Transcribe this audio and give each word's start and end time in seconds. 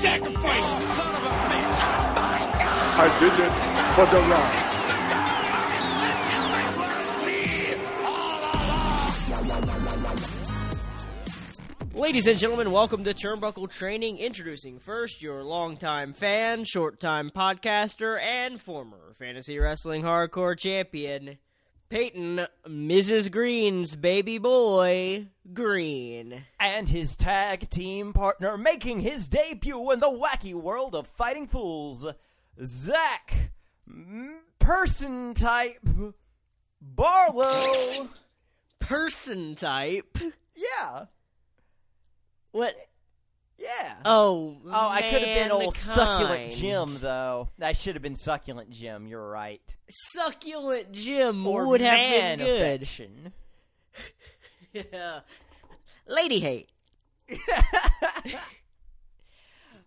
sacrifice. 0.00 0.96
Son 0.96 1.14
of 1.14 1.22
a 1.22 1.28
bitch. 1.28 1.80
I 2.96 3.06
did 3.20 3.34
it 3.38 3.52
for 3.94 4.06
the 4.06 4.20
love. 4.30 4.70
Ladies 11.94 12.26
and 12.26 12.38
gentlemen, 12.38 12.70
welcome 12.70 13.04
to 13.04 13.12
Turnbuckle 13.12 13.68
Training. 13.68 14.16
Introducing 14.16 14.78
first 14.78 15.20
your 15.20 15.44
longtime 15.44 16.14
fan, 16.14 16.64
short 16.64 16.98
time 16.98 17.28
podcaster, 17.28 18.18
and 18.18 18.58
former 18.58 19.12
fantasy 19.18 19.58
wrestling 19.58 20.02
hardcore 20.02 20.58
champion, 20.58 21.36
Peyton, 21.90 22.46
Mrs. 22.68 23.32
Green's 23.32 23.96
baby 23.96 24.38
boy, 24.38 25.26
Green. 25.52 26.44
and 26.60 26.88
his 26.88 27.16
tag 27.16 27.68
team 27.68 28.12
partner 28.12 28.56
making 28.56 29.00
his 29.00 29.28
debut 29.28 29.90
in 29.90 29.98
the 29.98 30.06
wacky 30.06 30.54
world 30.54 30.94
of 30.94 31.08
fighting 31.08 31.48
fools, 31.48 32.06
Zach 32.64 33.50
Person 34.60 35.34
Type 35.34 35.84
Barlow. 36.80 38.08
Person 38.78 39.54
type. 39.56 40.16
Yeah, 40.54 41.06
What? 42.52 42.74
Yeah. 43.60 43.96
Oh, 44.04 44.56
oh, 44.66 44.88
I 44.90 45.02
could 45.02 45.22
have 45.22 45.38
been 45.42 45.50
old 45.52 45.74
succulent. 45.74 46.50
Jim 46.52 46.96
though. 47.00 47.50
I 47.60 47.72
should 47.72 47.94
have 47.94 48.02
been 48.02 48.16
succulent 48.16 48.70
Jim. 48.70 49.06
You're 49.06 49.28
right. 49.28 49.60
Succulent 49.88 50.92
Jim 50.92 51.46
Or 51.46 51.66
would 51.68 51.80
have 51.80 52.38
been 52.38 52.38
good. 52.38 52.82
affection. 52.82 53.32
Yeah. 54.72 55.20
Lady 56.06 56.38
hate. 56.38 56.68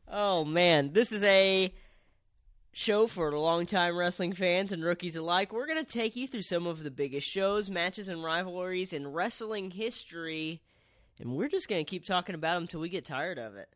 oh 0.09 0.43
man, 0.45 0.91
this 0.93 1.11
is 1.13 1.23
a 1.23 1.73
show 2.73 3.07
for 3.07 3.37
longtime 3.37 3.95
wrestling 3.95 4.33
fans 4.33 4.71
and 4.71 4.83
rookies 4.83 5.15
alike. 5.15 5.53
We're 5.53 5.67
going 5.67 5.83
to 5.83 5.91
take 5.91 6.15
you 6.15 6.27
through 6.27 6.41
some 6.41 6.67
of 6.67 6.83
the 6.83 6.91
biggest 6.91 7.27
shows, 7.27 7.69
matches, 7.69 8.09
and 8.09 8.23
rivalries 8.23 8.91
in 8.93 9.07
wrestling 9.07 9.71
history, 9.71 10.61
and 11.19 11.35
we're 11.35 11.47
just 11.49 11.67
going 11.67 11.83
to 11.83 11.89
keep 11.89 12.05
talking 12.05 12.35
about 12.35 12.55
them 12.55 12.63
until 12.63 12.79
we 12.79 12.89
get 12.89 13.05
tired 13.05 13.37
of 13.37 13.55
it. 13.55 13.69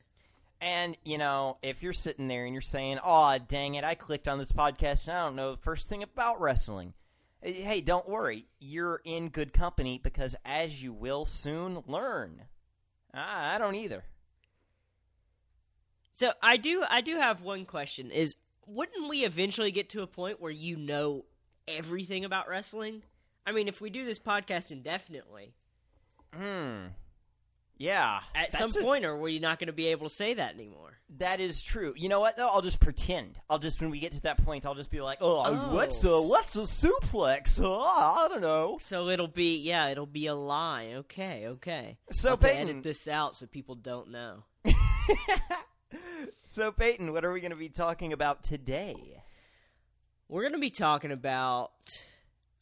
And, 0.59 0.97
you 1.05 1.17
know, 1.19 1.57
if 1.61 1.83
you're 1.83 1.93
sitting 1.93 2.27
there 2.27 2.45
and 2.45 2.53
you're 2.53 2.61
saying, 2.61 2.97
oh, 3.03 3.37
dang 3.47 3.75
it, 3.75 3.83
I 3.83 3.93
clicked 3.95 4.27
on 4.27 4.39
this 4.39 4.51
podcast 4.51 5.07
and 5.07 5.15
I 5.17 5.23
don't 5.25 5.35
know 5.35 5.51
the 5.51 5.61
first 5.61 5.87
thing 5.87 6.01
about 6.01 6.41
wrestling. 6.41 6.93
eh, 7.43 7.51
Hey, 7.53 7.81
don't 7.81 8.09
worry. 8.09 8.45
You're 8.59 8.99
in 9.05 9.29
good 9.29 9.53
company 9.53 9.99
because, 10.03 10.35
as 10.43 10.81
you 10.83 10.93
will 10.93 11.25
soon 11.25 11.83
learn, 11.85 12.45
I 13.13 13.55
I 13.55 13.57
don't 13.59 13.75
either. 13.75 14.03
So 16.13 16.31
I 16.41 16.57
do, 16.57 16.83
I 16.89 17.01
do 17.01 17.17
have 17.17 17.41
one 17.41 17.65
question: 17.65 18.09
Is 18.09 18.35
wouldn't 18.65 19.07
we 19.09 19.23
eventually 19.23 19.71
get 19.71 19.89
to 19.91 20.01
a 20.01 20.07
point 20.07 20.41
where 20.41 20.51
you 20.51 20.75
know 20.75 21.25
everything 21.67 22.25
about 22.25 22.49
wrestling? 22.49 23.03
I 23.45 23.51
mean, 23.51 23.67
if 23.67 23.79
we 23.79 23.89
do 23.91 24.03
this 24.05 24.19
podcast 24.19 24.71
indefinitely, 24.71 25.53
Hmm. 26.33 26.87
Yeah. 27.77 28.19
at 28.35 28.51
that's 28.51 28.73
some 28.73 28.81
a- 28.81 28.85
point, 28.85 29.05
are 29.05 29.17
we 29.17 29.39
not 29.39 29.59
going 29.59 29.67
to 29.67 29.73
be 29.73 29.87
able 29.87 30.07
to 30.09 30.13
say 30.13 30.33
that 30.35 30.55
anymore? 30.55 30.83
that 31.19 31.39
is 31.39 31.61
true. 31.61 31.93
You 31.95 32.09
know 32.09 32.19
what, 32.19 32.35
though? 32.35 32.47
I'll 32.49 32.61
just 32.61 32.81
pretend. 32.81 33.39
I'll 33.49 33.59
just, 33.59 33.79
when 33.79 33.89
we 33.91 33.99
get 33.99 34.11
to 34.11 34.21
that 34.23 34.43
point, 34.43 34.65
I'll 34.65 34.75
just 34.75 34.91
be 34.91 34.99
like, 34.99 35.19
oh, 35.21 35.41
Oh. 35.45 35.73
what's 35.73 36.03
a, 36.03 36.21
what's 36.21 36.55
a 36.57 36.61
suplex? 36.63 37.61
Oh, 37.63 37.79
I 38.25 38.27
don't 38.27 38.41
know. 38.41 38.77
So 38.81 39.07
it'll 39.07 39.27
be, 39.29 39.57
yeah, 39.59 39.87
it'll 39.87 40.05
be 40.05 40.27
a 40.27 40.35
lie. 40.35 40.91
Okay, 40.95 41.47
okay. 41.47 41.97
So, 42.11 42.31
I'll 42.31 42.37
Peyton- 42.37 42.69
edit 42.69 42.83
this 42.83 43.07
out 43.07 43.35
so 43.35 43.45
people 43.45 43.75
don't 43.75 44.09
know. 44.11 44.43
So, 46.43 46.71
Peyton, 46.71 47.13
what 47.13 47.23
are 47.23 47.31
we 47.31 47.39
going 47.39 47.51
to 47.51 47.57
be 47.57 47.69
talking 47.69 48.11
about 48.13 48.43
today? 48.43 49.21
We're 50.27 50.41
going 50.41 50.53
to 50.53 50.59
be 50.59 50.69
talking 50.69 51.11
about 51.11 51.71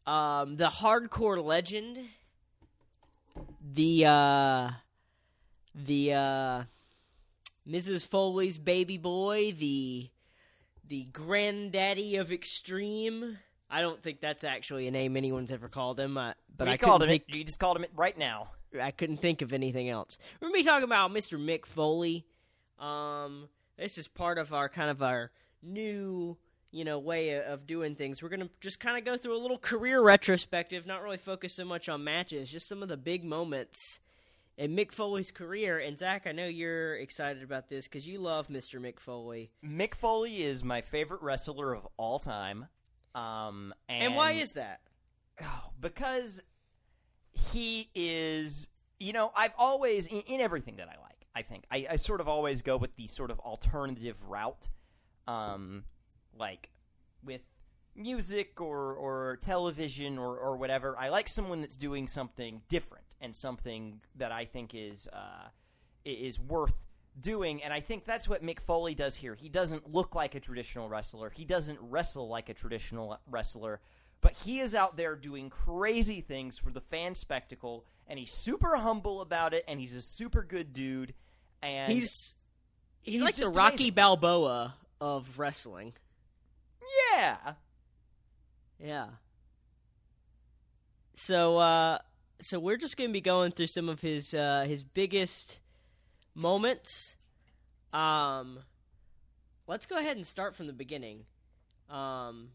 um, 0.06 0.57
the 0.57 0.67
hardcore 0.67 1.44
legend, 1.44 1.97
the 3.73 4.06
uh, 4.06 4.69
the 5.75 6.13
uh, 6.13 6.63
Mrs. 7.68 8.08
Foley's 8.08 8.58
baby 8.58 8.97
boy, 8.97 9.52
the 9.52 10.09
the 10.88 11.03
granddaddy 11.06 12.16
of 12.18 12.31
extreme. 12.31 13.38
I 13.69 13.81
don't 13.81 14.02
think 14.02 14.22
that's 14.22 14.44
actually 14.44 14.88
a 14.88 14.91
name 14.91 15.18
anyone's 15.18 15.52
ever 15.52 15.68
called 15.68 16.00
him, 16.00 16.18
uh, 16.18 16.34
but 16.56 16.68
we 16.68 16.74
I 16.74 16.78
called 16.78 17.03
him 17.03 17.09
think, 17.09 17.24
it. 17.28 17.35
You 17.35 17.44
just 17.44 17.59
called 17.59 17.78
him 17.78 17.84
it 17.84 17.91
right 17.96 18.18
now. 18.18 18.52
I 18.80 18.91
couldn't 18.91 19.18
think 19.18 19.41
of 19.41 19.53
anything 19.53 19.90
else. 19.90 20.18
We're 20.40 20.50
gonna 20.50 20.59
be 20.59 20.64
talking 20.64 20.84
about 20.84 21.12
Mr. 21.12 21.40
Mick 21.40 21.66
Foley. 21.66 22.25
Um, 22.80 23.50
this 23.78 23.97
is 23.97 24.08
part 24.08 24.38
of 24.38 24.53
our 24.53 24.69
kind 24.69 24.90
of 24.90 25.02
our 25.02 25.31
new, 25.64 26.38
you 26.72 26.84
know, 26.85 27.00
way 27.00 27.31
of, 27.31 27.46
of 27.46 27.68
doing 27.68 27.96
things. 27.96 28.22
We're 28.22 28.30
gonna 28.30 28.50
just 28.62 28.80
kind 28.80 28.97
of 28.97 29.06
go 29.06 29.18
through 29.18 29.38
a 29.38 29.41
little 29.41 29.58
career 29.58 30.02
retrospective, 30.02 30.85
not 30.85 31.02
really 31.02 31.18
focus 31.18 31.53
so 31.53 31.66
much 31.66 31.90
on 31.90 32.03
matches, 32.03 32.52
just 32.52 32.68
some 32.68 32.84
of 32.84 32.90
the 32.90 32.97
big 32.97 33.24
moments 33.24 34.00
in 34.57 34.75
Mick 34.75 34.91
Foley's 34.91 35.31
career. 35.31 35.79
And 35.79 35.97
Zach, 35.97 36.25
I 36.25 36.31
know 36.31 36.45
you're 36.47 36.95
excited 36.95 37.43
about 37.43 37.69
this 37.69 37.85
because 37.85 38.07
you 38.07 38.19
love 38.19 38.47
Mr. 38.47 38.79
Mick 38.79 38.99
Foley. 38.99 39.51
Mick 39.63 39.95
Foley 39.95 40.43
is 40.43 40.63
my 40.63 40.81
favorite 40.81 41.21
wrestler 41.21 41.73
of 41.73 41.88
all 41.97 42.19
time. 42.19 42.67
Um, 43.13 43.73
and, 43.88 44.03
And 44.03 44.16
why 44.16 44.33
is 44.33 44.53
that? 44.53 44.81
Oh, 45.41 45.71
because 45.79 46.41
he 47.31 47.89
is, 47.93 48.67
you 48.99 49.13
know, 49.13 49.31
I've 49.35 49.53
always 49.57 50.07
in, 50.07 50.21
in 50.27 50.41
everything 50.41 50.77
that 50.77 50.87
I 50.87 51.01
like. 51.01 51.27
I 51.35 51.41
think 51.41 51.66
I, 51.69 51.87
I 51.91 51.95
sort 51.97 52.22
of 52.22 52.29
always 52.29 52.61
go 52.61 52.77
with 52.77 52.95
the 52.95 53.07
sort 53.07 53.29
of 53.29 53.39
alternative 53.39 54.17
route, 54.23 54.69
um, 55.27 55.83
like 56.37 56.69
with 57.23 57.41
music 57.93 58.61
or 58.61 58.93
or 58.93 59.37
television 59.41 60.17
or 60.17 60.37
or 60.37 60.55
whatever. 60.55 60.97
I 60.97 61.09
like 61.09 61.27
someone 61.27 61.59
that's 61.59 61.75
doing 61.75 62.07
something 62.07 62.61
different 62.69 63.04
and 63.22 63.34
something 63.36 64.02
that 64.16 64.31
I 64.31 64.46
think 64.46 64.74
is 64.74 65.08
uh, 65.12 65.48
is 66.03 66.40
worth 66.40 66.74
doing. 67.20 67.64
And 67.64 67.74
I 67.74 67.80
think 67.80 68.06
that's 68.06 68.28
what 68.28 68.44
Mick 68.44 68.59
Foley 68.59 68.94
does 68.96 69.16
here. 69.16 69.36
He 69.36 69.50
doesn't 69.50 69.92
look 69.94 70.16
like 70.16 70.36
a 70.36 70.40
traditional 70.40 70.90
wrestler. 70.90 71.30
He 71.30 71.46
doesn't 71.46 71.80
wrestle 71.81 72.28
like 72.28 72.50
a 72.50 72.53
traditional 72.53 73.20
wrestler 73.30 73.80
but 74.22 74.34
he 74.34 74.59
is 74.59 74.74
out 74.74 74.98
there 74.98 75.16
doing 75.16 75.52
crazy 75.52 76.20
things 76.20 76.58
for 76.58 76.72
the 76.72 76.81
fan 76.81 77.14
spectacle 77.14 77.86
and 78.08 78.18
he's 78.18 78.34
super 78.34 78.76
humble 78.76 79.22
about 79.22 79.53
it 79.53 79.64
and 79.68 79.80
he's 79.80 79.96
a 79.96 80.02
super 80.02 80.42
good 80.42 80.74
dude 80.74 81.14
and 81.62 81.92
He's 81.92 82.36
he's, 83.02 83.14
he's 83.14 83.22
like 83.22 83.36
the 83.36 83.50
Rocky 83.52 83.76
amazing. 83.76 83.94
Balboa 83.94 84.74
of 85.00 85.38
wrestling. 85.38 85.94
yeah 87.14 87.38
Yeah. 88.80 89.08
So 91.14 91.58
uh 91.58 92.00
so 92.41 92.59
we're 92.59 92.78
just 92.78 92.97
going 92.97 93.09
to 93.09 93.13
be 93.13 93.22
going 93.22 93.51
through 93.51 93.68
some 93.68 93.90
of 93.90 94.01
his 94.01 94.34
uh 94.34 94.66
his 94.68 94.84
biggest 94.84 95.59
moments. 96.34 97.16
Um 97.94 98.59
let's 99.68 99.85
go 99.85 99.97
ahead 99.97 100.18
and 100.18 100.25
start 100.25 100.56
from 100.56 100.68
the 100.68 100.73
beginning. 100.73 101.25
Um 101.90 102.50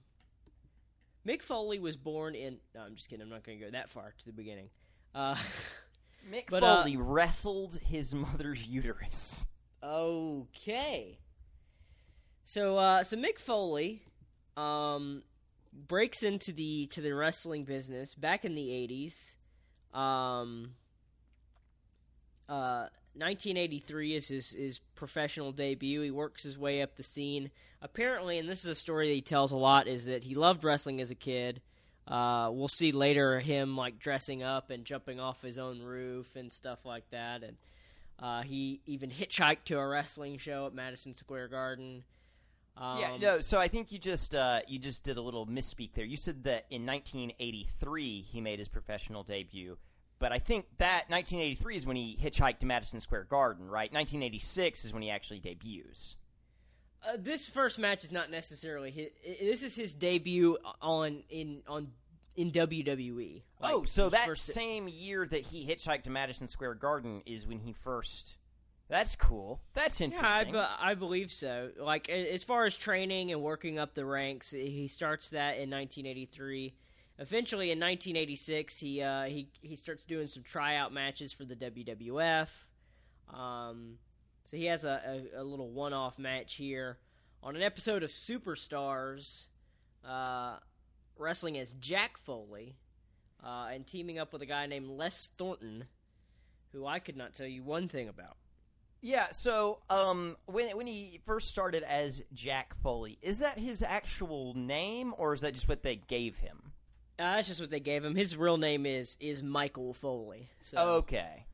Mick 1.26 1.42
Foley 1.42 1.78
was 1.78 1.96
born 1.96 2.34
in 2.34 2.58
No, 2.74 2.80
I'm 2.82 2.94
just 2.96 3.08
kidding. 3.08 3.22
I'm 3.22 3.28
not 3.30 3.44
going 3.44 3.58
to 3.58 3.64
go 3.66 3.70
that 3.72 3.90
far 3.90 4.14
to 4.18 4.26
the 4.26 4.32
beginning. 4.32 4.68
Uh 5.14 5.34
Mick 6.30 6.44
But, 6.50 6.62
uh, 6.62 6.82
Foley 6.82 6.96
wrestled 6.96 7.78
his 7.86 8.14
mother's 8.14 8.66
uterus 8.66 9.46
Okay. 9.82 11.18
So 12.44 12.76
uh 12.76 13.02
so 13.02 13.16
Mick 13.16 13.38
Foley 13.38 14.02
um 14.56 15.22
breaks 15.72 16.22
into 16.22 16.52
the 16.52 16.86
to 16.88 17.00
the 17.00 17.12
wrestling 17.12 17.64
business 17.64 18.14
back 18.14 18.44
in 18.44 18.54
the 18.54 18.68
80s. 18.68 19.36
Um 19.92 20.72
uh 22.48 22.88
1983 23.14 24.14
is 24.14 24.28
his 24.28 24.50
his 24.50 24.78
professional 24.94 25.52
debut. 25.52 26.00
He 26.02 26.10
works 26.10 26.42
his 26.42 26.58
way 26.58 26.82
up 26.82 26.96
the 26.96 27.02
scene. 27.02 27.50
Apparently, 27.82 28.38
and 28.38 28.48
this 28.48 28.60
is 28.60 28.70
a 28.70 28.74
story 28.74 29.08
that 29.08 29.14
he 29.14 29.22
tells 29.22 29.52
a 29.52 29.56
lot 29.56 29.88
is 29.88 30.04
that 30.04 30.22
he 30.22 30.34
loved 30.34 30.64
wrestling 30.64 31.00
as 31.00 31.10
a 31.10 31.14
kid. 31.14 31.60
Uh, 32.06 32.50
we'll 32.52 32.68
see 32.68 32.92
later 32.92 33.40
him 33.40 33.76
like 33.76 33.98
dressing 33.98 34.42
up 34.42 34.70
and 34.70 34.84
jumping 34.84 35.20
off 35.20 35.42
his 35.42 35.58
own 35.58 35.80
roof 35.80 36.34
and 36.34 36.52
stuff 36.52 36.84
like 36.84 37.08
that 37.10 37.42
and 37.42 37.56
uh, 38.20 38.42
he 38.42 38.80
even 38.86 39.10
hitchhiked 39.10 39.64
to 39.66 39.78
a 39.78 39.86
wrestling 39.86 40.38
show 40.38 40.66
at 40.66 40.74
Madison 40.74 41.14
Square 41.14 41.48
Garden. 41.48 42.04
Um, 42.76 42.98
yeah 43.00 43.16
no 43.20 43.40
so 43.40 43.58
i 43.58 43.68
think 43.68 43.92
you 43.92 43.98
just 43.98 44.34
uh, 44.34 44.60
you 44.66 44.78
just 44.78 45.04
did 45.04 45.16
a 45.16 45.20
little 45.22 45.46
misspeak 45.46 45.92
there 45.94 46.04
you 46.04 46.16
said 46.16 46.44
that 46.44 46.66
in 46.70 46.86
1983 46.86 48.22
he 48.22 48.40
made 48.40 48.58
his 48.58 48.68
professional 48.68 49.22
debut 49.22 49.76
but 50.18 50.32
i 50.32 50.38
think 50.38 50.66
that 50.78 51.04
1983 51.08 51.76
is 51.76 51.86
when 51.86 51.96
he 51.96 52.18
hitchhiked 52.22 52.58
to 52.60 52.66
madison 52.66 53.00
square 53.00 53.24
garden 53.24 53.66
right 53.66 53.92
1986 53.92 54.84
is 54.84 54.92
when 54.92 55.02
he 55.02 55.10
actually 55.10 55.40
debuts 55.40 56.16
Uh, 57.02 57.16
this 57.18 57.46
first 57.46 57.78
match 57.78 58.04
is 58.04 58.12
not 58.12 58.30
necessarily 58.30 58.90
his. 58.90 59.08
This 59.40 59.62
is 59.62 59.74
his 59.74 59.94
debut 59.94 60.58
on 60.82 61.22
in 61.30 61.62
on 61.66 61.88
in 62.36 62.50
WWE. 62.52 63.42
Like, 63.58 63.74
oh, 63.74 63.84
so 63.84 64.10
that 64.10 64.36
same 64.36 64.86
year 64.86 65.26
that 65.26 65.46
he 65.46 65.66
hitchhiked 65.66 66.02
to 66.02 66.10
Madison 66.10 66.46
Square 66.46 66.74
Garden 66.74 67.22
is 67.24 67.46
when 67.46 67.58
he 67.58 67.72
first 67.72 68.36
That's 68.90 69.14
cool. 69.16 69.60
That's 69.72 70.00
Yeah, 70.00 70.08
I, 70.08 70.10
interesting. 70.10 70.52
be- 70.52 70.58
I 70.58 70.94
believe 70.94 71.30
so. 71.32 71.70
Like 71.78 72.08
as 72.10 72.42
far 72.42 72.64
as 72.66 72.76
training 72.76 73.30
and 73.32 73.40
working 73.40 73.78
up 73.78 73.94
the 73.94 74.04
ranks, 74.04 74.50
he 74.50 74.88
starts 74.88 75.30
that 75.30 75.54
in 75.58 75.70
1983. 75.70 76.74
Eventually, 77.18 77.70
in 77.70 77.78
1986, 77.78 78.78
he 78.78 79.00
uh, 79.02 79.24
he 79.24 79.48
he 79.62 79.76
starts 79.76 80.04
doing 80.04 80.26
some 80.26 80.42
tryout 80.42 80.92
matches 80.92 81.32
for 81.32 81.44
the 81.44 81.54
WWF. 81.54 82.48
Um, 83.32 83.98
so 84.46 84.56
he 84.56 84.64
has 84.66 84.84
a, 84.84 85.22
a, 85.36 85.42
a 85.42 85.44
little 85.44 85.70
one-off 85.70 86.18
match 86.18 86.54
here 86.54 86.98
on 87.42 87.54
an 87.54 87.62
episode 87.62 88.02
of 88.02 88.10
Superstars, 88.10 89.46
uh, 90.04 90.56
wrestling 91.16 91.58
as 91.58 91.72
Jack 91.74 92.18
Foley 92.18 92.74
uh, 93.44 93.68
and 93.72 93.86
teaming 93.86 94.18
up 94.18 94.32
with 94.32 94.42
a 94.42 94.46
guy 94.46 94.66
named 94.66 94.88
Les 94.88 95.30
Thornton, 95.38 95.84
who 96.72 96.86
I 96.86 96.98
could 96.98 97.16
not 97.16 97.34
tell 97.34 97.46
you 97.46 97.62
one 97.62 97.88
thing 97.88 98.08
about. 98.08 98.36
Yeah, 99.02 99.30
so 99.30 99.78
um, 99.88 100.36
when 100.46 100.76
when 100.76 100.86
he 100.86 101.20
first 101.24 101.48
started 101.48 101.82
as 101.82 102.22
Jack 102.34 102.74
Foley, 102.82 103.18
is 103.22 103.38
that 103.38 103.58
his 103.58 103.82
actual 103.82 104.52
name, 104.54 105.14
or 105.16 105.32
is 105.32 105.40
that 105.40 105.54
just 105.54 105.68
what 105.68 105.82
they 105.82 105.96
gave 105.96 106.36
him? 106.36 106.72
Uh, 107.18 107.36
that's 107.36 107.48
just 107.48 107.60
what 107.60 107.70
they 107.70 107.80
gave 107.80 108.04
him. 108.04 108.14
His 108.14 108.36
real 108.36 108.58
name 108.58 108.84
is 108.84 109.16
is 109.18 109.42
Michael 109.42 109.94
Foley. 109.94 110.50
So 110.62 110.78
Okay, 110.96 111.46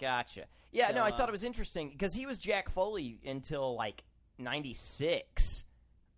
gotcha. 0.00 0.44
Yeah, 0.72 0.88
So, 0.88 0.94
no, 0.94 1.02
I 1.02 1.10
uh, 1.10 1.16
thought 1.16 1.28
it 1.28 1.32
was 1.32 1.44
interesting 1.44 1.90
because 1.90 2.14
he 2.14 2.26
was 2.26 2.38
Jack 2.38 2.70
Foley 2.70 3.18
until 3.26 3.74
like 3.74 4.02
'96, 4.38 5.64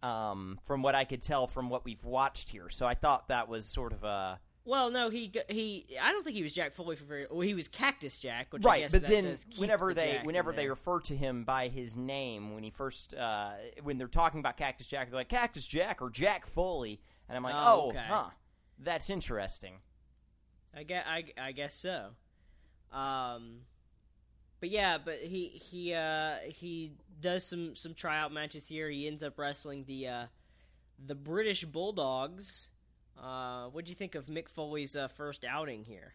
um, 0.04 0.60
from 0.64 0.82
what 0.82 0.94
I 0.94 1.04
could 1.04 1.22
tell 1.22 1.48
from 1.48 1.68
what 1.68 1.84
we've 1.84 2.04
watched 2.04 2.50
here. 2.50 2.68
So 2.68 2.86
I 2.86 2.94
thought 2.94 3.28
that 3.28 3.48
was 3.48 3.66
sort 3.66 3.92
of 3.92 4.04
a 4.04 4.38
well, 4.64 4.90
no, 4.90 5.10
he 5.10 5.32
he. 5.48 5.86
I 6.00 6.12
don't 6.12 6.22
think 6.22 6.36
he 6.36 6.42
was 6.42 6.52
Jack 6.52 6.74
Foley 6.74 6.96
for 6.96 7.04
very. 7.04 7.26
Well, 7.30 7.40
he 7.40 7.54
was 7.54 7.68
Cactus 7.68 8.18
Jack, 8.18 8.52
which 8.52 8.64
I 8.64 8.68
right. 8.68 8.80
guess 8.82 8.92
But 8.92 9.06
then 9.08 9.36
whenever 9.56 9.88
the 9.88 10.00
they 10.00 10.12
Jack 10.12 10.26
whenever 10.26 10.52
they 10.52 10.68
refer 10.68 11.00
to 11.00 11.16
him 11.16 11.44
by 11.44 11.68
his 11.68 11.96
name 11.96 12.54
when 12.54 12.62
he 12.62 12.70
first 12.70 13.14
uh, 13.14 13.52
when 13.82 13.98
they're 13.98 14.06
talking 14.06 14.40
about 14.40 14.56
Cactus 14.56 14.86
Jack, 14.86 15.10
they're 15.10 15.18
like 15.20 15.28
Cactus 15.28 15.66
Jack 15.66 16.02
or 16.02 16.10
Jack 16.10 16.46
Foley, 16.46 17.00
and 17.28 17.36
I'm 17.36 17.42
like, 17.42 17.54
Oh, 17.56 17.84
oh, 17.84 17.88
okay. 17.88 18.04
huh, 18.06 18.30
that's 18.78 19.10
interesting. 19.10 19.74
I 20.76 20.82
guess 20.84 21.04
I, 21.06 21.24
I 21.38 21.52
guess 21.52 21.74
so. 21.74 22.10
Um, 22.92 23.60
but 24.60 24.68
yeah, 24.70 24.98
but 24.98 25.16
he 25.16 25.48
he 25.48 25.94
uh 25.94 26.36
he 26.46 26.92
does 27.20 27.44
some 27.44 27.74
some 27.74 27.94
tryout 27.94 28.32
matches 28.32 28.66
here. 28.66 28.88
He 28.90 29.06
ends 29.06 29.22
up 29.22 29.38
wrestling 29.38 29.84
the 29.86 30.08
uh 30.08 30.26
the 31.06 31.14
British 31.14 31.64
Bulldogs. 31.64 32.68
Uh, 33.22 33.66
what 33.66 33.84
do 33.84 33.90
you 33.90 33.94
think 33.94 34.14
of 34.14 34.26
Mick 34.26 34.48
Foley's 34.48 34.96
uh, 34.96 35.08
first 35.08 35.44
outing 35.44 35.84
here? 35.84 36.14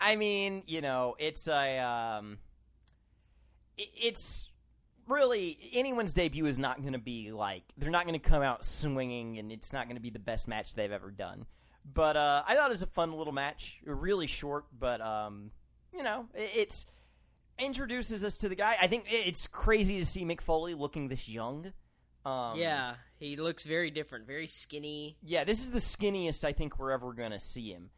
I 0.00 0.16
mean, 0.16 0.62
you 0.66 0.80
know, 0.80 1.16
it's 1.18 1.48
a 1.48 1.78
um, 1.78 2.38
it's 3.76 4.48
really 5.08 5.58
anyone's 5.72 6.12
debut 6.12 6.46
is 6.46 6.58
not 6.58 6.80
going 6.80 6.92
to 6.92 6.98
be 6.98 7.32
like 7.32 7.64
they're 7.76 7.90
not 7.90 8.06
going 8.06 8.18
to 8.18 8.30
come 8.30 8.42
out 8.42 8.64
swinging, 8.64 9.38
and 9.38 9.50
it's 9.50 9.72
not 9.72 9.86
going 9.86 9.96
to 9.96 10.02
be 10.02 10.10
the 10.10 10.18
best 10.18 10.48
match 10.48 10.74
they've 10.74 10.92
ever 10.92 11.10
done. 11.10 11.46
But 11.84 12.16
uh, 12.16 12.42
I 12.46 12.54
thought 12.54 12.70
it 12.70 12.74
was 12.74 12.82
a 12.82 12.86
fun 12.86 13.12
little 13.12 13.32
match, 13.32 13.80
really 13.84 14.28
short, 14.28 14.66
but 14.78 15.00
um, 15.00 15.50
you 15.92 16.02
know, 16.02 16.28
it, 16.34 16.50
it's 16.54 16.86
introduces 17.58 18.24
us 18.24 18.38
to 18.38 18.48
the 18.48 18.54
guy. 18.54 18.76
I 18.80 18.86
think 18.86 19.04
it's 19.08 19.46
crazy 19.46 19.98
to 19.98 20.06
see 20.06 20.24
Mick 20.24 20.40
Foley 20.40 20.74
looking 20.74 21.08
this 21.08 21.28
young. 21.28 21.72
Um, 22.24 22.56
yeah, 22.58 22.94
he 23.18 23.36
looks 23.36 23.64
very 23.64 23.90
different, 23.90 24.26
very 24.26 24.46
skinny. 24.46 25.16
yeah, 25.22 25.44
this 25.44 25.60
is 25.60 25.70
the 25.70 25.78
skinniest 25.80 26.44
I 26.44 26.52
think 26.52 26.78
we're 26.78 26.92
ever 26.92 27.12
gonna 27.12 27.40
see 27.40 27.70
him. 27.72 27.90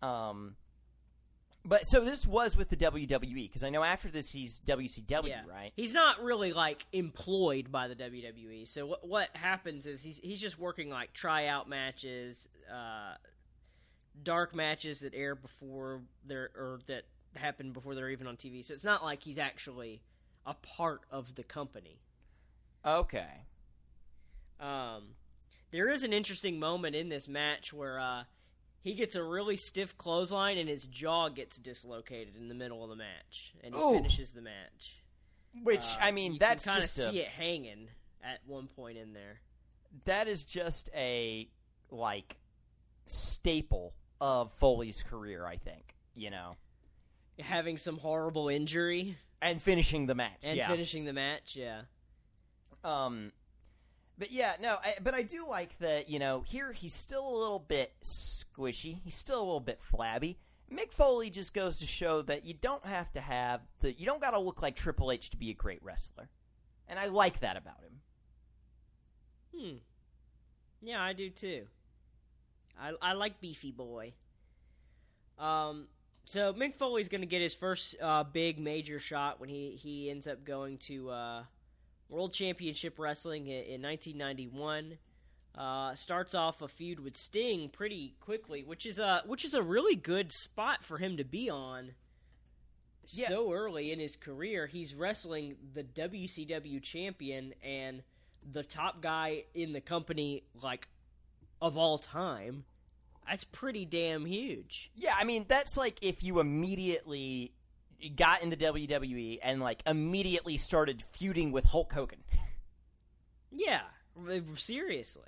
Um, 0.00 0.56
but 1.64 1.84
so 1.86 2.00
this 2.00 2.26
was 2.26 2.56
with 2.56 2.70
the 2.70 2.76
WWE 2.76 3.48
because 3.48 3.64
I 3.64 3.68
know 3.70 3.82
after 3.82 4.08
this 4.08 4.30
he's 4.30 4.60
WCW, 4.60 5.28
Yeah, 5.28 5.42
right? 5.46 5.72
He's 5.76 5.92
not 5.92 6.22
really 6.22 6.52
like 6.52 6.86
employed 6.92 7.70
by 7.70 7.88
the 7.88 7.94
WWE. 7.96 8.66
So 8.66 8.86
what 8.86 9.06
what 9.06 9.28
happens 9.34 9.84
is 9.84 10.02
he's 10.02 10.18
he's 10.22 10.40
just 10.40 10.58
working 10.58 10.88
like 10.88 11.12
tryout 11.12 11.68
matches, 11.68 12.48
uh, 12.72 13.14
dark 14.22 14.54
matches 14.54 15.00
that 15.00 15.14
air 15.14 15.34
before 15.34 16.00
they're 16.24 16.50
or 16.56 16.78
that 16.86 17.02
happen 17.34 17.72
before 17.72 17.94
they're 17.94 18.10
even 18.10 18.26
on 18.26 18.36
TV. 18.36 18.64
So 18.64 18.72
it's 18.72 18.84
not 18.84 19.04
like 19.04 19.22
he's 19.22 19.38
actually 19.38 20.00
a 20.46 20.54
part 20.54 21.02
of 21.10 21.34
the 21.34 21.42
company. 21.42 22.00
Okay. 22.86 23.44
Um, 24.60 25.14
there 25.70 25.88
is 25.90 26.02
an 26.02 26.12
interesting 26.12 26.58
moment 26.58 26.96
in 26.96 27.08
this 27.08 27.28
match 27.28 27.72
where 27.72 28.00
uh, 28.00 28.24
he 28.80 28.94
gets 28.94 29.14
a 29.14 29.22
really 29.22 29.56
stiff 29.56 29.96
clothesline 29.96 30.58
and 30.58 30.68
his 30.68 30.86
jaw 30.86 31.28
gets 31.28 31.58
dislocated 31.58 32.36
in 32.36 32.48
the 32.48 32.54
middle 32.54 32.82
of 32.82 32.90
the 32.90 32.96
match, 32.96 33.54
and 33.62 33.74
he 33.74 33.80
Ooh. 33.80 33.94
finishes 33.94 34.32
the 34.32 34.42
match. 34.42 34.96
Which 35.62 35.84
Uh, 35.84 35.98
I 36.00 36.10
mean, 36.10 36.36
that's 36.38 36.64
can 36.64 36.72
kind 36.72 36.78
of 36.78 36.84
just 36.84 36.96
see 36.96 37.20
a, 37.20 37.22
it 37.22 37.28
hanging 37.28 37.88
at 38.22 38.40
one 38.46 38.68
point 38.68 38.98
in 38.98 39.12
there. 39.12 39.40
that 40.04 40.28
is 40.28 40.44
just 40.44 40.90
a 40.94 41.48
like 41.90 42.36
staple 43.06 43.94
of 44.20 44.52
Foley's 44.52 45.02
career. 45.02 45.46
I 45.46 45.56
think 45.56 45.94
you 46.14 46.30
know, 46.30 46.56
Having 47.40 47.78
some 47.78 47.96
horrible 47.98 48.48
injury 48.48 49.16
and 49.40 49.62
finishing 49.62 50.06
the 50.06 50.16
match. 50.16 50.40
and 50.42 50.56
yeah. 50.56 50.68
finishing 50.68 51.04
the 51.04 51.12
match, 51.12 51.54
yeah. 51.54 51.82
Um, 52.82 53.30
but 54.18 54.32
yeah, 54.32 54.54
no, 54.60 54.76
I, 54.82 54.94
but 55.02 55.14
I 55.14 55.22
do 55.22 55.46
like 55.48 55.78
that. 55.78 56.08
You 56.08 56.18
know, 56.18 56.42
here 56.46 56.72
he's 56.72 56.94
still 56.94 57.28
a 57.28 57.36
little 57.38 57.60
bit 57.60 57.92
squishy. 58.02 59.00
He's 59.04 59.14
still 59.14 59.38
a 59.38 59.44
little 59.44 59.60
bit 59.60 59.80
flabby. 59.80 60.38
Mick 60.72 60.92
Foley 60.92 61.30
just 61.30 61.54
goes 61.54 61.78
to 61.78 61.86
show 61.86 62.20
that 62.22 62.44
you 62.44 62.52
don't 62.52 62.84
have 62.84 63.10
to 63.12 63.20
have 63.20 63.60
the 63.80 63.92
you 63.92 64.04
don't 64.04 64.20
got 64.20 64.32
to 64.32 64.38
look 64.38 64.60
like 64.60 64.76
Triple 64.76 65.10
H 65.10 65.30
to 65.30 65.36
be 65.36 65.50
a 65.50 65.54
great 65.54 65.82
wrestler, 65.82 66.28
and 66.88 66.98
I 66.98 67.06
like 67.06 67.40
that 67.40 67.56
about 67.56 67.80
him. 67.82 68.00
Hmm. 69.56 69.76
Yeah, 70.82 71.02
I 71.02 71.12
do 71.12 71.30
too. 71.30 71.66
I 72.78 72.92
I 73.00 73.12
like 73.14 73.40
Beefy 73.40 73.72
Boy. 73.72 74.12
Um. 75.38 75.86
So 76.24 76.52
Mick 76.52 76.74
Foley's 76.74 77.08
going 77.08 77.22
to 77.22 77.26
get 77.26 77.40
his 77.40 77.54
first 77.54 77.94
uh, 78.02 78.22
big 78.22 78.58
major 78.58 78.98
shot 78.98 79.40
when 79.40 79.48
he 79.48 79.70
he 79.70 80.10
ends 80.10 80.28
up 80.28 80.44
going 80.44 80.76
to 80.78 81.08
uh, 81.08 81.42
World 82.08 82.32
Championship 82.32 82.98
Wrestling 82.98 83.46
in, 83.46 83.64
in 83.64 83.82
1991. 83.82 84.98
Uh, 85.56 85.94
starts 85.94 86.34
off 86.34 86.62
a 86.62 86.68
feud 86.68 87.00
with 87.00 87.16
Sting 87.16 87.68
pretty 87.68 88.14
quickly, 88.20 88.62
which 88.62 88.86
is 88.86 89.00
a 89.00 89.22
which 89.26 89.44
is 89.44 89.54
a 89.54 89.62
really 89.62 89.96
good 89.96 90.30
spot 90.30 90.84
for 90.84 90.98
him 90.98 91.16
to 91.16 91.24
be 91.24 91.50
on. 91.50 91.92
Yeah. 93.06 93.28
So 93.28 93.52
early 93.52 93.90
in 93.90 93.98
his 93.98 94.14
career, 94.14 94.66
he's 94.66 94.94
wrestling 94.94 95.56
the 95.74 95.82
WCW 95.82 96.80
champion 96.82 97.54
and 97.62 98.02
the 98.52 98.62
top 98.62 99.00
guy 99.00 99.44
in 99.54 99.72
the 99.72 99.80
company, 99.80 100.44
like 100.62 100.86
of 101.60 101.76
all 101.76 101.98
time. 101.98 102.64
That's 103.26 103.44
pretty 103.44 103.84
damn 103.84 104.24
huge. 104.24 104.90
Yeah, 104.94 105.14
I 105.18 105.24
mean 105.24 105.44
that's 105.48 105.76
like 105.76 105.98
if 106.02 106.22
you 106.22 106.40
immediately 106.40 107.52
got 108.16 108.42
in 108.42 108.50
the 108.50 108.56
WWE 108.56 109.38
and 109.42 109.60
like 109.60 109.82
immediately 109.86 110.56
started 110.56 111.02
feuding 111.02 111.52
with 111.52 111.64
Hulk 111.66 111.92
Hogan. 111.92 112.20
Yeah, 113.50 113.80
seriously. 114.56 115.22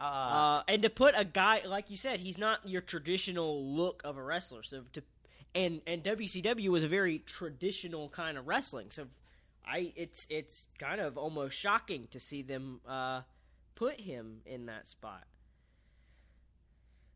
Uh, 0.00 0.04
Uh, 0.04 0.62
and 0.66 0.82
to 0.82 0.90
put 0.90 1.14
a 1.16 1.24
guy 1.24 1.62
like 1.64 1.88
you 1.88 1.96
said, 1.96 2.18
he's 2.20 2.36
not 2.36 2.68
your 2.68 2.80
traditional 2.80 3.64
look 3.64 4.02
of 4.04 4.16
a 4.16 4.22
wrestler. 4.22 4.62
So 4.64 4.82
to 4.92 5.02
and 5.54 5.80
and 5.86 6.02
WCW 6.02 6.68
was 6.68 6.82
a 6.82 6.88
very 6.88 7.20
traditional 7.20 8.08
kind 8.08 8.36
of 8.38 8.48
wrestling. 8.48 8.88
So 8.90 9.06
I 9.64 9.92
it's 9.96 10.26
it's 10.30 10.66
kind 10.78 11.00
of 11.00 11.16
almost 11.16 11.56
shocking 11.56 12.08
to 12.10 12.20
see 12.20 12.42
them 12.42 12.80
uh, 12.88 13.22
put 13.74 14.00
him 14.00 14.40
in 14.46 14.66
that 14.66 14.88
spot. 14.88 15.24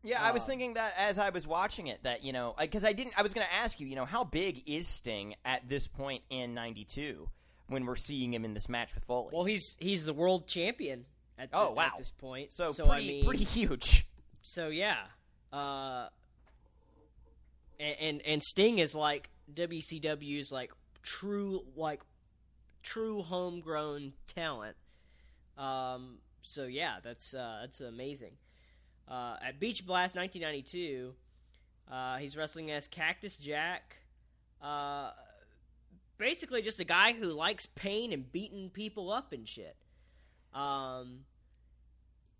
Yeah, 0.05 0.21
I 0.21 0.31
was 0.31 0.43
Um, 0.43 0.47
thinking 0.49 0.73
that 0.75 0.93
as 0.97 1.17
I 1.19 1.29
was 1.31 1.45
watching 1.47 1.87
it, 1.87 2.03
that 2.03 2.23
you 2.23 2.31
know, 2.31 2.53
because 2.59 2.85
I 2.85 2.93
didn't, 2.93 3.13
I 3.17 3.23
was 3.23 3.33
going 3.33 3.45
to 3.47 3.53
ask 3.53 3.79
you, 3.79 3.87
you 3.87 3.95
know, 3.95 4.05
how 4.05 4.23
big 4.23 4.63
is 4.67 4.87
Sting 4.87 5.35
at 5.43 5.67
this 5.67 5.87
point 5.87 6.23
in 6.29 6.53
'92 6.53 7.27
when 7.67 7.85
we're 7.85 7.95
seeing 7.95 8.33
him 8.33 8.45
in 8.45 8.53
this 8.53 8.69
match 8.69 8.93
with 8.95 9.03
Foley? 9.05 9.31
Well, 9.33 9.45
he's 9.45 9.75
he's 9.79 10.05
the 10.05 10.13
world 10.13 10.47
champion 10.47 11.05
at, 11.37 11.49
Oh, 11.51 11.65
the- 11.69 11.71
wow. 11.73 11.85
at 11.87 11.97
this 11.97 12.11
point. 12.11 12.51
so, 12.51 12.71
so 12.71 12.87
pretty, 12.87 13.03
I 13.03 13.07
mean, 13.13 13.25
pretty 13.25 13.43
huge. 13.43 14.07
So 14.43 14.67
yeah, 14.67 14.97
uh, 15.51 16.07
and, 17.79 17.95
and 17.99 18.21
and 18.21 18.43
Sting 18.43 18.79
is 18.79 18.93
like 18.95 19.29
WCW's 19.53 20.51
like 20.51 20.71
true 21.01 21.63
like 21.75 22.01
true 22.83 23.21
homegrown 23.23 24.13
talent. 24.33 24.75
Um, 25.57 26.19
so 26.43 26.65
yeah, 26.65 26.97
that's 27.03 27.33
uh, 27.33 27.59
that's 27.61 27.81
amazing. 27.81 28.33
Uh, 29.07 29.35
at 29.41 29.59
Beach 29.59 29.85
Blast 29.85 30.15
1992, 30.15 31.13
uh, 31.91 32.17
he's 32.17 32.35
wrestling 32.35 32.71
as 32.71 32.87
Cactus 32.87 33.35
Jack. 33.37 33.97
Uh, 34.61 35.11
basically, 36.17 36.61
just 36.61 36.79
a 36.79 36.85
guy 36.85 37.13
who 37.13 37.27
likes 37.27 37.67
pain 37.67 38.13
and 38.13 38.31
beating 38.31 38.69
people 38.69 39.11
up 39.11 39.31
and 39.31 39.47
shit. 39.47 39.75
Um, 40.53 41.19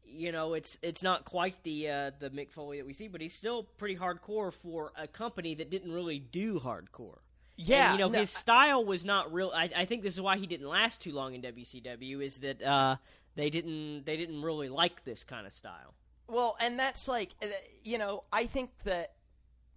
you 0.03 0.31
know, 0.31 0.53
it's 0.53 0.77
it's 0.81 1.03
not 1.03 1.25
quite 1.25 1.61
the 1.63 1.89
uh, 1.89 2.11
the 2.19 2.29
Mick 2.29 2.51
Foley 2.51 2.77
that 2.77 2.85
we 2.85 2.93
see, 2.93 3.07
but 3.07 3.21
he's 3.21 3.33
still 3.33 3.63
pretty 3.63 3.95
hardcore 3.95 4.53
for 4.53 4.91
a 4.95 5.07
company 5.07 5.55
that 5.55 5.69
didn't 5.69 5.91
really 5.91 6.19
do 6.19 6.59
hardcore. 6.59 7.19
Yeah, 7.57 7.91
And, 7.91 7.99
you 7.99 8.05
know 8.05 8.11
no, 8.11 8.19
his 8.19 8.29
style 8.31 8.83
was 8.83 9.05
not 9.05 9.33
real. 9.33 9.51
I, 9.53 9.69
I 9.75 9.85
think 9.85 10.03
this 10.03 10.13
is 10.13 10.21
why 10.21 10.37
he 10.37 10.47
didn't 10.47 10.67
last 10.67 11.01
too 11.01 11.11
long 11.11 11.33
in 11.33 11.41
WCW. 11.41 12.23
Is 12.23 12.37
that 12.39 12.61
uh, 12.61 12.97
they 13.35 13.49
didn't 13.49 14.05
they 14.05 14.17
didn't 14.17 14.41
really 14.41 14.69
like 14.69 15.03
this 15.05 15.23
kind 15.23 15.45
of 15.45 15.53
style. 15.53 15.93
Well, 16.27 16.57
and 16.59 16.79
that's 16.79 17.07
like, 17.07 17.31
uh, 17.43 17.47
you 17.83 17.97
know, 17.97 18.23
I 18.31 18.45
think 18.45 18.71
that 18.83 19.13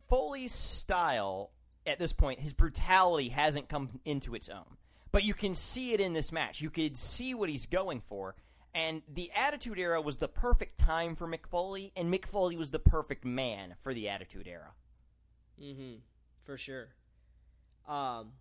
Foley's 0.08 0.52
style 0.52 1.50
at 1.86 1.98
this 1.98 2.12
point, 2.12 2.40
his 2.40 2.52
brutality 2.52 3.28
hasn't 3.28 3.68
come 3.68 4.00
into 4.04 4.34
its 4.34 4.48
own. 4.48 4.76
But 5.10 5.24
you 5.24 5.34
can 5.34 5.54
see 5.54 5.92
it 5.92 6.00
in 6.00 6.12
this 6.12 6.32
match. 6.32 6.60
You 6.60 6.70
could 6.70 6.96
see 6.96 7.34
what 7.34 7.48
he's 7.48 7.66
going 7.66 8.02
for. 8.02 8.36
And 8.74 9.02
the 9.12 9.30
Attitude 9.34 9.78
Era 9.78 10.00
was 10.00 10.18
the 10.18 10.28
perfect 10.28 10.78
time 10.78 11.16
for 11.16 11.26
Mick 11.26 11.46
Foley, 11.46 11.92
and 11.96 12.12
Mick 12.12 12.26
Foley 12.26 12.56
was 12.56 12.70
the 12.70 12.78
perfect 12.78 13.24
man 13.24 13.74
for 13.80 13.94
the 13.94 14.10
Attitude 14.10 14.46
Era. 14.46 14.72
Mm-hmm. 15.60 15.96
For 16.44 16.58
sure. 16.58 16.88
Um, 17.88 18.32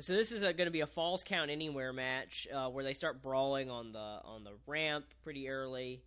so 0.00 0.12
this 0.14 0.32
is 0.32 0.42
going 0.42 0.56
to 0.56 0.70
be 0.70 0.80
a 0.80 0.86
falls 0.86 1.22
count 1.22 1.50
anywhere 1.50 1.92
match 1.92 2.48
uh, 2.52 2.68
where 2.68 2.82
they 2.82 2.94
start 2.94 3.22
brawling 3.22 3.70
on 3.70 3.92
the 3.92 3.98
on 4.24 4.42
the 4.42 4.52
ramp 4.66 5.06
pretty 5.22 5.48
early. 5.48 6.02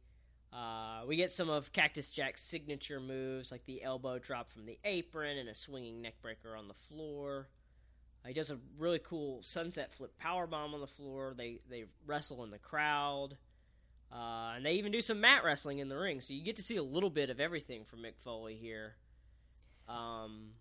Uh, 0.53 1.01
we 1.05 1.15
get 1.17 1.31
some 1.31 1.49
of 1.49 1.71
Cactus 1.73 2.09
Jack's 2.09 2.41
signature 2.41 2.99
moves, 2.99 3.51
like 3.51 3.65
the 3.65 3.83
elbow 3.83 4.17
drop 4.17 4.49
from 4.51 4.65
the 4.65 4.79
apron 4.83 5.37
and 5.37 5.49
a 5.49 5.53
swinging 5.53 6.01
neckbreaker 6.01 6.57
on 6.57 6.67
the 6.67 6.73
floor. 6.73 7.49
Uh, 8.23 8.29
he 8.29 8.33
does 8.33 8.49
a 8.49 8.57
really 8.77 8.99
cool 8.99 9.41
sunset 9.43 9.93
flip 9.93 10.17
power 10.17 10.47
bomb 10.47 10.73
on 10.73 10.81
the 10.81 10.87
floor. 10.87 11.33
They 11.37 11.59
they 11.69 11.85
wrestle 12.05 12.43
in 12.43 12.51
the 12.51 12.57
crowd, 12.57 13.37
uh, 14.11 14.53
and 14.55 14.65
they 14.65 14.73
even 14.73 14.91
do 14.91 15.01
some 15.01 15.19
mat 15.19 15.43
wrestling 15.43 15.79
in 15.79 15.89
the 15.89 15.97
ring. 15.97 16.21
So 16.21 16.33
you 16.33 16.43
get 16.43 16.55
to 16.55 16.63
see 16.63 16.77
a 16.77 16.83
little 16.83 17.09
bit 17.09 17.29
of 17.29 17.39
everything 17.39 17.83
from 17.85 17.99
Mick 17.99 18.17
Foley 18.17 18.55
here. 18.55 18.95
Um, 19.87 20.51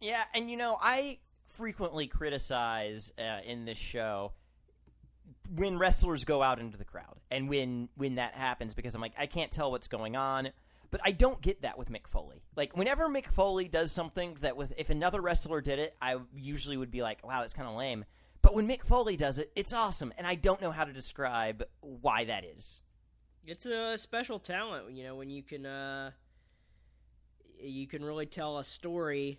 Yeah, 0.00 0.22
and 0.34 0.50
you 0.50 0.56
know, 0.56 0.76
I 0.80 1.18
frequently 1.48 2.06
criticize 2.06 3.12
uh, 3.18 3.40
in 3.44 3.64
this 3.64 3.78
show 3.78 4.32
when 5.54 5.78
wrestlers 5.78 6.24
go 6.24 6.42
out 6.42 6.58
into 6.58 6.76
the 6.76 6.84
crowd 6.84 7.18
and 7.30 7.48
when 7.48 7.88
when 7.96 8.16
that 8.16 8.34
happens 8.34 8.74
because 8.74 8.94
I'm 8.94 9.00
like 9.00 9.14
I 9.18 9.26
can't 9.26 9.50
tell 9.50 9.70
what's 9.70 9.88
going 9.88 10.16
on. 10.16 10.50
But 10.92 11.00
I 11.04 11.12
don't 11.12 11.40
get 11.40 11.62
that 11.62 11.78
with 11.78 11.88
Mick 11.88 12.08
Foley. 12.08 12.42
Like 12.56 12.76
whenever 12.76 13.08
Mick 13.08 13.28
Foley 13.28 13.68
does 13.68 13.92
something 13.92 14.36
that 14.40 14.56
with 14.56 14.72
if 14.76 14.90
another 14.90 15.20
wrestler 15.20 15.60
did 15.60 15.78
it, 15.78 15.94
I 16.02 16.16
usually 16.34 16.76
would 16.76 16.90
be 16.90 17.00
like, 17.02 17.24
"Wow, 17.24 17.40
that's 17.40 17.54
kind 17.54 17.68
of 17.68 17.76
lame." 17.76 18.04
But 18.42 18.54
when 18.54 18.66
Mick 18.68 18.82
Foley 18.84 19.16
does 19.16 19.38
it, 19.38 19.52
it's 19.54 19.72
awesome, 19.72 20.12
and 20.18 20.26
I 20.26 20.34
don't 20.34 20.60
know 20.60 20.72
how 20.72 20.84
to 20.84 20.92
describe 20.92 21.62
why 21.80 22.24
that 22.24 22.44
is. 22.44 22.80
It's 23.46 23.66
a 23.66 23.96
special 23.98 24.40
talent, 24.40 24.90
you 24.92 25.04
know, 25.04 25.14
when 25.14 25.30
you 25.30 25.42
can 25.44 25.64
uh 25.64 26.10
you 27.62 27.86
can 27.86 28.04
really 28.04 28.26
tell 28.26 28.58
a 28.58 28.64
story 28.64 29.38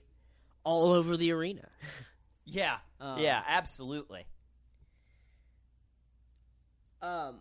all 0.63 0.93
over 0.93 1.17
the 1.17 1.31
arena. 1.31 1.67
Yeah, 2.43 2.77
Um, 2.99 3.19
yeah, 3.19 3.43
absolutely. 3.47 4.25
Um 7.01 7.39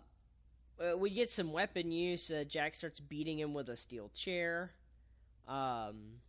uh, 0.80 0.96
we 0.96 1.10
get 1.10 1.30
some 1.30 1.52
weapon 1.52 1.92
use. 1.92 2.30
Uh, 2.30 2.42
Jack 2.48 2.74
starts 2.74 3.00
beating 3.00 3.38
him 3.38 3.52
with 3.52 3.68
a 3.68 3.76
steel 3.76 4.10
chair. 4.14 4.72
Um 5.46 6.20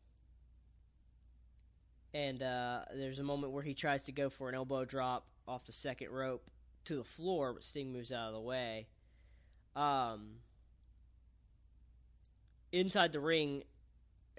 and 2.14 2.44
uh, 2.44 2.82
there's 2.94 3.20
a 3.20 3.24
moment 3.24 3.54
where 3.54 3.64
he 3.64 3.74
tries 3.74 4.04
to 4.04 4.12
go 4.12 4.30
for 4.30 4.50
an 4.50 4.56
elbow 4.56 4.84
drop 4.84 5.26
off 5.48 5.66
the 5.66 5.72
second 5.72 6.10
rope 6.10 6.44
to 6.86 6.96
the 6.96 7.04
floor, 7.04 7.54
but 7.54 7.64
Sting 7.64 7.94
moves 7.94 8.12
out 8.12 8.28
of 8.28 8.34
the 8.34 8.42
way. 8.42 8.88
Um, 9.76 10.32
inside 12.72 13.14
the 13.14 13.20
ring, 13.20 13.64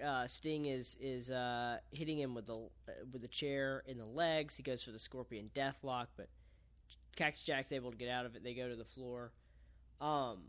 uh, 0.03 0.27
Sting 0.27 0.65
is 0.65 0.97
is 0.99 1.31
uh, 1.31 1.77
hitting 1.91 2.19
him 2.19 2.35
with 2.35 2.45
the 2.45 2.57
uh, 2.57 2.91
with 3.11 3.21
the 3.21 3.27
chair 3.27 3.83
in 3.87 3.97
the 3.97 4.05
legs. 4.05 4.55
He 4.55 4.63
goes 4.63 4.83
for 4.83 4.91
the 4.91 4.99
Scorpion 4.99 5.49
Deathlock, 5.55 6.07
but 6.15 6.27
Cactus 7.15 7.43
Jack's 7.43 7.71
able 7.71 7.91
to 7.91 7.97
get 7.97 8.09
out 8.09 8.25
of 8.25 8.35
it. 8.35 8.43
They 8.43 8.53
go 8.53 8.67
to 8.69 8.75
the 8.75 8.85
floor. 8.85 9.31
Um, 10.01 10.39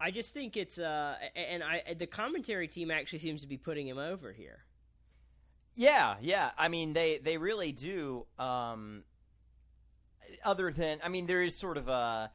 I 0.00 0.10
just 0.10 0.32
think 0.32 0.56
it's 0.56 0.78
uh, 0.78 1.16
and 1.36 1.62
I 1.62 1.94
the 1.98 2.06
commentary 2.06 2.68
team 2.68 2.90
actually 2.90 3.18
seems 3.18 3.42
to 3.42 3.46
be 3.46 3.58
putting 3.58 3.86
him 3.86 3.98
over 3.98 4.32
here. 4.32 4.64
Yeah, 5.74 6.16
yeah. 6.20 6.50
I 6.56 6.68
mean, 6.68 6.94
they 6.94 7.18
they 7.18 7.36
really 7.36 7.72
do. 7.72 8.26
Um, 8.38 9.04
other 10.44 10.70
than, 10.70 10.98
I 11.02 11.08
mean, 11.08 11.26
there 11.26 11.42
is 11.42 11.56
sort 11.56 11.76
of 11.76 11.88
a, 11.88 12.30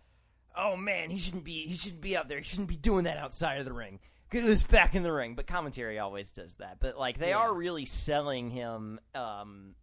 oh 0.55 0.75
man, 0.75 1.09
he 1.09 1.17
shouldn't 1.17 1.43
be 1.43 1.65
he 1.67 1.75
shouldn't 1.75 2.01
be 2.01 2.15
out 2.15 2.27
there. 2.27 2.37
He 2.37 2.43
shouldn't 2.43 2.69
be 2.69 2.75
doing 2.75 3.05
that 3.05 3.17
outside 3.17 3.57
of 3.59 3.65
the 3.65 3.73
ring. 3.73 3.99
Get 4.31 4.43
this 4.43 4.63
back 4.63 4.95
in 4.95 5.03
the 5.03 5.11
ring. 5.13 5.35
But 5.35 5.47
commentary 5.47 5.97
always 5.99 6.31
does 6.31 6.55
that. 6.55 6.77
But 6.79 6.97
like, 6.97 7.17
they 7.17 7.29
Yeah. 7.29 7.37
are 7.39 7.53
really 7.55 7.85
selling 7.85 8.49
him 8.49 8.99
um, 9.13 9.75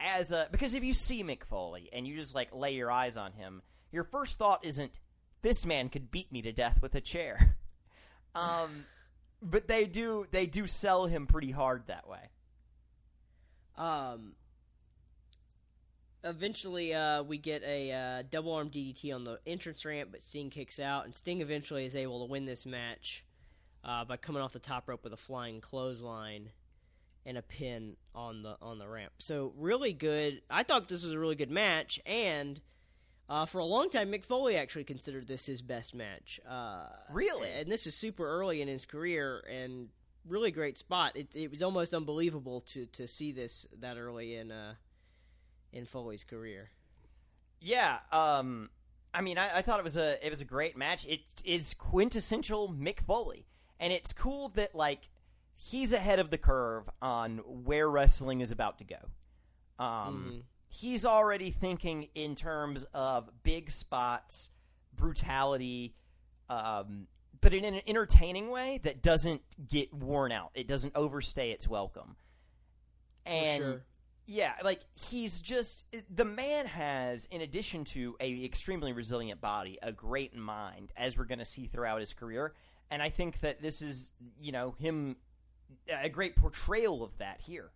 as 0.00 0.32
a 0.32 0.48
because 0.50 0.74
if 0.74 0.84
you 0.84 0.94
see 0.94 1.22
Mick 1.22 1.44
Foley 1.44 1.88
and 1.92 2.06
you 2.06 2.16
just 2.16 2.34
like 2.34 2.54
lay 2.54 2.74
your 2.74 2.90
eyes 2.90 3.16
on 3.16 3.32
him, 3.32 3.62
your 3.92 4.04
first 4.04 4.38
thought 4.38 4.64
isn't 4.64 4.98
this 5.42 5.64
man 5.64 5.88
could 5.88 6.10
beat 6.10 6.30
me 6.32 6.42
to 6.42 6.52
death 6.52 6.80
with 6.82 6.94
a 6.94 7.00
chair. 7.00 7.56
Um, 8.34 8.84
but 9.40 9.66
they 9.66 9.86
do 9.86 10.26
they 10.30 10.44
do 10.44 10.66
sell 10.66 11.06
him 11.06 11.26
pretty 11.26 11.50
hard 11.50 11.84
that 11.86 12.06
way. 12.06 12.28
Um, 13.78 14.34
eventually, 16.22 16.94
uh, 16.94 17.22
we 17.22 17.38
get 17.38 17.62
a 17.62 17.92
uh, 17.92 18.22
double 18.30 18.52
arm 18.52 18.70
DDT 18.70 19.14
on 19.14 19.24
the 19.24 19.38
entrance 19.46 19.86
ramp, 19.86 20.10
but 20.12 20.24
Sting 20.24 20.50
kicks 20.50 20.78
out, 20.78 21.04
and 21.04 21.14
Sting 21.14 21.40
eventually 21.40 21.86
is 21.86 21.96
able 21.96 22.26
to 22.26 22.30
win 22.30 22.44
this 22.44 22.66
match 22.66 23.24
uh, 23.84 24.04
by 24.04 24.16
coming 24.16 24.42
off 24.42 24.52
the 24.52 24.58
top 24.58 24.88
rope 24.88 25.04
with 25.04 25.12
a 25.12 25.18
flying 25.18 25.60
clothesline 25.60 26.50
and 27.26 27.36
a 27.36 27.42
pin 27.42 27.96
on 28.14 28.42
the 28.42 28.56
on 28.62 28.78
the 28.78 28.88
ramp. 28.88 29.12
So 29.18 29.52
really 29.58 29.92
good. 29.92 30.40
I 30.48 30.62
thought 30.62 30.88
this 30.88 31.02
was 31.04 31.12
a 31.12 31.18
really 31.18 31.34
good 31.34 31.50
match, 31.50 32.00
and 32.06 32.58
uh, 33.28 33.44
for 33.44 33.58
a 33.58 33.64
long 33.64 33.90
time, 33.90 34.10
Mick 34.12 34.24
Foley 34.24 34.56
actually 34.56 34.84
considered 34.84 35.26
this 35.26 35.44
his 35.44 35.60
best 35.60 35.94
match. 35.94 36.40
Uh, 36.48 36.86
Really? 37.10 37.50
and 37.50 37.70
this 37.70 37.86
is 37.86 37.94
super 37.94 38.24
early 38.26 38.62
in 38.62 38.68
his 38.68 38.86
career, 38.86 39.44
and 39.50 39.88
really 40.26 40.50
great 40.52 40.78
spot. 40.78 41.16
It, 41.16 41.34
it 41.34 41.50
was 41.50 41.62
almost 41.62 41.92
unbelievable 41.92 42.60
to, 42.72 42.86
to 42.86 43.06
see 43.08 43.32
this 43.32 43.66
that 43.80 43.98
early 43.98 44.36
in 44.36 44.52
uh, 44.52 44.74
in 45.72 45.84
Foley's 45.84 46.24
career. 46.24 46.70
Yeah, 47.60 47.98
um, 48.12 48.70
I 49.12 49.22
mean, 49.22 49.38
I, 49.38 49.58
I 49.58 49.62
thought 49.62 49.80
it 49.80 49.84
was 49.84 49.96
a 49.96 50.24
it 50.24 50.30
was 50.30 50.40
a 50.40 50.44
great 50.44 50.76
match. 50.76 51.04
It 51.06 51.20
is 51.44 51.74
quintessential 51.74 52.68
Mick 52.68 53.00
Foley, 53.00 53.46
and 53.80 53.92
it's 53.92 54.12
cool 54.12 54.50
that 54.50 54.74
like 54.76 55.08
he's 55.56 55.92
ahead 55.92 56.18
of 56.18 56.30
the 56.30 56.38
curve 56.38 56.88
on 57.02 57.38
where 57.38 57.88
wrestling 57.88 58.40
is 58.40 58.52
about 58.52 58.78
to 58.78 58.84
go. 58.84 58.98
Um, 59.78 60.30
Mhm. 60.30 60.42
He's 60.68 61.06
already 61.06 61.50
thinking 61.50 62.08
in 62.14 62.34
terms 62.34 62.84
of 62.92 63.30
big 63.42 63.70
spots, 63.70 64.50
brutality, 64.94 65.94
um, 66.48 67.08
but 67.40 67.54
in 67.54 67.64
an 67.64 67.80
entertaining 67.86 68.50
way 68.50 68.78
that 68.82 69.02
doesn't 69.02 69.42
get 69.68 69.92
worn 69.94 70.32
out. 70.32 70.50
It 70.54 70.66
doesn't 70.66 70.94
overstay 70.96 71.50
its 71.50 71.68
welcome. 71.68 72.16
And 73.24 73.62
sure. 73.62 73.84
yeah, 74.26 74.54
like 74.62 74.80
he's 74.94 75.40
just 75.40 75.84
the 76.10 76.24
man 76.24 76.66
has, 76.66 77.26
in 77.26 77.40
addition 77.40 77.84
to 77.84 78.16
a 78.20 78.44
extremely 78.44 78.92
resilient 78.92 79.40
body, 79.40 79.78
a 79.82 79.92
great 79.92 80.34
mind, 80.34 80.92
as 80.96 81.16
we're 81.16 81.24
going 81.24 81.38
to 81.38 81.44
see 81.44 81.66
throughout 81.66 82.00
his 82.00 82.12
career. 82.12 82.54
And 82.90 83.02
I 83.02 83.10
think 83.10 83.40
that 83.40 83.62
this 83.62 83.82
is, 83.82 84.12
you 84.40 84.52
know, 84.52 84.72
him 84.72 85.16
a 85.88 86.08
great 86.08 86.36
portrayal 86.36 87.02
of 87.02 87.16
that 87.18 87.40
here. 87.40 87.70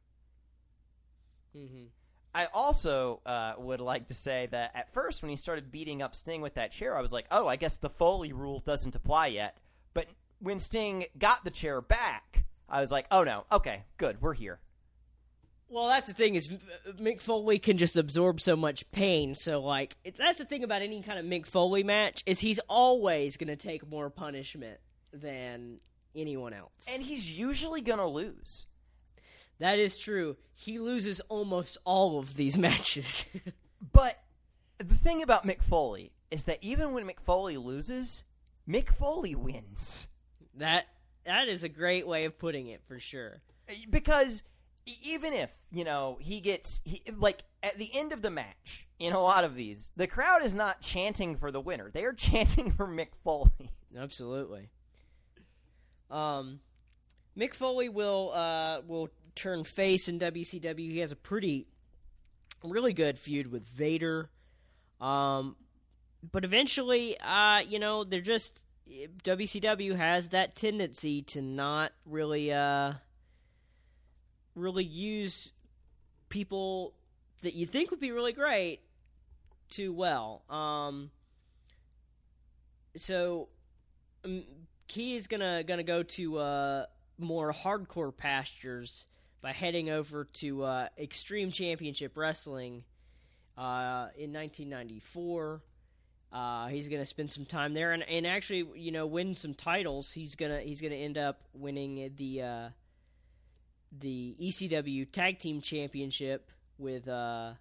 hmm 1.54 1.84
I 2.32 2.46
also 2.54 3.20
uh, 3.26 3.54
would 3.58 3.80
like 3.80 4.06
to 4.06 4.14
say 4.14 4.46
that 4.52 4.70
at 4.76 4.94
first, 4.94 5.20
when 5.20 5.30
he 5.30 5.36
started 5.36 5.72
beating 5.72 6.00
up 6.00 6.14
Sting 6.14 6.42
with 6.42 6.54
that 6.54 6.70
chair, 6.70 6.96
I 6.96 7.00
was 7.00 7.12
like, 7.12 7.26
"Oh, 7.30 7.48
I 7.48 7.56
guess 7.56 7.76
the 7.76 7.90
Foley 7.90 8.32
rule 8.32 8.60
doesn't 8.60 8.94
apply 8.94 9.28
yet." 9.28 9.58
But 9.94 10.06
when 10.38 10.60
Sting 10.60 11.06
got 11.18 11.44
the 11.44 11.50
chair 11.50 11.80
back, 11.80 12.44
I 12.68 12.80
was 12.80 12.92
like, 12.92 13.06
"Oh 13.10 13.24
no, 13.24 13.46
okay, 13.50 13.82
good, 13.96 14.20
we're 14.22 14.34
here." 14.34 14.60
Well, 15.68 15.88
that's 15.88 16.06
the 16.08 16.14
thing 16.14 16.34
is 16.34 16.50
uh, 16.50 16.92
Mick 17.00 17.20
Foley 17.20 17.58
can 17.58 17.78
just 17.78 17.96
absorb 17.96 18.40
so 18.40 18.56
much 18.56 18.88
pain. 18.90 19.34
So 19.34 19.60
like, 19.60 19.96
it's, 20.04 20.18
that's 20.18 20.38
the 20.38 20.44
thing 20.44 20.64
about 20.64 20.82
any 20.82 21.02
kind 21.02 21.18
of 21.18 21.24
Mick 21.24 21.46
Foley 21.46 21.84
match 21.84 22.22
is 22.26 22.40
he's 22.40 22.58
always 22.68 23.36
going 23.36 23.48
to 23.48 23.56
take 23.56 23.88
more 23.88 24.10
punishment 24.10 24.78
than 25.12 25.78
anyone 26.14 26.52
else. 26.52 26.72
And 26.88 27.02
he's 27.02 27.36
usually 27.38 27.80
gonna 27.80 28.06
lose. 28.08 28.66
that 29.58 29.78
is 29.78 29.96
true. 29.98 30.36
He 30.54 30.78
loses 30.78 31.20
almost 31.28 31.78
all 31.84 32.18
of 32.18 32.34
these 32.36 32.56
matches. 32.66 33.26
But 33.92 34.18
the 34.78 34.94
thing 34.94 35.22
about 35.22 35.46
Mick 35.46 35.62
Foley 35.62 36.12
is 36.30 36.44
that 36.44 36.58
even 36.60 36.92
when 36.92 37.06
Mick 37.06 37.20
Foley 37.20 37.56
loses, 37.56 38.24
Mick 38.68 38.90
Foley 38.92 39.34
wins. 39.34 40.06
that 40.56 40.86
that 41.26 41.48
is 41.48 41.64
a 41.64 41.68
great 41.68 42.06
way 42.06 42.24
of 42.24 42.38
putting 42.38 42.68
it 42.68 42.82
for 42.86 42.98
sure. 42.98 43.40
Eh, 43.68 43.74
because 43.88 44.42
e- 44.86 44.96
even 45.02 45.32
if 45.32 45.50
you 45.72 45.84
know 45.84 46.18
he 46.20 46.40
gets 46.40 46.80
he, 46.84 47.02
like 47.18 47.42
at 47.62 47.78
the 47.78 47.90
end 47.94 48.12
of 48.12 48.22
the 48.22 48.30
match 48.30 48.86
in 48.98 49.12
a 49.12 49.20
lot 49.20 49.44
of 49.44 49.54
these 49.54 49.90
the 49.96 50.06
crowd 50.06 50.42
is 50.42 50.54
not 50.54 50.80
chanting 50.80 51.36
for 51.36 51.50
the 51.50 51.60
winner 51.60 51.90
they 51.92 52.04
are 52.04 52.12
chanting 52.28 52.70
for 52.72 52.86
mick 52.86 53.08
foley 53.22 53.70
Absolutely. 53.96 54.68
Um, 56.10 56.60
Mick 57.36 57.54
Foley 57.54 57.88
will 57.88 58.32
uh, 58.34 58.80
will 58.86 59.10
turn 59.34 59.64
face 59.64 60.08
in 60.08 60.18
WCW. 60.18 60.90
He 60.90 60.98
has 60.98 61.12
a 61.12 61.16
pretty, 61.16 61.66
really 62.64 62.92
good 62.92 63.18
feud 63.18 63.50
with 63.50 63.66
Vader. 63.68 64.28
Um, 65.00 65.56
but 66.32 66.44
eventually, 66.44 67.18
uh, 67.18 67.60
you 67.60 67.78
know, 67.78 68.04
they're 68.04 68.20
just 68.20 68.60
WCW 69.22 69.96
has 69.96 70.30
that 70.30 70.56
tendency 70.56 71.22
to 71.22 71.40
not 71.40 71.92
really, 72.04 72.52
uh, 72.52 72.94
really 74.54 74.84
use 74.84 75.52
people 76.28 76.92
that 77.42 77.54
you 77.54 77.66
think 77.66 77.90
would 77.90 78.00
be 78.00 78.12
really 78.12 78.32
great 78.32 78.80
too 79.70 79.92
well. 79.92 80.42
Um, 80.50 81.10
so 82.96 83.48
um, 84.24 84.44
Key 84.90 85.14
is 85.14 85.28
gonna 85.28 85.62
gonna 85.62 85.84
go 85.84 86.02
to 86.02 86.38
uh, 86.38 86.86
more 87.16 87.52
hardcore 87.52 88.14
pastures 88.16 89.06
by 89.40 89.52
heading 89.52 89.88
over 89.88 90.24
to 90.24 90.64
uh, 90.64 90.88
Extreme 90.98 91.52
Championship 91.52 92.16
Wrestling 92.16 92.82
uh, 93.56 94.10
in 94.18 94.32
1994. 94.32 95.62
Uh, 96.32 96.66
he's 96.66 96.88
gonna 96.88 97.06
spend 97.06 97.30
some 97.30 97.44
time 97.44 97.72
there 97.72 97.92
and, 97.92 98.02
and 98.02 98.26
actually, 98.26 98.66
you 98.74 98.90
know, 98.90 99.06
win 99.06 99.32
some 99.36 99.54
titles. 99.54 100.10
He's 100.10 100.34
gonna 100.34 100.60
he's 100.60 100.80
gonna 100.80 100.96
end 100.96 101.16
up 101.16 101.40
winning 101.54 102.10
the 102.16 102.42
uh, 102.42 102.68
the 103.96 104.34
ECW 104.42 105.12
Tag 105.12 105.38
Team 105.38 105.60
Championship 105.60 106.50
with 106.78 107.06
uh, 107.06 107.52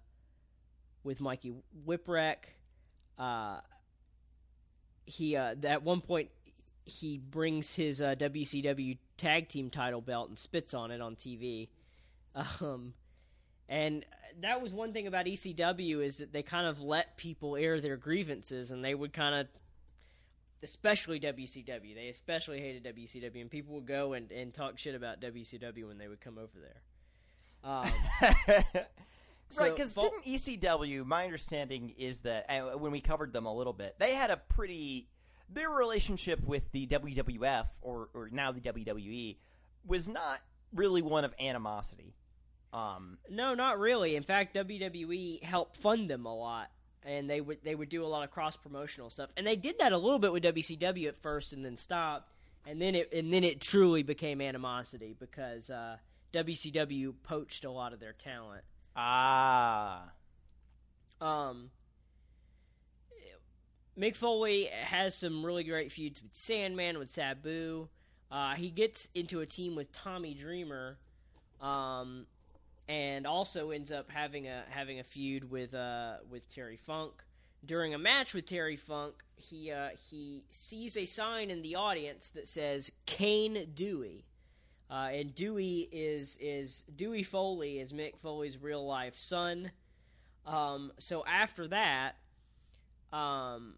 with 1.04 1.20
Mikey 1.20 1.52
Whipwreck. 1.86 2.38
Uh, 3.16 3.60
he 5.04 5.36
uh, 5.36 5.54
at 5.62 5.84
one 5.84 6.00
point 6.00 6.30
he 6.90 7.18
brings 7.18 7.74
his 7.74 8.00
uh, 8.00 8.14
WCW 8.16 8.98
Tag 9.16 9.48
Team 9.48 9.70
title 9.70 10.00
belt 10.00 10.28
and 10.28 10.38
spits 10.38 10.74
on 10.74 10.90
it 10.90 11.00
on 11.00 11.14
TV. 11.14 11.68
Um, 12.34 12.94
and 13.68 14.04
that 14.40 14.60
was 14.60 14.72
one 14.72 14.92
thing 14.92 15.06
about 15.06 15.26
ECW 15.26 16.04
is 16.04 16.18
that 16.18 16.32
they 16.32 16.42
kind 16.42 16.66
of 16.66 16.80
let 16.80 17.16
people 17.16 17.56
air 17.56 17.80
their 17.80 17.96
grievances, 17.96 18.72
and 18.72 18.84
they 18.84 18.94
would 18.94 19.12
kind 19.12 19.34
of, 19.34 19.46
especially 20.62 21.20
WCW, 21.20 21.94
they 21.94 22.08
especially 22.08 22.60
hated 22.60 22.84
WCW, 22.84 23.40
and 23.40 23.50
people 23.50 23.76
would 23.76 23.86
go 23.86 24.14
and, 24.14 24.32
and 24.32 24.52
talk 24.52 24.78
shit 24.78 24.94
about 24.94 25.20
WCW 25.20 25.86
when 25.86 25.98
they 25.98 26.08
would 26.08 26.20
come 26.20 26.38
over 26.38 26.58
there. 26.60 26.82
Um, 27.62 27.92
so 29.50 29.62
right, 29.62 29.74
because 29.74 29.94
didn't 29.94 30.24
ECW? 30.24 31.04
My 31.06 31.24
understanding 31.24 31.94
is 31.96 32.20
that 32.20 32.46
uh, 32.50 32.76
when 32.78 32.90
we 32.90 33.00
covered 33.00 33.32
them 33.32 33.46
a 33.46 33.54
little 33.54 33.72
bit, 33.72 33.94
they 33.98 34.14
had 34.14 34.30
a 34.30 34.36
pretty 34.36 35.06
their 35.52 35.70
relationship 35.70 36.44
with 36.44 36.70
the 36.72 36.86
WWF 36.86 37.66
or 37.82 38.08
or 38.14 38.28
now 38.30 38.52
the 38.52 38.60
WWE 38.60 39.36
was 39.86 40.08
not 40.08 40.40
really 40.74 41.02
one 41.02 41.24
of 41.24 41.34
animosity. 41.40 42.14
Um, 42.72 43.18
No, 43.28 43.54
not 43.54 43.78
really. 43.78 44.14
In 44.16 44.22
fact, 44.22 44.54
WWE 44.54 45.42
helped 45.42 45.78
fund 45.78 46.08
them 46.08 46.24
a 46.26 46.34
lot, 46.34 46.70
and 47.02 47.28
they 47.28 47.40
would 47.40 47.58
they 47.64 47.74
would 47.74 47.88
do 47.88 48.04
a 48.04 48.06
lot 48.06 48.22
of 48.22 48.30
cross 48.30 48.56
promotional 48.56 49.10
stuff, 49.10 49.30
and 49.36 49.46
they 49.46 49.56
did 49.56 49.78
that 49.78 49.92
a 49.92 49.98
little 49.98 50.18
bit 50.20 50.32
with 50.32 50.44
WCW 50.44 51.08
at 51.08 51.16
first, 51.16 51.52
and 51.52 51.64
then 51.64 51.76
stopped, 51.76 52.30
and 52.66 52.80
then 52.80 52.94
it 52.94 53.12
and 53.12 53.32
then 53.32 53.42
it 53.42 53.60
truly 53.60 54.02
became 54.04 54.40
animosity 54.40 55.16
because 55.18 55.68
uh, 55.70 55.96
WCW 56.32 57.12
poached 57.24 57.64
a 57.64 57.70
lot 57.70 57.92
of 57.92 57.98
their 57.98 58.12
talent. 58.12 58.62
ah, 58.94 60.04
Um, 61.20 61.70
Mick 63.98 64.16
Foley 64.16 64.66
has 64.66 65.14
some 65.14 65.44
really 65.44 65.64
great 65.64 65.92
feuds 65.92 66.22
with 66.22 66.34
Sandman, 66.34 66.98
with 66.98 67.10
Sabu. 67.10 67.88
Uh, 68.30 68.54
he 68.54 68.70
gets 68.70 69.08
into 69.14 69.40
a 69.40 69.46
team 69.46 69.74
with 69.74 69.90
Tommy 69.92 70.34
Dreamer, 70.34 70.98
um, 71.60 72.26
and 72.88 73.26
also 73.26 73.70
ends 73.70 73.90
up 73.90 74.10
having 74.10 74.46
a 74.46 74.62
having 74.70 75.00
a 75.00 75.04
feud 75.04 75.50
with 75.50 75.74
uh, 75.74 76.14
with 76.30 76.48
Terry 76.48 76.76
Funk. 76.76 77.12
During 77.64 77.92
a 77.92 77.98
match 77.98 78.32
with 78.32 78.46
Terry 78.46 78.76
Funk, 78.76 79.14
he 79.36 79.72
uh, 79.72 79.90
he 80.10 80.44
sees 80.50 80.96
a 80.96 81.06
sign 81.06 81.50
in 81.50 81.62
the 81.62 81.74
audience 81.74 82.30
that 82.30 82.48
says 82.48 82.90
Cane 83.06 83.72
Dewey. 83.74 84.24
Uh, 84.88 85.10
and 85.12 85.34
Dewey 85.34 85.88
is 85.92 86.38
is 86.40 86.84
Dewey 86.94 87.22
Foley 87.22 87.78
is 87.78 87.92
Mick 87.92 88.16
Foley's 88.18 88.56
real 88.56 88.86
life 88.86 89.18
son. 89.18 89.72
Um, 90.46 90.92
so 90.98 91.24
after 91.26 91.68
that, 91.68 92.16
um, 93.12 93.74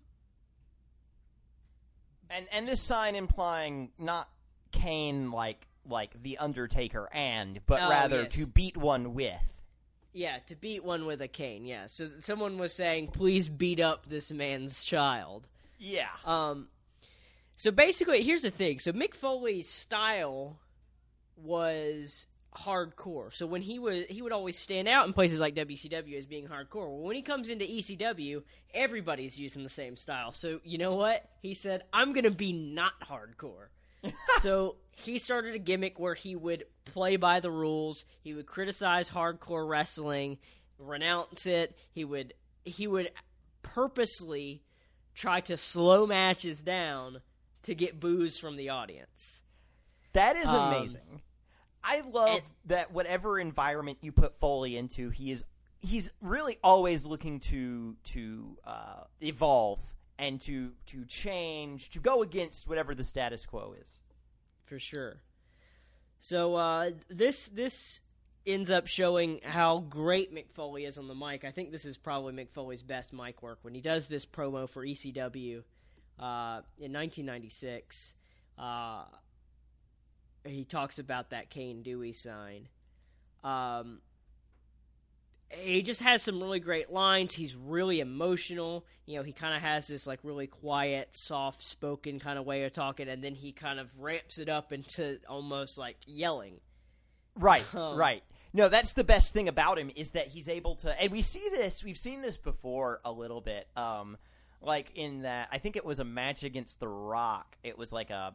and 2.31 2.47
and 2.53 2.67
this 2.69 2.81
sign 2.81 3.15
implying 3.17 3.91
not 3.99 4.29
Kane 4.73 5.31
like 5.31 5.67
like 5.89 6.21
the 6.23 6.39
Undertaker 6.39 7.09
and, 7.13 7.61
but 7.67 7.83
Oh, 7.83 7.89
rather 7.91 8.23
yes. 8.23 8.35
to 8.35 8.47
beat 8.47 8.77
one 8.77 9.15
with. 9.15 9.61
yeah, 10.13 10.39
to 10.47 10.55
beat 10.55 10.85
one 10.85 11.07
with 11.07 11.21
a 11.21 11.29
cane. 11.29 11.65
Yeah, 11.65 11.87
so 11.87 12.07
someone 12.21 12.59
was 12.59 12.73
saying, 12.73 13.09
"Please 13.09 13.49
beat 13.49 13.81
up 13.81 14.07
this 14.07 14.31
man's 14.31 14.83
child." 14.83 15.49
Yeah. 15.79 16.09
Um, 16.25 16.69
so 17.57 17.71
basically, 17.73 18.23
here's 18.23 18.43
the 18.43 18.51
thing. 18.51 18.79
So 18.79 18.93
Mick 18.93 19.15
Foley's 19.15 19.69
style 19.69 20.59
was 21.37 22.27
hardcore. 22.57 23.33
So 23.33 23.47
when 23.47 23.63
he 23.63 23.79
was, 23.79 24.05
he 24.09 24.21
would 24.23 24.33
always 24.33 24.59
stand 24.59 24.89
out 24.89 25.07
in 25.07 25.13
places 25.13 25.41
like 25.41 25.55
WCW 25.55 26.17
as 26.19 26.27
being 26.27 26.47
hardcore. 26.49 26.89
Well, 26.89 27.01
when 27.03 27.17
he 27.17 27.23
comes 27.23 27.49
into 27.49 27.65
ECW, 27.65 28.43
everybody's 28.75 29.39
using 29.39 29.63
the 29.63 29.69
same 29.69 29.97
style. 29.97 30.33
So 30.33 30.61
you 30.65 30.79
know 30.79 30.95
what? 30.95 31.29
He 31.41 31.55
said, 31.55 31.85
"I'm 31.93 32.13
gonna 32.13 32.31
be 32.31 32.53
not 32.53 32.93
hardcore." 33.01 33.69
so 34.41 34.77
he 34.91 35.19
started 35.19 35.55
a 35.55 35.59
gimmick 35.59 35.99
where 35.99 36.15
he 36.15 36.35
would 36.37 36.65
play 36.85 37.17
by 37.17 37.41
the 37.41 37.51
rules. 37.51 38.05
He 38.21 38.35
would 38.35 38.47
criticize 38.47 39.09
hardcore 39.09 39.67
wrestling, 39.69 40.39
renounce 40.79 41.47
it. 41.47 41.77
He 41.93 42.05
would 42.05 42.35
he 42.65 42.87
would 42.87 43.11
purposely 43.63 44.63
try 45.15 45.41
to 45.41 45.57
slow 45.57 46.07
matches 46.07 46.63
down 46.63 47.21
to 47.63 47.75
get 47.75 47.99
boos 48.01 48.39
from 48.39 48.57
the 48.57 48.69
audience. 48.69 49.43
That 50.13 50.37
is 50.37 50.49
Um, 50.49 50.75
amazing. 50.75 51.23
I 51.85 52.03
love 52.13 52.43
that 52.67 52.93
whatever 52.93 53.39
environment 53.39 53.99
you 54.01 54.13
put 54.13 54.39
Foley 54.39 54.77
into, 54.77 55.11
he 55.11 55.31
is 55.31 55.45
he's 55.81 56.13
really 56.21 56.59
always 56.63 57.07
looking 57.07 57.41
to 57.41 57.97
to 58.05 58.57
uh, 58.65 59.05
evolve 59.21 59.81
and 60.19 60.41
to 60.43 60.73
to 60.87 61.05
change, 61.05 61.91
to 61.91 61.99
go 62.01 62.23
against 62.23 62.69
whatever 62.69 62.95
the 62.95 63.05
status 63.05 63.45
quo 63.47 63.75
is. 63.81 64.01
for 64.65 64.79
sure. 64.79 65.21
So 66.21 66.55
uh, 66.55 66.91
this 67.09 67.49
this 67.49 68.01
ends 68.47 68.71
up 68.71 68.87
showing 68.87 69.41
how 69.43 69.79
great 69.79 70.35
Mick 70.35 70.51
Foley 70.53 70.85
is 70.85 70.99
on 70.99 71.09
the 71.09 71.15
mic. 71.15 71.45
I 71.45 71.51
think 71.51 71.73
this 71.73 71.85
is 71.85 71.97
probably 71.97 72.33
Mick 72.33 72.51
Foley's 72.51 72.83
best 72.83 73.13
mic 73.13 73.43
work 73.43 73.59
when 73.63 73.75
he 73.75 73.81
does 73.81 74.09
this 74.09 74.25
promo 74.25 74.69
for 74.69 74.85
ECW 74.85 75.63
uh, 76.19 76.61
in 76.79 76.93
1996. 76.93 78.15
Uh, 78.59 79.05
he 80.45 80.65
talks 80.65 80.99
about 80.99 81.31
that 81.31 81.51
Cane 81.51 81.83
Dewey 81.83 82.13
sign. 82.13 82.69
Um, 83.45 84.01
he 85.51 85.83
just 85.83 86.01
has 86.03 86.23
some 86.23 86.41
really 86.41 86.61
great 86.61 86.91
lines. 86.91 87.33
He's 87.33 87.55
really 87.55 88.01
emotional. 88.01 88.87
You 89.07 89.19
know, 89.19 89.23
he 89.23 89.33
kind 89.33 89.55
of 89.55 89.63
has 89.63 89.87
this 89.87 90.07
like 90.07 90.21
really 90.23 90.47
quiet, 90.47 91.09
soft 91.13 91.63
spoken 91.63 92.19
kind 92.19 92.39
of 92.39 92.47
way 92.47 92.65
of 92.65 92.73
talking, 92.73 93.09
and 93.09 93.23
then 93.23 93.35
he 93.35 93.53
kind 93.53 93.79
of 93.79 93.89
ramps 93.99 94.39
it 94.39 94.49
up 94.49 94.73
into 94.73 95.19
almost 95.29 95.79
like 95.79 95.97
yelling. 96.07 96.61
Right, 97.39 97.65
Um, 97.75 97.97
right. 97.97 98.23
No, 98.55 98.69
that's 98.69 98.93
the 98.93 99.05
best 99.05 99.33
thing 99.33 99.49
about 99.49 99.79
him 99.79 99.91
is 99.97 100.11
that 100.11 100.29
he's 100.29 100.49
able 100.49 100.77
to, 100.77 101.01
and 101.01 101.11
we 101.11 101.23
see 101.23 101.49
this. 101.51 101.83
We've 101.83 101.97
seen 101.97 102.21
this 102.21 102.37
before 102.37 103.01
a 103.03 103.11
little 103.11 103.41
bit. 103.41 103.67
Um, 103.77 104.19
like 104.61 104.93
in 104.95 105.23
that, 105.23 105.49
I 105.51 105.59
think 105.59 105.77
it 105.77 105.85
was 105.85 106.01
a 106.01 106.05
match 106.05 106.45
against 106.45 106.79
The 106.79 106.89
Rock. 106.89 107.57
It 107.63 107.79
was 107.79 107.93
like 107.93 108.11
a, 108.11 108.35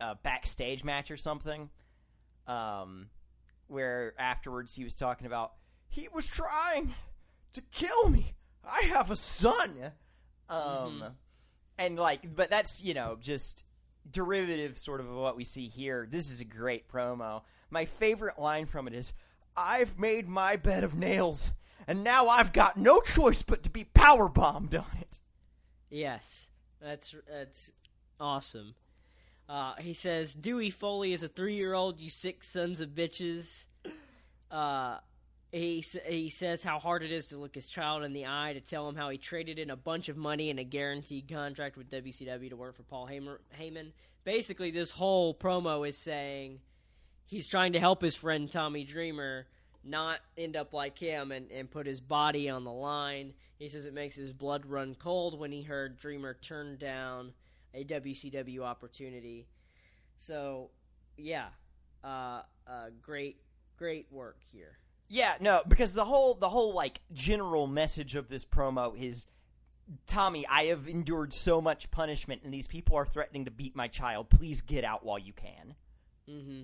a 0.00 0.14
backstage 0.14 0.84
match 0.84 1.10
or 1.10 1.16
something. 1.16 1.70
Um, 2.46 3.08
where 3.66 4.14
afterwards 4.18 4.74
he 4.74 4.82
was 4.84 4.94
talking 4.94 5.26
about 5.26 5.52
he 5.88 6.08
was 6.08 6.26
trying 6.26 6.94
to 7.52 7.62
kill 7.72 8.08
me. 8.08 8.34
I 8.64 8.82
have 8.92 9.10
a 9.10 9.16
son. 9.16 9.92
Um, 10.48 11.04
and 11.78 11.98
like, 11.98 12.34
but 12.34 12.50
that's 12.50 12.82
you 12.82 12.94
know 12.94 13.16
just 13.20 13.64
derivative 14.10 14.78
sort 14.78 15.00
of 15.00 15.10
what 15.10 15.36
we 15.36 15.44
see 15.44 15.68
here. 15.68 16.06
This 16.10 16.30
is 16.30 16.40
a 16.40 16.44
great 16.44 16.88
promo. 16.88 17.42
My 17.70 17.84
favorite 17.84 18.38
line 18.38 18.66
from 18.66 18.88
it 18.88 18.94
is, 18.94 19.12
"I've 19.56 19.98
made 19.98 20.28
my 20.28 20.56
bed 20.56 20.84
of 20.84 20.94
nails, 20.94 21.52
and 21.86 22.02
now 22.02 22.28
I've 22.28 22.52
got 22.52 22.76
no 22.76 23.00
choice 23.00 23.42
but 23.42 23.62
to 23.64 23.70
be 23.70 23.84
power 23.84 24.28
bombed 24.28 24.74
on 24.74 24.86
it." 25.00 25.20
Yes, 25.90 26.50
that's 26.80 27.14
that's 27.28 27.72
awesome. 28.18 28.74
Uh, 29.48 29.74
he 29.78 29.94
says 29.94 30.34
Dewey 30.34 30.70
Foley 30.70 31.12
is 31.12 31.22
a 31.22 31.28
three-year-old. 31.28 32.00
You 32.00 32.10
six 32.10 32.46
sons 32.46 32.80
of 32.80 32.90
bitches. 32.90 33.66
Uh, 34.50 34.98
he 35.52 35.82
he 36.06 36.28
says 36.28 36.62
how 36.62 36.78
hard 36.78 37.02
it 37.02 37.10
is 37.10 37.28
to 37.28 37.38
look 37.38 37.54
his 37.54 37.66
child 37.66 38.02
in 38.02 38.12
the 38.12 38.26
eye 38.26 38.52
to 38.52 38.60
tell 38.60 38.86
him 38.88 38.94
how 38.94 39.08
he 39.08 39.16
traded 39.16 39.58
in 39.58 39.70
a 39.70 39.76
bunch 39.76 40.10
of 40.10 40.16
money 40.16 40.50
and 40.50 40.58
a 40.58 40.64
guaranteed 40.64 41.28
contract 41.28 41.76
with 41.76 41.90
WCW 41.90 42.50
to 42.50 42.56
work 42.56 42.76
for 42.76 42.82
Paul. 42.82 43.08
Heyman. 43.08 43.92
Basically, 44.24 44.70
this 44.70 44.90
whole 44.90 45.34
promo 45.34 45.88
is 45.88 45.96
saying 45.96 46.60
he's 47.26 47.46
trying 47.46 47.72
to 47.72 47.80
help 47.80 48.02
his 48.02 48.16
friend 48.16 48.50
Tommy 48.50 48.84
Dreamer 48.84 49.46
not 49.82 50.20
end 50.36 50.56
up 50.56 50.74
like 50.74 50.98
him 50.98 51.32
and, 51.32 51.50
and 51.50 51.70
put 51.70 51.86
his 51.86 52.00
body 52.00 52.50
on 52.50 52.64
the 52.64 52.72
line. 52.72 53.32
He 53.58 53.70
says 53.70 53.86
it 53.86 53.94
makes 53.94 54.16
his 54.16 54.32
blood 54.34 54.66
run 54.66 54.94
cold 54.94 55.38
when 55.38 55.50
he 55.50 55.62
heard 55.62 55.98
Dreamer 55.98 56.34
turn 56.34 56.76
down 56.76 57.32
a 57.74 57.84
WCW 57.84 58.60
opportunity. 58.60 59.46
So, 60.16 60.70
yeah, 61.16 61.48
uh, 62.02 62.42
uh, 62.66 62.90
great, 63.02 63.40
great 63.76 64.06
work 64.10 64.38
here. 64.52 64.78
Yeah, 65.08 65.34
no, 65.40 65.62
because 65.66 65.94
the 65.94 66.04
whole 66.04 66.34
the 66.34 66.48
whole 66.48 66.74
like 66.74 67.00
general 67.12 67.66
message 67.66 68.14
of 68.14 68.28
this 68.28 68.44
promo 68.44 68.94
is 69.00 69.26
Tommy, 70.06 70.46
I 70.46 70.64
have 70.64 70.86
endured 70.86 71.32
so 71.32 71.62
much 71.62 71.90
punishment 71.90 72.42
and 72.44 72.52
these 72.52 72.66
people 72.66 72.96
are 72.96 73.06
threatening 73.06 73.46
to 73.46 73.50
beat 73.50 73.74
my 73.74 73.88
child. 73.88 74.28
Please 74.28 74.60
get 74.60 74.84
out 74.84 75.04
while 75.04 75.18
you 75.18 75.32
can. 75.32 75.74
Mm-hmm. 76.28 76.62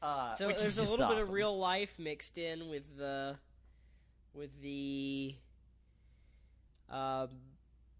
Uh, 0.00 0.34
So 0.34 0.46
which 0.46 0.56
there's 0.58 0.78
is 0.78 0.88
a 0.88 0.90
little 0.90 1.08
bit 1.08 1.22
of 1.22 1.30
real 1.30 1.56
life 1.58 1.98
mixed 1.98 2.38
in 2.38 2.70
with 2.70 2.96
the 2.96 3.36
with 4.32 4.50
the 4.62 5.34
um 6.88 7.28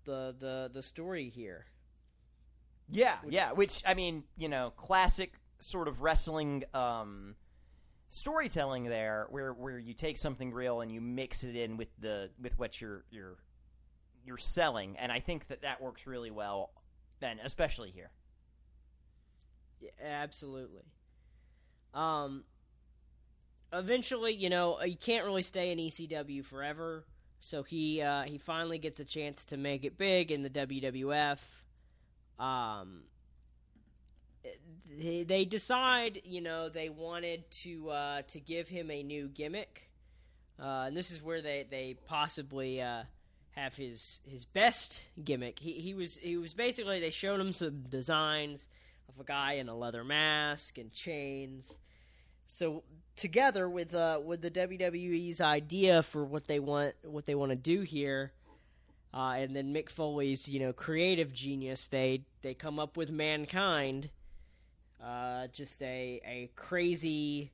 the 0.05 0.35
the 0.39 0.71
the 0.73 0.83
story 0.83 1.29
here. 1.29 1.67
Yeah, 2.93 3.17
yeah. 3.29 3.53
Which 3.53 3.83
I 3.87 3.95
mean, 3.95 4.25
you 4.37 4.49
know, 4.49 4.73
classic 4.77 5.33
sort 5.59 5.89
of 5.89 6.03
wrestling 6.03 6.65
um, 6.75 7.35
storytelling 8.09 8.85
there, 8.85 9.27
where 9.31 9.53
where 9.53 9.79
you 9.79 9.95
take 9.95 10.19
something 10.19 10.53
real 10.53 10.83
and 10.83 10.93
you 10.93 11.01
mix 11.01 11.45
it 11.45 11.57
in 11.57 11.77
with 11.77 11.89
the 11.99 12.31
with 12.41 12.59
what 12.59 12.81
you're 12.81 13.05
you're 13.11 13.39
you're 14.25 14.39
selling, 14.39 14.97
and 14.99 15.11
I 15.11 15.21
think 15.21 15.49
that 15.49 15.63
that 15.63 15.81
works 15.83 16.07
really 16.07 16.31
well, 16.31 16.71
and 17.21 17.41
especially 17.43 17.91
here. 17.91 18.11
Yeah, 19.81 19.91
absolutely. 20.05 20.85
Um, 21.95 22.45
eventually, 23.73 24.35
you 24.35 24.51
know, 24.51 24.83
you 24.83 24.97
can't 24.97 25.25
really 25.25 25.43
stay 25.43 25.73
in 25.73 25.79
ECW 25.79 26.45
forever, 26.45 27.05
so 27.41 27.63
he 27.63 28.03
uh, 28.03 28.23
he 28.23 28.39
finally 28.39 28.79
gets 28.79 29.01
a 29.01 29.05
chance 29.05 29.45
to 29.47 29.57
make 29.57 29.85
it 29.85 29.99
big 29.99 30.31
in 30.31 30.43
the 30.43 30.51
WWF. 30.51 31.39
Um, 32.43 33.03
they, 34.99 35.23
they 35.23 35.45
decide, 35.45 36.23
you 36.25 36.41
know, 36.41 36.69
they 36.69 36.89
wanted 36.89 37.51
to 37.63 37.91
uh, 37.91 38.23
to 38.29 38.41
give 38.41 38.69
him 38.69 38.91
a 38.91 39.03
new 39.03 39.29
gimmick, 39.29 39.91
uh, 40.61 40.85
and 40.87 40.97
this 40.97 41.11
is 41.11 41.23
where 41.23 41.41
they 41.41 41.67
they 41.71 41.97
possibly. 42.07 42.81
Uh, 42.81 43.05
have 43.53 43.77
his 43.77 44.21
his 44.25 44.45
best 44.45 45.03
gimmick. 45.23 45.59
He 45.59 45.73
he 45.73 45.95
was 45.95 46.17
he 46.17 46.37
was 46.37 46.55
basically 46.55 47.01
they 47.01 47.11
showed 47.11 47.41
him 47.41 47.53
some 47.53 47.83
designs 47.89 48.67
of 49.09 49.21
a 49.21 49.25
guy 49.25 49.55
in 49.55 49.69
a 49.69 49.77
leather 49.77 50.05
mask 50.05 50.79
and 50.79 50.93
chains. 50.93 51.79
So 52.49 52.83
together 53.17 53.69
with 53.69 53.95
uh 53.95 54.21
with 54.25 54.41
the 54.41 54.51
WWE's 54.51 55.41
idea 55.41 56.03
for 56.03 56.25
what 56.25 56.47
they 56.47 56.61
want 56.61 56.95
what 57.03 57.27
they 57.27 57.35
want 57.35 57.51
to 57.51 57.57
do 57.57 57.83
here, 57.83 58.33
uh, 59.15 59.35
and 59.37 59.55
then 59.55 59.75
Mick 59.75 59.91
Foley's 59.91 60.49
you 60.49 60.61
know 60.61 60.73
creative 60.73 61.33
genius, 61.33 61.89
they 61.89 62.25
they 62.43 62.55
come 62.55 62.79
up 62.79 62.97
with 62.97 63.11
mankind, 63.11 64.11
uh, 65.03 65.49
just 65.53 65.83
a 65.83 66.21
a 66.25 66.51
crazy 66.57 67.53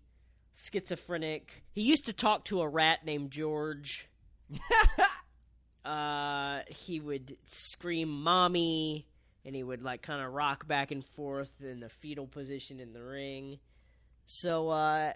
schizophrenic. 0.54 1.64
He 1.72 1.82
used 1.82 2.06
to 2.06 2.12
talk 2.12 2.44
to 2.46 2.60
a 2.60 2.68
rat 2.68 3.04
named 3.04 3.30
George. 3.30 4.08
uh, 5.84 6.60
he 6.68 7.00
would 7.00 7.36
scream 7.46 8.08
"mommy," 8.08 9.06
and 9.44 9.54
he 9.54 9.64
would 9.64 9.82
like 9.82 10.02
kind 10.02 10.22
of 10.22 10.32
rock 10.32 10.68
back 10.68 10.92
and 10.92 11.04
forth 11.04 11.50
in 11.60 11.80
the 11.80 11.88
fetal 11.88 12.28
position 12.28 12.78
in 12.78 12.92
the 12.92 13.02
ring. 13.02 13.58
So, 14.26 14.68
uh, 14.68 15.12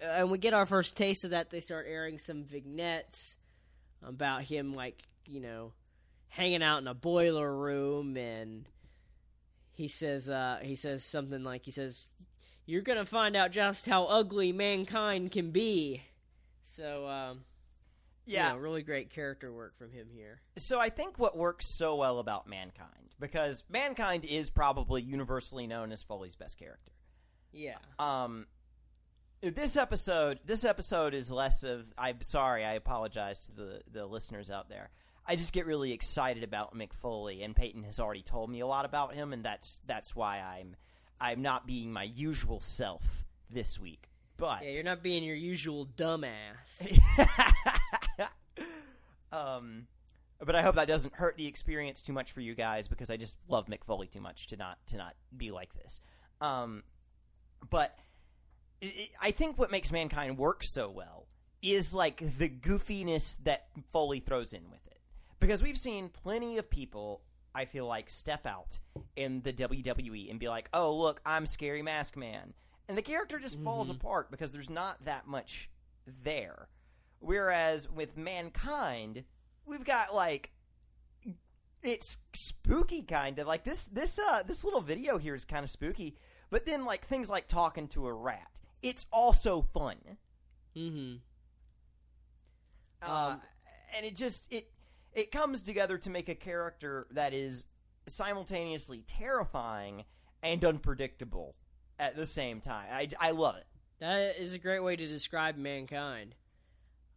and 0.00 0.30
we 0.30 0.38
get 0.38 0.54
our 0.54 0.64
first 0.64 0.96
taste 0.96 1.24
of 1.24 1.30
that. 1.30 1.50
They 1.50 1.60
start 1.60 1.86
airing 1.88 2.18
some 2.18 2.44
vignettes 2.44 3.36
about 4.02 4.42
him, 4.42 4.72
like 4.72 5.02
you 5.28 5.40
know, 5.40 5.72
hanging 6.28 6.62
out 6.62 6.78
in 6.78 6.86
a 6.88 6.94
boiler 6.94 7.54
room, 7.56 8.16
and 8.16 8.68
he 9.72 9.88
says, 9.88 10.28
uh, 10.28 10.58
he 10.62 10.76
says 10.76 11.04
something 11.04 11.42
like, 11.44 11.64
he 11.64 11.70
says, 11.70 12.10
"You're 12.64 12.82
gonna 12.82 13.06
find 13.06 13.36
out 13.36 13.50
just 13.52 13.86
how 13.86 14.04
ugly 14.06 14.52
mankind 14.52 15.32
can 15.32 15.50
be." 15.50 16.02
So, 16.62 17.06
um, 17.08 17.44
Yeah. 18.24 18.48
you 18.48 18.54
know, 18.54 18.58
really 18.60 18.82
great 18.82 19.10
character 19.10 19.52
work 19.52 19.76
from 19.78 19.92
him 19.92 20.08
here. 20.10 20.40
So 20.56 20.80
I 20.80 20.88
think 20.88 21.18
what 21.18 21.36
works 21.36 21.66
so 21.66 21.94
well 21.96 22.18
about 22.18 22.48
Mankind, 22.48 23.14
because 23.20 23.62
Mankind 23.68 24.24
is 24.24 24.50
probably 24.50 25.02
universally 25.02 25.66
known 25.66 25.92
as 25.92 26.02
Foley's 26.02 26.34
best 26.36 26.58
character. 26.58 26.92
Yeah. 27.52 27.78
Um, 27.98 28.46
this 29.40 29.76
episode, 29.76 30.40
this 30.44 30.64
episode 30.64 31.14
is 31.14 31.30
less 31.30 31.62
of. 31.62 31.86
I'm 31.96 32.20
sorry, 32.22 32.64
I 32.64 32.72
apologize 32.72 33.46
to 33.46 33.52
the 33.52 33.82
the 33.86 34.06
listeners 34.06 34.50
out 34.50 34.68
there. 34.68 34.90
I 35.28 35.36
just 35.36 35.52
get 35.52 35.66
really 35.66 35.92
excited 35.92 36.44
about 36.44 36.76
Mick 36.76 36.92
Foley, 36.92 37.42
and 37.42 37.54
Peyton 37.54 37.82
has 37.84 37.98
already 37.98 38.22
told 38.22 38.50
me 38.50 38.60
a 38.60 38.66
lot 38.66 38.84
about 38.84 39.14
him, 39.14 39.32
and 39.32 39.44
that's 39.44 39.80
that's 39.86 40.14
why 40.14 40.38
I'm 40.38 40.76
I'm 41.20 41.42
not 41.42 41.66
being 41.66 41.92
my 41.92 42.04
usual 42.04 42.60
self 42.60 43.24
this 43.50 43.80
week. 43.80 44.10
But 44.36 44.62
Yeah, 44.64 44.70
you're 44.72 44.84
not 44.84 45.02
being 45.02 45.24
your 45.24 45.36
usual 45.36 45.86
dumbass. 45.96 46.98
um, 49.32 49.86
but 50.44 50.54
I 50.54 50.62
hope 50.62 50.74
that 50.74 50.88
doesn't 50.88 51.14
hurt 51.14 51.36
the 51.36 51.46
experience 51.46 52.02
too 52.02 52.12
much 52.12 52.32
for 52.32 52.40
you 52.40 52.54
guys 52.54 52.86
because 52.88 53.10
I 53.10 53.16
just 53.16 53.36
love 53.48 53.66
Mick 53.66 53.84
Foley 53.84 54.06
too 54.06 54.20
much 54.20 54.48
to 54.48 54.56
not 54.56 54.78
to 54.88 54.96
not 54.96 55.14
be 55.36 55.50
like 55.50 55.72
this. 55.74 56.00
Um, 56.40 56.82
but 57.70 57.98
i 58.82 59.08
I 59.20 59.30
think 59.30 59.58
what 59.58 59.70
makes 59.70 59.90
Mankind 59.90 60.38
work 60.38 60.62
so 60.62 60.90
well 60.90 61.26
is 61.62 61.94
like 61.94 62.18
the 62.38 62.48
goofiness 62.48 63.38
that 63.44 63.66
Foley 63.90 64.20
throws 64.20 64.52
in 64.52 64.70
with 64.70 64.85
it, 64.85 64.85
because 65.40 65.62
we've 65.62 65.78
seen 65.78 66.08
plenty 66.08 66.58
of 66.58 66.68
people. 66.70 67.22
I 67.54 67.64
feel 67.64 67.86
like 67.86 68.10
step 68.10 68.46
out 68.46 68.78
in 69.16 69.40
the 69.40 69.52
WWE 69.52 70.30
and 70.30 70.38
be 70.38 70.48
like, 70.48 70.68
"Oh, 70.74 70.94
look, 70.94 71.20
I'm 71.24 71.46
Scary 71.46 71.82
Mask 71.82 72.16
Man," 72.16 72.52
and 72.88 72.98
the 72.98 73.02
character 73.02 73.38
just 73.38 73.58
falls 73.60 73.88
apart 73.90 74.30
because 74.30 74.52
there's 74.52 74.68
not 74.70 75.04
that 75.06 75.26
much 75.26 75.70
there. 76.22 76.68
Whereas 77.18 77.88
with 77.90 78.16
Mankind, 78.16 79.24
we've 79.64 79.84
got 79.84 80.14
like 80.14 80.52
it's 81.82 82.18
spooky 82.34 83.02
kind 83.02 83.38
of 83.38 83.46
like 83.46 83.64
this 83.64 83.86
this 83.86 84.18
uh 84.18 84.42
this 84.42 84.64
little 84.64 84.80
video 84.80 85.18
here 85.18 85.34
is 85.34 85.44
kind 85.44 85.64
of 85.64 85.70
spooky, 85.70 86.16
but 86.50 86.66
then 86.66 86.84
like 86.84 87.06
things 87.06 87.30
like 87.30 87.48
talking 87.48 87.88
to 87.88 88.06
a 88.06 88.12
rat, 88.12 88.60
it's 88.82 89.06
also 89.12 89.62
fun. 89.62 89.96
mm-hmm. 90.76 91.16
Uh, 93.02 93.10
Um, 93.10 93.40
and 93.96 94.04
it 94.04 94.16
just 94.16 94.52
it 94.52 94.68
it 95.16 95.32
comes 95.32 95.62
together 95.62 95.96
to 95.96 96.10
make 96.10 96.28
a 96.28 96.34
character 96.34 97.06
that 97.10 97.32
is 97.32 97.64
simultaneously 98.06 99.02
terrifying 99.06 100.04
and 100.42 100.62
unpredictable 100.64 101.56
at 101.98 102.14
the 102.14 102.26
same 102.26 102.60
time. 102.60 102.86
I, 102.92 103.08
I 103.18 103.30
love 103.30 103.56
it. 103.56 103.66
That 103.98 104.38
is 104.38 104.52
a 104.52 104.58
great 104.58 104.84
way 104.84 104.94
to 104.94 105.08
describe 105.08 105.56
Mankind. 105.56 106.34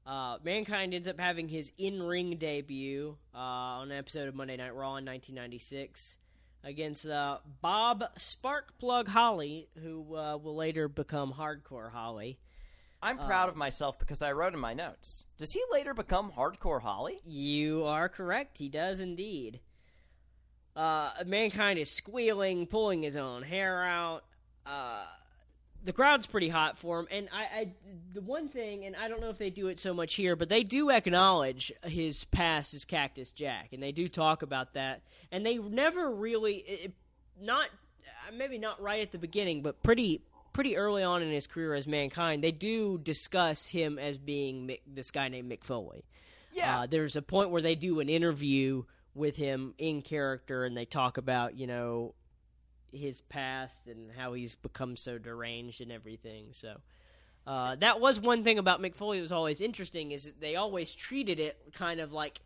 Uh, 0.08 0.38
Mankind 0.44 0.94
ends 0.94 1.10
up 1.10 1.20
having 1.20 1.50
his 1.50 1.74
in-ring 1.78 2.38
debut 2.38 3.18
uh, 3.36 3.38
on 3.38 3.92
an 3.92 3.98
episode 3.98 4.30
of 4.30 4.34
Monday 4.34 4.56
Night 4.56 4.74
Raw 4.74 4.96
in 4.96 5.06
1996 5.06 6.18
against 6.64 7.06
uh, 7.06 7.40
Bob 7.62 8.04
Sparkplug 8.18 9.10
Holly, 9.10 9.68
who 9.84 10.16
uh, 10.16 10.38
will 10.38 10.56
later 10.56 10.88
become 10.88 11.34
Hardcore 11.34 11.92
Holly. 11.92 12.40
I'm 13.02 13.18
proud 13.18 13.50
of 13.50 13.56
myself 13.56 13.98
because 13.98 14.22
I 14.22 14.34
wrote 14.34 14.54
in 14.54 14.60
my 14.60 14.74
notes. 14.74 15.26
Does 15.38 15.52
he 15.52 15.62
later 15.72 15.94
become 15.94 16.32
Hardcore 16.32 16.82
Holly? 16.82 17.20
You 17.26 17.86
are 17.86 18.10
correct. 18.10 18.58
He 18.58 18.68
does 18.68 19.00
indeed. 19.00 19.62
Uh, 20.76 21.12
Mankind 21.26 21.80
is 21.80 21.92
squealing, 21.92 22.68
pulling 22.68 23.02
his 23.02 23.16
own 23.16 23.44
hair 23.44 23.84
out. 23.84 24.24
Uh, 24.66 25.06
the 25.84 25.94
crowd's 25.94 26.28
pretty 26.28 26.50
hot 26.50 26.78
for 26.78 27.00
him, 27.00 27.08
and 27.10 27.30
I, 27.34 27.44
I, 27.44 27.74
the 28.14 28.22
one 28.22 28.50
thing, 28.50 28.86
and 28.86 28.96
I 28.96 29.08
don't 29.08 29.22
know 29.22 29.30
if 29.30 29.38
they 29.38 29.50
do 29.50 29.68
it 29.68 29.80
so 29.80 29.94
much 29.94 30.16
here, 30.16 30.36
but 30.36 30.50
they 30.50 30.64
do 30.64 30.90
acknowledge 30.90 31.72
his 31.84 32.26
past 32.26 32.74
as 32.74 32.84
Cactus 32.84 33.32
Jack, 33.32 33.70
and 33.72 33.82
they 33.82 33.94
do 33.94 34.10
talk 34.10 34.42
about 34.42 34.74
that, 34.74 35.02
and 35.32 35.46
they 35.46 35.58
never 35.58 36.12
really, 36.12 36.56
it, 36.56 36.94
not 37.42 37.68
uh, 37.68 38.36
maybe 38.36 38.58
not 38.58 38.82
right 38.82 39.02
at 39.02 39.12
the 39.12 39.18
beginning, 39.18 39.62
but 39.62 39.82
pretty 39.82 40.22
pretty 40.60 40.76
early 40.76 41.04
on 41.04 41.22
in 41.22 41.32
his 41.32 41.48
career 41.48 41.74
as 41.74 41.88
Mankind, 41.88 42.44
they 42.44 42.52
do 42.52 42.98
discuss 42.98 43.70
him 43.70 43.98
as 43.98 44.18
being 44.18 44.68
Mick, 44.68 44.82
this 44.86 45.10
guy 45.10 45.30
named 45.30 45.50
Mick 45.50 45.64
Foley. 45.64 46.04
Yeah. 46.52 46.82
Uh, 46.82 46.86
there's 46.86 47.16
a 47.16 47.22
point 47.22 47.50
where 47.50 47.62
they 47.62 47.76
do 47.76 48.02
an 48.02 48.10
interview 48.10 48.84
with 49.16 49.38
him 49.38 49.74
in 49.78 50.02
character, 50.02 50.66
and 50.66 50.76
they 50.76 50.84
talk 50.84 51.16
about 51.16 51.58
you 51.58 51.66
know 51.66 52.14
his 52.92 53.22
past 53.22 53.88
and 53.88 54.12
how 54.12 54.34
he's 54.34 54.56
become 54.56 54.98
so 54.98 55.18
deranged 55.18 55.80
and 55.80 55.94
everything. 55.94 56.48
So 56.52 56.76
uh, 57.48 57.76
that 57.76 58.02
was 58.02 58.20
one 58.20 58.44
thing 58.44 58.60
about 58.60 58.82
Mick 58.82 58.96
Foley 58.96 59.20
that 59.20 59.22
was 59.22 59.32
always 59.32 59.62
interesting 59.62 60.12
is 60.12 60.26
that 60.26 60.42
they 60.42 60.58
always 60.58 60.94
treated 60.94 61.40
it 61.40 61.58
kind 61.74 62.02
of 62.02 62.12
like 62.12 62.42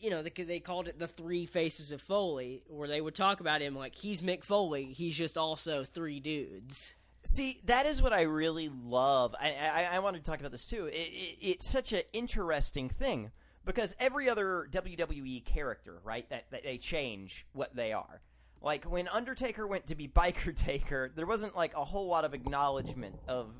you 0.00 0.08
know 0.08 0.22
they 0.22 0.60
called 0.60 0.88
it 0.88 0.98
the 0.98 1.08
three 1.08 1.44
faces 1.44 1.92
of 1.92 2.00
Foley, 2.00 2.62
where 2.68 2.88
they 2.88 3.02
would 3.02 3.14
talk 3.14 3.40
about 3.40 3.60
him 3.60 3.76
like 3.76 3.94
he's 3.94 4.22
Mick 4.22 4.44
Foley, 4.44 4.94
he's 4.94 5.14
just 5.14 5.36
also 5.36 5.84
three 5.84 6.18
dudes. 6.18 6.94
See, 7.24 7.60
that 7.66 7.86
is 7.86 8.02
what 8.02 8.12
I 8.12 8.22
really 8.22 8.68
love. 8.68 9.34
I, 9.40 9.52
I, 9.52 9.96
I 9.96 9.98
wanted 10.00 10.24
to 10.24 10.30
talk 10.30 10.40
about 10.40 10.50
this 10.50 10.66
too. 10.66 10.86
It, 10.86 10.94
it, 10.94 11.36
it's 11.40 11.70
such 11.70 11.92
an 11.92 12.02
interesting 12.12 12.88
thing 12.88 13.30
because 13.64 13.94
every 14.00 14.28
other 14.28 14.66
WWE 14.70 15.44
character, 15.44 16.00
right, 16.02 16.28
that, 16.30 16.50
that 16.50 16.64
they 16.64 16.78
change 16.78 17.46
what 17.52 17.74
they 17.76 17.92
are. 17.92 18.20
Like 18.60 18.84
when 18.84 19.08
Undertaker 19.08 19.66
went 19.66 19.86
to 19.86 19.94
be 19.94 20.08
Biker 20.08 20.54
Taker, 20.56 21.10
there 21.14 21.26
wasn't 21.26 21.56
like 21.56 21.76
a 21.76 21.84
whole 21.84 22.08
lot 22.08 22.24
of 22.24 22.34
acknowledgement 22.34 23.16
of 23.28 23.52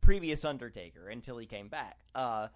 previous 0.00 0.44
Undertaker 0.44 1.08
until 1.08 1.38
he 1.38 1.46
came 1.46 1.68
back. 1.68 1.98
Uh, 2.14 2.48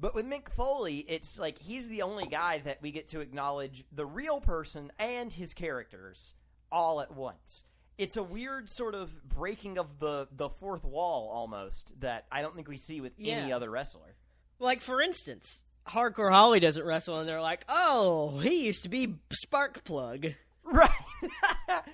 but 0.00 0.14
with 0.14 0.26
Mick 0.26 0.50
Foley, 0.50 0.98
it's 0.98 1.38
like 1.38 1.58
he's 1.60 1.88
the 1.88 2.02
only 2.02 2.26
guy 2.26 2.58
that 2.58 2.82
we 2.82 2.90
get 2.90 3.08
to 3.08 3.20
acknowledge 3.20 3.84
the 3.92 4.04
real 4.04 4.40
person 4.40 4.90
and 4.98 5.32
his 5.32 5.54
characters 5.54 6.34
all 6.70 7.00
at 7.00 7.14
once. 7.14 7.64
It's 7.98 8.16
a 8.16 8.22
weird 8.22 8.68
sort 8.70 8.94
of 8.94 9.10
breaking 9.28 9.78
of 9.78 9.98
the 10.00 10.26
the 10.32 10.48
fourth 10.48 10.84
wall 10.84 11.30
almost 11.32 11.92
that 12.00 12.26
I 12.32 12.42
don't 12.42 12.54
think 12.54 12.68
we 12.68 12.76
see 12.76 13.00
with 13.00 13.12
any 13.18 13.48
Yeah. 13.48 13.56
other 13.56 13.70
wrestler. 13.70 14.16
Like 14.58 14.80
for 14.80 15.00
instance, 15.00 15.62
Hardcore 15.86 16.30
Holly 16.30 16.60
doesn't 16.60 16.84
wrestle, 16.84 17.18
and 17.18 17.28
they're 17.28 17.40
like, 17.40 17.64
"Oh, 17.68 18.38
he 18.40 18.64
used 18.66 18.82
to 18.84 18.88
be 18.88 19.16
Sparkplug." 19.46 20.34
Right. 20.64 20.90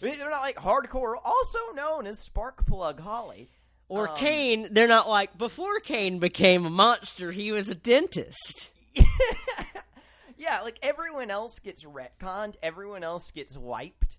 They're 0.00 0.28
not 0.30 0.42
like 0.42 0.56
hardcore, 0.56 1.14
also 1.24 1.58
known 1.74 2.06
as 2.06 2.28
Sparkplug 2.28 3.00
Holly. 3.00 3.48
Or 3.88 4.08
Um, 4.08 4.16
Kane, 4.16 4.68
they're 4.72 4.88
not 4.88 5.08
like 5.08 5.38
before 5.38 5.78
Kane 5.80 6.18
became 6.18 6.66
a 6.66 6.70
monster, 6.70 7.30
he 7.32 7.52
was 7.52 7.68
a 7.68 7.74
dentist. 7.74 8.70
yeah, 10.36 10.60
like 10.62 10.78
everyone 10.82 11.30
else 11.30 11.58
gets 11.60 11.84
retconned, 11.84 12.54
everyone 12.62 13.04
else 13.04 13.30
gets 13.32 13.56
wiped, 13.56 14.16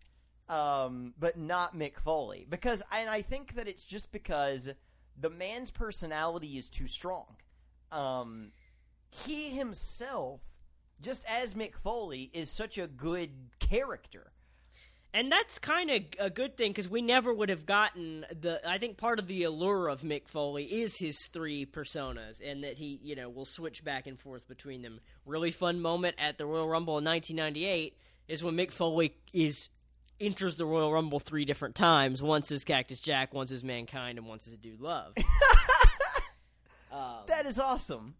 um, 0.49 1.13
but 1.19 1.38
not 1.38 1.75
Mick 1.75 1.99
Foley. 1.99 2.45
Because, 2.49 2.83
and 2.91 3.10
I 3.10 3.21
think 3.21 3.55
that 3.55 3.67
it's 3.67 3.83
just 3.83 4.12
because 4.12 4.69
the 5.19 5.29
man's 5.29 5.71
personality 5.71 6.57
is 6.57 6.69
too 6.69 6.88
strong. 6.88 7.36
Um, 7.91 8.51
he 9.10 9.49
himself, 9.49 10.41
just 11.01 11.25
as 11.27 11.53
Mick 11.53 11.75
Foley, 11.75 12.29
is 12.33 12.55
such 12.55 12.77
a 12.77 12.88
good 12.88 13.31
character. 13.60 14.31
And 15.13 15.31
that's 15.31 15.57
kind 15.57 15.89
of 15.89 16.01
a 16.19 16.29
good 16.29 16.57
thing 16.57 16.71
because 16.71 16.89
we 16.89 17.01
never 17.01 17.33
would 17.33 17.49
have 17.49 17.65
gotten 17.65 18.25
the. 18.39 18.62
I 18.67 18.77
think 18.77 18.97
part 18.97 19.19
of 19.19 19.27
the 19.27 19.43
allure 19.43 19.88
of 19.88 20.01
Mick 20.01 20.27
Foley 20.27 20.65
is 20.65 20.97
his 20.97 21.17
three 21.31 21.65
personas, 21.65 22.39
and 22.45 22.63
that 22.63 22.77
he, 22.77 22.99
you 23.01 23.15
know, 23.15 23.29
will 23.29 23.45
switch 23.45 23.83
back 23.83 24.05
and 24.05 24.19
forth 24.19 24.47
between 24.47 24.81
them. 24.81 24.99
Really 25.25 25.49
fun 25.49 25.79
moment 25.79 26.17
at 26.19 26.38
the 26.38 26.45
Royal 26.45 26.67
Rumble 26.67 26.97
in 26.97 27.05
1998 27.05 27.97
is 28.27 28.43
when 28.43 28.55
Mick 28.55 28.71
Foley 28.71 29.15
is 29.33 29.69
enters 30.19 30.56
the 30.56 30.65
Royal 30.65 30.91
Rumble 30.91 31.19
three 31.19 31.45
different 31.45 31.75
times. 31.75 32.21
Once 32.21 32.51
as 32.51 32.63
Cactus 32.63 32.99
Jack, 32.99 33.34
once 33.34 33.51
as 33.51 33.63
Mankind, 33.63 34.17
and 34.17 34.27
once 34.27 34.47
as 34.47 34.58
Dude 34.58 34.82
Love. 34.82 35.13
um, 36.91 37.17
That 37.27 37.45
is 37.45 37.60
awesome. 37.60 38.15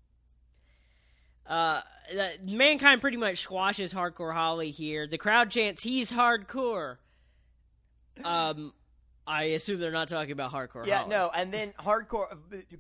uh, 1.48 1.82
that- 2.14 2.46
Mankind 2.46 3.02
pretty 3.02 3.18
much 3.18 3.40
squashes 3.40 3.94
Hardcore 3.94 4.34
Holly 4.34 4.72
here. 4.72 5.08
The 5.08 5.18
crowd 5.18 5.50
chants, 5.50 5.82
"He's 5.84 6.12
hardcore." 6.12 6.98
Um, 8.24 8.74
I 9.28 9.44
assume 9.44 9.80
they're 9.80 9.92
not 9.92 10.08
talking 10.10 10.32
about 10.32 10.52
Hardcore 10.52 10.88
Yeah, 10.88 11.00
Holly. 11.00 11.10
no, 11.10 11.32
and 11.36 11.52
then 11.54 11.74
hardcore. 11.80 12.36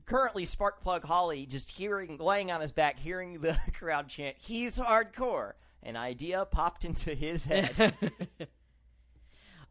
Currently, 0.05 0.45
Sparkplug 0.45 1.03
Holly 1.03 1.45
just 1.45 1.69
hearing, 1.71 2.17
laying 2.17 2.51
on 2.51 2.61
his 2.61 2.71
back, 2.71 2.97
hearing 2.99 3.41
the 3.41 3.57
crowd 3.73 4.09
chant, 4.09 4.35
"He's 4.39 4.77
hardcore." 4.79 5.53
An 5.83 5.95
idea 5.95 6.43
popped 6.45 6.83
into 6.85 7.13
his 7.13 7.45
head. 7.45 7.93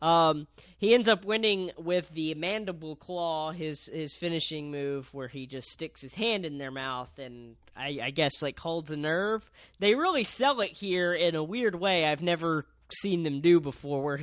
um, 0.02 0.46
he 0.78 0.94
ends 0.94 1.08
up 1.08 1.24
winning 1.24 1.70
with 1.76 2.10
the 2.10 2.34
mandible 2.34 2.96
claw, 2.96 3.52
his 3.52 3.86
his 3.92 4.14
finishing 4.14 4.70
move, 4.70 5.12
where 5.12 5.28
he 5.28 5.46
just 5.46 5.68
sticks 5.68 6.00
his 6.00 6.14
hand 6.14 6.44
in 6.44 6.58
their 6.58 6.70
mouth 6.70 7.18
and 7.18 7.56
I, 7.76 7.98
I 8.02 8.10
guess 8.10 8.42
like 8.42 8.58
holds 8.58 8.90
a 8.90 8.96
nerve. 8.96 9.50
They 9.78 9.94
really 9.94 10.24
sell 10.24 10.60
it 10.60 10.72
here 10.72 11.14
in 11.14 11.34
a 11.34 11.42
weird 11.42 11.74
way. 11.74 12.04
I've 12.04 12.22
never 12.22 12.66
seen 13.00 13.22
them 13.22 13.40
do 13.40 13.60
before, 13.60 14.02
where 14.02 14.20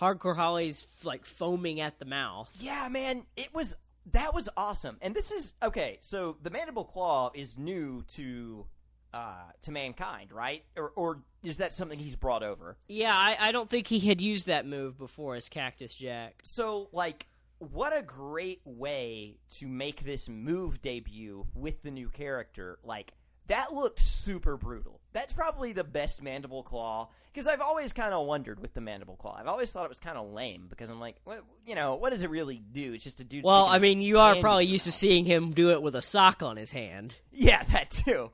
Hardcore 0.00 0.36
Holly's 0.36 0.86
like 1.04 1.24
foaming 1.24 1.80
at 1.80 1.98
the 1.98 2.04
mouth. 2.04 2.48
yeah, 2.58 2.88
man, 2.88 3.24
it 3.36 3.54
was 3.54 3.76
that 4.12 4.32
was 4.34 4.48
awesome. 4.56 4.98
And 5.02 5.14
this 5.14 5.32
is 5.32 5.54
okay. 5.62 5.98
So 6.00 6.36
the 6.42 6.50
mandible 6.50 6.84
claw 6.84 7.30
is 7.34 7.58
new 7.58 8.04
to 8.14 8.66
uh, 9.12 9.50
to 9.62 9.72
mankind, 9.72 10.32
right? 10.32 10.64
Or, 10.76 10.92
or 10.96 11.22
is 11.42 11.58
that 11.58 11.72
something 11.72 11.98
he's 11.98 12.16
brought 12.16 12.42
over? 12.42 12.76
Yeah, 12.88 13.14
I, 13.14 13.36
I 13.40 13.52
don't 13.52 13.70
think 13.70 13.86
he 13.86 14.00
had 14.00 14.20
used 14.20 14.46
that 14.46 14.66
move 14.66 14.98
before 14.98 15.36
as 15.36 15.48
Cactus 15.48 15.94
Jack. 15.94 16.40
So, 16.44 16.88
like, 16.92 17.26
what 17.58 17.96
a 17.96 18.02
great 18.02 18.60
way 18.64 19.38
to 19.56 19.66
make 19.66 20.04
this 20.04 20.28
move 20.28 20.82
debut 20.82 21.46
with 21.54 21.82
the 21.82 21.90
new 21.90 22.08
character. 22.08 22.78
Like, 22.84 23.12
that 23.48 23.72
looked 23.72 24.00
super 24.00 24.56
brutal. 24.56 25.00
That's 25.12 25.32
probably 25.32 25.72
the 25.72 25.84
best 25.84 26.22
mandible 26.22 26.62
claw 26.62 27.08
because 27.32 27.46
I've 27.46 27.60
always 27.60 27.92
kind 27.92 28.12
of 28.12 28.26
wondered 28.26 28.60
with 28.60 28.74
the 28.74 28.80
mandible 28.80 29.16
claw. 29.16 29.36
I've 29.38 29.46
always 29.46 29.72
thought 29.72 29.84
it 29.84 29.88
was 29.88 30.00
kind 30.00 30.18
of 30.18 30.32
lame 30.32 30.66
because 30.68 30.90
I'm 30.90 31.00
like, 31.00 31.16
what, 31.24 31.44
you 31.64 31.74
know, 31.74 31.94
what 31.94 32.10
does 32.10 32.22
it 32.22 32.30
really 32.30 32.58
do? 32.58 32.92
It's 32.92 33.04
just 33.04 33.20
a 33.20 33.24
dude. 33.24 33.44
Well, 33.44 33.66
I 33.66 33.78
mean, 33.78 34.02
you 34.02 34.18
are 34.18 34.34
probably 34.36 34.66
used 34.66 34.84
to 34.86 34.92
seeing 34.92 35.24
him 35.24 35.52
do 35.52 35.70
it 35.70 35.80
with 35.80 35.94
a 35.94 36.02
sock 36.02 36.42
on 36.42 36.56
his 36.56 36.72
hand. 36.72 37.14
Yeah, 37.32 37.62
that 37.72 37.90
too. 37.90 38.30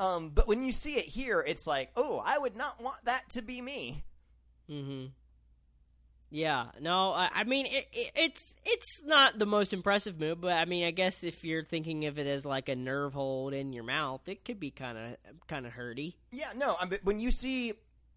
Um, 0.00 0.30
but 0.30 0.48
when 0.48 0.64
you 0.64 0.72
see 0.72 0.96
it 0.96 1.04
here, 1.04 1.40
it's 1.40 1.66
like, 1.66 1.90
oh, 1.96 2.22
I 2.24 2.38
would 2.38 2.56
not 2.56 2.82
want 2.82 3.04
that 3.04 3.28
to 3.30 3.42
be 3.42 3.60
me. 3.60 4.04
Mm-hmm. 4.70 5.06
Yeah, 6.34 6.68
no, 6.80 7.12
I, 7.12 7.28
I 7.30 7.44
mean 7.44 7.66
it, 7.66 7.88
it, 7.92 8.12
it's 8.16 8.54
it's 8.64 9.02
not 9.04 9.38
the 9.38 9.44
most 9.44 9.74
impressive 9.74 10.18
move, 10.18 10.40
but 10.40 10.52
I 10.52 10.64
mean 10.64 10.86
I 10.86 10.90
guess 10.90 11.24
if 11.24 11.44
you're 11.44 11.62
thinking 11.62 12.06
of 12.06 12.18
it 12.18 12.26
as 12.26 12.46
like 12.46 12.70
a 12.70 12.74
nerve 12.74 13.12
hold 13.12 13.52
in 13.52 13.74
your 13.74 13.84
mouth, 13.84 14.22
it 14.26 14.42
could 14.42 14.58
be 14.58 14.70
kind 14.70 14.96
of 14.96 15.16
kind 15.46 15.66
of 15.66 15.74
hurty. 15.74 16.14
Yeah, 16.30 16.48
no. 16.56 16.74
I 16.80 16.86
mean, 16.86 17.00
when 17.02 17.20
you 17.20 17.30
see 17.30 17.74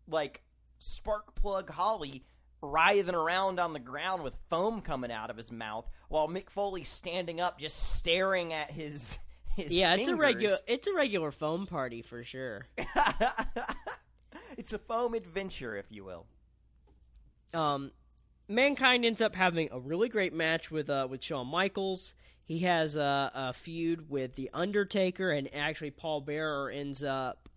like 0.08 0.42
spark 0.80 1.36
plug 1.36 1.70
Holly 1.70 2.24
writhing 2.62 3.16
around 3.16 3.60
on 3.60 3.74
the 3.74 3.80
ground 3.80 4.24
with 4.24 4.38
foam 4.50 4.80
coming 4.80 5.12
out 5.12 5.30
of 5.30 5.36
his 5.36 5.52
mouth, 5.52 5.86
while 6.08 6.30
Mick 6.30 6.50
Foley 6.50 6.86
standing 6.86 7.42
up, 7.42 7.60
just 7.60 7.96
staring 7.96 8.54
at 8.54 8.72
his 8.72 9.18
Yeah, 9.58 9.96
it's 9.96 10.08
a 10.08 10.16
regular 10.16 10.58
it's 10.68 10.88
a 10.88 10.94
regular 10.94 11.32
foam 11.32 11.66
party 11.66 12.02
for 12.02 12.24
sure. 12.24 12.68
it's 14.58 14.74
a 14.74 14.80
foam 14.80 15.14
adventure, 15.14 15.78
if 15.78 15.86
you 15.90 16.04
will. 16.04 16.26
Um, 17.54 17.92
Mankind 18.48 19.06
ends 19.06 19.22
up 19.22 19.36
having 19.36 19.70
a 19.72 19.80
really 19.80 20.10
great 20.10 20.34
match 20.34 20.70
with 20.70 20.90
uh, 20.90 21.08
with 21.10 21.24
Shawn 21.24 21.48
Michaels. 21.48 22.14
He 22.44 22.60
has 22.60 22.96
a, 22.96 23.32
a 23.34 23.54
feud 23.54 24.10
with 24.10 24.36
the 24.36 24.52
Undertaker, 24.54 25.32
and 25.32 25.50
actually 25.54 25.92
Paul 25.92 26.22
Bearer 26.22 26.70
ends 26.70 27.04
up 27.04 27.50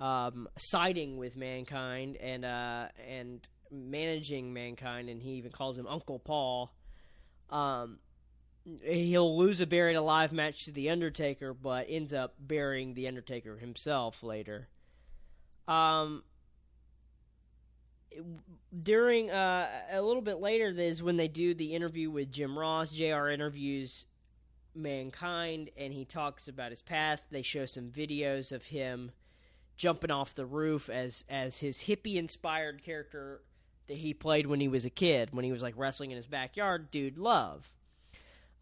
um, 0.00 0.48
siding 0.58 1.16
with 1.16 1.36
Mankind 1.36 2.16
and 2.16 2.44
uh, 2.44 2.88
and 3.08 3.46
managing 3.70 4.52
Mankind, 4.52 5.08
and 5.08 5.22
he 5.22 5.32
even 5.32 5.52
calls 5.52 5.78
him 5.78 5.86
Uncle 5.86 6.18
Paul. 6.18 6.72
Um, 7.50 7.98
he'll 8.82 9.36
lose 9.36 9.60
a 9.60 9.66
buried 9.66 9.96
alive 9.96 10.32
match 10.32 10.64
to 10.64 10.72
the 10.72 10.90
Undertaker, 10.90 11.54
but 11.54 11.86
ends 11.88 12.12
up 12.12 12.34
burying 12.38 12.94
the 12.94 13.08
Undertaker 13.08 13.58
himself 13.58 14.22
later. 14.22 14.68
Um, 15.68 16.22
during 18.82 19.30
uh, 19.30 19.68
a 19.90 20.02
little 20.02 20.22
bit 20.22 20.40
later 20.40 20.68
is 20.68 21.02
when 21.02 21.16
they 21.16 21.28
do 21.28 21.54
the 21.54 21.74
interview 21.74 22.10
with 22.10 22.32
Jim 22.32 22.58
Ross. 22.58 22.90
Jr. 22.90 23.28
interviews 23.28 24.06
mankind, 24.74 25.70
and 25.76 25.92
he 25.92 26.04
talks 26.04 26.48
about 26.48 26.70
his 26.70 26.82
past. 26.82 27.30
They 27.30 27.42
show 27.42 27.66
some 27.66 27.90
videos 27.90 28.52
of 28.52 28.64
him 28.64 29.12
jumping 29.76 30.10
off 30.10 30.34
the 30.34 30.46
roof 30.46 30.88
as 30.88 31.24
as 31.28 31.58
his 31.58 31.78
hippie 31.78 32.16
inspired 32.16 32.82
character 32.82 33.42
that 33.88 33.98
he 33.98 34.14
played 34.14 34.46
when 34.46 34.60
he 34.60 34.68
was 34.68 34.84
a 34.84 34.90
kid, 34.90 35.28
when 35.32 35.44
he 35.44 35.52
was 35.52 35.62
like 35.62 35.74
wrestling 35.76 36.10
in 36.10 36.16
his 36.16 36.26
backyard, 36.26 36.90
dude 36.90 37.18
love. 37.18 37.70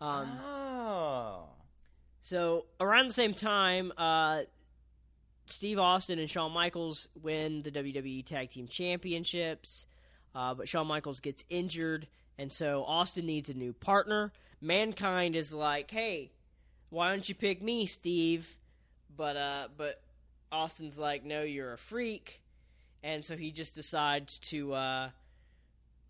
Um, 0.00 0.38
oh, 0.42 1.48
so 2.22 2.66
around 2.80 3.08
the 3.08 3.14
same 3.14 3.34
time, 3.34 3.92
uh, 3.96 4.42
Steve 5.46 5.78
Austin 5.78 6.18
and 6.18 6.30
Shawn 6.30 6.52
Michaels 6.52 7.08
win 7.22 7.62
the 7.62 7.70
WWE 7.70 8.24
Tag 8.24 8.50
Team 8.50 8.66
Championships, 8.66 9.86
uh, 10.34 10.54
but 10.54 10.68
Shawn 10.68 10.86
Michaels 10.86 11.20
gets 11.20 11.44
injured, 11.48 12.06
and 12.38 12.50
so 12.50 12.84
Austin 12.84 13.26
needs 13.26 13.50
a 13.50 13.54
new 13.54 13.72
partner. 13.72 14.32
Mankind 14.60 15.36
is 15.36 15.52
like, 15.52 15.90
"Hey, 15.90 16.32
why 16.90 17.10
don't 17.10 17.28
you 17.28 17.34
pick 17.34 17.62
me, 17.62 17.86
Steve?" 17.86 18.56
But 19.16 19.36
uh, 19.36 19.68
but 19.76 20.02
Austin's 20.50 20.98
like, 20.98 21.24
"No, 21.24 21.42
you're 21.42 21.74
a 21.74 21.78
freak," 21.78 22.40
and 23.02 23.24
so 23.24 23.36
he 23.36 23.50
just 23.50 23.74
decides 23.74 24.38
to 24.38 24.72
uh, 24.72 25.10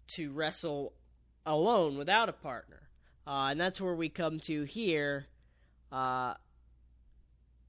to 0.09 0.31
wrestle 0.31 0.93
alone 1.45 1.99
without 1.99 2.29
a 2.29 2.33
partner. 2.33 2.84
Uh, 3.27 3.49
and 3.51 3.61
that's 3.61 3.81
where 3.81 3.95
we 3.95 4.09
come 4.09 4.39
to 4.41 4.65
here 4.65 5.27
uh, 5.91 6.35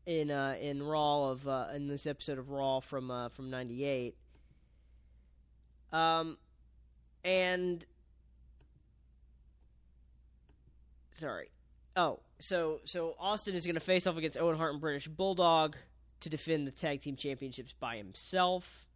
in 0.06 0.30
uh, 0.32 0.56
in 0.60 0.84
Raw 0.84 1.30
of 1.30 1.48
uh, 1.48 1.68
in 1.74 1.88
this 1.88 2.06
episode 2.06 2.38
of 2.38 2.50
Raw 2.50 2.80
from 2.82 3.10
uh, 3.10 3.30
from 3.30 3.50
'98. 3.50 4.16
Um, 5.94 6.38
and 7.24 7.86
sorry. 11.12 11.50
Oh, 11.96 12.20
so 12.40 12.82
so 12.84 13.16
Austin 13.20 13.56
is 13.56 13.66
going 13.66 13.76
to 13.76 13.82
face 13.82 14.08
off 14.08 14.18
against 14.18 14.38
Owen 14.38 14.58
Hart 14.58 14.74
and 14.74 14.82
British 14.82 15.08
Bulldog 15.08 15.78
to 16.22 16.30
defend 16.30 16.68
the 16.68 16.72
tag 16.72 17.02
team 17.02 17.16
championships 17.16 17.74
by 17.80 17.98
himself. 17.98 18.88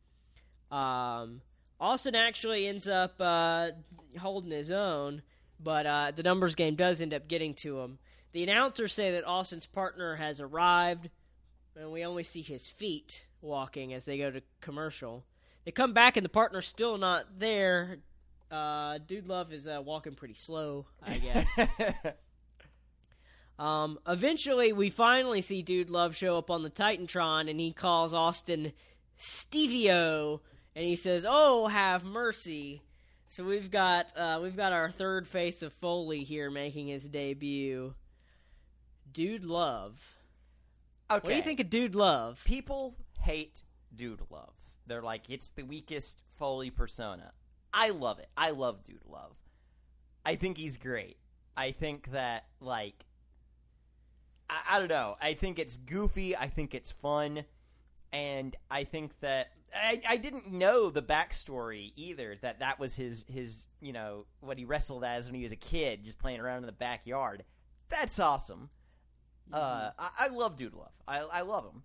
Um, 0.71 1.41
Austin 1.79 2.15
actually 2.15 2.67
ends 2.67 2.87
up 2.87 3.15
uh, 3.19 3.69
holding 4.19 4.51
his 4.51 4.71
own, 4.71 5.21
but 5.59 5.85
uh, 5.85 6.11
the 6.15 6.23
numbers 6.23 6.55
game 6.55 6.75
does 6.75 7.01
end 7.01 7.13
up 7.13 7.27
getting 7.27 7.53
to 7.55 7.79
him. 7.79 7.99
The 8.31 8.43
announcers 8.43 8.93
say 8.93 9.11
that 9.11 9.25
Austin's 9.27 9.65
partner 9.65 10.15
has 10.15 10.39
arrived, 10.39 11.09
and 11.75 11.91
we 11.91 12.05
only 12.05 12.23
see 12.23 12.41
his 12.41 12.67
feet 12.67 13.25
walking 13.41 13.93
as 13.93 14.05
they 14.05 14.17
go 14.17 14.29
to 14.31 14.41
commercial. 14.61 15.25
They 15.65 15.71
come 15.71 15.93
back, 15.93 16.15
and 16.17 16.23
the 16.23 16.29
partner's 16.29 16.67
still 16.67 16.97
not 16.97 17.25
there. 17.39 17.97
Uh, 18.51 18.99
Dude 19.05 19.27
Love 19.27 19.51
is 19.53 19.67
uh, 19.67 19.81
walking 19.83 20.15
pretty 20.15 20.33
slow, 20.35 20.85
I 21.05 21.17
guess. 21.57 21.69
um, 23.57 23.99
eventually, 24.07 24.73
we 24.73 24.89
finally 24.89 25.41
see 25.41 25.61
Dude 25.61 25.89
Love 25.89 26.15
show 26.15 26.37
up 26.37 26.49
on 26.49 26.61
the 26.61 26.69
Titantron, 26.69 27.49
and 27.49 27.59
he 27.59 27.73
calls 27.73 28.13
Austin 28.13 28.71
Stevio, 29.19 30.39
and 30.75 30.85
he 30.85 30.95
says, 30.95 31.25
"Oh, 31.27 31.67
have 31.67 32.03
mercy." 32.03 32.81
So 33.29 33.43
we've 33.43 33.69
got 33.69 34.17
uh, 34.17 34.39
we've 34.41 34.57
got 34.57 34.73
our 34.73 34.89
third 34.89 35.27
face 35.27 35.61
of 35.61 35.71
Foley 35.73 36.23
here 36.23 36.49
making 36.49 36.87
his 36.87 37.03
debut. 37.07 37.93
Dude 39.11 39.45
Love. 39.45 40.01
Okay. 41.11 41.23
What 41.23 41.29
do 41.29 41.35
you 41.35 41.43
think 41.43 41.59
of 41.59 41.69
Dude 41.69 41.93
Love? 41.93 42.41
People 42.43 42.95
hate 43.21 43.61
Dude 43.95 44.21
Love. 44.31 44.53
They're 44.87 45.03
like, 45.03 45.29
it's 45.29 45.51
the 45.51 45.61
weakest 45.61 46.23
Foley 46.31 46.71
persona. 46.71 47.31
I 47.71 47.91
love 47.91 48.17
it. 48.17 48.29
I 48.35 48.49
love 48.49 48.83
Dude 48.83 49.05
Love. 49.05 49.35
I 50.25 50.35
think 50.35 50.57
he's 50.57 50.77
great. 50.77 51.17
I 51.55 51.71
think 51.71 52.11
that, 52.11 52.45
like, 52.59 53.05
I, 54.49 54.59
I 54.71 54.79
don't 54.79 54.89
know. 54.89 55.17
I 55.21 55.35
think 55.35 55.59
it's 55.59 55.77
goofy. 55.77 56.35
I 56.35 56.47
think 56.47 56.73
it's 56.73 56.91
fun. 56.91 57.43
And 58.11 58.55
I 58.71 58.85
think 58.85 59.11
that 59.19 59.51
I, 59.75 60.01
I 60.07 60.17
didn't 60.17 60.51
know 60.51 60.89
the 60.89 61.01
backstory 61.01 61.91
either. 61.95 62.35
That 62.41 62.59
that 62.59 62.79
was 62.79 62.95
his 62.95 63.25
his 63.27 63.67
you 63.81 63.93
know 63.93 64.25
what 64.39 64.57
he 64.57 64.65
wrestled 64.65 65.03
as 65.03 65.25
when 65.25 65.35
he 65.35 65.43
was 65.43 65.51
a 65.51 65.57
kid, 65.57 66.03
just 66.03 66.19
playing 66.19 66.39
around 66.39 66.59
in 66.59 66.65
the 66.65 66.71
backyard. 66.71 67.43
That's 67.89 68.19
awesome. 68.19 68.69
Uh, 69.51 69.91
I, 69.97 70.09
I 70.19 70.27
love 70.27 70.55
Dude 70.55 70.73
Love. 70.73 70.93
I 71.07 71.19
I 71.19 71.41
love 71.41 71.65
him. 71.65 71.83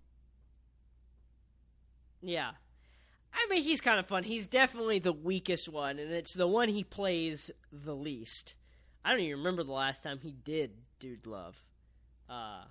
Yeah. 2.21 2.51
I 3.33 3.47
mean, 3.49 3.63
he's 3.63 3.81
kind 3.81 3.99
of 3.99 4.07
fun. 4.07 4.23
He's 4.23 4.47
definitely 4.47 4.99
the 4.99 5.11
weakest 5.11 5.67
one, 5.67 5.99
and 5.99 6.11
it's 6.11 6.33
the 6.33 6.47
one 6.47 6.69
he 6.69 6.83
plays 6.83 7.51
the 7.71 7.95
least. 7.95 8.55
I 9.03 9.11
don't 9.11 9.19
even 9.19 9.39
remember 9.39 9.63
the 9.63 9.73
last 9.73 10.03
time 10.03 10.19
he 10.21 10.31
did 10.31 10.71
Dude 10.99 11.27
Love. 11.27 11.61
Uh, 12.29 12.63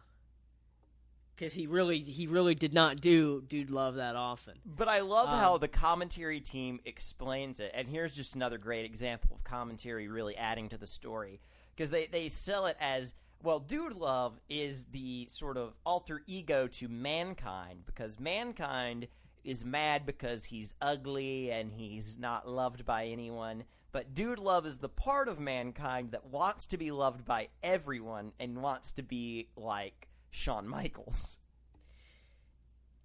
because 1.35 1.53
he 1.53 1.67
really, 1.67 2.01
he 2.01 2.27
really 2.27 2.55
did 2.55 2.73
not 2.73 3.01
do 3.01 3.43
Dude 3.43 3.71
Love 3.71 3.97
that 3.97 4.17
often. 4.17 4.55
But 4.65 4.89
I 4.89 5.01
love 5.01 5.29
Um, 5.29 5.39
how 5.39 5.59
the 5.59 5.69
commentary 5.69 6.41
team 6.41 6.81
explains 6.85 7.61
it. 7.61 7.73
And 7.75 7.89
here's 7.89 8.15
just 8.15 8.35
another 8.35 8.59
great 8.59 8.85
example 8.85 9.37
of 9.37 9.45
commentary 9.45 10.09
really 10.09 10.37
adding 10.37 10.69
to 10.71 10.79
the 10.79 10.87
story. 10.87 11.41
Because 11.75 11.91
they, 11.91 12.07
they 12.07 12.29
sell 12.29 12.67
it 12.67 12.77
as 12.81 13.15
well, 13.43 13.59
Dude 13.59 13.95
Love 13.95 14.41
is 14.49 14.87
the 14.87 15.27
sort 15.27 15.57
of 15.57 15.75
alter 15.85 16.23
ego 16.27 16.67
to 16.69 16.89
Mankind. 16.89 17.81
Because 17.85 18.21
Mankind 18.21 19.09
is 19.43 19.65
mad 19.65 20.07
because 20.07 20.45
he's 20.47 20.75
ugly 20.81 21.51
and 21.51 21.73
he's 21.73 22.19
not 22.19 22.49
loved 22.49 22.85
by 22.87 23.07
anyone. 23.07 23.65
But 23.93 24.15
Dude 24.15 24.39
Love 24.39 24.67
is 24.67 24.79
the 24.79 24.89
part 24.89 25.29
of 25.29 25.39
Mankind 25.39 26.13
that 26.13 26.27
wants 26.27 26.67
to 26.69 26.79
be 26.79 26.91
loved 26.91 27.25
by 27.25 27.49
everyone 27.63 28.33
and 28.41 28.63
wants 28.63 28.93
to 28.93 29.03
be 29.03 29.49
like 29.57 30.09
Shawn 30.35 30.67
Michaels. 30.69 31.39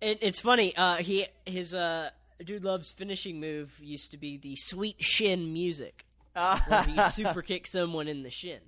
It, 0.01 0.19
it's 0.21 0.39
funny. 0.39 0.75
Uh, 0.75 0.97
he 0.97 1.27
his 1.45 1.73
uh, 1.73 2.09
Dude 2.43 2.63
Love's 2.63 2.91
finishing 2.91 3.39
move 3.39 3.77
used 3.81 4.11
to 4.11 4.17
be 4.17 4.37
the 4.37 4.55
sweet 4.55 4.95
shin 5.03 5.53
music, 5.53 6.05
where 6.33 6.83
he 6.83 6.97
super 7.11 7.41
kicks 7.41 7.71
someone 7.71 8.07
in 8.07 8.23
the 8.23 8.29
shin. 8.31 8.59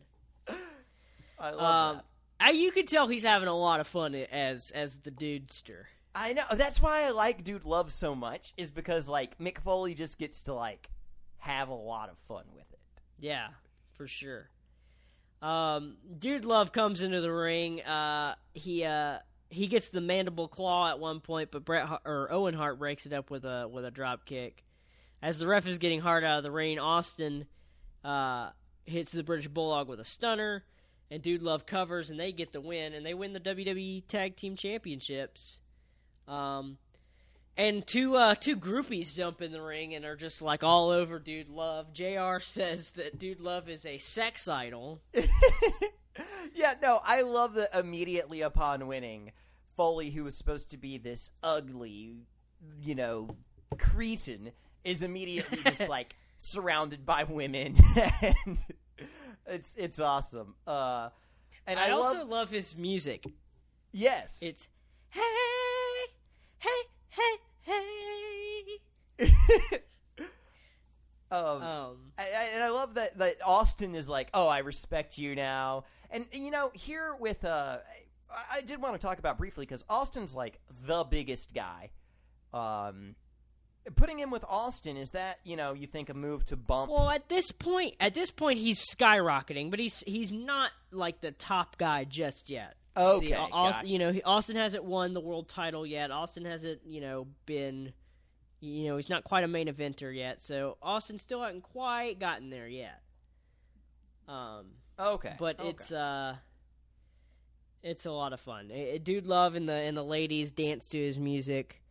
I 1.39 1.51
love 1.51 1.59
Um, 1.59 1.95
that. 1.97 2.05
I, 2.39 2.51
you 2.51 2.71
can 2.71 2.85
tell 2.85 3.07
he's 3.07 3.23
having 3.23 3.47
a 3.47 3.57
lot 3.57 3.79
of 3.79 3.87
fun 3.87 4.13
as 4.15 4.71
as 4.71 4.97
the 4.97 5.11
dudester. 5.11 5.83
I 6.13 6.33
know. 6.33 6.43
That's 6.53 6.81
why 6.81 7.03
I 7.03 7.11
like 7.11 7.43
Dude 7.43 7.63
Love 7.65 7.91
so 7.91 8.13
much, 8.13 8.53
is 8.57 8.69
because 8.69 9.07
like 9.09 9.37
Mick 9.39 9.59
Foley 9.59 9.93
just 9.95 10.17
gets 10.19 10.43
to 10.43 10.53
like 10.53 10.89
have 11.37 11.69
a 11.69 11.73
lot 11.73 12.09
of 12.09 12.17
fun 12.27 12.43
with 12.53 12.65
it. 12.73 12.79
Yeah, 13.19 13.47
for 13.93 14.07
sure. 14.07 14.49
Um, 15.41 15.97
Dude 16.19 16.45
Love 16.45 16.71
comes 16.71 17.01
into 17.01 17.21
the 17.21 17.31
ring. 17.31 17.81
Uh, 17.81 18.35
he 18.53 18.83
uh, 18.83 19.19
he 19.49 19.67
gets 19.67 19.89
the 19.89 20.01
mandible 20.01 20.47
claw 20.47 20.89
at 20.89 20.99
one 20.99 21.19
point, 21.19 21.49
but 21.51 21.65
Bret 21.65 21.85
Hart, 21.85 22.01
or 22.05 22.31
Owen 22.31 22.53
Hart 22.53 22.79
breaks 22.79 23.05
it 23.05 23.13
up 23.13 23.29
with 23.29 23.43
a 23.45 23.67
with 23.71 23.85
a 23.85 23.91
drop 23.91 24.25
kick. 24.25 24.63
As 25.21 25.39
the 25.39 25.47
ref 25.47 25.67
is 25.67 25.77
getting 25.77 25.99
Hart 25.99 26.23
out 26.23 26.37
of 26.37 26.43
the 26.43 26.51
ring, 26.51 26.79
Austin 26.79 27.45
uh, 28.03 28.49
hits 28.85 29.11
the 29.11 29.23
British 29.23 29.47
Bulldog 29.47 29.87
with 29.87 29.99
a 29.99 30.05
stunner, 30.05 30.63
and 31.09 31.21
Dude 31.21 31.43
Love 31.43 31.65
covers, 31.65 32.09
and 32.09 32.19
they 32.19 32.31
get 32.31 32.53
the 32.53 32.61
win, 32.61 32.93
and 32.93 33.05
they 33.05 33.13
win 33.13 33.33
the 33.33 33.39
WWE 33.39 34.07
Tag 34.07 34.35
Team 34.35 34.55
Championships. 34.55 35.59
Um, 36.27 36.77
and 37.57 37.85
two 37.85 38.15
uh, 38.15 38.35
two 38.35 38.55
groupies 38.55 39.15
jump 39.15 39.41
in 39.41 39.51
the 39.51 39.61
ring 39.61 39.93
and 39.93 40.05
are 40.05 40.15
just 40.15 40.41
like 40.41 40.63
all 40.63 40.89
over 40.89 41.19
Dude 41.19 41.49
Love. 41.49 41.93
Jr. 41.93 42.39
says 42.39 42.91
that 42.91 43.19
Dude 43.19 43.41
Love 43.41 43.69
is 43.69 43.85
a 43.85 43.97
sex 43.97 44.47
idol. 44.47 45.01
yeah, 46.53 46.73
no, 46.81 46.99
I 47.03 47.21
love 47.21 47.55
that 47.55 47.77
immediately 47.77 48.41
upon 48.41 48.87
winning, 48.87 49.31
Foley, 49.75 50.11
who 50.11 50.23
was 50.23 50.37
supposed 50.37 50.71
to 50.71 50.77
be 50.77 50.97
this 50.97 51.31
ugly, 51.43 52.15
you 52.81 52.95
know, 52.95 53.35
cretin, 53.77 54.51
is 54.83 55.03
immediately 55.03 55.59
just 55.65 55.87
like 55.89 56.15
surrounded 56.37 57.05
by 57.05 57.23
women, 57.23 57.75
and 58.21 58.59
it's 59.45 59.75
it's 59.75 59.99
awesome. 59.99 60.55
Uh, 60.65 61.09
and 61.67 61.79
I, 61.79 61.87
I, 61.87 61.91
also 61.91 62.19
love, 62.19 62.29
love 62.29 62.49
his 62.49 62.75
music. 62.77 63.25
yes, 63.91 64.41
It's 64.41 64.67
hey 65.09 65.21
hey 66.59 66.69
hey 67.11 67.37
hey. 67.61 67.79
um, 71.31 71.61
Um, 71.61 71.97
I, 72.17 72.23
I, 72.23 72.49
and 72.53 72.63
I 72.63 72.69
love 72.69 72.95
that 72.95 73.17
that 73.19 73.37
Austin 73.45 73.95
is 73.95 74.09
like, 74.09 74.29
oh, 74.33 74.47
I 74.47 74.59
respect 74.59 75.17
you 75.17 75.35
now, 75.35 75.85
and 76.09 76.25
you 76.31 76.51
know, 76.51 76.71
here 76.73 77.15
with 77.19 77.45
uh, 77.45 77.77
I, 78.29 78.57
I 78.57 78.61
did 78.61 78.81
want 78.81 78.95
to 78.95 78.99
talk 78.99 79.19
about 79.19 79.37
briefly 79.37 79.65
because 79.65 79.83
Austin's 79.89 80.35
like 80.35 80.59
the 80.85 81.03
biggest 81.03 81.53
guy. 81.53 81.91
Um, 82.53 83.15
putting 83.95 84.19
him 84.19 84.29
with 84.29 84.43
Austin 84.47 84.97
is 84.97 85.11
that 85.11 85.39
you 85.43 85.55
know 85.55 85.73
you 85.73 85.87
think 85.87 86.09
a 86.09 86.13
move 86.13 86.45
to 86.45 86.55
bump? 86.55 86.91
well, 86.91 87.09
at 87.09 87.29
this 87.29 87.51
point, 87.51 87.95
at 87.99 88.13
this 88.13 88.31
point, 88.31 88.59
he's 88.59 88.83
skyrocketing, 88.95 89.69
but 89.71 89.79
he's 89.79 90.03
he's 90.05 90.31
not 90.31 90.71
like 90.91 91.21
the 91.21 91.31
top 91.31 91.77
guy 91.77 92.03
just 92.03 92.49
yet. 92.49 92.75
Okay, 92.95 93.27
See, 93.27 93.33
Au- 93.33 93.47
Aus- 93.51 93.75
gotcha. 93.75 93.87
you 93.87 93.99
know, 93.99 94.13
Austin 94.25 94.55
hasn't 94.57 94.83
won 94.83 95.13
the 95.13 95.21
world 95.21 95.47
title 95.47 95.85
yet. 95.85 96.11
Austin 96.11 96.43
hasn't, 96.45 96.81
you 96.85 96.99
know, 96.99 97.27
been, 97.45 97.93
you 98.59 98.87
know, 98.87 98.97
he's 98.97 99.09
not 99.09 99.23
quite 99.23 99.43
a 99.43 99.47
main 99.47 99.67
eventer 99.67 100.13
yet. 100.13 100.41
So 100.41 100.77
Austin 100.81 101.17
still 101.17 101.41
hasn't 101.41 101.63
quite 101.63 102.19
gotten 102.19 102.49
there 102.49 102.67
yet. 102.67 103.01
Um, 104.27 104.67
okay, 104.99 105.35
but 105.39 105.59
okay. 105.59 105.69
it's 105.69 105.91
uh, 105.91 106.35
it's 107.83 108.05
a 108.05 108.11
lot 108.11 108.33
of 108.33 108.39
fun. 108.39 108.71
Dude 109.03 109.25
Love 109.25 109.55
and 109.55 109.67
the 109.67 109.73
and 109.73 109.95
the 109.97 110.03
ladies 110.03 110.51
dance 110.51 110.87
to 110.89 110.97
his 110.97 111.17
music. 111.17 111.81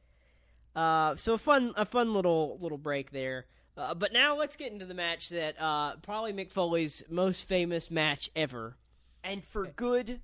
Uh, 0.74 1.16
so 1.16 1.34
a 1.34 1.38
fun 1.38 1.72
a 1.76 1.84
fun 1.84 2.12
little 2.12 2.58
little 2.60 2.78
break 2.78 3.10
there. 3.10 3.46
Uh, 3.76 3.94
but 3.94 4.12
now 4.12 4.36
let's 4.36 4.56
get 4.56 4.72
into 4.72 4.84
the 4.84 4.94
match 4.94 5.30
that 5.30 5.60
uh, 5.60 5.96
probably 5.96 6.32
Mick 6.32 6.50
Foley's 6.50 7.02
most 7.08 7.48
famous 7.48 7.90
match 7.90 8.30
ever, 8.36 8.76
and 9.24 9.42
for 9.44 9.66
good 9.66 10.20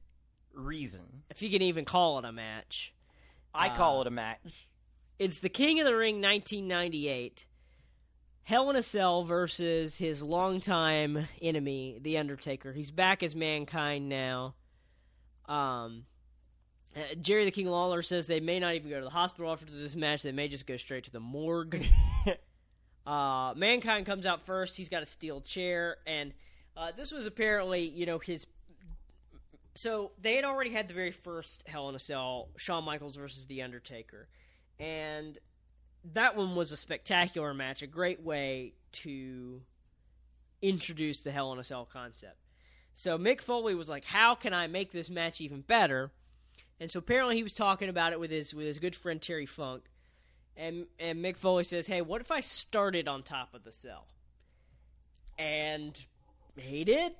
reason. 0.56 1.22
if 1.30 1.42
you 1.42 1.50
can 1.50 1.62
even 1.62 1.84
call 1.84 2.18
it 2.18 2.24
a 2.24 2.32
match. 2.32 2.92
I 3.54 3.68
Uh, 3.68 3.76
call 3.76 4.00
it 4.00 4.06
a 4.06 4.10
match. 4.10 4.68
It's 5.18 5.40
the 5.40 5.48
King 5.48 5.80
of 5.80 5.86
the 5.86 5.96
Ring 5.96 6.20
1998. 6.20 7.46
Hell 8.42 8.70
in 8.70 8.76
a 8.76 8.82
Cell 8.82 9.24
versus 9.24 9.96
his 9.98 10.22
longtime 10.22 11.26
enemy, 11.42 11.98
The 12.00 12.18
Undertaker. 12.18 12.72
He's 12.72 12.90
back 12.90 13.22
as 13.22 13.34
Mankind 13.34 14.08
now. 14.08 14.54
Um, 15.46 16.06
uh, 16.94 17.00
Jerry 17.20 17.44
the 17.44 17.50
King 17.50 17.66
Lawler 17.66 18.02
says 18.02 18.26
they 18.26 18.40
may 18.40 18.58
not 18.60 18.74
even 18.74 18.88
go 18.90 18.98
to 18.98 19.04
the 19.04 19.10
hospital 19.10 19.50
after 19.50 19.66
this 19.66 19.96
match. 19.96 20.22
They 20.22 20.32
may 20.32 20.48
just 20.48 20.66
go 20.66 20.76
straight 20.76 21.04
to 21.04 21.10
the 21.10 21.20
morgue. 21.20 21.84
uh, 23.06 23.54
Mankind 23.56 24.06
comes 24.06 24.26
out 24.26 24.44
first. 24.46 24.76
He's 24.76 24.88
got 24.88 25.02
a 25.02 25.06
steel 25.06 25.40
chair, 25.40 25.96
and 26.06 26.32
uh, 26.76 26.92
this 26.96 27.12
was 27.12 27.26
apparently, 27.26 27.82
you 27.88 28.06
know, 28.06 28.18
his. 28.18 28.46
So 29.76 30.12
they 30.20 30.36
had 30.36 30.44
already 30.44 30.70
had 30.70 30.88
the 30.88 30.94
very 30.94 31.12
first 31.12 31.62
Hell 31.66 31.88
in 31.90 31.94
a 31.94 31.98
Cell, 31.98 32.48
Shawn 32.56 32.84
Michaels 32.84 33.16
versus 33.16 33.46
The 33.46 33.62
Undertaker, 33.62 34.26
and 34.80 35.38
that 36.14 36.34
one 36.34 36.56
was 36.56 36.72
a 36.72 36.76
spectacular 36.76 37.52
match, 37.52 37.82
a 37.82 37.86
great 37.86 38.22
way 38.22 38.72
to 38.92 39.60
introduce 40.62 41.20
the 41.20 41.30
Hell 41.30 41.52
in 41.52 41.58
a 41.58 41.64
Cell 41.64 41.84
concept. 41.84 42.38
So 42.94 43.18
Mick 43.18 43.42
Foley 43.42 43.74
was 43.74 43.90
like, 43.90 44.06
"How 44.06 44.34
can 44.34 44.54
I 44.54 44.66
make 44.66 44.92
this 44.92 45.10
match 45.10 45.42
even 45.42 45.60
better?" 45.60 46.10
And 46.80 46.90
so 46.90 46.98
apparently 46.98 47.36
he 47.36 47.42
was 47.42 47.54
talking 47.54 47.90
about 47.90 48.12
it 48.12 48.20
with 48.20 48.30
his 48.30 48.54
with 48.54 48.66
his 48.66 48.78
good 48.78 48.96
friend 48.96 49.20
Terry 49.20 49.46
Funk, 49.46 49.84
and 50.56 50.86
and 50.98 51.22
Mick 51.22 51.36
Foley 51.36 51.64
says, 51.64 51.86
"Hey, 51.86 52.00
what 52.00 52.22
if 52.22 52.30
I 52.30 52.40
started 52.40 53.08
on 53.08 53.22
top 53.22 53.52
of 53.52 53.64
the 53.64 53.72
cell?" 53.72 54.06
And 55.38 55.98
he 56.56 56.84
did. 56.84 57.14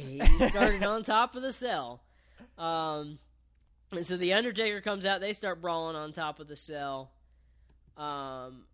He 0.00 0.20
started 0.48 0.82
on 0.84 1.02
top 1.02 1.36
of 1.36 1.42
the 1.42 1.52
cell. 1.52 2.02
Um, 2.56 3.18
and 3.92 4.04
so 4.04 4.16
the 4.16 4.34
Undertaker 4.34 4.80
comes 4.80 5.06
out. 5.06 5.20
They 5.20 5.32
start 5.32 5.60
brawling 5.60 5.96
on 5.96 6.12
top 6.12 6.40
of 6.40 6.48
the 6.48 6.56
cell. 6.56 7.10
Um, 7.96 8.64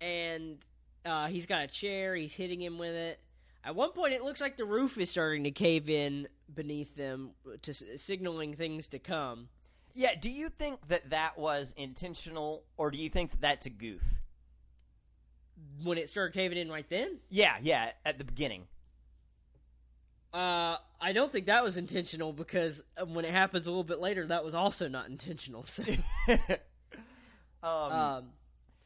and 0.00 0.58
uh, 1.04 1.28
he's 1.28 1.46
got 1.46 1.62
a 1.62 1.66
chair. 1.66 2.14
He's 2.14 2.34
hitting 2.34 2.60
him 2.60 2.78
with 2.78 2.94
it. 2.94 3.20
At 3.64 3.74
one 3.74 3.92
point, 3.92 4.12
it 4.12 4.22
looks 4.22 4.40
like 4.40 4.56
the 4.56 4.64
roof 4.64 4.98
is 4.98 5.08
starting 5.10 5.44
to 5.44 5.50
cave 5.50 5.88
in 5.88 6.28
beneath 6.54 6.94
them, 6.96 7.30
to 7.62 7.72
signaling 7.72 8.54
things 8.54 8.88
to 8.88 8.98
come. 8.98 9.48
Yeah. 9.94 10.14
Do 10.20 10.30
you 10.30 10.50
think 10.50 10.88
that 10.88 11.10
that 11.10 11.38
was 11.38 11.72
intentional, 11.76 12.64
or 12.76 12.90
do 12.90 12.98
you 12.98 13.08
think 13.08 13.30
that 13.30 13.40
that's 13.40 13.66
a 13.66 13.70
goof? 13.70 14.02
When 15.82 15.98
it 15.98 16.10
started 16.10 16.34
caving 16.34 16.58
in 16.58 16.70
right 16.70 16.88
then, 16.88 17.18
Yeah. 17.30 17.56
Yeah. 17.62 17.92
At 18.04 18.18
the 18.18 18.24
beginning. 18.24 18.64
Uh, 20.34 20.76
I 21.00 21.12
don't 21.12 21.30
think 21.30 21.46
that 21.46 21.62
was 21.62 21.76
intentional 21.76 22.32
because 22.32 22.82
uh, 23.00 23.06
when 23.06 23.24
it 23.24 23.30
happens 23.30 23.68
a 23.68 23.70
little 23.70 23.84
bit 23.84 24.00
later, 24.00 24.26
that 24.26 24.44
was 24.44 24.52
also 24.52 24.88
not 24.88 25.08
intentional. 25.08 25.64
So, 25.64 25.84
um, 27.62 27.92
um, 27.92 28.24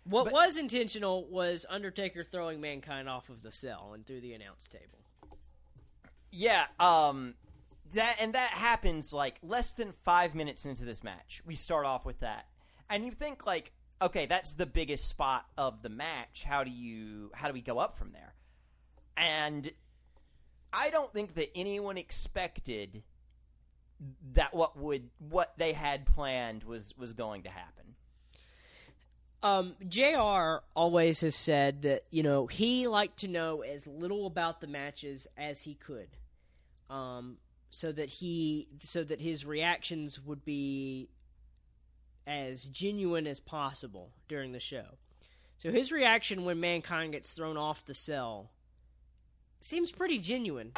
what 0.05 0.25
but- 0.25 0.35
was 0.35 0.59
intentional 0.59 1.27
was 1.27 1.65
Undertaker 1.69 2.23
throwing 2.23 2.61
Mankind 2.61 3.09
off 3.09 3.31
of 3.31 3.43
the 3.43 3.51
cell 3.51 3.93
and 3.95 4.07
through 4.07 4.21
the 4.21 4.35
announce 4.35 4.69
table. 4.69 4.99
Yeah, 6.31 6.67
um 6.79 7.35
that 7.95 8.17
and 8.21 8.35
that 8.35 8.51
happens 8.51 9.15
like 9.15 9.39
less 9.43 9.73
than 9.73 9.95
5 10.05 10.35
minutes 10.35 10.67
into 10.67 10.85
this 10.85 11.03
match. 11.03 11.41
We 11.47 11.55
start 11.55 11.87
off 11.87 12.05
with 12.05 12.21
that. 12.21 12.47
And 12.91 13.07
you 13.07 13.13
think 13.13 13.47
like 13.47 13.73
okay, 14.01 14.27
that's 14.27 14.55
the 14.55 14.67
biggest 14.67 15.09
spot 15.09 15.47
of 15.57 15.83
the 15.83 15.89
match. 15.89 16.45
How 16.45 16.65
do 16.65 16.71
you 16.71 17.31
how 17.35 17.49
do 17.49 17.55
we 17.55 17.63
go 17.63 17.79
up 17.79 17.97
from 17.97 18.13
there? 18.13 18.35
And 19.17 19.73
I 20.73 20.91
don't 20.91 21.13
think 21.13 21.35
that 21.35 21.51
anyone 21.55 21.97
expected 21.97 23.03
that 24.35 24.55
what 24.55 24.79
would 24.79 25.11
what 25.19 25.55
they 25.57 25.73
had 25.73 26.07
planned 26.07 26.65
was 26.65 26.95
was 26.97 27.13
going 27.13 27.43
to 27.45 27.51
happen. 27.51 27.95
Um, 29.41 29.77
Jr. 29.87 30.65
always 30.75 31.21
has 31.21 31.35
said 31.35 31.83
that 31.83 32.05
you 32.11 32.23
know 32.23 32.47
he 32.47 32.87
liked 32.87 33.21
to 33.21 33.29
know 33.29 33.63
as 33.63 33.87
little 33.87 34.27
about 34.27 34.61
the 34.61 34.67
matches 34.67 35.27
as 35.37 35.63
he 35.63 35.75
could, 35.75 36.09
um, 36.91 37.39
so 37.71 37.93
that 37.93 38.09
he 38.09 38.69
so 38.81 39.03
that 39.05 39.21
his 39.21 39.45
reactions 39.45 40.21
would 40.21 40.45
be 40.45 41.09
as 42.27 42.65
genuine 42.65 43.27
as 43.27 43.41
possible 43.41 44.11
during 44.29 44.53
the 44.53 44.61
show. 44.61 44.99
So 45.59 45.73
his 45.73 45.91
reaction 45.91 46.45
when 46.45 46.61
mankind 46.61 47.13
gets 47.13 47.33
thrown 47.33 47.57
off 47.57 47.85
the 47.85 47.95
cell 47.95 48.51
seems 49.61 49.93
pretty 49.93 50.19
genuine. 50.19 50.73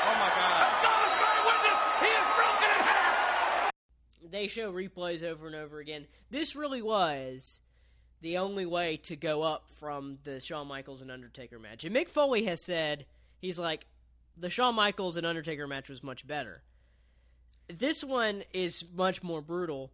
Oh 0.00 0.14
my 0.14 0.30
God! 0.30 0.66
Astonished 0.72 1.18
by 1.20 1.34
witness, 1.44 1.80
he 2.00 2.06
is 2.06 2.28
broken 2.36 2.64
in 2.64 2.82
half. 2.86 3.72
they 4.30 4.46
show 4.48 4.72
replays 4.72 5.22
over 5.22 5.46
and 5.46 5.56
over 5.56 5.78
again. 5.80 6.06
This 6.30 6.56
really 6.56 6.82
was 6.82 7.60
the 8.20 8.38
only 8.38 8.66
way 8.66 8.96
to 8.96 9.16
go 9.16 9.42
up 9.42 9.68
from 9.78 10.18
the 10.24 10.40
Shawn 10.40 10.66
Michaels 10.66 11.02
and 11.02 11.10
Undertaker 11.10 11.58
match. 11.58 11.84
And 11.84 11.94
Mick 11.94 12.08
Foley 12.08 12.44
has 12.44 12.60
said 12.60 13.06
he's 13.38 13.58
like 13.58 13.86
the 14.36 14.50
Shawn 14.50 14.74
Michaels 14.74 15.16
and 15.16 15.26
Undertaker 15.26 15.66
match 15.66 15.88
was 15.88 16.02
much 16.02 16.26
better. 16.26 16.62
This 17.72 18.02
one 18.02 18.42
is 18.52 18.84
much 18.94 19.22
more 19.22 19.40
brutal. 19.42 19.92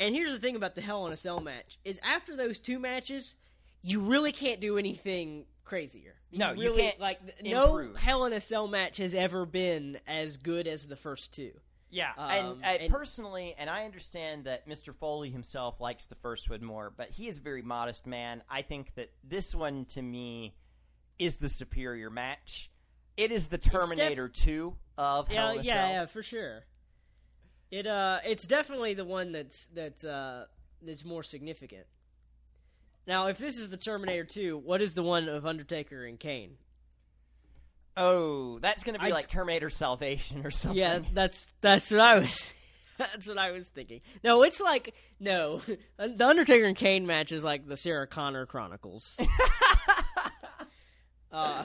And 0.00 0.14
here's 0.14 0.32
the 0.32 0.38
thing 0.38 0.56
about 0.56 0.74
the 0.74 0.80
Hell 0.80 1.06
in 1.06 1.12
a 1.12 1.16
Cell 1.16 1.40
match 1.40 1.78
is 1.84 1.98
after 2.02 2.36
those 2.36 2.60
two 2.60 2.78
matches, 2.78 3.34
you 3.82 4.00
really 4.00 4.32
can't 4.32 4.60
do 4.60 4.78
anything 4.78 5.46
crazier. 5.64 6.14
No, 6.32 6.52
you 6.52 6.60
really, 6.70 6.82
can't 6.82 7.00
like 7.00 7.20
th- 7.24 7.52
no. 7.52 7.92
Hell 7.96 8.24
in 8.26 8.32
a 8.32 8.40
Cell 8.40 8.68
match 8.68 8.98
has 8.98 9.14
ever 9.14 9.44
been 9.46 9.98
as 10.06 10.36
good 10.36 10.66
as 10.66 10.86
the 10.86 10.96
first 10.96 11.32
two. 11.34 11.52
Yeah, 11.90 12.12
Um, 12.18 12.30
and, 12.30 12.46
uh, 12.64 12.66
and- 12.82 12.92
personally, 12.92 13.54
and 13.56 13.70
I 13.70 13.84
understand 13.86 14.44
that 14.44 14.68
Mr. 14.68 14.94
Foley 14.94 15.30
himself 15.30 15.80
likes 15.80 16.06
the 16.06 16.16
first 16.16 16.50
one 16.50 16.62
more, 16.62 16.90
but 16.94 17.10
he 17.10 17.28
is 17.28 17.38
a 17.38 17.40
very 17.40 17.62
modest 17.62 18.06
man. 18.06 18.42
I 18.48 18.60
think 18.60 18.94
that 18.96 19.10
this 19.24 19.54
one, 19.54 19.86
to 19.86 20.02
me, 20.02 20.54
is 21.18 21.38
the 21.38 21.48
superior 21.48 22.10
match. 22.10 22.70
It 23.16 23.32
is 23.32 23.48
the 23.48 23.56
Terminator 23.58 24.28
2 24.28 24.76
of 24.98 25.30
Yeah, 25.32 25.40
Hell 25.40 25.50
in 25.52 25.58
a 25.58 25.62
yeah, 25.62 25.72
Cell. 25.72 25.88
yeah, 25.88 26.06
for 26.06 26.22
sure. 26.22 26.64
It 27.70 27.86
uh, 27.86 28.18
it's 28.24 28.46
definitely 28.46 28.94
the 28.94 29.04
one 29.04 29.32
that's 29.32 29.66
that's 29.74 30.04
uh 30.04 30.46
that's 30.82 31.04
more 31.04 31.22
significant. 31.22 31.86
Now, 33.06 33.26
if 33.26 33.38
this 33.38 33.56
is 33.56 33.70
the 33.70 33.78
Terminator 33.78 34.24
2, 34.24 34.58
what 34.58 34.82
is 34.82 34.94
the 34.94 35.02
one 35.02 35.30
of 35.30 35.46
Undertaker 35.46 36.04
and 36.04 36.20
Kane? 36.20 36.58
Oh, 37.96 38.58
that's 38.58 38.84
going 38.84 38.94
to 38.96 39.00
be 39.00 39.10
I- 39.10 39.14
like 39.14 39.28
Terminator 39.28 39.70
Salvation 39.70 40.46
or 40.46 40.50
something. 40.50 40.78
Yeah, 40.78 41.00
that's 41.12 41.50
that's 41.60 41.90
what 41.90 42.00
I 42.00 42.18
was. 42.20 42.46
That's 42.98 43.28
what 43.28 43.38
I 43.38 43.52
was 43.52 43.68
thinking. 43.68 44.00
No, 44.24 44.42
it's 44.42 44.60
like 44.60 44.92
no, 45.20 45.62
the 45.98 46.26
Undertaker 46.26 46.64
and 46.64 46.76
Kane 46.76 47.06
match 47.06 47.30
is 47.30 47.44
like 47.44 47.64
the 47.64 47.76
Sarah 47.76 48.08
Connor 48.08 48.44
Chronicles. 48.44 49.16
uh, 51.32 51.64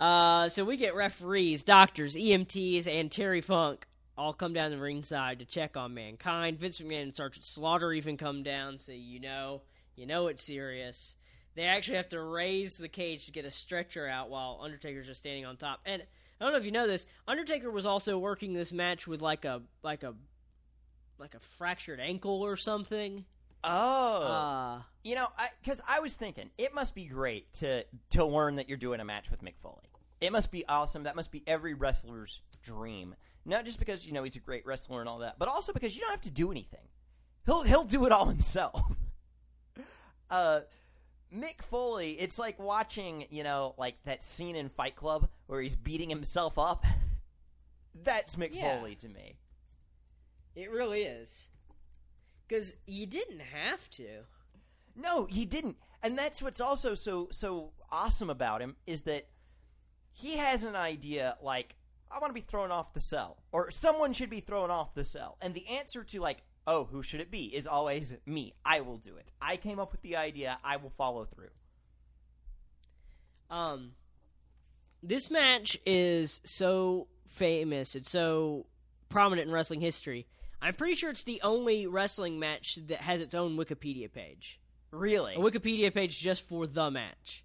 uh, 0.00 0.48
so 0.48 0.64
we 0.64 0.78
get 0.78 0.94
referees, 0.94 1.62
doctors, 1.62 2.16
EMTs, 2.16 2.86
and 2.88 3.12
Terry 3.12 3.42
Funk 3.42 3.86
all 4.16 4.32
come 4.32 4.52
down 4.52 4.70
the 4.70 4.78
ringside 4.78 5.40
to 5.40 5.44
check 5.44 5.76
on 5.76 5.94
mankind. 5.94 6.58
Vince 6.58 6.80
McMahon 6.80 7.02
and 7.02 7.16
Sergeant 7.16 7.44
Slaughter 7.44 7.92
even 7.92 8.16
come 8.16 8.42
down, 8.42 8.78
so 8.78 8.92
you 8.92 9.20
know, 9.20 9.62
you 9.96 10.06
know 10.06 10.28
it's 10.28 10.42
serious. 10.42 11.14
They 11.54 11.64
actually 11.64 11.98
have 11.98 12.08
to 12.10 12.20
raise 12.20 12.78
the 12.78 12.88
cage 12.88 13.26
to 13.26 13.32
get 13.32 13.44
a 13.44 13.50
stretcher 13.50 14.08
out 14.08 14.28
while 14.28 14.60
Undertaker's 14.62 15.06
just 15.06 15.20
standing 15.20 15.46
on 15.46 15.56
top. 15.56 15.80
And 15.86 16.02
I 16.40 16.44
don't 16.44 16.52
know 16.52 16.58
if 16.58 16.66
you 16.66 16.72
know 16.72 16.86
this, 16.86 17.06
Undertaker 17.28 17.70
was 17.70 17.86
also 17.86 18.18
working 18.18 18.52
this 18.52 18.72
match 18.72 19.06
with 19.06 19.22
like 19.22 19.44
a 19.44 19.62
like 19.82 20.02
a 20.02 20.14
like 21.18 21.34
a 21.34 21.40
fractured 21.40 22.00
ankle 22.00 22.42
or 22.42 22.56
something. 22.56 23.24
Oh. 23.62 24.22
Uh 24.22 24.82
you 25.04 25.14
know, 25.14 25.28
because 25.62 25.82
I, 25.86 26.00
was 26.00 26.16
thinking, 26.16 26.50
it 26.56 26.74
must 26.74 26.94
be 26.94 27.04
great 27.04 27.52
to, 27.54 27.84
to 28.10 28.24
learn 28.24 28.56
that 28.56 28.68
you're 28.68 28.78
doing 28.78 29.00
a 29.00 29.04
match 29.04 29.30
with 29.30 29.44
Mick 29.44 29.58
Foley. 29.58 29.90
It 30.20 30.32
must 30.32 30.50
be 30.50 30.66
awesome. 30.66 31.02
That 31.02 31.14
must 31.14 31.30
be 31.30 31.44
every 31.46 31.74
wrestler's 31.74 32.40
dream. 32.62 33.14
Not 33.44 33.64
just 33.64 33.78
because, 33.78 34.06
you 34.06 34.12
know, 34.12 34.22
he's 34.22 34.36
a 34.36 34.40
great 34.40 34.64
wrestler 34.66 35.00
and 35.00 35.08
all 35.08 35.18
that, 35.18 35.38
but 35.38 35.48
also 35.48 35.72
because 35.72 35.94
you 35.94 36.00
don't 36.00 36.10
have 36.10 36.22
to 36.22 36.30
do 36.30 36.50
anything. 36.50 36.80
He'll, 37.46 37.62
he'll 37.62 37.84
do 37.84 38.06
it 38.06 38.12
all 38.12 38.26
himself. 38.36 38.80
uh, 40.30 40.60
Mick 41.34 41.62
Foley, 41.62 42.12
it's 42.12 42.38
like 42.38 42.58
watching, 42.58 43.26
you 43.30 43.42
know, 43.42 43.74
like 43.76 43.96
that 44.04 44.22
scene 44.22 44.56
in 44.56 44.68
Fight 44.68 44.96
Club 44.96 45.28
where 45.46 45.60
he's 45.60 45.76
beating 45.76 46.08
himself 46.08 46.58
up. 46.58 46.84
That's 48.02 48.36
Mick 48.36 48.50
Yeah. 48.52 48.78
Foley 48.78 48.94
to 48.96 49.08
me. 49.08 49.36
it 50.56 50.70
really 50.70 51.02
is. 51.02 51.48
Cuz 52.48 52.74
you 52.86 53.06
didn't 53.06 53.40
have 53.40 53.88
to. 53.90 54.24
No, 54.96 55.26
he 55.26 55.44
didn't. 55.44 55.76
And 56.02 56.16
that's 56.18 56.42
what's 56.42 56.60
also 56.60 56.94
so 56.94 57.28
so 57.30 57.72
awesome 57.90 58.28
about 58.30 58.60
him 58.60 58.76
is 58.86 59.02
that 59.02 59.28
he 60.12 60.36
has 60.36 60.64
an 60.64 60.76
idea 60.76 61.36
like 61.40 61.76
I 62.14 62.18
want 62.20 62.30
to 62.30 62.34
be 62.34 62.40
thrown 62.40 62.70
off 62.70 62.92
the 62.92 63.00
cell 63.00 63.38
or 63.50 63.70
someone 63.72 64.12
should 64.12 64.30
be 64.30 64.40
thrown 64.40 64.70
off 64.70 64.94
the 64.94 65.04
cell. 65.04 65.36
And 65.40 65.52
the 65.52 65.66
answer 65.66 66.04
to 66.04 66.20
like, 66.20 66.44
"Oh, 66.66 66.84
who 66.84 67.02
should 67.02 67.20
it 67.20 67.30
be?" 67.30 67.46
is 67.46 67.66
always 67.66 68.14
me. 68.24 68.54
I 68.64 68.80
will 68.82 68.98
do 68.98 69.16
it. 69.16 69.28
I 69.42 69.56
came 69.56 69.80
up 69.80 69.90
with 69.90 70.02
the 70.02 70.16
idea. 70.16 70.58
I 70.62 70.76
will 70.76 70.92
follow 70.96 71.24
through. 71.24 71.50
Um, 73.50 73.92
this 75.02 75.30
match 75.30 75.76
is 75.84 76.40
so 76.44 77.08
famous. 77.26 77.96
It's 77.96 78.10
so 78.10 78.66
prominent 79.08 79.48
in 79.48 79.54
wrestling 79.54 79.80
history. 79.80 80.26
I'm 80.62 80.74
pretty 80.74 80.94
sure 80.94 81.10
it's 81.10 81.24
the 81.24 81.42
only 81.42 81.86
wrestling 81.86 82.38
match 82.38 82.78
that 82.86 83.00
has 83.00 83.20
its 83.20 83.34
own 83.34 83.56
Wikipedia 83.56 84.10
page. 84.10 84.60
Really? 84.92 85.34
A 85.34 85.38
Wikipedia 85.38 85.92
page 85.92 86.18
just 86.18 86.48
for 86.48 86.66
the 86.66 86.90
match. 86.90 87.44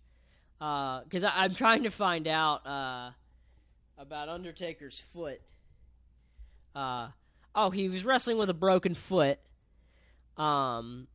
Because 0.60 1.24
I 1.24 1.32
I'm 1.44 1.56
trying 1.56 1.84
to 1.84 1.90
find 1.90 2.28
out 2.28 2.66
uh, 2.66 3.12
about 4.00 4.30
Undertaker's 4.30 5.00
foot. 5.14 5.42
Uh, 6.74 7.10
oh, 7.54 7.70
he 7.70 7.90
was 7.90 8.06
wrestling 8.06 8.38
with 8.38 8.50
a 8.50 8.54
broken 8.56 8.96
foot. 8.96 9.40
Um, 10.38 11.08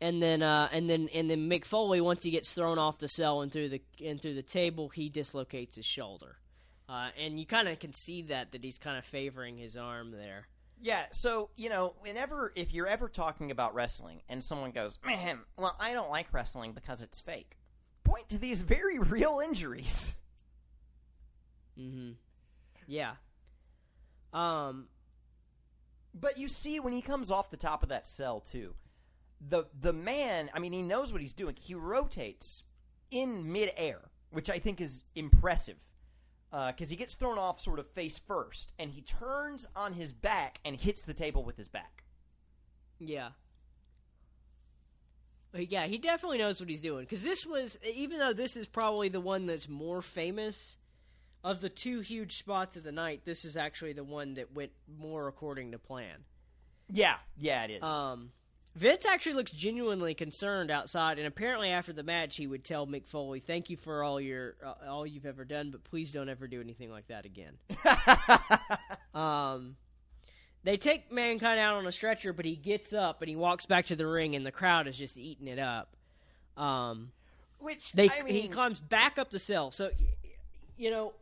and 0.00 0.22
then 0.22 0.42
uh, 0.42 0.68
and 0.70 0.88
then 0.88 1.08
and 1.14 1.30
then 1.30 1.48
Mick 1.48 1.64
Foley, 1.64 2.00
once 2.00 2.22
he 2.22 2.30
gets 2.30 2.52
thrown 2.52 2.78
off 2.78 2.98
the 2.98 3.08
cell 3.08 3.40
and 3.40 3.50
through 3.50 3.70
the 3.70 3.82
and 4.04 4.20
through 4.20 4.34
the 4.34 4.42
table, 4.42 4.88
he 4.88 5.08
dislocates 5.08 5.76
his 5.76 5.86
shoulder. 5.86 6.36
Uh, 6.88 7.08
and 7.18 7.40
you 7.40 7.46
kind 7.46 7.68
of 7.68 7.78
can 7.78 7.92
see 7.92 8.22
that 8.22 8.52
that 8.52 8.62
he's 8.62 8.78
kind 8.78 8.98
of 8.98 9.04
favoring 9.04 9.56
his 9.56 9.76
arm 9.76 10.10
there. 10.10 10.48
Yeah, 10.80 11.04
so 11.12 11.50
you 11.56 11.70
know, 11.70 11.94
whenever 12.00 12.52
if 12.56 12.74
you're 12.74 12.88
ever 12.88 13.08
talking 13.08 13.52
about 13.52 13.74
wrestling 13.74 14.22
and 14.28 14.42
someone 14.42 14.72
goes, 14.72 14.98
"Man, 15.06 15.38
well, 15.56 15.76
I 15.78 15.94
don't 15.94 16.10
like 16.10 16.34
wrestling 16.34 16.72
because 16.72 17.00
it's 17.00 17.20
fake," 17.20 17.56
point 18.02 18.28
to 18.30 18.38
these 18.38 18.62
very 18.62 18.98
real 18.98 19.40
injuries. 19.42 20.16
Mm-hmm. 21.82 22.10
Yeah. 22.86 23.12
Um. 24.32 24.88
But 26.14 26.38
you 26.38 26.48
see, 26.48 26.78
when 26.78 26.92
he 26.92 27.02
comes 27.02 27.30
off 27.30 27.50
the 27.50 27.56
top 27.56 27.82
of 27.82 27.88
that 27.88 28.06
cell 28.06 28.40
too, 28.40 28.74
the 29.40 29.64
the 29.78 29.92
man, 29.92 30.50
I 30.54 30.58
mean, 30.58 30.72
he 30.72 30.82
knows 30.82 31.12
what 31.12 31.20
he's 31.20 31.34
doing. 31.34 31.56
He 31.60 31.74
rotates 31.74 32.62
in 33.10 33.52
midair, 33.52 34.10
which 34.30 34.48
I 34.48 34.58
think 34.58 34.80
is 34.80 35.04
impressive. 35.14 35.82
Because 36.50 36.90
he 36.90 36.96
gets 36.96 37.14
thrown 37.14 37.38
off 37.38 37.58
sort 37.62 37.78
of 37.78 37.86
face 37.92 38.18
first, 38.18 38.74
and 38.78 38.90
he 38.90 39.00
turns 39.00 39.66
on 39.74 39.94
his 39.94 40.12
back 40.12 40.60
and 40.66 40.76
hits 40.76 41.06
the 41.06 41.14
table 41.14 41.44
with 41.44 41.56
his 41.56 41.66
back. 41.66 42.04
Yeah. 42.98 43.30
Yeah, 45.54 45.86
he 45.86 45.96
definitely 45.96 46.36
knows 46.36 46.60
what 46.60 46.68
he's 46.68 46.82
doing. 46.82 47.04
Because 47.04 47.22
this 47.22 47.46
was, 47.46 47.78
even 47.94 48.18
though 48.18 48.34
this 48.34 48.58
is 48.58 48.66
probably 48.66 49.08
the 49.08 49.18
one 49.18 49.46
that's 49.46 49.66
more 49.66 50.02
famous 50.02 50.76
of 51.44 51.60
the 51.60 51.68
two 51.68 52.00
huge 52.00 52.38
spots 52.38 52.76
of 52.76 52.84
the 52.84 52.92
night, 52.92 53.22
this 53.24 53.44
is 53.44 53.56
actually 53.56 53.92
the 53.92 54.04
one 54.04 54.34
that 54.34 54.54
went 54.54 54.72
more 54.98 55.28
according 55.28 55.72
to 55.72 55.78
plan. 55.78 56.24
Yeah, 56.90 57.16
yeah, 57.36 57.64
it 57.64 57.82
is. 57.82 57.88
Um, 57.88 58.30
Vince 58.74 59.04
actually 59.04 59.34
looks 59.34 59.50
genuinely 59.50 60.14
concerned 60.14 60.70
outside, 60.70 61.18
and 61.18 61.26
apparently 61.26 61.70
after 61.70 61.92
the 61.92 62.02
match, 62.02 62.36
he 62.36 62.46
would 62.46 62.64
tell 62.64 62.86
Mick 62.86 63.06
Foley, 63.06 63.40
"Thank 63.40 63.68
you 63.68 63.76
for 63.76 64.02
all 64.02 64.20
your 64.20 64.56
uh, 64.64 64.88
all 64.88 65.06
you've 65.06 65.26
ever 65.26 65.44
done, 65.44 65.70
but 65.70 65.84
please 65.84 66.12
don't 66.12 66.28
ever 66.28 66.46
do 66.46 66.60
anything 66.60 66.90
like 66.90 67.06
that 67.08 67.26
again." 67.26 67.58
um, 69.14 69.76
they 70.64 70.78
take 70.78 71.12
Mankind 71.12 71.60
out 71.60 71.74
on 71.74 71.86
a 71.86 71.92
stretcher, 71.92 72.32
but 72.32 72.46
he 72.46 72.56
gets 72.56 72.94
up 72.94 73.20
and 73.20 73.28
he 73.28 73.36
walks 73.36 73.66
back 73.66 73.86
to 73.86 73.96
the 73.96 74.06
ring, 74.06 74.36
and 74.36 74.46
the 74.46 74.52
crowd 74.52 74.86
is 74.86 74.96
just 74.96 75.18
eating 75.18 75.48
it 75.48 75.58
up. 75.58 75.94
Um, 76.56 77.12
Which 77.58 77.92
they 77.92 78.08
I 78.08 78.22
mean, 78.22 78.34
he 78.34 78.48
climbs 78.48 78.80
back 78.80 79.18
up 79.18 79.30
the 79.30 79.38
cell, 79.38 79.70
so 79.70 79.90
you 80.78 80.90
know 80.90 81.12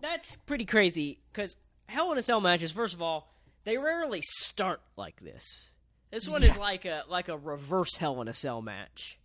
that's 0.00 0.36
pretty 0.36 0.64
crazy 0.64 1.18
because 1.32 1.56
Hell 1.86 2.12
in 2.12 2.18
a 2.18 2.22
Cell 2.22 2.40
matches. 2.40 2.72
First 2.72 2.94
of 2.94 3.02
all, 3.02 3.32
they 3.64 3.76
rarely 3.78 4.22
start 4.22 4.80
like 4.96 5.20
this. 5.20 5.70
This 6.10 6.28
one 6.28 6.42
is 6.42 6.56
like 6.56 6.84
a 6.84 7.02
like 7.08 7.28
a 7.28 7.36
reverse 7.36 7.96
Hell 7.96 8.20
in 8.20 8.28
a 8.28 8.34
Cell 8.34 8.62
match, 8.62 9.18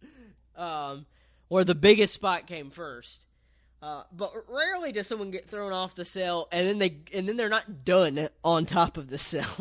um, 0.55 1.05
where 1.47 1.63
the 1.63 1.75
biggest 1.75 2.13
spot 2.13 2.47
came 2.47 2.71
first. 2.71 3.25
Uh, 3.81 4.03
but 4.11 4.33
rarely 4.49 4.91
does 4.91 5.07
someone 5.07 5.31
get 5.31 5.47
thrown 5.47 5.71
off 5.71 5.95
the 5.95 6.03
cell 6.03 6.49
and 6.51 6.67
then 6.67 6.79
they 6.79 6.97
and 7.13 7.29
then 7.29 7.37
they're 7.37 7.47
not 7.47 7.85
done 7.85 8.27
on 8.43 8.65
top 8.65 8.97
of 8.97 9.09
the 9.09 9.17
cell. 9.17 9.55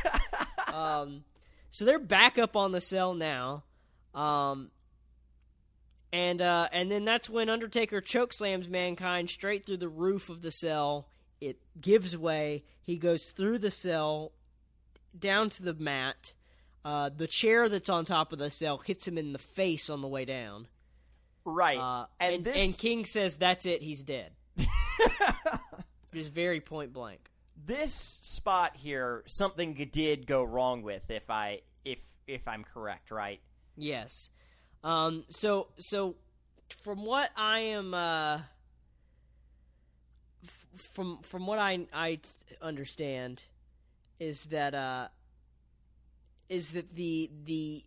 um, 0.72 1.22
so 1.70 1.84
they're 1.84 1.98
back 1.98 2.38
up 2.38 2.56
on 2.56 2.72
the 2.72 2.80
cell 2.80 3.12
now, 3.12 3.64
um, 4.14 4.70
and 6.12 6.42
uh, 6.42 6.68
and 6.72 6.90
then 6.90 7.04
that's 7.04 7.30
when 7.30 7.48
Undertaker 7.48 8.00
chokeslams 8.00 8.68
mankind 8.68 9.30
straight 9.30 9.64
through 9.64 9.78
the 9.78 9.88
roof 9.88 10.28
of 10.28 10.42
the 10.42 10.50
cell. 10.50 11.08
It 11.40 11.58
gives 11.80 12.16
way. 12.16 12.64
He 12.80 12.96
goes 12.96 13.30
through 13.30 13.58
the 13.58 13.70
cell 13.70 14.32
down 15.18 15.50
to 15.50 15.62
the 15.62 15.74
mat. 15.74 16.34
Uh, 16.84 17.10
the 17.16 17.26
chair 17.26 17.68
that's 17.68 17.88
on 17.88 18.04
top 18.04 18.32
of 18.32 18.38
the 18.38 18.50
cell 18.50 18.78
hits 18.78 19.06
him 19.06 19.16
in 19.16 19.32
the 19.32 19.38
face 19.38 19.88
on 19.88 20.00
the 20.02 20.08
way 20.08 20.24
down. 20.24 20.66
right, 21.44 21.78
Uh, 21.78 22.06
and, 22.20 22.34
and, 22.36 22.44
this 22.44 22.56
and 22.56 22.78
King 22.78 23.04
says, 23.04 23.36
"That's 23.36 23.66
it. 23.66 23.82
He's 23.82 24.02
dead." 24.02 24.32
Just 26.14 26.32
very 26.32 26.60
point 26.60 26.92
blank. 26.92 27.30
this 27.64 28.18
spot 28.22 28.76
here, 28.76 29.22
something 29.26 29.74
did 29.92 30.26
go 30.26 30.42
wrong 30.42 30.82
with. 30.82 31.10
If 31.10 31.30
I 31.30 31.60
if 31.84 31.98
if 32.26 32.46
I'm 32.46 32.64
correct, 32.64 33.10
right? 33.10 33.40
Yes. 33.76 34.28
Um. 34.84 35.24
So 35.28 35.68
so, 35.78 36.16
from 36.82 37.04
what 37.04 37.30
I 37.36 37.60
am, 37.60 37.94
uh, 37.94 38.40
f- 40.44 40.82
from 40.94 41.18
from 41.22 41.46
what 41.46 41.58
I 41.58 41.86
I 41.92 42.18
understand, 42.60 43.42
is 44.18 44.46
that 44.46 44.74
uh, 44.74 45.08
is 46.48 46.72
that 46.72 46.94
the 46.94 47.30
the 47.44 47.84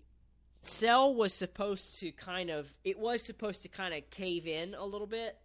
cell 0.61 1.13
was 1.13 1.33
supposed 1.33 1.99
to 1.99 2.11
kind 2.11 2.49
of 2.49 2.73
it 2.83 2.97
was 2.97 3.21
supposed 3.21 3.61
to 3.61 3.69
kind 3.69 3.93
of 3.93 4.09
cave 4.09 4.47
in 4.47 4.73
a 4.73 4.83
little 4.83 5.05
bit 5.05 5.37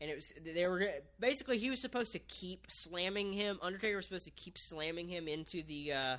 and 0.00 0.08
it 0.08 0.14
was 0.14 0.32
they 0.54 0.66
were 0.66 0.88
basically 1.18 1.58
he 1.58 1.68
was 1.68 1.80
supposed 1.80 2.12
to 2.12 2.20
keep 2.20 2.70
slamming 2.70 3.32
him 3.32 3.58
undertaker 3.62 3.96
was 3.96 4.04
supposed 4.04 4.24
to 4.24 4.30
keep 4.30 4.56
slamming 4.56 5.08
him 5.08 5.26
into 5.26 5.62
the 5.64 5.92
uh 5.92 6.16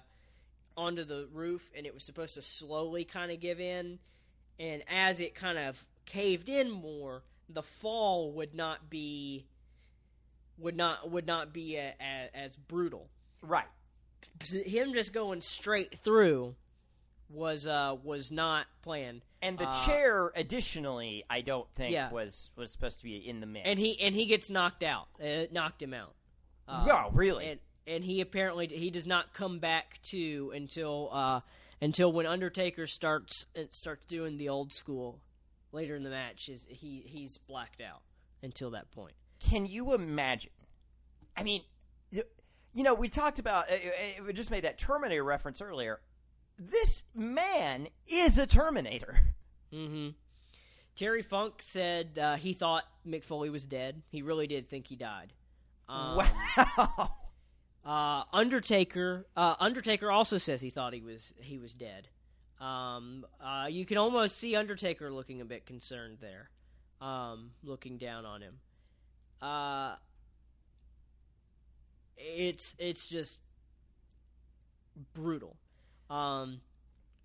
onto 0.76 1.06
the 1.06 1.28
roof 1.32 1.70
and 1.76 1.86
it 1.86 1.94
was 1.94 2.04
supposed 2.04 2.34
to 2.34 2.42
slowly 2.42 3.06
kind 3.06 3.32
of 3.32 3.40
give 3.40 3.62
in 3.62 3.98
and 4.62 4.84
as 4.88 5.20
it 5.20 5.34
kind 5.36 5.58
of 5.58 5.84
caved 6.06 6.48
in 6.48 6.70
more 6.70 7.24
the 7.50 7.64
fall 7.64 8.32
would 8.32 8.54
not 8.54 8.90
be 8.90 9.46
would 10.58 10.76
not 10.78 11.10
would 11.10 11.26
not 11.26 11.52
be 11.54 11.76
a, 11.78 11.94
a, 12.00 12.30
as 12.38 12.56
brutal 12.56 13.10
Right. 13.42 13.66
him 14.52 14.94
just 14.94 15.14
going 15.14 15.42
straight 15.42 15.98
through 16.00 16.56
was 17.30 17.66
uh 17.66 17.96
was 18.04 18.32
not 18.32 18.68
planned 18.82 19.22
And 19.42 19.58
the 19.58 19.68
Uh, 19.68 19.86
chair, 19.86 20.32
additionally, 20.36 21.24
I 21.30 21.42
don't 21.42 21.68
think 21.76 21.94
Yeah. 21.94 22.12
was 22.12 22.50
was 22.56 22.72
supposed 22.72 23.00
to 23.00 23.04
be 23.04 23.18
in 23.18 23.40
the 23.40 23.48
mix. 23.48 23.68
and 23.68 23.80
he 23.80 24.00
and 24.02 24.14
he 24.14 24.26
gets 24.26 24.50
knocked 24.50 24.84
out 24.84 25.08
it 25.20 25.52
knocked 25.52 25.82
him 25.82 25.94
out 25.94 26.14
Uh, 26.68 26.88
oh, 27.08 27.12
really? 27.12 27.48
and 27.52 27.60
and 27.88 28.04
he 28.04 28.22
apparently 28.22 28.68
he 28.68 28.92
does 28.92 29.08
not 29.08 29.34
come 29.34 29.60
back 29.60 30.00
to 30.04 30.52
until 30.54 31.10
uh 31.12 31.42
until 31.82 32.12
when 32.12 32.26
Undertaker 32.26 32.88
starts 32.88 33.48
uh, 33.58 33.64
starts 33.72 34.06
doing 34.06 34.38
the 34.38 34.50
old 34.50 34.72
school 34.74 35.22
later 35.72 35.96
in 35.96 36.04
the 36.04 36.10
match 36.10 36.50
is 36.50 36.68
he 36.70 37.04
he's 37.06 37.38
blacked 37.38 37.82
out 37.82 38.02
until 38.44 38.72
that 38.72 38.92
point. 38.92 39.14
Can 39.40 39.66
you 39.66 39.94
imagine? 39.94 40.52
I 41.36 41.44
mean, 41.44 41.62
you 42.12 42.84
know, 42.84 42.94
we 42.94 43.10
talked 43.10 43.40
about. 43.40 43.70
uh, 43.72 43.76
uh, 43.76 44.24
We 44.26 44.34
just 44.34 44.52
made 44.52 44.64
that 44.64 44.78
Terminator 44.78 45.24
reference 45.24 45.62
earlier. 45.62 46.00
This 46.60 47.04
man 47.16 47.88
is 48.08 48.38
a 48.38 48.46
Terminator. 48.46 49.20
Mm-hmm. 49.74 50.10
Terry 50.96 51.22
Funk 51.24 51.56
said 51.62 52.20
uh, 52.22 52.36
he 52.36 52.54
thought 52.54 52.84
Mick 53.08 53.24
Foley 53.24 53.50
was 53.50 53.66
dead. 53.66 54.02
He 54.10 54.22
really 54.22 54.46
did 54.48 54.70
think 54.70 54.88
he 54.88 54.96
died. 54.96 55.34
Um, 55.90 56.18
wow. 56.58 57.14
Uh, 57.86 58.24
Undertaker. 58.32 59.26
Uh, 59.36 59.56
Undertaker 59.60 60.12
also 60.12 60.38
says 60.38 60.62
he 60.62 60.70
thought 60.70 60.94
he 60.94 61.02
was 61.02 61.34
he 61.40 61.58
was 61.58 61.74
dead. 61.74 62.08
Um, 62.60 63.26
uh, 63.44 63.68
you 63.70 63.86
can 63.86 63.98
almost 63.98 64.38
see 64.38 64.56
Undertaker 64.56 65.12
looking 65.12 65.42
a 65.42 65.46
bit 65.46 65.66
concerned 65.66 66.20
there, 66.22 66.52
um, 67.02 67.52
looking 67.64 67.98
down 67.98 68.26
on 68.26 68.42
him. 68.42 68.60
Uh, 69.42 69.96
it's 72.18 72.76
it's 72.78 73.10
just 73.10 73.40
brutal, 75.16 75.58
um, 76.12 76.62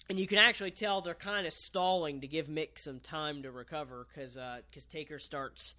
and 0.08 0.18
you 0.18 0.26
can 0.26 0.38
actually 0.38 0.70
tell 0.70 1.02
they're 1.02 1.12
kind 1.12 1.46
of 1.46 1.52
stalling 1.52 2.22
to 2.22 2.26
give 2.26 2.46
Mick 2.46 2.78
some 2.78 3.00
time 3.00 3.42
to 3.42 3.50
recover 3.50 4.06
because 4.08 4.38
because 4.70 4.86
Taker 4.86 5.18
starts 5.18 5.74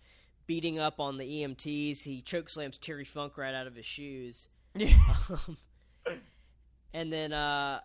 beating 0.46 0.78
up 0.78 1.00
on 1.00 1.18
the 1.18 1.26
EMTs. 1.26 2.04
He 2.04 2.22
chokeslams 2.22 2.80
Terry 2.80 3.06
Funk 3.06 3.40
right 3.40 3.56
out 3.56 3.66
of 3.66 3.76
his 3.76 3.86
shoes. 3.88 4.48
Um, 5.30 5.58
and 6.94 7.12
then 7.12 7.34
uh 7.34 7.82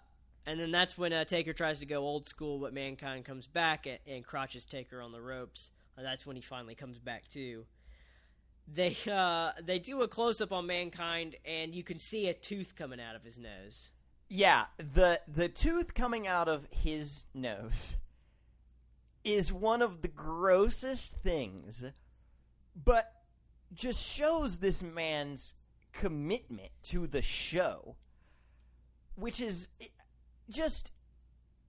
and 0.47 0.59
then 0.59 0.70
that's 0.70 0.99
when 0.99 1.12
uh, 1.12 1.24
Taker 1.24 1.53
tries 1.53 1.78
to 1.80 1.86
go 1.86 1.99
old 1.99 2.26
school, 2.26 2.59
but 2.59 2.74
Mankind 2.74 3.24
comes 3.24 3.47
back 3.47 3.86
and, 3.86 3.99
and 4.07 4.24
crotches 4.24 4.64
Taker 4.64 5.01
on 5.01 5.12
the 5.12 5.20
ropes. 5.20 5.70
And 5.97 6.05
that's 6.05 6.26
when 6.26 6.36
he 6.36 6.43
finally 6.43 6.74
comes 6.74 6.99
back 6.99 7.28
too. 7.28 7.64
They 8.72 8.97
uh 9.11 9.53
they 9.62 9.78
do 9.78 10.03
a 10.03 10.09
close 10.09 10.40
up 10.40 10.53
on 10.53 10.66
Mankind, 10.66 11.36
and 11.45 11.74
you 11.74 11.82
can 11.82 11.99
see 11.99 12.28
a 12.28 12.34
tooth 12.34 12.74
coming 12.76 13.01
out 13.01 13.16
of 13.16 13.22
his 13.22 13.38
nose. 13.38 13.90
Yeah, 14.28 14.66
the 14.78 15.20
the 15.28 15.49
tooth 15.49 15.95
coming 15.95 16.26
out 16.26 16.49
of 16.49 16.66
his 16.70 17.26
nose 17.34 17.97
is 19.24 19.53
one 19.53 19.82
of 19.82 20.01
the 20.03 20.09
grossest 20.09 21.16
things, 21.16 21.84
but 22.74 23.12
just 23.74 24.05
shows 24.05 24.59
this 24.59 24.82
man's 24.82 25.55
commitment 25.93 26.70
to 26.84 27.07
the 27.07 27.22
show, 27.22 27.97
which 29.14 29.40
is 29.40 29.68
just. 30.49 30.93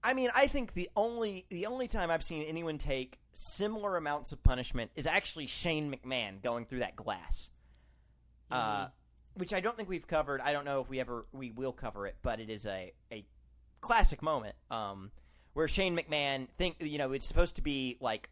I 0.06 0.12
mean, 0.12 0.28
I 0.34 0.48
think 0.48 0.74
the 0.74 0.90
only 0.96 1.46
the 1.48 1.66
only 1.66 1.88
time 1.88 2.10
I've 2.10 2.22
seen 2.22 2.42
anyone 2.42 2.76
take 2.76 3.18
similar 3.32 3.96
amounts 3.96 4.32
of 4.32 4.42
punishment 4.42 4.90
is 4.94 5.06
actually 5.06 5.46
Shane 5.46 5.90
McMahon 5.92 6.42
going 6.42 6.66
through 6.66 6.80
that 6.80 6.94
glass. 6.94 7.50
Uh, 8.50 8.88
which 9.34 9.52
I 9.52 9.60
don't 9.60 9.76
think 9.76 9.88
we've 9.88 10.06
covered. 10.06 10.40
I 10.40 10.52
don't 10.52 10.64
know 10.64 10.80
if 10.80 10.88
we 10.88 11.00
ever 11.00 11.26
we 11.32 11.50
will 11.50 11.72
cover 11.72 12.06
it, 12.06 12.16
but 12.22 12.40
it 12.40 12.50
is 12.50 12.66
a 12.66 12.92
a 13.12 13.24
classic 13.80 14.22
moment 14.22 14.54
um, 14.70 15.10
where 15.52 15.68
Shane 15.68 15.96
McMahon 15.96 16.48
think 16.56 16.76
you 16.80 16.98
know 16.98 17.12
it's 17.12 17.26
supposed 17.26 17.56
to 17.56 17.62
be 17.62 17.96
like 18.00 18.30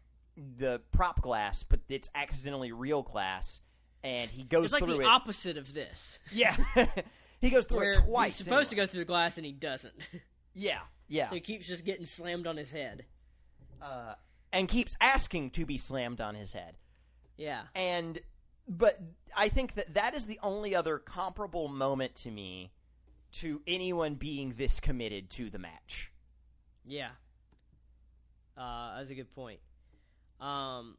the 0.57 0.81
prop 0.91 1.21
glass, 1.21 1.63
but 1.63 1.81
it's 1.89 2.09
accidentally 2.15 2.71
real 2.71 3.03
glass, 3.03 3.61
and 4.03 4.29
he 4.29 4.43
goes 4.43 4.49
through 4.49 4.61
it. 4.61 4.63
It's 4.63 4.73
like 4.73 4.83
through 4.83 4.93
the 4.97 5.01
it. 5.01 5.05
opposite 5.07 5.57
of 5.57 5.73
this. 5.73 6.19
yeah, 6.31 6.55
He 7.41 7.49
goes 7.49 7.65
through 7.65 7.89
it 7.91 7.97
twice. 8.05 8.37
he's 8.37 8.45
supposed 8.45 8.69
to 8.69 8.75
go 8.75 8.85
through 8.85 9.01
the 9.01 9.05
glass 9.05 9.37
and 9.37 9.45
he 9.45 9.51
doesn't. 9.51 9.93
Yeah, 10.55 10.79
yeah. 11.07 11.27
so 11.29 11.35
he 11.35 11.41
keeps 11.41 11.65
just 11.65 11.83
getting 11.83 12.05
slammed 12.05 12.45
on 12.45 12.57
his 12.57 12.71
head. 12.71 13.05
uh, 13.81 14.13
and 14.51 14.67
keeps 14.69 14.95
asking 15.01 15.49
to 15.51 15.65
be 15.65 15.77
slammed 15.77 16.21
on 16.21 16.35
his 16.35 16.53
head. 16.53 16.75
Yeah. 17.37 17.63
And 17.73 18.19
but 18.67 18.99
I 19.35 19.49
think 19.49 19.73
that 19.73 19.95
that 19.95 20.13
is 20.13 20.27
the 20.27 20.39
only 20.43 20.75
other 20.75 20.99
comparable 20.99 21.67
moment 21.69 22.13
to 22.17 22.29
me 22.29 22.71
to 23.39 23.63
anyone 23.65 24.13
being 24.13 24.53
this 24.55 24.79
committed 24.79 25.31
to 25.31 25.49
the 25.49 25.57
match. 25.57 26.11
Yeah. 26.85 27.09
Uh, 28.55 28.97
that's 28.97 29.09
a 29.09 29.15
good 29.15 29.33
point. 29.33 29.59
Um, 30.39 30.97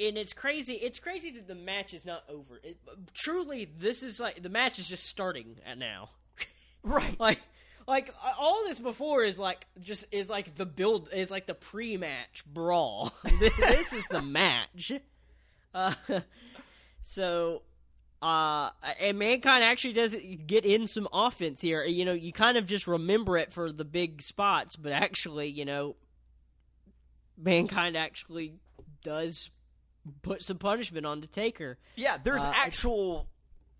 and 0.00 0.16
it's 0.16 0.32
crazy. 0.32 0.74
It's 0.74 0.98
crazy 0.98 1.30
that 1.32 1.48
the 1.48 1.54
match 1.54 1.94
is 1.94 2.04
not 2.04 2.24
over. 2.28 2.60
It, 2.62 2.78
truly, 3.14 3.68
this 3.78 4.02
is 4.02 4.20
like 4.20 4.42
the 4.42 4.48
match 4.48 4.78
is 4.78 4.88
just 4.88 5.04
starting 5.06 5.56
at 5.66 5.78
now. 5.78 6.10
Right. 6.84 7.18
Like, 7.20 7.38
like 7.86 8.12
all 8.40 8.64
this 8.64 8.80
before 8.80 9.22
is 9.22 9.38
like 9.38 9.66
just 9.84 10.04
is 10.10 10.28
like 10.28 10.56
the 10.56 10.66
build 10.66 11.10
is 11.12 11.30
like 11.30 11.46
the 11.46 11.54
pre-match 11.54 12.44
brawl. 12.44 13.12
this, 13.38 13.56
this 13.56 13.92
is 13.92 14.06
the 14.10 14.22
match. 14.22 14.92
Uh, 15.74 15.94
so 17.00 17.62
uh, 18.20 18.68
and 19.00 19.18
mankind 19.18 19.64
actually 19.64 19.94
does 19.94 20.14
get 20.46 20.66
in 20.66 20.86
some 20.86 21.08
offense 21.14 21.62
here. 21.62 21.82
You 21.82 22.04
know, 22.04 22.12
you 22.12 22.30
kind 22.30 22.58
of 22.58 22.66
just 22.66 22.86
remember 22.86 23.38
it 23.38 23.50
for 23.50 23.72
the 23.72 23.84
big 23.86 24.20
spots, 24.20 24.76
but 24.76 24.92
actually, 24.92 25.48
you 25.48 25.64
know, 25.64 25.96
mankind 27.38 27.96
actually 27.96 28.52
does 29.02 29.50
put 30.22 30.42
some 30.42 30.58
punishment 30.58 31.06
on 31.06 31.20
the 31.20 31.26
Taker. 31.26 31.78
yeah, 31.96 32.16
there's 32.22 32.44
uh, 32.44 32.52
actual 32.54 33.28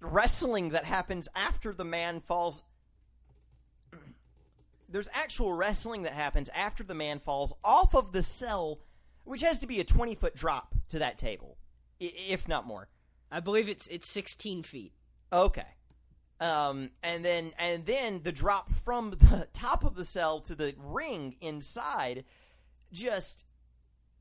wrestling 0.00 0.70
that 0.70 0.84
happens 0.84 1.28
after 1.34 1.72
the 1.72 1.84
man 1.84 2.20
falls 2.20 2.64
There's 4.88 5.08
actual 5.14 5.52
wrestling 5.52 6.02
that 6.02 6.12
happens 6.12 6.48
after 6.54 6.84
the 6.84 6.94
man 6.94 7.20
falls 7.20 7.52
off 7.64 7.94
of 7.94 8.12
the 8.12 8.22
cell, 8.22 8.80
which 9.24 9.42
has 9.42 9.60
to 9.60 9.66
be 9.66 9.80
a 9.80 9.84
20 9.84 10.14
foot 10.14 10.34
drop 10.34 10.74
to 10.90 10.98
that 10.98 11.18
table, 11.18 11.56
if 11.98 12.46
not 12.48 12.66
more. 12.66 12.88
I 13.30 13.40
believe 13.40 13.68
it's 13.68 13.86
it's 13.86 14.08
16 14.10 14.62
feet. 14.62 14.92
Okay. 15.32 15.66
Um, 16.40 16.90
and 17.02 17.24
then 17.24 17.52
and 17.58 17.86
then 17.86 18.20
the 18.22 18.32
drop 18.32 18.72
from 18.72 19.10
the 19.10 19.48
top 19.52 19.84
of 19.84 19.94
the 19.94 20.04
cell 20.04 20.40
to 20.40 20.54
the 20.54 20.74
ring 20.76 21.36
inside, 21.40 22.24
just 22.92 23.46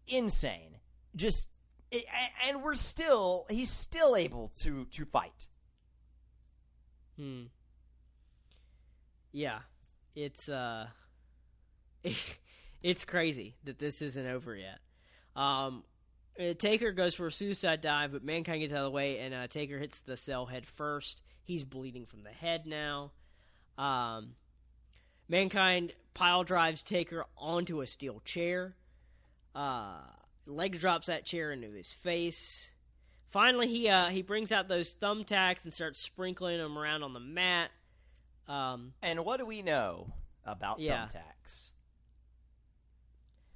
insane. 0.07 0.77
Just 1.15 1.47
and 2.47 2.63
we're 2.63 2.73
still 2.73 3.45
he's 3.49 3.69
still 3.69 4.15
able 4.15 4.51
to 4.59 4.85
to 4.85 5.05
fight. 5.05 5.47
Hmm. 7.17 7.43
Yeah, 9.31 9.59
it's 10.15 10.49
uh, 10.49 10.87
it's 12.83 13.05
crazy 13.05 13.55
that 13.63 13.79
this 13.79 14.01
isn't 14.01 14.27
over 14.27 14.55
yet. 14.55 14.79
Um, 15.35 15.83
uh, 16.39 16.53
Taker 16.53 16.91
goes 16.91 17.13
for 17.13 17.27
a 17.27 17.31
suicide 17.31 17.81
dive, 17.81 18.11
but 18.11 18.23
Mankind 18.23 18.61
gets 18.61 18.73
out 18.73 18.79
of 18.79 18.85
the 18.85 18.91
way, 18.91 19.19
and 19.19 19.33
uh, 19.33 19.47
Taker 19.47 19.77
hits 19.79 19.99
the 20.01 20.17
cell 20.17 20.45
head 20.45 20.65
first. 20.65 21.21
He's 21.43 21.63
bleeding 21.63 22.05
from 22.05 22.23
the 22.23 22.29
head 22.29 22.65
now. 22.65 23.11
Um, 23.77 24.35
Mankind 25.27 25.93
pile 26.13 26.43
drives 26.43 26.83
Taker 26.83 27.25
onto 27.37 27.81
a 27.81 27.87
steel 27.87 28.21
chair. 28.25 28.75
Uh, 29.55 30.01
leg 30.45 30.79
drops 30.79 31.07
that 31.07 31.25
chair 31.25 31.51
into 31.51 31.71
his 31.71 31.91
face. 31.91 32.69
Finally, 33.29 33.67
he 33.67 33.87
uh, 33.87 34.07
he 34.09 34.21
brings 34.21 34.51
out 34.51 34.67
those 34.67 34.93
thumbtacks 34.93 35.63
and 35.63 35.73
starts 35.73 35.99
sprinkling 36.01 36.57
them 36.57 36.77
around 36.77 37.03
on 37.03 37.13
the 37.13 37.19
mat. 37.19 37.71
Um, 38.47 38.93
And 39.01 39.23
what 39.23 39.37
do 39.37 39.45
we 39.45 39.61
know 39.61 40.11
about 40.45 40.79
Yeah. 40.79 41.07
thumbtacks? 41.07 41.69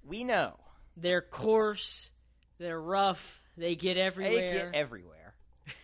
We 0.03 0.23
know 0.23 0.59
they're 0.95 1.21
coarse, 1.21 2.11
they're 2.57 2.79
rough, 2.79 3.41
they 3.57 3.75
get 3.75 3.97
everywhere. 3.97 4.41
they 4.41 4.47
get 4.53 4.75
everywhere. 4.75 5.35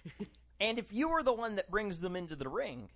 and 0.60 0.78
if 0.80 0.94
you 0.94 1.10
are 1.10 1.24
the 1.24 1.34
one 1.34 1.56
that 1.56 1.72
brings 1.72 2.00
them 2.00 2.16
into 2.16 2.36
the 2.36 2.48
ring, 2.48 2.90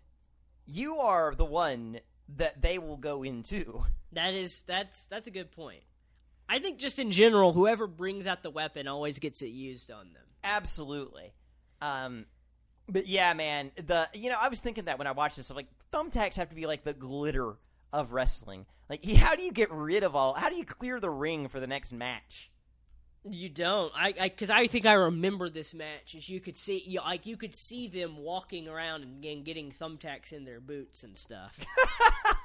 you 0.66 0.98
are 1.00 1.34
the 1.36 1.46
one 1.46 2.00
that 2.38 2.62
they 2.62 2.78
will 2.78 2.98
go 2.98 3.24
into. 3.24 3.84
that 4.12 4.34
is 4.34 4.62
that's 4.62 5.06
that's 5.08 5.28
a 5.28 5.32
good 5.32 5.52
point. 5.52 5.84
I 6.48 6.60
think 6.60 6.78
just 6.80 7.00
in 7.00 7.12
general, 7.12 7.54
whoever 7.54 7.88
brings 7.88 8.28
out 8.28 8.44
the 8.44 8.52
weapon 8.52 8.88
always 8.88 9.20
gets 9.20 9.42
it 9.42 9.48
used 9.48 9.92
on 9.92 10.14
them. 10.14 10.24
Absolutely. 10.44 11.34
Um, 11.82 12.26
but 12.88 13.08
yeah, 13.08 13.34
man, 13.34 13.72
the 13.76 14.08
you 14.14 14.30
know 14.30 14.38
I 14.40 14.50
was 14.50 14.62
thinking 14.62 14.86
that 14.86 14.98
when 14.98 15.08
I 15.08 15.12
watched 15.12 15.38
this, 15.38 15.50
I'm 15.50 15.56
like 15.56 15.68
thumbtacks 15.92 16.36
have 16.36 16.50
to 16.50 16.56
be 16.56 16.68
like 16.68 16.84
the 16.84 16.94
glitter 16.94 17.56
of 17.92 18.14
wrestling. 18.14 18.66
Like, 18.90 19.06
how 19.18 19.36
do 19.36 19.44
you 19.44 19.52
get 19.52 19.72
rid 19.72 20.04
of 20.04 20.16
all? 20.16 20.34
How 20.34 20.50
do 20.50 20.56
you 20.56 20.66
clear 20.66 21.00
the 21.00 21.10
ring 21.10 21.48
for 21.48 21.60
the 21.60 21.68
next 21.68 21.92
match? 21.92 22.52
You 23.28 23.50
don't, 23.50 23.92
I, 23.96 24.12
because 24.12 24.52
I, 24.52 24.68
think 24.68 24.86
I 24.86 24.94
remember 24.94 25.50
this 25.50 25.74
match. 25.74 26.14
As 26.16 26.30
you 26.30 26.40
could 26.40 26.56
see, 26.56 26.84
you, 26.86 27.00
like 27.00 27.26
you 27.26 27.38
could 27.38 27.56
see 27.56 27.88
them 27.88 28.18
walking 28.18 28.68
around 28.68 29.02
and, 29.02 29.26
and 29.26 29.44
getting 29.44 29.72
thumbtacks 29.72 30.32
in 30.32 30.46
their 30.46 30.60
boots 30.60 31.04
and 31.04 31.18
stuff. 31.18 31.58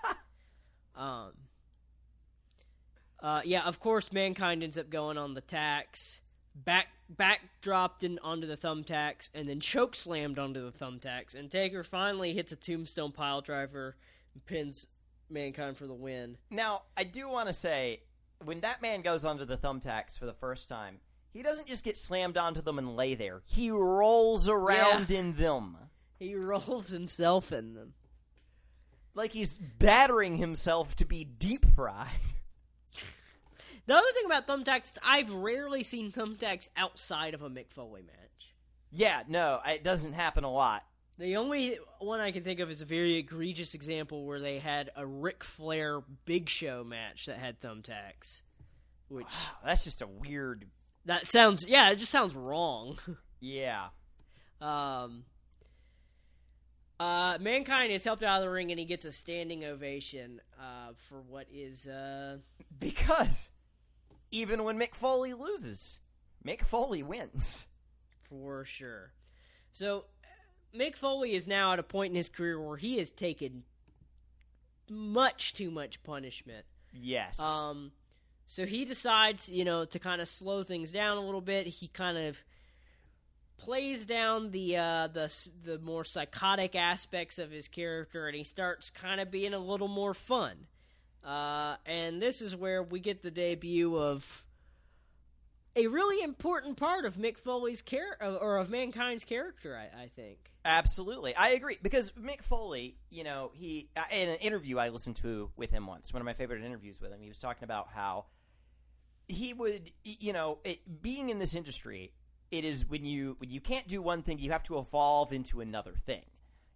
um, 0.97 1.33
uh, 3.23 3.43
yeah, 3.45 3.63
of 3.63 3.81
course, 3.81 4.13
mankind 4.13 4.63
ends 4.63 4.79
up 4.79 4.91
going 4.91 5.19
on 5.19 5.35
the 5.35 5.41
tacks, 5.41 6.21
back 6.55 6.89
back 7.09 7.41
dropped 7.61 8.05
in 8.05 8.19
onto 8.21 8.47
the 8.47 8.57
thumbtacks, 8.57 9.29
and 9.35 9.49
then 9.49 9.61
choke 9.61 9.95
slammed 9.95 10.39
onto 10.39 10.65
the 10.65 10.77
thumbtacks. 10.77 11.35
And 11.35 11.51
Taker 11.51 11.85
finally 11.85 12.33
hits 12.33 12.53
a 12.53 12.57
tombstone 12.57 13.13
pile 13.13 13.41
driver, 13.41 13.97
and 14.35 14.45
pins 14.47 14.87
mankind 15.29 15.77
for 15.77 15.87
the 15.87 15.95
win. 15.95 16.37
Now, 16.51 16.83
I 16.97 17.05
do 17.05 17.29
want 17.29 17.49
to 17.49 17.53
say, 17.55 18.01
when 18.45 18.61
that 18.61 18.83
man 18.83 19.03
goes 19.03 19.25
onto 19.25 19.45
the 19.45 19.57
thumbtacks 19.57 20.19
for 20.19 20.27
the 20.27 20.33
first 20.33 20.69
time, 20.69 20.99
he 21.33 21.43
doesn't 21.43 21.69
just 21.69 21.85
get 21.85 21.97
slammed 21.97 22.37
onto 22.37 22.63
them 22.63 22.79
and 22.79 22.97
lay 22.97 23.15
there. 23.15 23.43
He 23.47 23.71
rolls 23.71 24.49
around 24.49 25.11
in 25.11 25.35
them. 25.35 25.77
He 26.19 26.35
rolls 26.35 26.89
himself 26.91 27.53
in 27.53 27.75
them. 27.75 27.95
Like 29.15 29.33
he's 29.33 29.59
battering 29.59 30.37
himself 30.37 30.97
to 30.97 31.05
be 31.05 31.25
deep 31.25 31.67
fried. 31.75 32.09
The 33.91 33.97
other 33.97 34.13
thing 34.15 34.27
about 34.27 34.47
thumbtacks, 34.47 34.93
is 34.93 34.99
I've 35.05 35.33
rarely 35.33 35.83
seen 35.83 36.13
thumbtacks 36.13 36.69
outside 36.77 37.35
of 37.35 37.43
a 37.43 37.51
Mick 37.51 37.73
Foley 37.73 38.03
match. 38.03 38.55
Yeah, 38.93 39.25
no, 39.27 39.59
it 39.67 39.83
doesn't 39.83 40.13
happen 40.13 40.45
a 40.45 40.53
lot. 40.53 40.85
The 41.19 41.39
only 41.39 41.77
one 41.99 42.21
I 42.21 42.31
can 42.31 42.45
think 42.45 42.61
of 42.61 42.71
is 42.71 42.83
a 42.83 42.87
very 42.87 43.17
egregious 43.17 43.75
example 43.75 44.25
where 44.27 44.39
they 44.39 44.61
had 44.61 44.91
a 44.95 45.05
Ric 45.05 45.43
Flair 45.43 46.03
Big 46.25 46.49
Show 46.49 46.85
match 46.85 47.27
that 47.27 47.39
had 47.39 47.61
thumbtacks. 47.61 48.43
Which 49.09 49.27
That's 49.65 49.83
just 49.83 50.03
a 50.03 50.07
weird. 50.07 50.67
that 51.07 51.27
sounds 51.27 51.67
yeah, 51.67 51.91
it 51.91 51.97
just 51.97 52.13
sounds 52.13 52.33
wrong. 52.33 52.97
Yeah. 53.41 53.87
Um 54.61 55.25
uh, 57.01 57.39
Mankind 57.41 57.91
is 57.91 58.05
helped 58.05 58.23
out 58.23 58.37
of 58.37 58.43
the 58.43 58.51
ring 58.51 58.71
and 58.71 58.79
he 58.79 58.85
gets 58.85 59.07
a 59.07 59.11
standing 59.11 59.65
ovation 59.65 60.43
uh, 60.61 60.93
for 60.95 61.23
what 61.23 61.47
is 61.51 61.89
uh, 61.89 62.37
Because 62.79 63.49
even 64.31 64.65
when 64.65 64.79
Mick 64.79 64.95
Foley 64.95 65.35
loses, 65.35 65.99
Mick 66.47 66.63
Foley 66.63 67.03
wins. 67.03 67.67
for 68.23 68.65
sure. 68.65 69.13
So, 69.73 70.05
Mick 70.75 70.97
Foley 70.97 71.35
is 71.35 71.47
now 71.47 71.73
at 71.73 71.79
a 71.79 71.83
point 71.83 72.11
in 72.11 72.17
his 72.17 72.29
career 72.29 72.61
where 72.61 72.77
he 72.77 72.99
has 72.99 73.11
taken 73.11 73.65
much 74.89 75.55
too 75.55 75.71
much 75.71 76.03
punishment. 76.03 76.65
Yes. 76.93 77.41
Um, 77.41 77.93
so 78.47 78.67
he 78.67 78.85
decides, 78.85 79.49
you 79.49 79.65
know, 79.65 79.85
to 79.85 79.99
kind 79.99 80.21
of 80.21 80.29
slow 80.29 80.65
things 80.65 80.91
down 80.91 81.17
a 81.17 81.25
little 81.25 81.41
bit. 81.41 81.67
He 81.67 81.89
kind 81.89 82.19
of 82.19 82.37
plays 83.57 84.07
down 84.07 84.51
the 84.51 84.77
uh, 84.77 85.07
the 85.09 85.33
the 85.65 85.79
more 85.79 86.05
psychotic 86.05 86.75
aspects 86.75 87.39
of 87.39 87.51
his 87.51 87.69
character, 87.69 88.27
and 88.27 88.37
he 88.37 88.43
starts 88.45 88.91
kind 88.91 89.21
of 89.21 89.31
being 89.31 89.55
a 89.55 89.59
little 89.59 89.89
more 89.89 90.15
fun. 90.15 90.67
Uh, 91.25 91.77
and 91.87 92.21
this 92.21 92.43
is 92.43 92.57
where 92.57 92.83
we 92.83 93.01
get 93.01 93.23
the 93.23 93.31
debut 93.31 93.97
of 93.97 94.45
a 95.77 95.87
really 95.87 96.23
important 96.23 96.77
part 96.77 97.05
of 97.05 97.17
Mick 97.17 97.37
Foley's 97.37 97.83
character, 97.83 98.25
or 98.25 98.57
of 98.57 98.71
Mankind's 98.71 99.25
character. 99.25 99.77
I, 99.77 100.03
I 100.05 100.09
think. 100.09 100.39
Absolutely, 100.65 101.35
I 101.35 101.51
agree 101.51 101.79
because 101.81 102.13
Mick 102.13 102.43
Foley, 102.43 102.97
you 103.11 103.25
know, 103.25 103.51
he 103.55 103.89
uh, 103.97 104.03
in 104.11 104.29
an 104.29 104.37
interview 104.37 104.79
I 104.79 104.89
listened 104.89 105.17
to 105.17 105.51
with 105.57 105.71
him 105.71 105.87
once, 105.87 106.13
one 106.13 106.21
of 106.21 106.27
my 106.27 106.33
favorite 106.33 106.63
interviews 106.65 107.01
with 107.01 107.13
him, 107.13 107.21
he 107.23 107.29
was 107.29 107.39
talking 107.39 107.65
about 107.65 107.89
how 107.95 108.27
he 109.29 109.53
would, 109.53 109.91
you 110.03 110.33
know, 110.33 110.59
it, 110.65 110.81
being 111.03 111.31
in 111.31 111.39
this 111.39 111.55
industry, 111.55 112.13
it 112.51 112.65
is 112.65 112.85
when 112.89 113.05
you 113.05 113.37
when 113.39 113.51
you 113.51 113.61
can't 113.61 113.87
do 113.87 114.03
one 114.03 114.23
thing, 114.23 114.39
you 114.39 114.51
have 114.53 114.65
to 114.65 114.79
evolve 114.79 115.33
into 115.33 115.61
another 115.61 115.95
thing. 115.95 116.25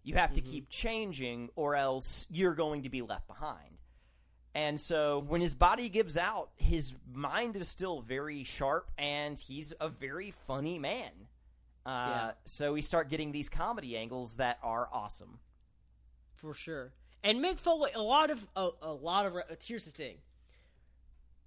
You 0.03 0.15
have 0.15 0.33
to 0.33 0.41
keep 0.41 0.69
changing, 0.69 1.49
or 1.55 1.75
else 1.75 2.27
you're 2.29 2.53
going 2.53 2.83
to 2.83 2.89
be 2.89 3.01
left 3.01 3.27
behind. 3.27 3.79
And 4.55 4.79
so 4.79 5.19
when 5.27 5.41
his 5.41 5.53
body 5.53 5.89
gives 5.89 6.17
out, 6.17 6.49
his 6.55 6.93
mind 7.13 7.55
is 7.57 7.67
still 7.67 7.99
very 8.01 8.43
sharp, 8.45 8.89
and 8.97 9.37
he's 9.37 9.73
a 9.81 9.89
very 9.89 10.31
funny 10.31 10.79
man 10.79 11.11
Uh, 11.85 11.89
Yeah. 11.89 12.31
So 12.45 12.73
we 12.73 12.81
start 12.81 13.09
getting 13.09 13.31
these 13.33 13.49
comedy 13.49 13.95
angles 13.97 14.37
that 14.37 14.57
are 14.63 14.87
awesome. 14.91 15.39
for 16.33 16.53
sure. 16.53 16.93
And 17.23 17.43
Mick 17.43 17.59
Foley, 17.59 17.91
a 17.93 18.01
lot 18.01 18.29
of 18.29 18.47
a, 18.55 18.69
a 18.81 18.93
lot 18.93 19.25
of 19.25 19.33
here's 19.63 19.85
the 19.85 19.91
thing. 19.91 20.17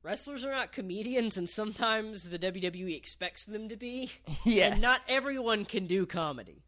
Wrestlers 0.03 0.45
are 0.45 0.51
not 0.53 0.71
comedians, 0.73 1.37
and 1.39 1.49
sometimes 1.49 2.29
the 2.31 2.39
WWE 2.39 2.97
expects 2.97 3.47
them 3.47 3.69
to 3.69 3.77
be. 3.77 4.11
yes. 4.45 4.75
And 4.75 4.83
not 4.83 5.01
everyone 5.09 5.65
can 5.65 5.87
do 5.87 6.05
comedy, 6.07 6.63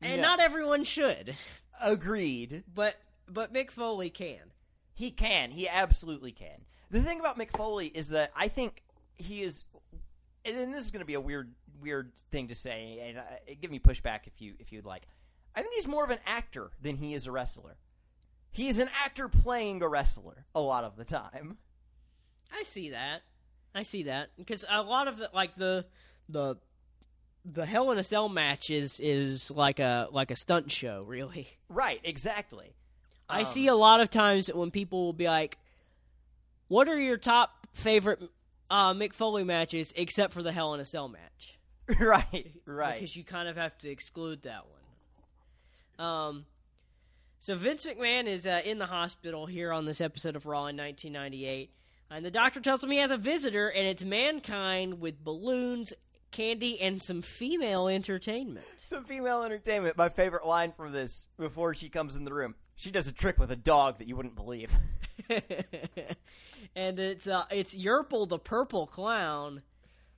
and 0.00 0.20
No. 0.20 0.28
not 0.28 0.40
everyone 0.40 0.84
should. 0.84 1.36
Agreed. 1.82 2.64
But 2.72 2.96
but 3.28 3.52
Mick 3.52 3.70
Foley 3.70 4.10
can. 4.10 4.52
He 4.96 5.10
can. 5.10 5.50
He 5.50 5.68
absolutely 5.68 6.32
can. 6.32 6.64
The 6.90 7.00
thing 7.00 7.20
about 7.20 7.38
Mick 7.38 7.54
Foley 7.54 7.88
is 7.88 8.08
that 8.08 8.32
I 8.34 8.48
think 8.48 8.82
he 9.14 9.42
is, 9.42 9.64
and 10.44 10.72
this 10.72 10.84
is 10.84 10.90
going 10.90 11.00
to 11.00 11.06
be 11.06 11.14
a 11.14 11.20
weird, 11.20 11.52
weird 11.82 12.12
thing 12.32 12.48
to 12.48 12.54
say, 12.54 12.98
and 13.06 13.18
uh, 13.18 13.22
give 13.60 13.70
me 13.70 13.78
pushback 13.78 14.20
if 14.26 14.40
you 14.40 14.54
if 14.58 14.72
you'd 14.72 14.86
like. 14.86 15.02
I 15.54 15.60
think 15.60 15.74
he's 15.74 15.86
more 15.86 16.02
of 16.02 16.08
an 16.10 16.18
actor 16.24 16.70
than 16.80 16.96
he 16.96 17.12
is 17.12 17.26
a 17.26 17.30
wrestler. 17.30 17.76
He 18.52 18.68
is 18.68 18.78
an 18.78 18.88
actor 19.04 19.28
playing 19.28 19.82
a 19.82 19.88
wrestler 19.88 20.46
a 20.54 20.60
lot 20.60 20.84
of 20.84 20.96
the 20.96 21.04
time. 21.04 21.58
I 22.50 22.62
see 22.62 22.90
that. 22.90 23.20
I 23.74 23.82
see 23.82 24.04
that 24.04 24.30
because 24.38 24.64
a 24.66 24.82
lot 24.82 25.08
of 25.08 25.18
the, 25.18 25.28
like 25.34 25.56
the 25.56 25.84
the 26.30 26.56
the 27.44 27.66
Hell 27.66 27.90
in 27.90 27.98
a 27.98 28.02
Cell 28.02 28.30
match 28.30 28.70
is 28.70 28.98
is 28.98 29.50
like 29.50 29.78
a 29.78 30.08
like 30.10 30.30
a 30.30 30.36
stunt 30.36 30.72
show, 30.72 31.02
really. 31.02 31.48
Right. 31.68 32.00
Exactly. 32.02 32.72
I 33.28 33.40
Um, 33.40 33.44
see 33.46 33.66
a 33.66 33.74
lot 33.74 34.00
of 34.00 34.10
times 34.10 34.48
when 34.52 34.70
people 34.70 35.04
will 35.04 35.12
be 35.12 35.26
like, 35.26 35.58
"What 36.68 36.88
are 36.88 36.98
your 36.98 37.16
top 37.16 37.66
favorite 37.74 38.20
uh, 38.70 38.92
Mick 38.94 39.12
Foley 39.12 39.44
matches, 39.44 39.92
except 39.96 40.32
for 40.32 40.42
the 40.42 40.52
Hell 40.52 40.74
in 40.74 40.80
a 40.80 40.84
Cell 40.84 41.08
match?" 41.08 41.58
right. 42.00 42.52
Right. 42.64 42.94
Because 42.94 43.14
you 43.16 43.24
kind 43.24 43.48
of 43.48 43.56
have 43.56 43.76
to 43.78 43.88
exclude 43.90 44.42
that 44.42 44.64
one. 45.98 46.06
Um, 46.06 46.46
so 47.38 47.54
Vince 47.56 47.86
McMahon 47.86 48.26
is 48.26 48.46
uh, 48.46 48.60
in 48.64 48.78
the 48.78 48.86
hospital 48.86 49.46
here 49.46 49.72
on 49.72 49.84
this 49.84 50.00
episode 50.00 50.36
of 50.36 50.46
Raw 50.46 50.66
in 50.66 50.76
1998, 50.76 51.70
and 52.10 52.24
the 52.24 52.30
doctor 52.30 52.60
tells 52.60 52.82
him 52.82 52.90
he 52.90 52.98
has 52.98 53.10
a 53.10 53.16
visitor, 53.16 53.68
and 53.68 53.86
it's 53.86 54.02
Mankind 54.04 55.00
with 55.00 55.22
balloons, 55.22 55.92
candy, 56.32 56.80
and 56.80 57.00
some 57.00 57.22
female 57.22 57.88
entertainment. 57.88 58.66
Some 58.82 59.04
female 59.04 59.42
entertainment. 59.42 59.96
My 59.96 60.08
favorite 60.08 60.44
line 60.46 60.72
from 60.76 60.92
this 60.92 61.26
before 61.38 61.74
she 61.74 61.88
comes 61.88 62.16
in 62.16 62.24
the 62.24 62.32
room. 62.34 62.54
She 62.76 62.90
does 62.90 63.08
a 63.08 63.12
trick 63.12 63.38
with 63.38 63.50
a 63.50 63.56
dog 63.56 63.98
that 63.98 64.06
you 64.06 64.16
wouldn't 64.16 64.36
believe. 64.36 64.72
and 65.30 66.98
it's 66.98 67.26
uh, 67.26 67.44
it's 67.50 67.74
Yurple 67.74 68.28
the 68.28 68.38
purple 68.38 68.86
clown. 68.86 69.62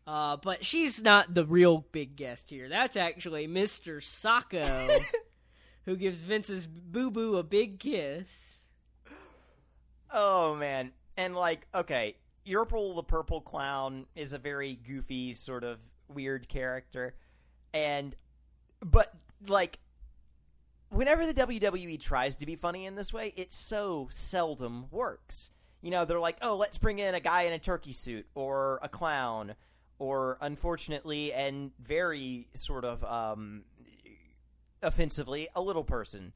Uh, 0.06 0.38
but 0.38 0.64
she's 0.64 1.02
not 1.02 1.34
the 1.34 1.44
real 1.44 1.84
big 1.92 2.16
guest 2.16 2.48
here. 2.48 2.68
That's 2.68 2.96
actually 2.96 3.46
Mr. 3.46 3.98
Socko, 3.98 5.04
who 5.84 5.96
gives 5.96 6.22
Vince's 6.22 6.66
boo 6.66 7.10
boo 7.10 7.36
a 7.36 7.42
big 7.42 7.78
kiss. 7.78 8.62
Oh 10.10 10.54
man, 10.54 10.92
and 11.18 11.36
like, 11.36 11.66
okay, 11.74 12.16
Yurple 12.46 12.96
the 12.96 13.02
Purple 13.02 13.42
Clown 13.42 14.06
is 14.16 14.32
a 14.32 14.38
very 14.38 14.76
goofy, 14.76 15.34
sort 15.34 15.62
of 15.62 15.78
weird 16.08 16.48
character, 16.48 17.14
and 17.74 18.16
but 18.80 19.12
like, 19.46 19.78
whenever 20.90 21.26
the 21.26 21.34
WWE 21.34 22.00
tries 22.00 22.36
to 22.36 22.46
be 22.46 22.56
funny 22.56 22.86
in 22.86 22.94
this 22.94 23.12
way, 23.12 23.32
it 23.36 23.52
so 23.52 24.08
seldom 24.10 24.86
works. 24.90 25.50
You 25.82 25.90
know, 25.90 26.04
they're 26.04 26.18
like, 26.20 26.38
oh, 26.42 26.56
let's 26.56 26.78
bring 26.78 26.98
in 26.98 27.14
a 27.14 27.20
guy 27.20 27.42
in 27.42 27.52
a 27.52 27.58
turkey 27.58 27.92
suit 27.92 28.26
or 28.34 28.80
a 28.82 28.88
clown, 28.88 29.54
or 29.98 30.38
unfortunately 30.40 31.32
and 31.32 31.70
very 31.80 32.48
sort 32.54 32.84
of 32.84 33.04
um, 33.04 33.62
offensively, 34.82 35.48
a 35.54 35.60
little 35.60 35.84
person. 35.84 36.32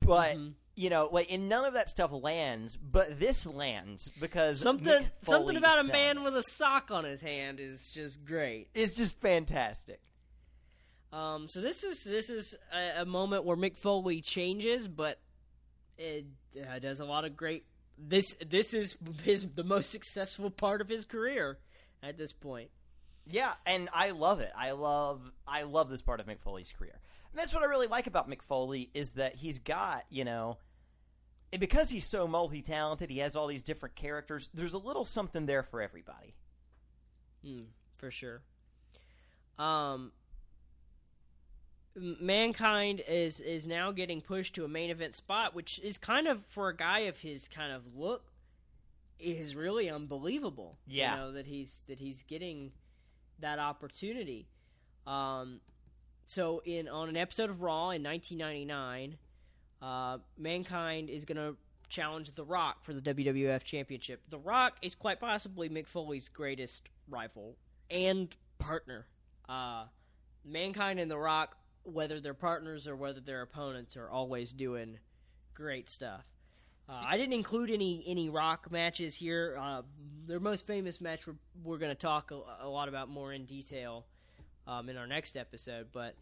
But 0.00 0.36
Mhm. 0.36 0.54
you 0.74 0.90
know, 0.90 1.08
like, 1.10 1.30
and 1.30 1.48
none 1.48 1.64
of 1.64 1.74
that 1.74 1.88
stuff 1.88 2.10
lands. 2.12 2.76
But 2.76 3.18
this 3.18 3.46
lands 3.46 4.10
because 4.20 4.60
Something 4.60 5.08
something 5.22 5.56
about 5.56 5.88
a 5.88 5.92
man 5.92 6.22
with 6.22 6.36
a 6.36 6.42
sock 6.42 6.90
on 6.90 7.04
his 7.04 7.20
hand 7.20 7.60
is 7.60 7.90
just 7.90 8.24
great. 8.24 8.68
It's 8.74 8.94
just 8.96 9.20
fantastic. 9.20 10.00
Um, 11.12 11.48
so 11.48 11.60
this 11.60 11.84
is 11.84 12.02
this 12.04 12.30
is 12.30 12.54
a, 12.74 13.02
a 13.02 13.04
moment 13.04 13.44
where 13.44 13.56
Mick 13.56 13.76
Foley 13.76 14.20
changes, 14.20 14.88
but 14.88 15.18
it 15.98 16.26
uh, 16.56 16.78
does 16.78 17.00
a 17.00 17.04
lot 17.04 17.24
of 17.24 17.36
great. 17.36 17.64
This 17.98 18.34
this 18.46 18.74
is 18.74 18.96
his 19.22 19.46
the 19.54 19.64
most 19.64 19.90
successful 19.90 20.50
part 20.50 20.80
of 20.80 20.88
his 20.88 21.04
career 21.04 21.58
at 22.02 22.16
this 22.16 22.32
point. 22.32 22.70
Yeah, 23.28 23.52
and 23.64 23.88
I 23.92 24.10
love 24.10 24.40
it. 24.40 24.52
I 24.56 24.72
love 24.72 25.20
I 25.46 25.62
love 25.62 25.88
this 25.88 26.02
part 26.02 26.20
of 26.20 26.26
Mick 26.26 26.40
Foley's 26.40 26.72
career. 26.72 27.00
And 27.30 27.40
that's 27.40 27.54
what 27.54 27.62
I 27.62 27.66
really 27.66 27.88
like 27.88 28.06
about 28.06 28.30
Mick 28.30 28.42
Foley 28.42 28.90
is 28.94 29.12
that 29.12 29.34
he's 29.34 29.58
got, 29.58 30.04
you 30.10 30.24
know, 30.24 30.58
and 31.52 31.60
because 31.60 31.90
he's 31.90 32.08
so 32.08 32.26
multi-talented, 32.26 33.10
he 33.10 33.18
has 33.18 33.36
all 33.36 33.46
these 33.46 33.62
different 33.62 33.94
characters. 33.94 34.50
There's 34.54 34.74
a 34.74 34.78
little 34.78 35.04
something 35.04 35.46
there 35.46 35.62
for 35.62 35.80
everybody. 35.80 36.34
Mm, 37.44 37.66
for 37.98 38.10
sure. 38.10 38.42
Um, 39.58 40.12
mankind 41.96 43.02
is 43.08 43.40
is 43.40 43.66
now 43.66 43.90
getting 43.90 44.20
pushed 44.20 44.54
to 44.54 44.64
a 44.64 44.68
main 44.68 44.90
event 44.90 45.14
spot, 45.14 45.54
which 45.54 45.78
is 45.80 45.98
kind 45.98 46.28
of 46.28 46.44
for 46.46 46.68
a 46.68 46.76
guy 46.76 47.00
of 47.00 47.18
his 47.18 47.48
kind 47.48 47.72
of 47.72 47.82
look, 47.96 48.32
is 49.18 49.56
really 49.56 49.88
unbelievable. 49.90 50.76
Yeah. 50.86 51.12
you 51.12 51.20
know 51.20 51.32
that 51.32 51.46
he's 51.46 51.82
that 51.88 51.98
he's 51.98 52.22
getting 52.22 52.72
that 53.40 53.58
opportunity. 53.58 54.48
Um, 55.06 55.60
so 56.24 56.62
in 56.64 56.88
on 56.88 57.08
an 57.08 57.16
episode 57.16 57.50
of 57.50 57.62
Raw 57.62 57.90
in 57.90 58.02
1999, 58.02 59.16
uh, 59.82 60.18
mankind 60.36 61.08
is 61.10 61.24
going 61.24 61.36
to 61.36 61.56
challenge 61.88 62.32
The 62.32 62.44
Rock 62.44 62.84
for 62.84 62.92
the 62.92 63.00
WWF 63.00 63.62
Championship. 63.62 64.22
The 64.28 64.38
Rock 64.38 64.76
is 64.82 64.94
quite 64.94 65.20
possibly 65.20 65.68
Mick 65.68 65.86
Foley's 65.86 66.28
greatest 66.28 66.88
rival 67.08 67.56
and 67.90 68.34
partner. 68.58 69.06
Uh, 69.48 69.84
Mankind 70.44 70.98
and 70.98 71.10
The 71.10 71.18
Rock, 71.18 71.56
whether 71.86 72.20
they're 72.20 72.34
partners 72.34 72.86
or 72.88 72.96
whether 72.96 73.20
they're 73.20 73.42
opponents, 73.42 73.96
are 73.96 74.10
always 74.10 74.52
doing 74.52 74.98
great 75.54 75.88
stuff. 75.88 76.24
Uh, 76.88 77.02
I 77.04 77.16
didn't 77.16 77.32
include 77.32 77.70
any 77.70 78.04
any 78.06 78.28
Rock 78.28 78.70
matches 78.70 79.14
here. 79.14 79.56
Uh, 79.60 79.82
their 80.26 80.40
most 80.40 80.66
famous 80.66 81.00
match 81.00 81.26
we're, 81.26 81.34
we're 81.64 81.78
going 81.78 81.90
to 81.90 82.00
talk 82.00 82.30
a, 82.30 82.40
a 82.64 82.68
lot 82.68 82.88
about 82.88 83.08
more 83.08 83.32
in 83.32 83.44
detail 83.44 84.04
um, 84.66 84.88
in 84.88 84.96
our 84.96 85.06
next 85.06 85.36
episode. 85.36 85.88
But 85.92 86.14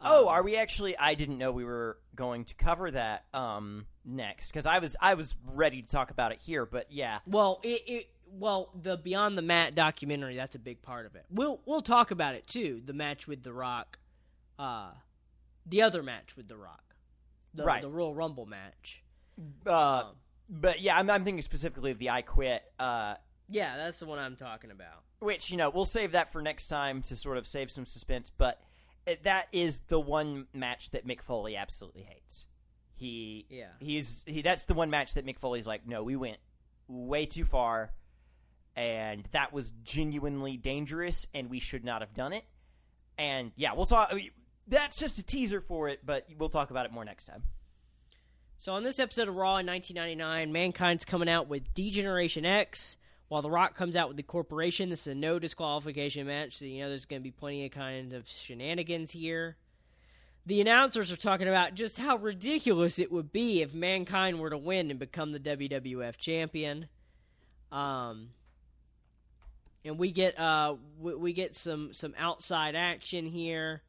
Oh, 0.00 0.24
um, 0.24 0.28
are 0.28 0.42
we 0.42 0.56
actually? 0.56 0.96
I 0.96 1.14
didn't 1.14 1.38
know 1.38 1.52
we 1.52 1.64
were 1.64 1.98
going 2.14 2.44
to 2.44 2.54
cover 2.54 2.90
that 2.90 3.24
um, 3.32 3.86
next 4.04 4.48
because 4.48 4.66
I 4.66 4.78
was 4.78 4.94
I 5.00 5.14
was 5.14 5.34
ready 5.54 5.82
to 5.82 5.88
talk 5.88 6.10
about 6.10 6.32
it 6.32 6.38
here. 6.40 6.66
But 6.66 6.86
yeah, 6.90 7.18
Well, 7.26 7.60
it, 7.62 7.82
it 7.86 8.08
well 8.30 8.70
the 8.80 8.96
Beyond 8.96 9.38
the 9.38 9.42
Mat 9.42 9.74
documentary 9.74 10.36
that's 10.36 10.54
a 10.54 10.58
big 10.60 10.82
part 10.82 11.06
of 11.06 11.14
it. 11.16 11.24
We'll 11.30 11.60
we'll 11.64 11.80
talk 11.80 12.10
about 12.10 12.34
it 12.34 12.46
too. 12.46 12.82
The 12.84 12.92
match 12.92 13.26
with 13.26 13.42
The 13.42 13.52
Rock, 13.52 13.98
uh, 14.58 14.90
the 15.66 15.82
other 15.82 16.02
match 16.02 16.36
with 16.36 16.48
The 16.48 16.56
Rock, 16.56 16.94
the 17.54 17.64
Right. 17.64 17.82
the 17.82 17.88
Royal 17.88 18.14
Rumble 18.14 18.46
match. 18.46 19.02
uh, 19.66 19.72
Um, 20.00 20.16
but 20.48 20.80
yeah, 20.80 20.96
I'm, 20.98 21.10
I'm 21.10 21.24
thinking 21.24 21.42
specifically 21.42 21.90
of 21.90 21.98
the 21.98 22.10
I 22.10 22.22
Quit, 22.22 22.62
uh, 22.78 23.14
yeah, 23.48 23.76
that's 23.76 23.98
the 23.98 24.06
one 24.06 24.18
I'm 24.18 24.36
talking 24.36 24.70
about. 24.70 25.02
which 25.20 25.50
you 25.50 25.56
know 25.56 25.70
we'll 25.70 25.84
save 25.84 26.12
that 26.12 26.32
for 26.32 26.42
next 26.42 26.68
time 26.68 27.00
to 27.02 27.16
sort 27.16 27.36
of 27.38 27.46
save 27.46 27.70
some 27.70 27.84
suspense. 27.86 28.30
But 28.30 28.60
it, 29.06 29.22
that 29.24 29.48
is 29.52 29.78
the 29.88 30.00
one 30.00 30.46
match 30.52 30.90
that 30.90 31.06
Mick 31.06 31.22
Foley 31.22 31.56
absolutely 31.56 32.02
hates. 32.02 32.46
He 32.94 33.46
Yeah. 33.50 33.68
he's 33.78 34.24
he 34.26 34.42
that's 34.42 34.64
the 34.66 34.74
one 34.74 34.90
match 34.90 35.14
that 35.14 35.24
Mick 35.26 35.38
Foley's 35.38 35.66
like, 35.66 35.86
no, 35.86 36.02
we 36.02 36.16
went 36.16 36.38
way 36.88 37.26
too 37.26 37.44
far, 37.44 37.92
and 38.74 39.24
that 39.32 39.52
was 39.52 39.72
genuinely 39.84 40.56
dangerous, 40.56 41.26
and 41.34 41.48
we 41.50 41.58
should 41.60 41.84
not 41.84 42.00
have 42.02 42.14
done 42.14 42.32
it. 42.32 42.44
And 43.18 43.52
yeah, 43.56 43.72
we'll 43.74 43.86
talk. 43.86 44.12
That's 44.68 44.96
just 44.96 45.18
a 45.18 45.22
teaser 45.22 45.60
for 45.60 45.88
it, 45.88 46.00
but 46.04 46.26
we'll 46.38 46.48
talk 46.48 46.70
about 46.70 46.86
it 46.86 46.92
more 46.92 47.04
next 47.04 47.24
time. 47.24 47.42
So 48.58 48.72
on 48.72 48.82
this 48.82 48.98
episode 48.98 49.28
of 49.28 49.36
Raw 49.36 49.58
in 49.58 49.66
1999, 49.66 50.52
Mankind's 50.52 51.04
coming 51.04 51.28
out 51.28 51.46
with 51.46 51.74
D-Generation 51.74 52.46
X, 52.46 52.96
while 53.28 53.42
The 53.42 53.50
Rock 53.50 53.76
comes 53.76 53.96
out 53.96 54.08
with 54.08 54.16
the 54.16 54.22
Corporation. 54.22 54.88
This 54.88 55.02
is 55.02 55.08
a 55.08 55.14
no 55.14 55.38
disqualification 55.38 56.26
match, 56.26 56.58
so 56.58 56.64
you 56.64 56.82
know 56.82 56.88
there's 56.88 57.04
going 57.04 57.20
to 57.20 57.24
be 57.24 57.32
plenty 57.32 57.66
of 57.66 57.72
kind 57.72 58.12
of 58.12 58.26
shenanigans 58.26 59.10
here. 59.10 59.56
The 60.46 60.60
announcers 60.60 61.10
are 61.10 61.16
talking 61.16 61.48
about 61.48 61.74
just 61.74 61.98
how 61.98 62.16
ridiculous 62.16 62.98
it 62.98 63.10
would 63.10 63.32
be 63.32 63.62
if 63.62 63.74
Mankind 63.74 64.38
were 64.38 64.50
to 64.50 64.58
win 64.58 64.90
and 64.90 64.98
become 64.98 65.32
the 65.32 65.40
WWF 65.40 66.16
champion. 66.16 66.86
Um, 67.72 68.28
and 69.84 69.98
we 69.98 70.12
get 70.12 70.38
uh 70.38 70.76
we, 70.98 71.14
we 71.14 71.32
get 71.32 71.56
some 71.56 71.92
some 71.92 72.14
outside 72.18 72.74
action 72.74 73.26
here. 73.26 73.82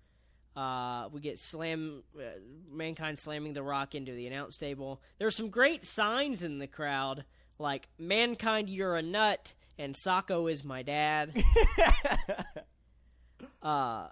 Uh, 0.58 1.08
we 1.12 1.22
get 1.22 1.38
slam 1.38 2.02
uh, 2.18 2.24
mankind 2.72 3.20
slamming 3.20 3.54
the 3.54 3.62
rock 3.62 3.94
into 3.94 4.12
the 4.12 4.26
announce 4.26 4.58
table. 4.58 5.00
There's 5.20 5.36
some 5.36 5.52
great 5.52 5.86
signs 5.86 6.42
in 6.42 6.58
the 6.58 6.66
crowd, 6.66 7.26
like 7.60 7.88
"Mankind, 8.00 8.68
you're 8.68 8.96
a 8.96 9.04
nut," 9.04 9.54
and 9.78 9.94
"Socko 9.94 10.52
is 10.52 10.64
my 10.64 10.82
dad." 10.82 11.44
uh, 13.62 14.08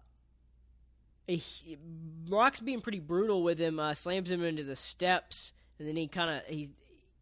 he, 1.26 1.80
Rock's 2.30 2.60
being 2.60 2.82
pretty 2.82 3.00
brutal 3.00 3.42
with 3.42 3.58
him. 3.58 3.80
Uh, 3.80 3.96
slams 3.96 4.30
him 4.30 4.44
into 4.44 4.64
the 4.64 4.76
steps, 4.76 5.52
and 5.80 5.88
then 5.88 5.96
he 5.96 6.08
kind 6.08 6.30
of 6.30 6.46
he 6.46 6.70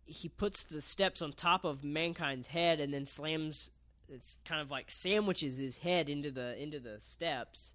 he 0.03 0.27
puts 0.27 0.63
the 0.63 0.81
steps 0.81 1.21
on 1.21 1.31
top 1.31 1.63
of 1.63 1.81
Mankind's 1.85 2.47
head, 2.47 2.81
and 2.81 2.93
then 2.93 3.05
slams. 3.05 3.69
It's 4.09 4.35
kind 4.43 4.59
of 4.59 4.69
like 4.69 4.91
sandwiches 4.91 5.55
his 5.55 5.77
head 5.77 6.09
into 6.09 6.29
the 6.29 6.61
into 6.61 6.81
the 6.81 6.99
steps. 6.99 7.73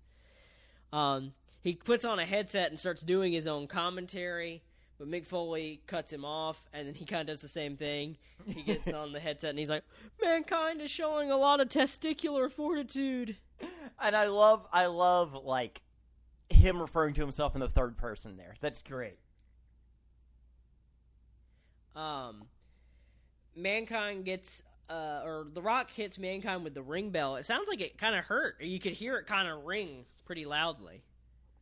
Um, 0.93 1.33
he 1.61 1.75
puts 1.75 2.05
on 2.05 2.19
a 2.19 2.25
headset 2.27 2.71
and 2.71 2.79
starts 2.79 3.03
doing 3.03 3.33
his 3.33 3.47
own 3.47 3.67
commentary, 3.67 4.63
but 4.99 5.09
Mick 5.09 5.27
Foley 5.27 5.83
cuts 5.87 6.13
him 6.13 6.25
off, 6.25 6.63
and 6.73 6.87
then 6.87 6.95
he 6.95 7.05
kind 7.05 7.23
of 7.23 7.35
does 7.35 7.43
the 7.43 7.49
same 7.49 7.77
thing. 7.77 8.17
He 8.47 8.63
gets 8.63 8.93
on 8.93 9.13
the 9.13 9.21
headset 9.21 9.51
and 9.51 9.59
he's 9.59 9.71
like, 9.71 9.85
"Mankind 10.23 10.81
is 10.81 10.91
showing 10.91 11.31
a 11.31 11.37
lot 11.37 11.61
of 11.61 11.69
testicular 11.69 12.51
fortitude." 12.51 13.37
And 14.01 14.17
I 14.17 14.27
love, 14.27 14.67
I 14.73 14.87
love 14.87 15.35
like 15.35 15.83
him 16.49 16.81
referring 16.81 17.15
to 17.15 17.21
himself 17.21 17.55
in 17.55 17.61
the 17.61 17.69
third 17.69 17.97
person. 17.97 18.37
There, 18.37 18.55
that's 18.61 18.83
great. 18.83 19.19
Um, 21.97 22.45
Mankind 23.57 24.25
gets, 24.25 24.63
uh, 24.89 25.23
or 25.25 25.49
The 25.53 25.61
Rock 25.61 25.91
hits 25.91 26.19
Mankind 26.19 26.63
with 26.63 26.75
the 26.75 26.83
ring 26.83 27.11
bell. 27.11 27.37
It 27.37 27.45
sounds 27.45 27.67
like 27.69 27.81
it 27.81 27.99
kind 27.99 28.15
of 28.15 28.25
hurt. 28.25 28.61
You 28.61 28.79
could 28.79 28.93
hear 28.93 29.17
it 29.17 29.27
kind 29.27 29.49
of 29.49 29.65
ring 29.65 30.07
pretty 30.29 30.45
loudly. 30.45 31.03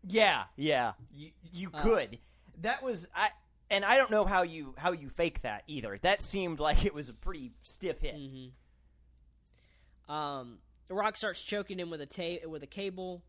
Yeah, 0.06 0.44
yeah, 0.56 0.92
you 1.14 1.30
you 1.52 1.70
Uh, 1.72 1.82
could. 1.82 2.18
that 2.60 2.82
was 2.82 3.08
I, 3.14 3.30
and 3.70 3.84
I 3.84 3.96
don't 3.96 4.10
know 4.10 4.24
how 4.24 4.42
you 4.42 4.74
how 4.76 4.92
you 4.92 5.08
fake 5.08 5.40
that 5.42 5.62
either. 5.68 5.98
That 6.02 6.20
seemed 6.20 6.60
like 6.60 6.84
it 6.84 6.92
was 6.92 7.08
a 7.08 7.14
pretty 7.14 7.52
stiff 7.62 8.00
hit. 8.00 8.16
Mm-hmm. 8.16 10.12
Um, 10.12 10.58
The 10.88 10.94
Rock 10.94 11.16
starts 11.16 11.40
choking 11.42 11.78
him 11.78 11.90
with 11.90 12.00
a 12.00 12.06
ta- 12.06 12.48
with 12.48 12.62
a 12.62 12.66
cable. 12.66 13.22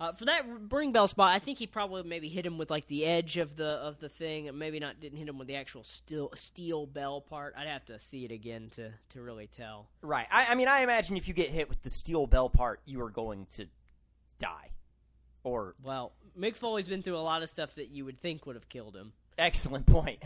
Uh, 0.00 0.12
for 0.14 0.24
that 0.24 0.46
ring 0.70 0.92
bell 0.92 1.06
spot, 1.06 1.34
I 1.34 1.38
think 1.38 1.58
he 1.58 1.66
probably 1.66 2.02
maybe 2.04 2.30
hit 2.30 2.46
him 2.46 2.56
with 2.56 2.70
like 2.70 2.86
the 2.86 3.04
edge 3.04 3.36
of 3.36 3.54
the 3.56 3.66
of 3.66 4.00
the 4.00 4.08
thing, 4.08 4.48
maybe 4.56 4.80
not 4.80 4.98
didn't 4.98 5.18
hit 5.18 5.28
him 5.28 5.36
with 5.36 5.46
the 5.46 5.56
actual 5.56 5.84
steel 5.84 6.30
steel 6.34 6.86
bell 6.86 7.20
part. 7.20 7.54
I'd 7.56 7.66
have 7.66 7.84
to 7.86 8.00
see 8.00 8.24
it 8.24 8.32
again 8.32 8.70
to 8.76 8.92
to 9.10 9.20
really 9.20 9.46
tell. 9.46 9.88
Right. 10.00 10.26
I, 10.30 10.46
I 10.50 10.54
mean, 10.54 10.68
I 10.68 10.80
imagine 10.80 11.18
if 11.18 11.28
you 11.28 11.34
get 11.34 11.50
hit 11.50 11.68
with 11.68 11.82
the 11.82 11.90
steel 11.90 12.26
bell 12.26 12.48
part, 12.48 12.80
you 12.86 13.02
are 13.02 13.10
going 13.10 13.46
to 13.56 13.66
die. 14.40 14.70
Or 15.44 15.74
Well, 15.82 16.12
Mick 16.38 16.56
Foley's 16.56 16.88
been 16.88 17.02
through 17.02 17.16
a 17.16 17.18
lot 17.18 17.42
of 17.42 17.48
stuff 17.48 17.76
that 17.76 17.90
you 17.90 18.04
would 18.04 18.20
think 18.20 18.44
would 18.46 18.56
have 18.56 18.68
killed 18.68 18.96
him. 18.96 19.12
excellent 19.38 19.86
point. 19.86 20.22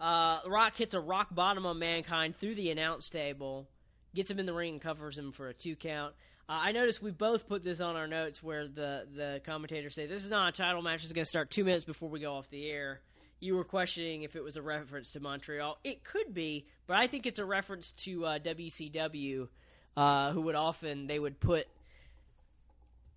Uh, 0.00 0.40
Rock 0.46 0.76
hits 0.76 0.94
a 0.94 1.00
rock 1.00 1.34
bottom 1.34 1.66
on 1.66 1.78
Mankind 1.78 2.36
through 2.36 2.54
the 2.54 2.70
announce 2.70 3.08
table, 3.08 3.68
gets 4.14 4.30
him 4.30 4.38
in 4.38 4.46
the 4.46 4.52
ring, 4.54 4.74
and 4.74 4.80
covers 4.80 5.18
him 5.18 5.32
for 5.32 5.48
a 5.48 5.54
two 5.54 5.76
count. 5.76 6.14
Uh, 6.48 6.58
I 6.62 6.72
noticed 6.72 7.02
we 7.02 7.10
both 7.10 7.48
put 7.48 7.62
this 7.62 7.80
on 7.80 7.96
our 7.96 8.06
notes 8.06 8.42
where 8.42 8.66
the, 8.66 9.06
the 9.14 9.40
commentator 9.44 9.90
says 9.90 10.08
this 10.08 10.24
is 10.24 10.30
not 10.30 10.48
a 10.48 10.52
title 10.56 10.82
match. 10.82 11.02
It's 11.04 11.12
going 11.12 11.24
to 11.24 11.28
start 11.28 11.50
two 11.50 11.64
minutes 11.64 11.84
before 11.84 12.08
we 12.08 12.20
go 12.20 12.34
off 12.34 12.48
the 12.48 12.70
air. 12.70 13.00
You 13.40 13.54
were 13.54 13.64
questioning 13.64 14.22
if 14.22 14.34
it 14.34 14.42
was 14.42 14.56
a 14.56 14.62
reference 14.62 15.12
to 15.12 15.20
Montreal. 15.20 15.78
It 15.84 16.02
could 16.04 16.32
be, 16.34 16.66
but 16.86 16.96
I 16.96 17.06
think 17.06 17.26
it's 17.26 17.38
a 17.38 17.44
reference 17.44 17.92
to 17.92 18.24
uh, 18.24 18.38
WCW, 18.38 19.48
uh, 19.96 20.32
who 20.32 20.40
would 20.42 20.54
often 20.54 21.06
they 21.06 21.18
would 21.18 21.38
put 21.38 21.66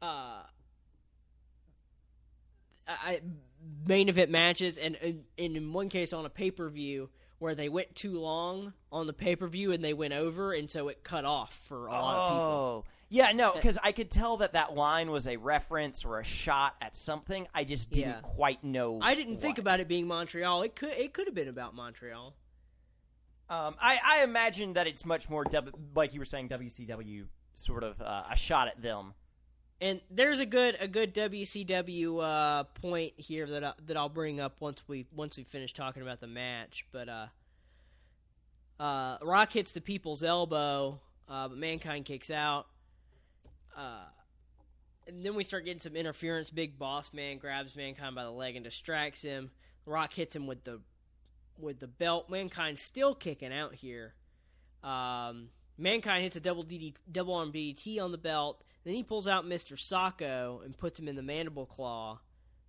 uh, 0.02 0.43
I, 2.88 3.22
main 3.86 4.10
event 4.10 4.32
matches, 4.32 4.78
and, 4.78 4.97
and, 5.02 5.24
in 5.38 5.74
one 5.74 5.89
case 5.89 6.14
on 6.14 6.26
a 6.26 6.30
pay 6.30 6.52
per 6.52 6.70
view 6.70 7.10
where 7.39 7.56
they 7.56 7.70
went 7.70 7.95
too 7.95 8.20
long 8.20 8.74
on 8.91 9.08
the 9.08 9.14
pay 9.14 9.36
per 9.36 9.47
view 9.47 9.72
and 9.72 9.84
they 9.84 9.93
went 9.93 10.14
over, 10.14 10.54
and 10.54 10.70
so 10.70 10.88
it 10.89 11.04
cut 11.04 11.26
off 11.26 11.54
for 11.68 11.88
a 11.88 11.91
lot 11.91 12.16
of 12.16 12.32
people. 12.32 12.45
Oh, 12.45 12.86
yeah, 13.10 13.32
no, 13.34 13.54
because 13.54 13.78
I 13.84 13.91
could 13.91 14.10
tell 14.10 14.38
that 14.38 14.54
that 14.54 14.74
line 14.74 15.12
was 15.12 15.28
a 15.28 15.36
reference 15.36 16.06
or 16.06 16.20
a 16.20 16.24
shot 16.24 16.76
at 16.82 16.95
something. 16.95 17.45
I 17.54 17.66
just 17.66 17.91
didn't 17.91 18.10
Yeah. 18.10 18.20
quite 18.22 18.64
know. 18.64 18.99
I 19.02 19.16
didn't 19.16 19.41
think 19.41 19.58
what. 19.58 19.64
about 19.64 19.80
it 19.82 19.88
being 19.89 20.08
Montreal. 20.08 20.62
It 20.62 20.76
could 20.76 20.93
it 20.93 21.14
could 21.14 21.28
have 21.28 21.36
been 21.36 21.49
about 21.49 21.76
Montreal. 21.76 22.34
Um, 23.49 23.76
I, 23.82 23.99
I 24.02 24.24
imagine 24.24 24.74
that 24.74 24.88
it's 24.88 25.06
much 25.06 25.30
more, 25.30 25.43
w, 25.43 25.74
like 25.93 26.14
you 26.14 26.22
were 26.22 26.26
saying, 26.26 26.47
WCW 26.47 27.26
sort 27.54 27.84
of 27.84 27.99
uh, 27.99 28.24
a 28.32 28.36
shot 28.38 28.70
at 28.70 28.82
them. 28.82 29.14
And 29.82 29.99
there's 30.11 30.39
a 30.39 30.45
good 30.45 30.77
a 30.79 30.88
good 30.88 31.15
WCW 31.15 32.21
uh, 32.23 32.63
point 32.82 33.13
here 33.17 33.47
that 33.47 33.63
I, 33.63 33.73
that 33.88 33.97
I'll 33.97 34.09
bring 34.09 34.39
up 34.39 34.57
once 34.59 34.84
we 34.88 35.07
once 35.11 35.38
we 35.38 35.43
finish 35.43 35.73
talking 35.73 36.03
about 36.03 36.21
the 36.21 36.27
match. 36.27 36.86
But 36.91 37.09
uh, 37.09 37.25
uh, 38.79 39.17
Rock 39.23 39.51
hits 39.51 39.71
the 39.71 39.82
people's 39.82 40.21
elbow, 40.21 40.99
uh, 41.27 41.47
but 41.47 41.57
Mankind 41.57 42.05
kicks 42.05 42.29
out. 42.29 42.67
Uh, 43.75 44.05
and 45.07 45.19
then 45.25 45.34
we 45.34 45.43
start 45.43 45.65
getting 45.65 45.79
some 45.79 45.95
interference. 45.95 46.51
Big 46.51 46.77
Boss 46.77 47.11
Man 47.11 47.39
grabs 47.39 47.75
Mankind 47.75 48.13
by 48.13 48.23
the 48.23 48.29
leg 48.29 48.55
and 48.55 48.63
distracts 48.63 49.23
him. 49.23 49.49
Rock 49.88 50.13
hits 50.13 50.36
him 50.36 50.45
with 50.45 50.63
the 50.63 50.79
with 51.57 51.79
the 51.79 51.88
belt. 51.88 52.29
Mankind's 52.29 52.82
still 52.82 53.15
kicking 53.15 53.51
out 53.51 53.73
here. 53.73 54.13
Um, 54.84 55.49
Mankind 55.79 56.21
hits 56.21 56.36
a 56.36 56.39
double 56.39 56.63
DD, 56.63 56.93
double 57.11 57.34
arm 57.34 57.51
DDT 57.51 57.99
on 57.99 58.11
the 58.11 58.19
belt. 58.19 58.63
Then 58.84 58.95
he 58.95 59.03
pulls 59.03 59.27
out 59.27 59.45
Mr. 59.45 59.73
Socko 59.73 60.63
and 60.65 60.77
puts 60.77 60.97
him 60.97 61.07
in 61.07 61.15
the 61.15 61.21
mandible 61.21 61.65
claw. 61.65 62.19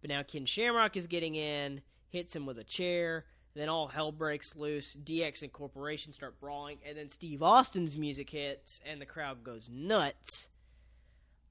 But 0.01 0.11
now 0.11 0.23
Ken 0.23 0.47
Shamrock 0.47 0.97
is 0.97 1.07
getting 1.07 1.35
in, 1.35 1.81
hits 2.11 2.37
him 2.37 2.45
with 2.45 2.59
a 2.59 2.65
chair. 2.65 3.25
Then 3.55 3.69
all 3.69 3.89
hell 3.89 4.13
breaks 4.13 4.57
loose. 4.57 4.97
DX 4.97 5.43
and 5.43 5.53
Corporation 5.53 6.13
start 6.13 6.41
brawling, 6.41 6.79
and 6.87 6.97
then 6.97 7.09
Steve 7.09 7.43
Austin's 7.43 7.97
music 7.97 8.31
hits, 8.31 8.81
and 8.87 9.01
the 9.01 9.07
crowd 9.07 9.45
goes 9.45 9.69
nuts. 9.71 10.49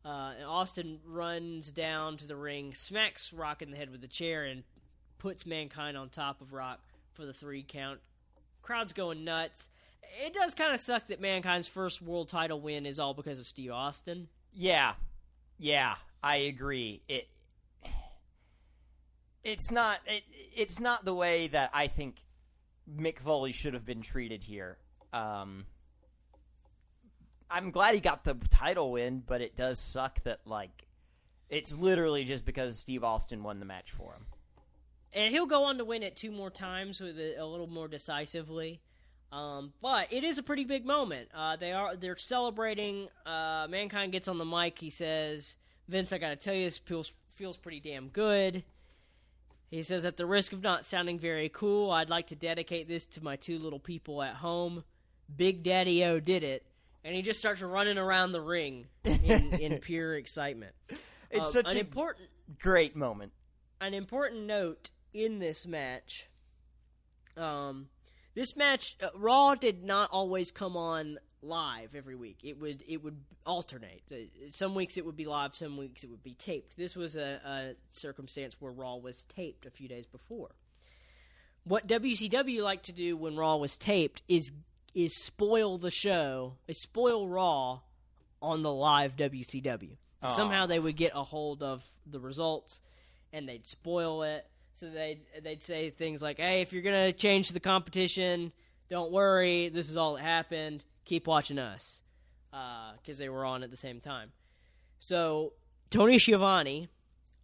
Uh, 0.04 0.34
and 0.36 0.46
Austin 0.46 1.00
runs 1.06 1.70
down 1.70 2.18
to 2.18 2.28
the 2.28 2.36
ring, 2.36 2.74
smacks 2.74 3.32
Rock 3.32 3.62
in 3.62 3.70
the 3.70 3.78
head 3.78 3.92
with 3.92 4.02
the 4.02 4.08
chair, 4.08 4.46
and 4.46 4.64
puts 5.20 5.46
Mankind 5.46 5.96
on 5.96 6.10
top 6.10 6.42
of 6.42 6.54
Rock 6.54 6.80
for 7.14 7.26
the 7.26 7.34
three 7.34 7.64
count. 7.64 8.00
Crowd's 8.64 8.94
going 8.94 9.24
nuts. 9.24 9.70
It 10.26 10.34
does 10.34 10.56
kind 10.56 10.74
of 10.74 10.80
suck 10.80 11.08
that 11.08 11.22
Mankind's 11.22 11.68
first 11.68 12.02
world 12.02 12.30
title 12.30 12.60
win 12.60 12.88
is 12.88 13.00
all 13.00 13.14
because 13.14 13.40
of 13.40 13.46
Steve 13.46 13.72
Austin. 13.72 14.28
Yeah, 14.54 14.94
yeah, 15.58 15.96
I 16.24 16.38
agree. 16.38 17.02
It 17.08 17.28
it's 19.44 19.72
not 19.72 20.00
it, 20.06 20.24
it's 20.56 20.80
not 20.80 21.06
the 21.06 21.14
way 21.14 21.48
that 21.48 21.72
I 21.74 21.88
think 21.88 22.18
Mick 22.90 23.20
Foley 23.20 23.52
should 23.52 23.74
have 23.74 23.86
been 23.86 24.02
treated 24.02 24.44
here. 24.44 24.78
Um, 25.14 25.66
I'm 27.50 27.72
glad 27.72 27.96
he 27.96 28.02
got 28.02 28.24
the 28.24 28.36
title 28.50 28.92
win, 28.92 29.24
but 29.26 29.42
it 29.42 29.56
does 29.56 29.80
suck 29.80 30.24
that 30.24 30.40
like 30.46 30.88
it's 31.50 31.78
literally 31.78 32.24
just 32.24 32.46
because 32.46 32.78
Steve 32.80 33.04
Austin 33.04 33.44
won 33.44 33.60
the 33.60 33.66
match 33.66 33.92
for 33.92 34.14
him. 34.14 34.26
and 35.14 35.34
he'll 35.34 35.46
go 35.46 35.64
on 35.66 35.78
to 35.78 35.86
win 35.86 36.04
it 36.04 36.16
two 36.16 36.32
more 36.32 36.50
times 36.50 37.02
with 37.02 37.20
it 37.20 37.38
a 37.38 37.46
little 37.46 37.68
more 37.68 37.88
decisively. 37.88 38.82
Um, 39.32 39.72
but 39.82 40.12
it 40.12 40.24
is 40.24 40.38
a 40.38 40.44
pretty 40.44 40.66
big 40.66 40.86
moment. 40.86 41.30
Uh, 41.34 41.56
they 41.56 41.72
are 41.72 41.96
they're 41.96 42.18
celebrating. 42.18 43.08
Uh, 43.26 43.68
Mankind 43.70 44.12
gets 44.12 44.28
on 44.28 44.38
the 44.38 44.46
mic. 44.46 44.78
He 44.80 44.90
says, 44.90 45.56
"Vince, 45.88 46.12
I 46.12 46.18
got 46.18 46.30
to 46.30 46.36
tell 46.36 46.54
you, 46.54 46.66
this 46.66 46.78
feels 46.78 47.12
feels 47.36 47.56
pretty 47.58 47.80
damn 47.80 48.10
good." 48.10 48.64
He 49.70 49.84
says, 49.84 50.04
"At 50.04 50.18
the 50.18 50.26
risk 50.26 50.52
of 50.52 50.62
not 50.62 50.84
sounding 50.84 51.18
very 51.18 51.48
cool, 51.48 51.92
I'd 51.92 52.10
like 52.10 52.28
to 52.28 52.36
dedicate 52.36 52.90
this 52.90 53.06
to 53.06 53.24
my 53.24 53.38
two 53.38 53.58
little 53.58 53.80
people 53.80 54.22
at 54.22 54.36
home. 54.36 54.84
Big 55.34 55.64
Daddy 55.64 56.04
O 56.04 56.20
did 56.20 56.44
it." 56.44 56.66
And 57.06 57.16
he 57.16 57.22
just 57.22 57.40
starts 57.40 57.62
running 57.62 57.98
around 57.98 58.34
the 58.34 58.42
ring 58.42 58.88
in, 59.06 59.22
in 59.60 59.80
pure 59.80 60.16
excitement. 60.16 60.76
It's 61.32 61.46
Um, 61.48 61.52
such 61.54 61.72
an 61.72 61.78
a 61.78 61.80
important 61.80 62.30
great 62.60 62.96
moment. 62.98 63.32
an 63.80 63.94
important 63.94 64.44
note 64.46 64.92
in 65.14 65.40
this 65.40 65.66
match. 65.66 66.28
Um, 67.38 67.88
this 68.34 68.56
match, 68.56 68.98
uh, 69.02 69.08
Raw 69.16 69.56
did 69.56 69.84
not 69.84 70.10
always 70.12 70.52
come 70.52 70.78
on 70.78 71.18
live 71.42 71.96
every 71.96 72.16
week. 72.16 72.40
It 72.44 72.60
would 72.60 72.84
it 72.88 73.04
would 73.04 73.18
alternate. 73.46 74.04
Uh, 74.12 74.16
Some 74.52 74.76
weeks 74.76 74.98
it 74.98 75.06
would 75.06 75.18
be 75.18 75.26
live, 75.26 75.56
some 75.56 75.78
weeks 75.78 76.04
it 76.04 76.10
would 76.10 76.24
be 76.24 76.34
taped. 76.36 76.78
This 76.78 76.96
was 76.96 77.16
a, 77.16 77.40
a 77.46 77.74
circumstance 77.92 78.56
where 78.60 78.72
Raw 78.72 78.98
was 78.98 79.24
taped 79.36 79.66
a 79.66 79.72
few 79.72 79.88
days 79.88 80.06
before. 80.06 80.50
What 81.64 81.88
WCW 81.88 82.62
liked 82.64 82.86
to 82.86 82.94
do 82.94 83.16
when 83.18 83.36
Raw 83.36 83.58
was 83.58 83.78
taped 83.78 84.24
is 84.28 84.52
is 84.94 85.16
spoil 85.16 85.78
the 85.78 85.92
show, 85.92 86.56
is 86.68 86.82
spoil 86.82 87.28
Raw 87.28 87.80
on 88.42 88.62
the 88.62 88.72
live 88.72 89.16
WCW. 89.16 89.98
So 90.22 90.28
Aw. 90.28 90.36
somehow 90.36 90.66
they 90.66 90.80
would 90.80 90.98
get 90.98 91.14
a 91.16 91.24
hold 91.24 91.64
of 91.64 91.84
the 92.06 92.20
results 92.20 92.82
and 93.34 93.48
they'd 93.48 93.66
spoil 93.66 94.24
it. 94.24 94.46
So 94.74 94.90
they'd 94.90 95.22
they'd 95.44 95.62
say 95.62 95.90
things 95.92 96.22
like, 96.22 96.38
"Hey, 96.38 96.62
if 96.62 96.74
you're 96.74 96.82
gonna 96.82 97.14
change 97.14 97.50
the 97.50 97.60
competition, 97.60 98.52
don't 98.90 99.12
worry. 99.12 99.70
This 99.70 99.90
is 99.90 99.98
all 99.98 100.16
that 100.16 100.24
happened. 100.24 100.84
Keep 101.06 101.28
watching 101.28 101.60
us," 101.60 102.02
because 102.52 103.18
they 103.18 103.30
were 103.30 103.46
on 103.46 103.64
at 103.64 103.72
the 103.72 103.78
same 103.78 104.00
time. 104.00 104.32
So 105.00 105.54
Tony 105.90 106.18
Schiavone, 106.18 106.90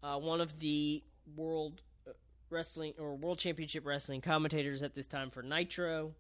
uh, 0.02 0.18
one 0.18 0.42
of 0.42 0.60
the 0.60 1.04
world 1.36 1.82
uh, 2.08 2.12
wrestling 2.50 2.94
or 2.98 3.16
world 3.16 3.40
championship 3.40 3.86
wrestling 3.86 4.22
commentators 4.22 4.82
at 4.82 4.96
this 4.96 5.06
time 5.06 5.30
for 5.30 5.44
Nitro, 5.44 6.14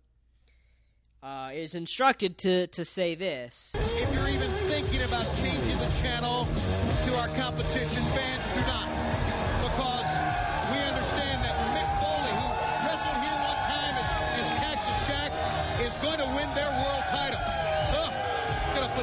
uh, 1.23 1.51
is 1.53 1.73
instructed 1.73 2.37
to 2.39 2.67
to 2.67 2.85
say 2.85 3.15
this. 3.15 3.73
If 3.75 4.13
you're 4.13 4.29
even 4.29 4.51
thinking 4.69 5.01
about 5.01 5.33
changing 5.37 5.77
the 5.79 5.89
channel 6.01 6.47
to 7.05 7.15
our 7.15 7.27
competition, 7.29 8.03
fans 8.13 8.55
do 8.55 8.61
not. 8.61 8.86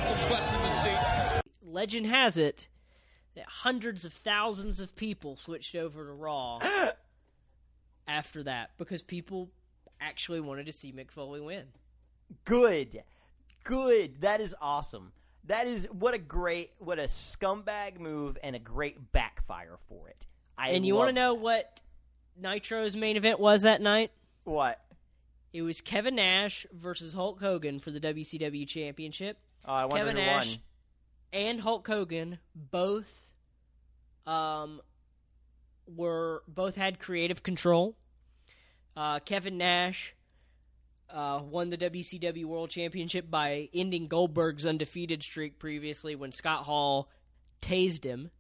Some 0.05 0.29
butts 0.29 0.53
in 0.53 0.61
the 0.61 0.83
seat. 0.83 1.43
Legend 1.63 2.07
has 2.07 2.37
it 2.37 2.69
that 3.35 3.47
hundreds 3.47 4.05
of 4.05 4.13
thousands 4.13 4.81
of 4.81 4.95
people 4.95 5.37
switched 5.37 5.75
over 5.75 6.07
to 6.07 6.13
Raw 6.13 6.61
after 8.09 8.43
that 8.45 8.71
because 8.79 9.03
people 9.03 9.51
actually 10.01 10.41
wanted 10.41 10.67
to 10.67 10.73
see 10.73 10.93
Mick 10.93 11.11
Foley 11.11 11.41
win. 11.41 11.65
Good. 12.45 13.03
Good. 13.65 14.21
That 14.21 14.41
is 14.41 14.55
awesome. 14.61 15.13
That 15.47 15.67
is 15.67 15.87
what 15.91 16.15
a 16.15 16.19
great, 16.19 16.71
what 16.79 16.99
a 16.99 17.05
scumbag 17.05 17.99
move 17.99 18.39
and 18.43 18.57
a 18.57 18.59
great 18.59 19.13
backfire 19.13 19.77
for 19.89 20.09
it. 20.09 20.27
I 20.57 20.71
and 20.71 20.87
you 20.87 20.95
want 20.95 21.09
to 21.09 21.13
know 21.13 21.35
what 21.35 21.83
Nitro's 22.41 22.97
main 22.97 23.17
event 23.17 23.41
was 23.41 23.63
that 23.63 23.81
night? 23.81 24.11
what? 24.45 24.81
It 25.53 25.63
was 25.63 25.81
Kevin 25.81 26.17
Nash 26.17 26.67
versus 26.73 27.15
Hulk 27.15 27.41
Hogan 27.41 27.79
for 27.79 27.91
the 27.91 28.01
WCW 28.01 28.67
Championship. 28.67 29.39
Oh, 29.65 29.73
I 29.73 29.85
wonder 29.87 29.99
Kevin 30.07 30.17
who 30.17 30.23
Nash 30.23 30.51
won. 31.33 31.41
and 31.43 31.61
Hulk 31.61 31.87
Hogan 31.87 32.39
both 32.55 33.27
um 34.27 34.81
were 35.87 36.43
both 36.49 36.77
had 36.77 36.99
creative 36.99 37.43
control. 37.43 37.97
Uh, 38.97 39.19
Kevin 39.21 39.59
Nash 39.59 40.15
uh, 41.11 41.41
won 41.43 41.69
the 41.69 41.77
WCW 41.77 42.45
World 42.45 42.71
Championship 42.71 43.31
by 43.31 43.69
ending 43.75 44.07
Goldberg's 44.09 44.65
undefeated 44.65 45.23
streak 45.23 45.59
previously 45.59 46.15
when 46.15 46.33
Scott 46.33 46.65
Hall 46.65 47.11
tased 47.61 48.05
him. 48.05 48.31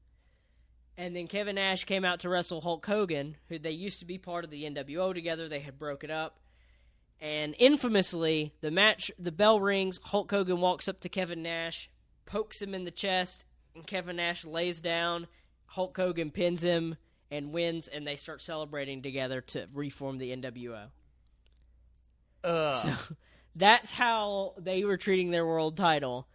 And 0.96 1.14
then 1.14 1.26
Kevin 1.26 1.56
Nash 1.56 1.84
came 1.84 2.04
out 2.04 2.20
to 2.20 2.28
wrestle 2.28 2.60
Hulk 2.60 2.86
Hogan, 2.86 3.36
who 3.48 3.58
they 3.58 3.72
used 3.72 3.98
to 3.98 4.04
be 4.04 4.16
part 4.16 4.44
of 4.44 4.50
the 4.50 4.62
NWO 4.62 5.12
together. 5.12 5.48
They 5.48 5.58
had 5.60 5.76
broken 5.78 6.10
up. 6.10 6.38
And 7.20 7.54
infamously, 7.58 8.52
the 8.60 8.70
match, 8.70 9.10
the 9.18 9.32
bell 9.32 9.60
rings. 9.60 9.98
Hulk 10.04 10.30
Hogan 10.30 10.60
walks 10.60 10.88
up 10.88 11.00
to 11.00 11.08
Kevin 11.08 11.42
Nash, 11.42 11.88
pokes 12.26 12.60
him 12.60 12.74
in 12.74 12.84
the 12.84 12.90
chest, 12.90 13.44
and 13.74 13.86
Kevin 13.86 14.16
Nash 14.16 14.44
lays 14.44 14.80
down. 14.80 15.26
Hulk 15.66 15.96
Hogan 15.96 16.30
pins 16.30 16.62
him 16.62 16.96
and 17.30 17.52
wins, 17.52 17.88
and 17.88 18.06
they 18.06 18.16
start 18.16 18.40
celebrating 18.40 19.02
together 19.02 19.40
to 19.40 19.66
reform 19.72 20.18
the 20.18 20.36
NWO. 20.36 20.88
Ugh. 22.44 22.76
So 22.76 23.14
that's 23.56 23.90
how 23.90 24.54
they 24.58 24.84
were 24.84 24.96
treating 24.96 25.30
their 25.30 25.46
world 25.46 25.76
title. 25.76 26.28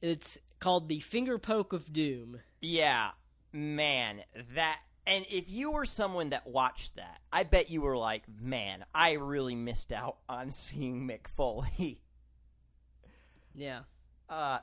It's 0.00 0.38
called 0.58 0.88
the 0.88 1.00
Finger 1.00 1.38
Poke 1.38 1.72
of 1.72 1.92
Doom. 1.92 2.40
Yeah, 2.60 3.10
man, 3.52 4.22
that. 4.54 4.80
And 5.10 5.26
if 5.28 5.50
you 5.50 5.72
were 5.72 5.86
someone 5.86 6.30
that 6.30 6.46
watched 6.46 6.94
that, 6.94 7.18
I 7.32 7.42
bet 7.42 7.68
you 7.68 7.82
were 7.82 7.96
like, 7.96 8.22
man, 8.40 8.84
I 8.94 9.14
really 9.14 9.56
missed 9.56 9.92
out 9.92 10.18
on 10.28 10.50
seeing 10.50 11.06
Mick 11.06 11.28
Foley. 11.28 12.00
Yeah. 13.52 13.80
Uh, 14.28 14.58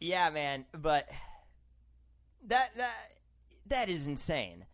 yeah, 0.00 0.30
man, 0.30 0.64
but 0.72 1.06
that 2.46 2.70
that 2.78 2.94
that 3.66 3.88
is 3.90 4.06
insane. 4.06 4.64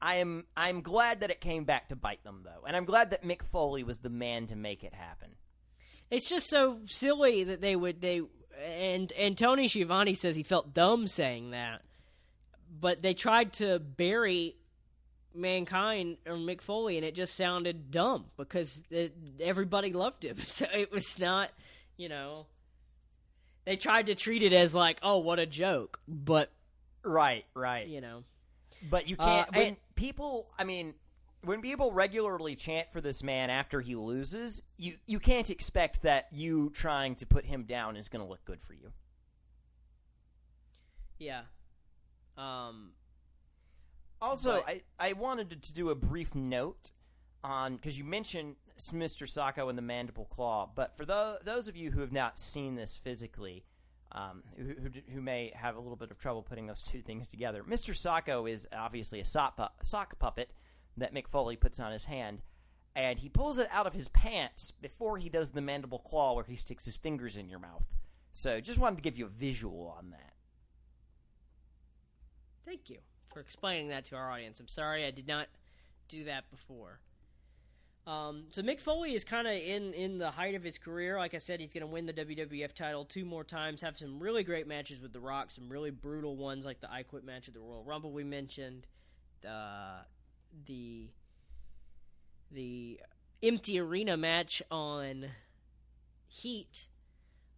I 0.00 0.16
am 0.16 0.46
I'm 0.56 0.80
glad 0.80 1.20
that 1.20 1.30
it 1.30 1.42
came 1.42 1.64
back 1.64 1.90
to 1.90 1.96
bite 1.96 2.24
them 2.24 2.40
though, 2.44 2.64
and 2.66 2.74
I'm 2.74 2.86
glad 2.86 3.10
that 3.10 3.24
Mick 3.24 3.42
Foley 3.42 3.84
was 3.84 3.98
the 3.98 4.08
man 4.08 4.46
to 4.46 4.56
make 4.56 4.84
it 4.84 4.94
happen. 4.94 5.28
It's 6.10 6.28
just 6.28 6.48
so 6.48 6.80
silly 6.86 7.44
that 7.44 7.60
they 7.60 7.76
would 7.76 8.00
they 8.00 8.22
and 8.64 9.12
and 9.12 9.36
Tony 9.36 9.68
Schiavone 9.68 10.14
says 10.14 10.34
he 10.34 10.42
felt 10.42 10.72
dumb 10.72 11.06
saying 11.06 11.50
that, 11.50 11.82
but 12.80 13.02
they 13.02 13.14
tried 13.14 13.52
to 13.54 13.78
bury 13.78 14.56
mankind 15.34 16.16
or 16.26 16.34
Mick 16.34 16.60
Foley, 16.60 16.96
and 16.96 17.04
it 17.06 17.14
just 17.14 17.34
sounded 17.36 17.90
dumb 17.90 18.26
because 18.36 18.82
it, 18.90 19.14
everybody 19.40 19.92
loved 19.92 20.24
him. 20.24 20.36
So 20.44 20.66
it 20.74 20.90
was 20.92 21.18
not, 21.18 21.50
you 21.96 22.08
know, 22.08 22.46
they 23.64 23.76
tried 23.76 24.06
to 24.06 24.14
treat 24.14 24.42
it 24.42 24.52
as 24.52 24.74
like, 24.74 24.98
oh, 25.02 25.18
what 25.18 25.38
a 25.38 25.46
joke, 25.46 26.00
but 26.08 26.50
Right, 27.04 27.44
right. 27.54 27.86
you 27.88 28.00
know, 28.00 28.24
But 28.90 29.08
you 29.08 29.16
Uh, 29.18 29.24
can't. 29.44 29.54
when 29.56 29.66
and- 29.68 29.76
people, 29.94 30.50
I 30.58 30.64
mean, 30.64 30.94
when 31.44 31.60
people 31.62 31.90
regularly 31.92 32.54
chant 32.54 32.92
for 32.92 33.00
this 33.00 33.22
man 33.24 33.50
after 33.50 33.80
he 33.80 33.96
loses, 33.96 34.62
you 34.76 34.96
you 35.06 35.18
can't 35.18 35.50
expect 35.50 36.02
that 36.02 36.28
you 36.32 36.70
trying 36.70 37.16
to 37.16 37.26
put 37.26 37.44
him 37.44 37.64
down 37.64 37.96
is 37.96 38.08
going 38.08 38.24
to 38.24 38.28
look 38.28 38.44
good 38.44 38.62
for 38.62 38.74
you. 38.74 38.92
yeah. 41.18 41.42
Um, 42.36 42.92
Also, 44.20 44.62
But- 44.64 44.68
I, 44.68 44.82
I 45.08 45.12
wanted 45.14 45.62
to, 45.62 45.72
do 45.72 45.90
a 45.90 45.94
brief 45.94 46.34
note 46.34 46.90
on 47.42 47.74
because 47.76 47.98
you 47.98 48.04
mentioned 48.04 48.54
Mr. 48.78 49.26
Socko 49.26 49.68
and 49.68 49.76
the 49.76 49.82
mandible 49.82 50.26
claw, 50.26 50.70
but 50.74 50.96
for 50.96 51.04
tho- 51.04 51.38
those 51.44 51.66
of 51.68 51.76
you 51.76 51.90
who 51.90 52.00
have 52.00 52.12
not 52.12 52.38
seen 52.38 52.76
this 52.76 52.96
physically, 52.96 53.64
um, 54.12 54.42
who, 54.56 54.64
who, 54.80 54.90
who 55.14 55.20
may 55.20 55.50
have 55.56 55.74
a 55.76 55.80
little 55.80 55.96
bit 55.96 56.10
of 56.12 56.18
trouble 56.18 56.42
putting 56.42 56.66
those 56.66 56.82
two 56.88 57.02
things 57.02 57.26
together, 57.28 57.64
Mr. 57.64 57.94
Socko 57.94 58.48
is 58.50 58.66
obviously 58.72 59.18
a 59.18 59.24
sock, 59.24 59.56
pu- 59.56 59.84
sock 59.84 60.16
puppet 60.20 60.50
that 60.98 61.12
Mick 61.12 61.26
Foley 61.28 61.56
puts 61.56 61.80
on 61.80 61.90
his 61.92 62.04
hand, 62.04 62.42
and 62.94 63.18
he 63.18 63.28
pulls 63.28 63.58
it 63.58 63.66
out 63.72 63.86
of 63.86 63.92
his 63.94 64.06
pants 64.08 64.70
before 64.70 65.16
he 65.18 65.28
does 65.28 65.50
the 65.50 65.62
mandible 65.62 65.98
claw, 65.98 66.34
where 66.34 66.44
he 66.44 66.54
sticks 66.56 66.84
his 66.84 66.96
fingers 66.96 67.36
in 67.36 67.48
your 67.48 67.58
mouth. 67.58 67.84
So, 68.32 68.60
just 68.60 68.78
wanted 68.78 68.96
to 68.96 69.02
give 69.02 69.18
you 69.18 69.26
a 69.26 69.30
visual 69.30 69.94
on 69.98 70.10
that. 70.10 70.31
Thank 72.64 72.90
you 72.90 72.98
for 73.32 73.40
explaining 73.40 73.88
that 73.88 74.04
to 74.06 74.16
our 74.16 74.30
audience. 74.30 74.60
I'm 74.60 74.68
sorry 74.68 75.04
I 75.04 75.10
did 75.10 75.26
not 75.26 75.48
do 76.08 76.24
that 76.24 76.50
before. 76.50 77.00
Um, 78.06 78.44
so 78.50 78.62
Mick 78.62 78.80
Foley 78.80 79.14
is 79.14 79.24
kind 79.24 79.46
of 79.46 79.54
in 79.54 79.94
in 79.94 80.18
the 80.18 80.30
height 80.30 80.56
of 80.56 80.64
his 80.64 80.76
career. 80.76 81.18
Like 81.18 81.34
I 81.34 81.38
said, 81.38 81.60
he's 81.60 81.72
going 81.72 81.86
to 81.86 81.92
win 81.92 82.06
the 82.06 82.12
WWF 82.12 82.72
title 82.72 83.04
two 83.04 83.24
more 83.24 83.44
times. 83.44 83.80
Have 83.80 83.96
some 83.96 84.18
really 84.18 84.42
great 84.42 84.66
matches 84.66 85.00
with 85.00 85.12
The 85.12 85.20
Rock. 85.20 85.52
Some 85.52 85.68
really 85.68 85.90
brutal 85.90 86.36
ones 86.36 86.64
like 86.64 86.80
the 86.80 86.92
I 86.92 87.04
Quit 87.04 87.24
match 87.24 87.46
at 87.46 87.54
the 87.54 87.60
Royal 87.60 87.84
Rumble 87.84 88.10
we 88.10 88.24
mentioned. 88.24 88.86
The 89.42 89.98
the 90.66 91.10
the 92.50 93.00
empty 93.42 93.78
arena 93.78 94.16
match 94.16 94.62
on 94.70 95.26
Heat. 96.26 96.88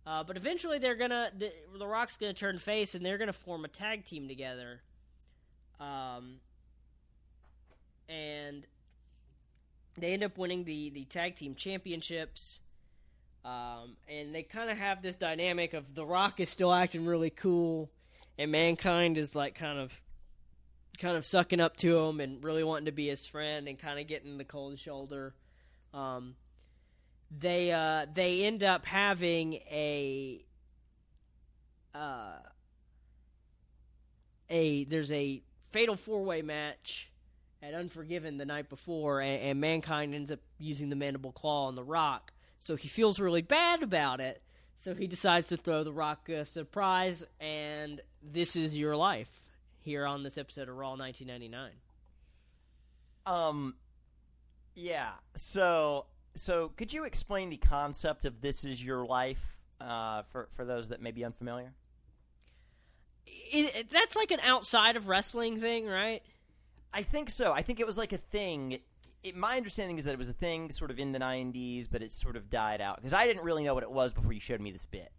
Uh, 0.07 0.23
but 0.23 0.37
eventually, 0.37 0.79
they're 0.79 0.95
gonna 0.95 1.31
the, 1.39 1.51
the 1.79 1.87
Rock's 1.87 2.19
gonna 2.19 2.35
turn 2.35 2.59
face, 2.59 2.95
and 2.95 3.05
they're 3.05 3.17
gonna 3.17 3.33
form 3.33 3.65
a 3.65 3.69
tag 3.69 4.05
team 4.05 4.29
together. 4.29 4.83
Um, 5.81 6.37
and 8.09 8.66
they 9.99 10.12
end 10.12 10.25
up 10.25 10.39
winning 10.39 10.64
the 10.64 10.91
the 10.91 11.05
tag 11.05 11.37
team 11.37 11.55
championships. 11.55 12.61
Um, 13.45 13.97
and 14.09 14.35
they 14.35 14.43
kind 14.43 14.70
of 14.70 14.79
have 14.79 15.03
this 15.03 15.16
dynamic 15.16 15.75
of 15.75 15.95
the 15.95 16.05
Rock 16.05 16.41
is 16.41 16.49
still 16.49 16.72
acting 16.72 17.05
really 17.05 17.29
cool, 17.29 17.91
and 18.39 18.51
Mankind 18.51 19.18
is 19.18 19.37
like 19.37 19.55
kind 19.55 19.79
of 19.79 19.93
kind 20.99 21.16
of 21.16 21.27
sucking 21.27 21.61
up 21.61 21.77
to 21.79 21.99
him 21.99 22.20
and 22.20 22.43
really 22.43 22.64
wanting 22.64 22.87
to 22.87 22.93
be 22.93 23.09
his 23.09 23.27
friend 23.27 23.68
and 23.68 23.79
kind 23.79 23.99
of 23.99 24.07
getting 24.07 24.39
the 24.39 24.45
cold 24.45 24.79
shoulder. 24.79 25.35
Um, 25.93 26.37
they 27.31 27.72
uh, 27.72 28.07
they 28.12 28.45
end 28.45 28.62
up 28.62 28.87
having 28.87 29.55
a 29.55 30.45
uh, 31.95 32.39
a 34.51 34.85
there's 34.85 35.12
a 35.12 35.43
fatal 35.75 35.97
four 35.97 36.22
way 36.22 36.41
match 36.41 37.11
at 37.61 37.75
Unforgiven 37.75 38.39
the 38.39 38.45
night 38.45 38.68
before, 38.68 39.20
and, 39.20 39.43
and 39.43 39.61
Mankind 39.61 40.14
ends 40.14 40.31
up 40.31 40.39
using 40.57 40.89
the 40.89 40.95
Mandible 40.95 41.33
Claw 41.33 41.66
on 41.66 41.75
the 41.75 41.83
Rock, 41.83 42.33
so 42.61 42.77
he 42.77 42.87
feels 42.87 43.18
really 43.18 43.43
bad 43.43 43.83
about 43.83 44.20
it. 44.20 44.41
So 44.77 44.95
he 44.95 45.09
decides 45.09 45.49
to 45.49 45.57
throw 45.57 45.83
the 45.83 45.93
Rock 45.93 46.29
a 46.29 46.45
surprise, 46.45 47.25
and 47.41 48.01
this 48.22 48.55
is 48.55 48.77
your 48.77 48.97
life 48.97 49.31
here 49.81 50.07
on 50.07 50.22
this 50.22 50.39
episode 50.39 50.68
of 50.68 50.77
Raw 50.77 50.95
1999. 50.95 51.72
Um, 53.27 53.75
yeah. 54.77 55.11
So, 55.35 56.07
so 56.37 56.70
could 56.77 56.93
you 56.93 57.05
explain 57.05 57.51
the 57.51 57.57
concept 57.57 58.27
of 58.27 58.41
"This 58.41 58.64
Is 58.64 58.85
Your 58.85 59.05
Life" 59.07 59.59
uh, 59.81 60.22
for 60.31 60.49
for 60.53 60.64
those 60.64 60.91
that 60.91 61.01
may 61.01 61.11
be 61.11 61.25
unfamiliar? 61.25 61.72
It, 63.27 63.75
it- 63.77 63.91
that's 63.91 64.16
like 64.16 64.31
an 64.31 64.41
outside 64.41 64.97
of 64.97 65.09
wrestling 65.09 65.61
thing, 65.61 65.87
right? 65.87 66.22
I 66.93 67.03
think 67.03 67.31
so. 67.31 67.53
I 67.53 67.62
think 67.62 67.81
it 67.81 67.87
was 67.87 67.99
like 67.99 68.12
a 68.12 68.18
thing. 68.18 68.79
It, 69.22 69.35
my 69.37 69.57
understanding 69.57 69.99
is 69.99 70.05
that 70.05 70.12
it 70.12 70.18
was 70.18 70.29
a 70.29 70.33
thing 70.35 70.70
sort 70.70 70.91
of 70.91 70.99
in 70.99 71.12
the 71.12 71.18
'90s, 71.18 71.89
but 71.91 72.03
it 72.03 72.12
sort 72.12 72.37
of 72.37 72.49
died 72.51 72.81
out 72.81 72.97
because 72.97 73.12
I 73.12 73.27
didn't 73.27 73.43
really 73.43 73.64
know 73.64 73.75
what 73.75 73.83
it 73.83 73.91
was 73.91 74.12
before 74.12 74.33
you 74.33 74.41
showed 74.41 74.61
me 74.61 74.70
this 74.70 74.85
bit. 74.87 75.11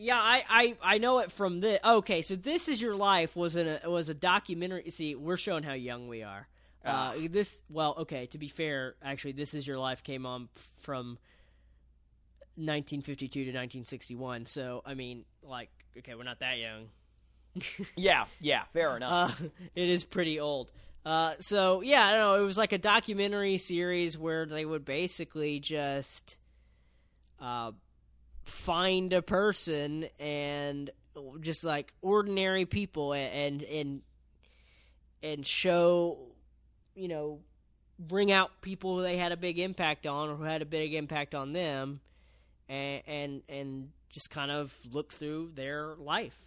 Yeah, 0.00 0.16
I, 0.18 0.44
I, 0.48 0.76
I 0.94 0.98
know 0.98 1.18
it 1.18 1.32
from 1.32 1.60
the 1.60 1.86
okay. 1.96 2.22
So 2.22 2.34
this 2.36 2.68
is 2.68 2.80
your 2.80 2.94
life 2.96 3.34
was 3.36 3.56
a 3.56 3.80
was 3.84 4.08
a 4.08 4.14
documentary. 4.14 4.88
See, 4.90 5.14
we're 5.14 5.36
showing 5.36 5.62
how 5.64 5.74
young 5.74 6.08
we 6.08 6.22
are. 6.22 6.48
Uh, 6.84 6.88
Ah. 6.90 7.14
this 7.30 7.62
well, 7.68 7.94
okay. 7.98 8.26
To 8.26 8.38
be 8.38 8.48
fair, 8.48 8.94
actually, 9.02 9.32
this 9.32 9.54
is 9.54 9.66
your 9.66 9.78
life 9.78 10.02
came 10.02 10.24
on 10.24 10.48
from 10.78 11.18
1952 12.56 13.28
to 13.28 13.40
1961. 13.50 14.46
So 14.46 14.82
I 14.86 14.94
mean, 14.94 15.24
like, 15.42 15.70
okay, 15.98 16.14
we're 16.14 16.24
not 16.24 16.40
that 16.40 16.58
young. 16.58 16.88
Yeah, 17.96 18.26
yeah, 18.40 18.64
fair 18.72 18.96
enough. 18.96 19.40
Uh, 19.40 19.44
it 19.74 19.88
is 19.88 20.04
pretty 20.04 20.38
old. 20.38 20.70
Uh, 21.04 21.34
so 21.38 21.80
yeah, 21.80 22.06
I 22.06 22.10
don't 22.12 22.20
know. 22.20 22.42
It 22.42 22.46
was 22.46 22.58
like 22.58 22.72
a 22.72 22.78
documentary 22.78 23.58
series 23.58 24.16
where 24.16 24.46
they 24.46 24.64
would 24.64 24.84
basically 24.84 25.58
just 25.58 26.36
uh, 27.40 27.72
find 28.44 29.12
a 29.12 29.22
person 29.22 30.06
and 30.20 30.90
just 31.40 31.64
like 31.64 31.92
ordinary 32.02 32.66
people 32.66 33.12
and 33.12 33.62
and 33.62 34.02
and 35.22 35.46
show, 35.46 36.18
you 36.94 37.08
know, 37.08 37.40
bring 37.98 38.30
out 38.30 38.60
people 38.60 38.98
they 38.98 39.16
had 39.16 39.32
a 39.32 39.36
big 39.36 39.58
impact 39.58 40.06
on 40.06 40.28
or 40.28 40.36
who 40.36 40.44
had 40.44 40.62
a 40.62 40.66
big 40.66 40.94
impact 40.94 41.34
on 41.34 41.52
them, 41.52 42.00
and 42.68 43.02
and 43.06 43.42
and 43.48 43.88
just 44.10 44.30
kind 44.30 44.50
of 44.50 44.74
look 44.90 45.12
through 45.12 45.52
their 45.54 45.94
life. 45.96 46.38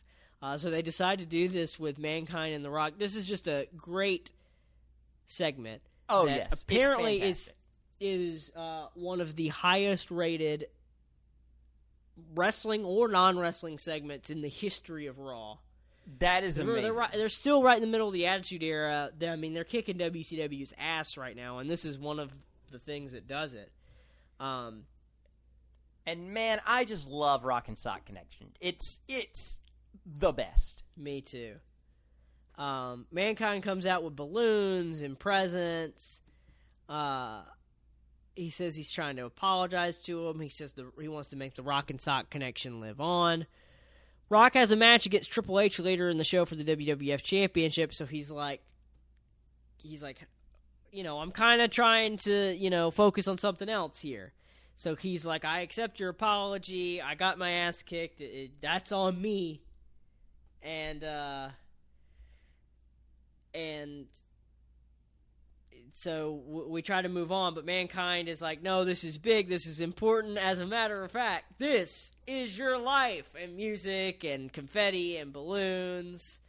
Uh, 0.42 0.58
so 0.58 0.72
they 0.72 0.82
decide 0.82 1.20
to 1.20 1.26
do 1.26 1.48
this 1.48 1.80
with 1.80 2.00
Mankind 2.00 2.56
and 2.56 2.66
The 2.66 2.70
Rock. 2.72 2.94
This 2.98 3.16
is 3.16 3.28
just 3.28 3.48
a 3.48 3.68
great 3.78 4.32
segment. 5.28 5.82
Oh, 6.10 6.26
yes. 6.28 6.64
Apparently 6.64 7.22
is 7.22 7.54
is 8.00 8.52
uh, 8.56 8.88
one 8.96 9.22
of 9.22 9.36
the 9.36 9.50
highest 9.50 10.10
rated 10.10 10.66
wrestling 12.34 12.84
or 12.84 13.08
non 13.08 13.38
wrestling 13.38 13.78
segments 13.78 14.30
in 14.30 14.42
the 14.42 14.50
history 14.50 15.08
of 15.08 15.20
Raw. 15.20 15.58
that 16.20 16.44
is 16.44 16.58
Remember, 16.58 16.80
amazing. 16.80 16.92
they're 16.92 17.00
right, 17.00 17.12
they're 17.14 17.30
still 17.30 17.62
right 17.64 17.76
in 17.78 17.82
the 17.82 17.88
middle 17.88 18.08
of 18.08 18.14
the 18.14 18.26
Attitude 18.28 18.64
Era. 18.64 19.12
They- 19.18 19.30
I 19.30 19.36
mean, 19.36 19.54
they're 19.54 19.64
kicking 19.64 19.98
WCW's 19.98 20.74
ass 20.78 21.16
right 21.18 21.36
now, 21.36 21.60
and 21.60 21.70
this 21.70 21.86
is 21.86 21.98
one 22.00 22.20
of 22.20 22.32
the 22.72 22.80
things 22.80 23.12
that 23.12 23.28
does 23.28 23.54
it. 23.54 23.72
Um, 24.40 24.84
And 26.06 26.34
man, 26.34 26.60
I 26.66 26.84
just 26.84 27.10
love 27.10 27.44
Rock 27.44 27.68
and 27.68 27.78
Sock 27.78 28.06
Connection. 28.06 28.48
It's 28.60 29.00
it's 29.08 29.58
the 30.06 30.32
best. 30.32 30.84
Me 30.98 31.22
too. 31.22 31.56
Um, 32.58 33.06
Mankind 33.12 33.64
comes 33.64 33.86
out 33.86 34.04
with 34.04 34.16
balloons 34.16 35.02
and 35.02 35.18
presents. 35.18 36.22
Uh, 36.90 37.44
he 38.36 38.50
says 38.50 38.76
he's 38.76 38.92
trying 38.92 39.16
to 39.18 39.26
apologize 39.26 39.98
to 40.00 40.28
him. 40.28 40.40
He 40.40 40.50
says 40.50 40.74
the, 40.74 40.92
he 41.00 41.08
wants 41.08 41.30
to 41.30 41.36
make 41.36 41.56
the 41.56 41.64
Rock 41.64 41.90
and 41.90 42.00
Sock 42.00 42.30
connection 42.30 42.80
live 42.80 43.00
on. 43.00 43.46
Rock 44.30 44.54
has 44.54 44.72
a 44.72 44.76
match 44.76 45.06
against 45.06 45.32
Triple 45.32 45.60
H 45.60 45.80
later 45.80 46.10
in 46.10 46.18
the 46.18 46.24
show 46.24 46.46
for 46.46 46.56
the 46.56 46.64
WWF 46.64 47.22
Championship, 47.22 47.94
so 47.94 48.06
he's 48.06 48.32
like, 48.32 48.62
he's 49.78 50.02
like, 50.02 50.20
you 50.92 51.04
know, 51.04 51.20
I'm 51.20 51.32
kind 51.32 51.62
of 51.62 51.70
trying 51.70 52.18
to, 52.20 52.54
you 52.54 52.70
know, 52.70 52.92
focus 52.92 53.28
on 53.28 53.38
something 53.38 53.68
else 53.68 54.00
here. 54.00 54.32
So 54.76 54.96
he's 54.96 55.26
like, 55.26 55.46
I 55.46 55.60
accept 55.62 56.00
your 56.00 56.10
apology. 56.10 57.02
I 57.02 57.14
got 57.16 57.38
my 57.38 57.52
ass 57.52 57.84
kicked. 57.84 58.20
It, 58.22 58.26
it- 58.26 58.52
that's 58.62 58.92
on 58.92 59.22
me. 59.22 59.62
And 60.64 61.04
uh 61.04 61.50
and 63.54 64.06
so 65.94 66.42
w- 66.48 66.70
we 66.70 66.82
try 66.82 67.02
to 67.02 67.10
move 67.10 67.32
on 67.32 67.54
but 67.54 67.66
mankind 67.66 68.30
is 68.30 68.42
like 68.42 68.62
no 68.62 68.86
this 68.86 69.04
is 69.04 69.18
big. 69.18 69.50
This 69.50 69.66
is 69.66 69.82
important. 69.82 70.38
As 70.38 70.60
a 70.60 70.66
matter 70.66 71.04
of 71.04 71.12
fact 71.12 71.46
this 71.60 72.14
is 72.28 72.58
your 72.58 72.78
life. 72.78 73.30
And 73.42 73.56
music 73.56 74.24
and 74.24 74.52
confetti 74.54 75.18
and 75.18 75.34
balloons. 75.34 76.40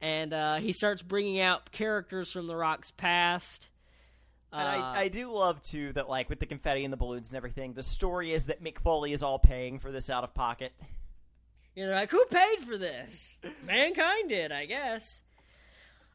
And 0.00 0.32
uh 0.32 0.56
he 0.56 0.72
starts 0.72 1.02
bringing 1.02 1.40
out 1.40 1.72
characters 1.72 2.30
from 2.30 2.46
the 2.46 2.56
rock's 2.56 2.90
past 2.90 3.68
And 4.52 4.62
Uh, 4.62 4.92
I, 4.94 5.00
I 5.02 5.08
do 5.08 5.30
love 5.30 5.60
too 5.62 5.92
that 5.92 6.08
like 6.08 6.30
with 6.30 6.40
the 6.40 6.46
confetti 6.46 6.84
and 6.84 6.92
the 6.92 6.96
balloons 6.96 7.30
and 7.30 7.36
everything, 7.36 7.74
the 7.74 7.82
story 7.82 8.32
is 8.32 8.46
that 8.46 8.62
Mick 8.62 8.78
Foley 8.80 9.12
is 9.12 9.22
all 9.22 9.38
paying 9.38 9.78
for 9.78 9.92
this 9.92 10.08
out 10.10 10.24
of 10.24 10.32
pocket. 10.34 10.72
You're 11.74 11.94
like, 11.94 12.10
who 12.10 12.24
paid 12.26 12.60
for 12.66 12.76
this? 12.78 13.36
Mankind 13.64 14.28
did, 14.30 14.50
I 14.50 14.64
guess. 14.66 15.22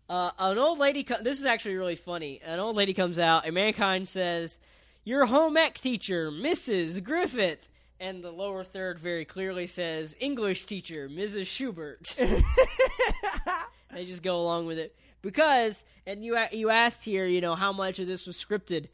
Uh, 0.09 0.31
an 0.37 0.57
old 0.57 0.77
lady. 0.79 1.03
Co- 1.03 1.21
this 1.21 1.39
is 1.39 1.45
actually 1.45 1.75
really 1.75 1.95
funny. 1.95 2.41
An 2.43 2.59
old 2.59 2.75
lady 2.75 2.93
comes 2.93 3.17
out, 3.17 3.45
and 3.45 3.53
Mankind 3.53 4.07
says, 4.07 4.59
"Your 5.05 5.25
home 5.27 5.55
ec 5.55 5.75
teacher, 5.79 6.29
Mrs. 6.29 7.01
Griffith," 7.01 7.69
and 8.01 8.21
the 8.21 8.31
lower 8.31 8.65
third 8.65 8.99
very 8.99 9.23
clearly 9.23 9.65
says, 9.65 10.17
"English 10.19 10.65
teacher, 10.65 11.07
Mrs. 11.07 11.45
Schubert." 11.47 12.13
they 13.93 14.05
just 14.05 14.23
go 14.23 14.39
along 14.39 14.65
with 14.65 14.77
it 14.77 14.95
because, 15.21 15.83
and 16.05 16.23
you 16.23 16.37
you 16.51 16.69
asked 16.69 17.03
here, 17.03 17.25
you 17.25 17.41
know, 17.41 17.55
how 17.55 17.73
much 17.73 17.99
of 17.99 18.07
this 18.07 18.27
was 18.27 18.37
scripted. 18.37 18.87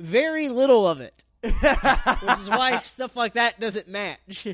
Very 0.00 0.48
little 0.48 0.88
of 0.88 1.00
it, 1.00 1.22
which 1.42 1.52
is 2.40 2.48
why 2.48 2.78
stuff 2.78 3.14
like 3.16 3.34
that 3.34 3.60
doesn't 3.60 3.88
match. 3.88 4.48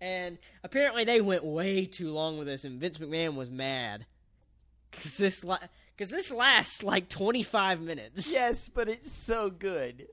And 0.00 0.38
apparently 0.62 1.04
they 1.04 1.20
went 1.20 1.42
way 1.44 1.86
too 1.86 2.12
long 2.12 2.38
with 2.38 2.46
this, 2.46 2.64
and 2.64 2.78
Vince 2.78 2.98
McMahon 2.98 3.34
was 3.34 3.50
mad 3.50 4.06
because 4.92 5.16
this 5.16 5.44
because 5.96 6.10
this 6.10 6.30
lasts 6.30 6.82
like 6.82 7.08
twenty 7.08 7.42
five 7.42 7.80
minutes. 7.80 8.30
yes, 8.30 8.68
but 8.68 8.88
it's 8.88 9.10
so 9.10 9.50
good. 9.50 10.06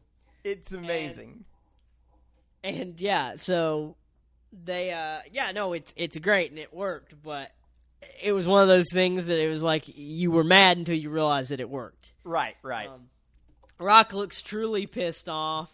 It's 0.43 0.73
amazing. 0.73 1.45
And 2.63 2.99
yeah, 2.99 3.35
so 3.35 3.95
they 4.63 4.91
uh 4.91 5.19
yeah 5.31 5.51
no 5.51 5.73
it's 5.73 5.93
it's 5.97 6.17
great 6.17 6.49
and 6.49 6.59
it 6.59 6.73
worked, 6.73 7.13
but 7.21 7.51
it 8.21 8.31
was 8.31 8.47
one 8.47 8.61
of 8.61 8.67
those 8.67 8.91
things 8.91 9.27
that 9.27 9.37
it 9.37 9.49
was 9.49 9.63
like 9.63 9.83
you 9.87 10.31
were 10.31 10.43
mad 10.43 10.77
until 10.77 10.95
you 10.95 11.09
realized 11.09 11.51
that 11.51 11.59
it 11.59 11.69
worked. 11.69 12.13
right, 12.23 12.55
right. 12.63 12.89
Um, 12.89 13.09
Rock 13.79 14.13
looks 14.13 14.41
truly 14.41 14.85
pissed 14.85 15.27
off. 15.27 15.71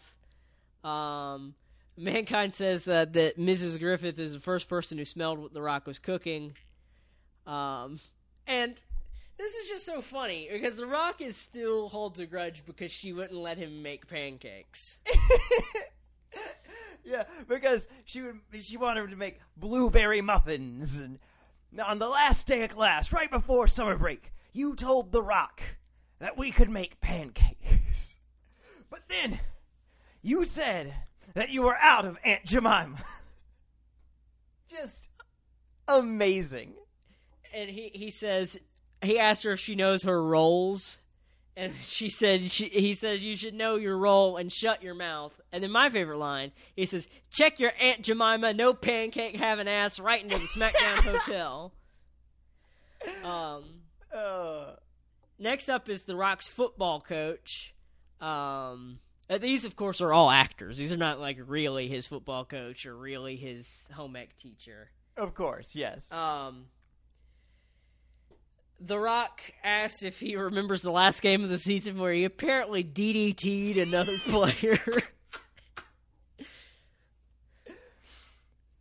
Um, 0.83 1.53
Mankind 1.97 2.53
says 2.53 2.87
uh, 2.87 3.05
that 3.05 3.37
Mrs. 3.37 3.79
Griffith 3.79 4.17
is 4.17 4.33
the 4.33 4.39
first 4.39 4.67
person 4.67 4.97
who 4.97 5.05
smelled 5.05 5.39
what 5.39 5.53
The 5.53 5.61
Rock 5.61 5.85
was 5.85 5.99
cooking. 5.99 6.53
Um, 7.45 7.99
and 8.47 8.75
this 9.37 9.53
is 9.53 9.69
just 9.69 9.85
so 9.85 10.01
funny 10.01 10.49
because 10.51 10.77
The 10.77 10.87
Rock 10.87 11.21
is 11.21 11.35
still 11.35 11.89
holds 11.89 12.19
a 12.19 12.25
grudge 12.25 12.63
because 12.65 12.91
she 12.91 13.13
wouldn't 13.13 13.39
let 13.39 13.57
him 13.57 13.83
make 13.83 14.07
pancakes. 14.07 14.97
yeah, 17.03 17.23
because 17.47 17.87
she 18.05 18.21
would 18.21 18.39
she 18.61 18.77
wanted 18.77 19.03
him 19.03 19.09
to 19.11 19.15
make 19.15 19.39
blueberry 19.57 20.21
muffins 20.21 20.97
and 20.97 21.19
on 21.79 21.99
the 21.99 22.09
last 22.09 22.47
day 22.47 22.63
of 22.63 22.69
class, 22.71 23.13
right 23.13 23.29
before 23.31 23.67
summer 23.67 23.97
break, 23.97 24.31
you 24.51 24.75
told 24.75 25.11
The 25.11 25.21
Rock 25.23 25.61
that 26.19 26.37
we 26.37 26.51
could 26.51 26.69
make 26.69 26.99
pancakes. 27.01 28.17
But 28.89 29.07
then 29.07 29.39
you 30.21 30.43
said 30.43 30.93
that 31.33 31.49
you 31.49 31.61
were 31.61 31.77
out 31.77 32.03
of 32.03 32.17
Aunt 32.25 32.43
Jemima. 32.43 32.97
Just 34.69 35.09
amazing. 35.87 36.73
and 37.53 37.69
he 37.69 37.89
he 37.93 38.11
says 38.11 38.57
he 39.01 39.17
asked 39.17 39.43
her 39.43 39.53
if 39.53 39.61
she 39.61 39.75
knows 39.75 40.03
her 40.03 40.21
roles 40.21 40.97
and 41.55 41.73
she 41.83 42.09
said 42.09 42.51
she, 42.51 42.69
he 42.69 42.93
says 42.93 43.23
you 43.23 43.35
should 43.35 43.53
know 43.53 43.75
your 43.75 43.97
role 43.97 44.37
and 44.37 44.51
shut 44.51 44.83
your 44.83 44.95
mouth. 44.95 45.39
And 45.51 45.63
then 45.63 45.71
my 45.71 45.89
favorite 45.89 46.17
line 46.17 46.51
he 46.75 46.85
says 46.85 47.07
check 47.29 47.59
your 47.59 47.71
aunt 47.79 48.01
jemima 48.01 48.53
no 48.53 48.73
pancake 48.73 49.35
having 49.35 49.67
ass 49.67 49.99
right 49.99 50.21
into 50.21 50.37
the 50.37 50.45
smackdown 50.45 50.97
hotel. 51.03 51.73
Um 53.23 53.63
Uh, 54.13 54.75
next 55.39 55.69
up 55.69 55.89
is 55.89 56.03
the 56.03 56.15
rock's 56.15 56.47
football 56.47 57.01
coach. 57.01 57.73
Um 58.19 58.99
uh, 59.29 59.37
these 59.37 59.63
of 59.63 59.75
course 59.77 60.01
are 60.01 60.11
all 60.11 60.29
actors. 60.29 60.77
These 60.77 60.91
are 60.91 60.97
not 60.97 61.19
like 61.19 61.37
really 61.45 61.87
his 61.87 62.05
football 62.05 62.43
coach 62.43 62.85
or 62.85 62.95
really 62.95 63.37
his 63.37 63.87
home 63.93 64.15
ec 64.17 64.35
teacher. 64.35 64.89
Of 65.17 65.33
course, 65.35 65.75
yes. 65.75 66.11
um, 66.13 66.65
the 68.83 68.97
Rock 68.99 69.41
asks 69.63 70.01
if 70.03 70.19
he 70.19 70.35
remembers 70.35 70.81
the 70.81 70.91
last 70.91 71.21
game 71.21 71.43
of 71.43 71.49
the 71.49 71.57
season 71.57 71.99
where 71.99 72.13
he 72.13 72.23
apparently 72.23 72.83
DDT'd 72.83 73.77
another 73.77 74.17
player. 74.27 74.79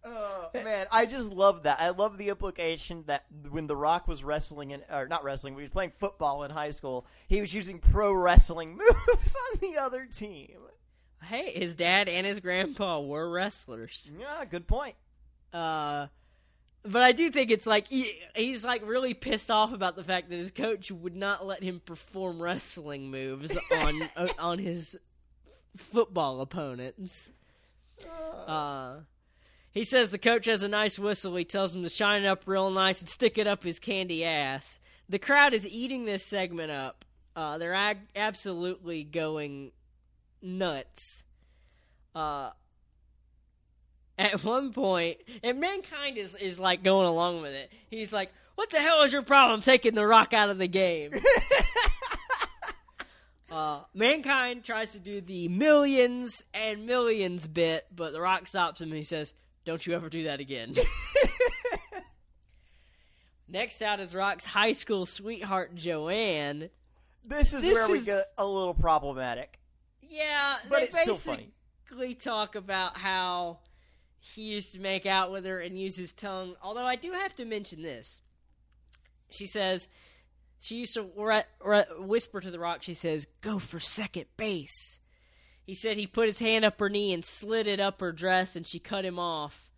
Oh 0.03 0.49
man, 0.55 0.87
I 0.91 1.05
just 1.05 1.31
love 1.31 1.65
that. 1.65 1.79
I 1.79 1.91
love 1.91 2.17
the 2.17 2.31
implication 2.31 3.05
that 3.07 3.27
when 3.51 3.67
The 3.67 3.77
Rock 3.77 4.09
was 4.09 4.25
wrestling 4.25 4.71
in, 4.71 4.83
or 4.91 5.07
not 5.07 5.23
wrestling, 5.23 5.55
he 5.55 5.61
was 5.61 5.71
playing 5.71 5.93
football 5.99 6.43
in 6.43 6.51
high 6.51 6.71
school, 6.71 7.07
he 7.29 7.41
was 7.41 7.53
using 7.53 7.79
pro 7.79 8.13
wrestling 8.13 8.77
moves 9.07 9.37
on 9.53 9.61
the 9.61 9.77
other 9.79 10.07
team. 10.07 10.59
hey, 11.23 11.53
his 11.53 11.75
dad 11.75 12.09
and 12.09 12.27
his 12.27 12.41
grandpa 12.41 12.99
were 13.01 13.31
wrestlers. 13.31 14.11
Yeah, 14.19 14.43
good 14.47 14.67
point. 14.67 14.95
Uh, 15.53 16.07
but 16.83 17.03
I 17.03 17.13
do 17.13 17.31
think 17.31 17.51
it's 17.51 17.67
like 17.67 17.89
he, 17.89 18.21
he's 18.35 18.65
like 18.65 18.87
really 18.87 19.15
pissed 19.15 19.51
off 19.51 19.73
about 19.73 19.97
the 19.97 20.05
fact 20.05 20.31
that 20.31 20.37
his 20.37 20.51
coach 20.51 20.91
would 20.91 21.17
not 21.17 21.47
let 21.47 21.63
him 21.63 21.81
perform 21.85 22.41
wrestling 22.41 23.11
moves 23.11 23.57
on 23.79 24.01
uh, 24.17 24.29
on 24.39 24.59
his 24.59 24.99
football 25.77 26.41
opponents. 26.41 27.31
Uh, 28.47 29.01
he 29.73 29.85
says 29.85 30.11
the 30.11 30.19
coach 30.19 30.47
has 30.47 30.63
a 30.63 30.69
nice 30.69 30.99
whistle. 30.99 31.37
He 31.37 31.45
tells 31.45 31.75
him 31.75 31.83
to 31.83 31.89
shine 31.89 32.23
it 32.23 32.27
up 32.27 32.45
real 32.47 32.71
nice 32.71 33.01
and 33.01 33.09
stick 33.09 33.39
it 33.39 33.47
up 33.47 33.63
his 33.63 33.79
candy 33.79 34.25
ass. 34.25 34.81
The 35.09 35.19
crowd 35.19 35.53
is 35.53 35.67
eating 35.67 36.05
this 36.05 36.25
segment 36.25 36.71
up. 36.71 37.05
Uh, 37.37 37.59
they're 37.59 37.75
ag- 37.75 38.09
absolutely 38.17 39.05
going 39.05 39.73
nuts. 40.43 41.25
Uh, 42.15 42.51
at 44.21 44.45
one 44.45 44.73
point, 44.73 45.17
and 45.43 45.59
mankind 45.59 46.19
is 46.19 46.37
is 46.37 46.61
like 46.61 46.83
going 46.85 47.07
along 47.07 47.41
with 47.41 47.53
it. 47.53 47.73
He's 47.89 48.13
like, 48.13 48.31
"What 48.55 48.69
the 48.71 48.79
hell 48.79 49.03
is 49.03 49.13
your 49.15 49.23
problem 49.23 49.63
taking 49.63 49.95
the 49.95 50.07
Rock 50.07 50.35
out 50.35 50.51
of 50.51 50.59
the 50.59 50.69
game?" 50.69 51.13
uh, 53.51 53.81
mankind 53.95 54.63
tries 54.63 54.93
to 54.93 55.01
do 55.01 55.23
the 55.23 55.49
millions 55.49 56.45
and 56.53 56.85
millions 56.87 57.47
bit, 57.47 57.87
but 57.95 58.13
the 58.13 58.21
Rock 58.21 58.47
stops 58.47 58.83
him 58.83 58.91
and 58.91 58.99
he 58.99 59.05
says, 59.05 59.33
"Don't 59.65 59.85
you 59.87 59.95
ever 59.95 60.11
do 60.11 60.25
that 60.25 60.39
again." 60.39 60.75
Next 63.49 63.83
out 63.83 63.99
is 63.99 64.15
Rock's 64.15 64.45
high 64.45 64.73
school 64.73 65.07
sweetheart 65.07 65.75
Joanne. 65.75 66.69
This 67.25 67.53
is 67.55 67.63
This 67.63 67.75
where 67.75 67.89
we 67.91 68.05
get 68.05 68.23
a 68.39 68.47
little 68.47 68.75
problematic. 68.75 69.59
Yeah, 70.03 70.57
But 70.69 70.79
they 70.79 70.85
it's 70.85 71.01
still 71.01 71.15
basically 71.15 71.53
funny. 71.89 72.15
talk 72.15 72.55
about 72.55 72.97
how 72.97 73.59
he 74.21 74.43
used 74.43 74.73
to 74.75 74.81
make 74.81 75.07
out 75.07 75.33
with 75.33 75.45
her 75.47 75.59
and 75.59 75.79
use 75.79 75.97
his 75.97 76.13
tongue. 76.13 76.55
Although 76.63 76.87
I 76.87 76.97
do 76.97 77.13
have 77.13 77.35
to 77.37 77.45
mention 77.45 77.83
this. 77.83 78.21
She 79.31 79.47
says 79.47 79.89
she 80.61 80.77
used 80.77 80.95
to 80.95 81.09
re- 81.17 81.45
re- 81.65 81.85
whisper 81.99 82.41
to 82.41 82.51
the 82.51 82.59
Rock. 82.59 82.83
She 82.83 82.95
says, 82.95 83.27
"Go 83.41 83.59
for 83.59 83.81
second 83.81 84.27
base." 84.37 84.99
He 85.65 85.75
said 85.75 85.97
he 85.97 86.07
put 86.07 86.27
his 86.27 86.39
hand 86.39 86.65
up 86.65 86.81
her 86.81 86.89
knee 86.89 87.13
and 87.13 87.25
slid 87.25 87.67
it 87.67 87.81
up 87.81 88.01
her 88.01 88.13
dress, 88.13 88.57
and 88.57 88.67
she 88.67 88.79
cut 88.79 89.05
him 89.05 89.19
off. 89.19 89.71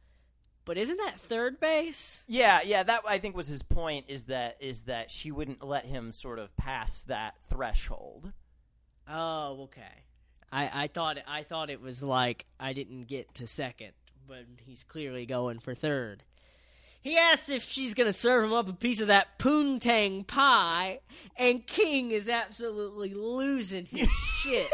But 0.65 0.79
isn't 0.79 0.97
that 0.97 1.21
third 1.21 1.59
base? 1.61 2.25
Yeah, 2.29 2.61
yeah, 2.65 2.83
that 2.85 3.03
I 3.07 3.19
think 3.19 3.37
was 3.37 3.49
his 3.49 3.63
point 3.63 4.07
is 4.09 4.27
that 4.27 4.57
is 4.61 4.83
that 4.83 5.11
she 5.11 5.31
wouldn't 5.33 5.63
let 5.63 5.85
him 5.85 6.13
sort 6.13 6.39
of 6.39 6.57
pass 6.57 7.03
that 7.05 7.35
threshold. 7.49 8.33
Oh, 9.09 9.65
okay. 9.65 10.05
I, 10.53 10.85
I 10.85 10.87
thought 10.87 11.19
I 11.27 11.43
thought 11.43 11.71
it 11.71 11.81
was 11.81 12.03
like 12.03 12.47
I 12.61 12.75
didn't 12.75 13.05
get 13.05 13.35
to 13.37 13.47
second, 13.47 13.93
but 14.27 14.45
he's 14.65 14.83
clearly 14.85 15.27
going 15.27 15.59
for 15.59 15.75
third. 15.75 16.23
He 17.01 17.17
asks 17.19 17.49
if 17.49 17.65
she's 17.65 17.95
gonna 17.95 18.13
serve 18.13 18.45
him 18.45 18.53
up 18.53 18.69
a 18.69 18.73
piece 18.73 19.01
of 19.01 19.09
that 19.09 19.39
poontang 19.39 20.25
pie, 20.27 21.01
and 21.37 21.67
King 21.67 22.11
is 22.13 22.29
absolutely 22.29 23.13
losing 23.13 23.87
his 23.87 24.09
shit. 24.41 24.71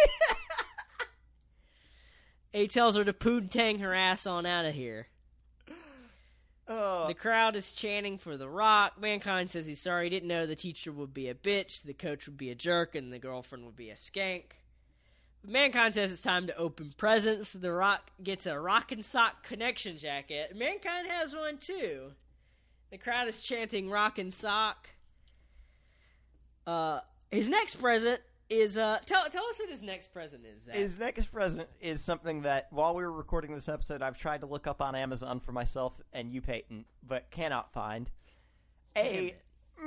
he 2.52 2.68
tells 2.68 2.96
her 2.96 3.04
to 3.04 3.12
poontang 3.12 3.80
her 3.80 3.94
ass 3.94 4.26
on 4.26 4.44
out 4.46 4.64
of 4.66 4.74
here. 4.74 5.06
Oh, 6.70 7.06
The 7.06 7.14
crowd 7.14 7.56
is 7.56 7.72
chanting 7.72 8.18
for 8.18 8.36
The 8.36 8.48
Rock. 8.48 9.00
Mankind 9.00 9.48
says 9.50 9.66
he's 9.66 9.80
sorry 9.80 10.04
he 10.06 10.10
didn't 10.10 10.28
know 10.28 10.44
the 10.44 10.54
teacher 10.54 10.92
would 10.92 11.14
be 11.14 11.28
a 11.28 11.34
bitch, 11.34 11.82
the 11.82 11.94
coach 11.94 12.26
would 12.26 12.36
be 12.36 12.50
a 12.50 12.54
jerk, 12.54 12.94
and 12.94 13.10
the 13.10 13.18
girlfriend 13.18 13.64
would 13.64 13.76
be 13.76 13.88
a 13.88 13.94
skank. 13.94 14.52
Mankind 15.46 15.94
says 15.94 16.12
it's 16.12 16.20
time 16.20 16.46
to 16.48 16.56
open 16.56 16.92
presents. 16.96 17.52
The 17.52 17.72
Rock 17.72 18.10
gets 18.22 18.46
a 18.46 18.58
Rock 18.58 18.92
and 18.92 19.04
Sock 19.04 19.46
connection 19.46 19.96
jacket. 19.96 20.54
Mankind 20.56 21.08
has 21.08 21.34
one 21.34 21.58
too. 21.58 22.12
The 22.90 22.98
crowd 22.98 23.28
is 23.28 23.42
chanting 23.42 23.90
Rock 23.90 24.18
and 24.18 24.32
Sock. 24.32 24.88
Uh, 26.66 27.00
his 27.30 27.48
next 27.48 27.76
present 27.76 28.20
is 28.50 28.76
uh, 28.76 28.98
tell 29.06 29.28
tell 29.28 29.44
us 29.44 29.58
what 29.58 29.68
his 29.68 29.82
next 29.82 30.12
present 30.12 30.44
is. 30.44 30.64
Zach. 30.64 30.74
His 30.74 30.98
next 30.98 31.26
present 31.26 31.68
is 31.80 32.02
something 32.02 32.42
that 32.42 32.68
while 32.70 32.94
we 32.94 33.02
were 33.02 33.12
recording 33.12 33.52
this 33.52 33.68
episode, 33.68 34.02
I've 34.02 34.18
tried 34.18 34.40
to 34.40 34.46
look 34.46 34.66
up 34.66 34.80
on 34.80 34.94
Amazon 34.94 35.40
for 35.40 35.52
myself 35.52 35.94
and 36.12 36.32
you, 36.32 36.40
Peyton, 36.40 36.84
but 37.06 37.30
cannot 37.30 37.72
find 37.72 38.10
a 38.96 39.34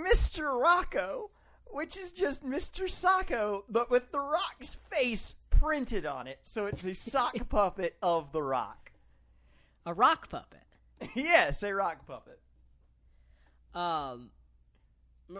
Mr. 0.05 0.59
Rocco, 0.59 1.31
which 1.67 1.97
is 1.97 2.13
just 2.13 2.43
Mr. 2.43 2.83
Socko, 2.85 3.63
but 3.69 3.89
with 3.89 4.11
the 4.11 4.19
Rock's 4.19 4.75
face 4.75 5.35
printed 5.61 6.05
on 6.05 6.27
it. 6.27 6.39
So 6.43 6.65
it's 6.65 6.83
a 6.85 6.95
sock 6.95 7.35
puppet 7.49 7.95
of 8.01 8.31
the 8.31 8.41
Rock. 8.41 8.91
a 9.85 9.93
rock 9.93 10.29
puppet. 10.29 10.63
yes, 11.15 11.63
a 11.63 11.73
rock 11.73 12.07
puppet. 12.07 12.39
Um, 13.73 14.31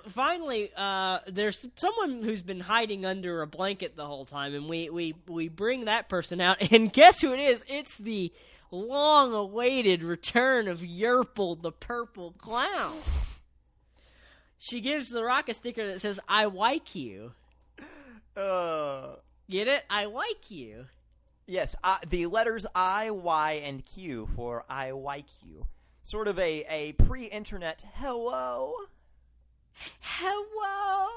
finally, 0.10 0.72
uh, 0.76 1.20
there's 1.28 1.68
someone 1.76 2.24
who's 2.24 2.42
been 2.42 2.60
hiding 2.60 3.06
under 3.06 3.42
a 3.42 3.48
blanket 3.48 3.96
the 3.96 4.06
whole 4.06 4.26
time, 4.26 4.54
and 4.54 4.70
we 4.70 4.90
we 4.90 5.16
we 5.28 5.50
bring 5.50 5.86
that 5.86 6.08
person 6.08 6.40
out, 6.40 6.62
and 6.72 6.94
guess 6.94 7.22
who 7.22 7.34
it 7.34 7.40
is? 7.40 7.64
It's 7.68 7.98
the 7.98 8.32
long-awaited 8.72 10.02
return 10.04 10.68
of 10.70 10.80
Yurple, 10.80 11.62
the 11.62 11.74
purple 11.74 12.32
clown. 12.32 12.96
She 14.58 14.80
gives 14.80 15.10
the 15.10 15.24
rock 15.24 15.50
a 15.50 15.54
sticker 15.54 15.86
that 15.88 16.00
says 16.00 16.20
"I 16.28 16.46
like 16.46 16.96
you." 16.96 17.34
Uh, 18.36 19.16
Get 19.52 19.68
it? 19.68 19.84
I 19.90 20.06
like 20.06 20.50
you. 20.50 20.86
yes, 21.46 21.76
uh, 21.84 21.98
the 22.08 22.28
letters 22.28 22.66
I, 22.74 23.12
Y, 23.12 23.62
and 23.66 23.86
Q 23.86 24.30
for 24.34 24.64
I 24.70 24.92
like 24.92 25.26
you. 25.44 25.68
Sort 26.04 26.30
of 26.30 26.40
a, 26.40 26.64
a 26.70 26.94
pre 26.94 27.26
internet 27.26 27.84
hello. 27.96 28.76
Hello. 30.00 31.10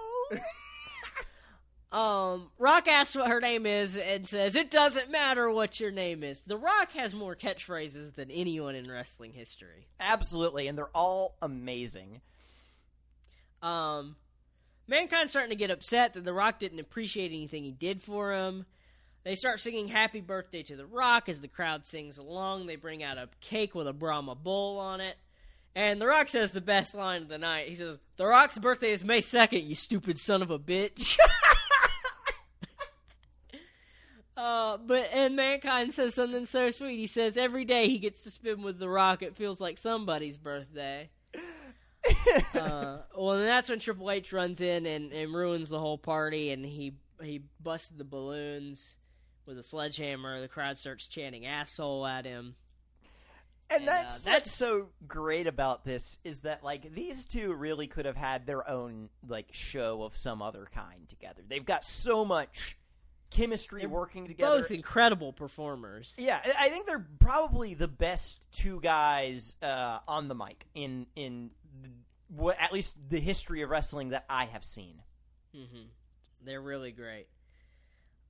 um, 1.92 2.50
Rock 2.58 2.88
asks 2.88 3.14
what 3.14 3.28
her 3.28 3.40
name 3.40 3.66
is 3.66 3.96
and 3.96 4.26
says 4.26 4.56
it 4.56 4.68
doesn't 4.68 5.12
matter 5.12 5.48
what 5.48 5.78
your 5.78 5.92
name 5.92 6.24
is. 6.24 6.40
The 6.40 6.58
Rock 6.58 6.90
has 6.94 7.14
more 7.14 7.36
catchphrases 7.36 8.16
than 8.16 8.32
anyone 8.32 8.74
in 8.74 8.90
wrestling 8.90 9.32
history. 9.32 9.86
Absolutely, 10.00 10.66
and 10.66 10.76
they're 10.76 10.88
all 10.92 11.36
amazing. 11.40 12.20
Um, 13.62 14.16
Mankind's 14.86 15.30
starting 15.30 15.50
to 15.50 15.56
get 15.56 15.70
upset 15.70 16.14
that 16.14 16.24
The 16.24 16.32
Rock 16.32 16.58
didn't 16.58 16.80
appreciate 16.80 17.30
anything 17.30 17.64
he 17.64 17.72
did 17.72 18.02
for 18.02 18.32
him. 18.32 18.66
They 19.24 19.34
start 19.34 19.60
singing 19.60 19.88
Happy 19.88 20.20
Birthday 20.20 20.62
to 20.64 20.76
The 20.76 20.84
Rock 20.84 21.28
as 21.28 21.40
the 21.40 21.48
crowd 21.48 21.86
sings 21.86 22.18
along. 22.18 22.66
They 22.66 22.76
bring 22.76 23.02
out 23.02 23.16
a 23.16 23.30
cake 23.40 23.74
with 23.74 23.88
a 23.88 23.92
Brahma 23.94 24.34
bull 24.34 24.78
on 24.78 25.00
it. 25.00 25.16
And 25.74 26.00
The 26.00 26.06
Rock 26.06 26.28
says 26.28 26.52
the 26.52 26.60
best 26.60 26.94
line 26.94 27.22
of 27.22 27.28
the 27.28 27.38
night. 27.38 27.68
He 27.68 27.74
says, 27.74 27.98
The 28.16 28.26
Rock's 28.26 28.58
birthday 28.58 28.92
is 28.92 29.02
May 29.02 29.20
2nd, 29.20 29.66
you 29.66 29.74
stupid 29.74 30.18
son 30.18 30.42
of 30.42 30.50
a 30.50 30.58
bitch. 30.58 31.18
Uh, 34.36 34.76
but 34.78 35.08
and 35.12 35.36
mankind 35.36 35.92
says 35.92 36.14
something 36.14 36.44
so 36.44 36.70
sweet. 36.70 36.98
He 36.98 37.06
says 37.06 37.36
every 37.36 37.64
day 37.64 37.88
he 37.88 37.98
gets 37.98 38.24
to 38.24 38.30
spin 38.30 38.62
with 38.62 38.78
the 38.78 38.88
rock. 38.88 39.22
It 39.22 39.36
feels 39.36 39.60
like 39.60 39.78
somebody's 39.78 40.36
birthday. 40.36 41.08
uh, 42.54 42.98
well, 43.16 43.32
and 43.32 43.46
that's 43.46 43.68
when 43.68 43.78
Triple 43.78 44.10
H 44.10 44.32
runs 44.32 44.60
in 44.60 44.86
and, 44.86 45.12
and 45.12 45.34
ruins 45.34 45.68
the 45.68 45.78
whole 45.78 45.98
party, 45.98 46.50
and 46.50 46.64
he 46.64 46.94
he 47.22 47.42
busts 47.62 47.90
the 47.90 48.04
balloons 48.04 48.96
with 49.46 49.58
a 49.58 49.62
sledgehammer. 49.62 50.40
The 50.40 50.48
crowd 50.48 50.76
starts 50.78 51.06
chanting 51.06 51.46
"asshole" 51.46 52.06
at 52.06 52.24
him. 52.24 52.54
And, 53.70 53.80
And, 53.80 53.88
uh, 53.88 53.92
that's 53.92 54.24
that's- 54.24 54.42
what's 54.42 54.52
so 54.52 54.88
great 55.08 55.46
about 55.46 55.84
this 55.84 56.18
is 56.24 56.42
that 56.42 56.62
like 56.62 56.92
these 56.94 57.24
two 57.24 57.54
really 57.54 57.86
could 57.86 58.04
have 58.04 58.16
had 58.16 58.46
their 58.46 58.68
own 58.68 59.08
like 59.26 59.48
show 59.52 60.02
of 60.02 60.16
some 60.16 60.42
other 60.42 60.68
kind 60.74 61.08
together. 61.08 61.42
They've 61.48 61.64
got 61.64 61.84
so 61.84 62.24
much 62.26 62.76
chemistry 63.30 63.84
working 63.86 64.26
together. 64.28 64.60
Both 64.60 64.70
incredible 64.70 65.32
performers. 65.32 66.14
yeah, 66.18 66.40
I- 66.58 66.68
think 66.68 66.86
they're 66.86 67.06
probably 67.18 67.72
the 67.74 67.88
best 67.88 68.46
two 68.52 68.80
guys 68.80 69.56
uh, 69.62 69.98
on 70.06 70.28
the 70.28 70.34
mic 70.34 70.66
in 70.74 71.06
in 71.16 71.50
what 72.36 72.56
at 72.60 72.72
least 72.72 72.98
the 73.08 73.20
history 73.20 73.62
of 73.62 73.70
wrestling 73.70 74.10
that 74.10 74.24
I 74.28 74.46
have 74.46 74.64
seen. 74.64 75.02
hmm 75.54 75.82
They're 76.44 76.60
really 76.60 76.92
great. 76.92 77.26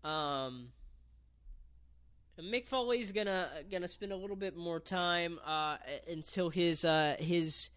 Um, 0.02 0.68
Mick 2.38 2.66
Foley's 2.66 3.12
gonna 3.12 3.48
gonna 3.70 3.88
spend 3.88 4.12
a 4.12 4.16
little 4.16 4.36
bit 4.36 4.56
more 4.56 4.80
time 4.80 5.38
uh, 5.46 5.76
until 6.10 6.50
his 6.50 6.84
uh, 6.84 7.16
his 7.18 7.70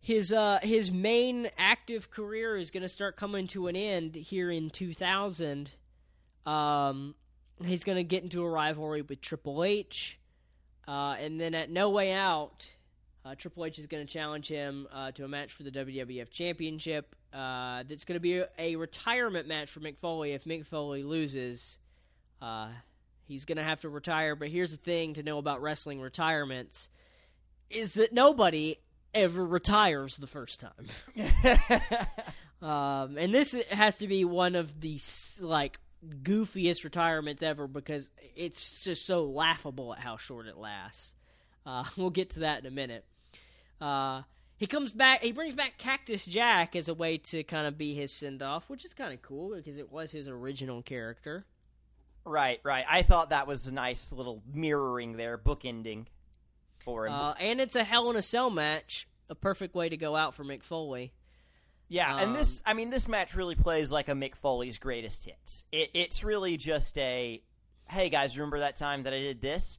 his 0.00 0.32
uh, 0.32 0.58
his 0.62 0.90
main 0.90 1.50
active 1.56 2.10
career 2.10 2.56
is 2.56 2.70
gonna 2.70 2.88
start 2.88 3.16
coming 3.16 3.46
to 3.48 3.68
an 3.68 3.76
end 3.76 4.14
here 4.16 4.50
in 4.50 4.70
2000. 4.70 5.70
Um, 6.46 7.14
he's 7.64 7.84
gonna 7.84 8.02
get 8.02 8.22
into 8.22 8.42
a 8.42 8.50
rivalry 8.50 9.02
with 9.02 9.20
Triple 9.20 9.62
H, 9.62 10.18
uh, 10.88 11.16
and 11.20 11.40
then 11.40 11.54
at 11.54 11.70
No 11.70 11.90
Way 11.90 12.12
Out. 12.12 12.70
Uh, 13.24 13.34
Triple 13.34 13.66
H 13.66 13.78
is 13.78 13.86
going 13.86 14.06
to 14.06 14.12
challenge 14.12 14.48
him 14.48 14.86
uh, 14.92 15.12
to 15.12 15.24
a 15.24 15.28
match 15.28 15.52
for 15.52 15.62
the 15.62 15.70
WWF 15.70 16.30
Championship. 16.30 17.14
Uh, 17.32 17.84
that's 17.86 18.04
going 18.04 18.16
to 18.16 18.20
be 18.20 18.38
a, 18.38 18.48
a 18.58 18.76
retirement 18.76 19.46
match 19.46 19.70
for 19.70 19.80
Mick 19.80 19.98
Foley. 19.98 20.32
If 20.32 20.44
Mick 20.44 20.66
Foley 20.66 21.02
loses, 21.02 21.78
uh, 22.40 22.68
he's 23.26 23.44
going 23.44 23.58
to 23.58 23.64
have 23.64 23.80
to 23.82 23.88
retire. 23.88 24.34
But 24.36 24.48
here's 24.48 24.70
the 24.72 24.78
thing 24.78 25.14
to 25.14 25.22
know 25.22 25.38
about 25.38 25.60
wrestling 25.60 26.00
retirements 26.00 26.88
is 27.68 27.94
that 27.94 28.12
nobody 28.12 28.78
ever 29.12 29.44
retires 29.44 30.16
the 30.16 30.26
first 30.26 30.60
time. 30.60 30.86
Um, 32.62 33.16
and 33.16 33.32
this 33.32 33.56
has 33.70 33.96
to 33.98 34.06
be 34.06 34.24
one 34.24 34.54
of 34.54 34.80
the 34.80 35.00
like 35.40 35.78
goofiest 36.22 36.84
retirements 36.84 37.42
ever 37.42 37.66
because 37.66 38.10
it's 38.36 38.84
just 38.84 39.06
so 39.06 39.24
laughable 39.24 39.94
at 39.94 40.00
how 40.00 40.18
short 40.18 40.46
it 40.46 40.56
lasts. 40.56 41.14
Uh, 41.70 41.84
we'll 41.96 42.10
get 42.10 42.30
to 42.30 42.40
that 42.40 42.60
in 42.60 42.66
a 42.66 42.70
minute. 42.70 43.04
Uh, 43.80 44.22
he 44.56 44.66
comes 44.66 44.92
back. 44.92 45.22
He 45.22 45.32
brings 45.32 45.54
back 45.54 45.78
Cactus 45.78 46.26
Jack 46.26 46.76
as 46.76 46.88
a 46.88 46.94
way 46.94 47.18
to 47.18 47.42
kind 47.44 47.66
of 47.66 47.78
be 47.78 47.94
his 47.94 48.12
send 48.12 48.42
off, 48.42 48.68
which 48.68 48.84
is 48.84 48.92
kind 48.92 49.14
of 49.14 49.22
cool 49.22 49.54
because 49.54 49.78
it 49.78 49.90
was 49.90 50.10
his 50.10 50.28
original 50.28 50.82
character. 50.82 51.46
Right, 52.26 52.60
right. 52.62 52.84
I 52.88 53.02
thought 53.02 53.30
that 53.30 53.46
was 53.46 53.66
a 53.66 53.72
nice 53.72 54.12
little 54.12 54.42
mirroring 54.52 55.16
there, 55.16 55.38
bookending 55.38 56.06
for 56.80 57.06
him. 57.06 57.14
Uh, 57.14 57.32
and 57.40 57.60
it's 57.60 57.76
a 57.76 57.84
Hell 57.84 58.10
in 58.10 58.16
a 58.16 58.22
Cell 58.22 58.50
match, 58.50 59.08
a 59.30 59.34
perfect 59.34 59.74
way 59.74 59.88
to 59.88 59.96
go 59.96 60.14
out 60.14 60.34
for 60.34 60.44
Mick 60.44 60.62
Foley. 60.62 61.12
yeah, 61.88 62.14
and 62.18 62.30
um, 62.30 62.36
this, 62.36 62.60
I 62.66 62.74
mean, 62.74 62.90
this 62.90 63.08
match 63.08 63.34
really 63.34 63.54
plays 63.54 63.90
like 63.90 64.08
a 64.08 64.12
Mick 64.12 64.36
Foley's 64.36 64.78
greatest 64.78 65.24
hits. 65.24 65.64
It, 65.72 65.90
it's 65.94 66.22
really 66.22 66.58
just 66.58 66.98
a, 66.98 67.42
hey 67.88 68.10
guys, 68.10 68.36
remember 68.36 68.60
that 68.60 68.76
time 68.76 69.04
that 69.04 69.14
I 69.14 69.20
did 69.20 69.40
this? 69.40 69.78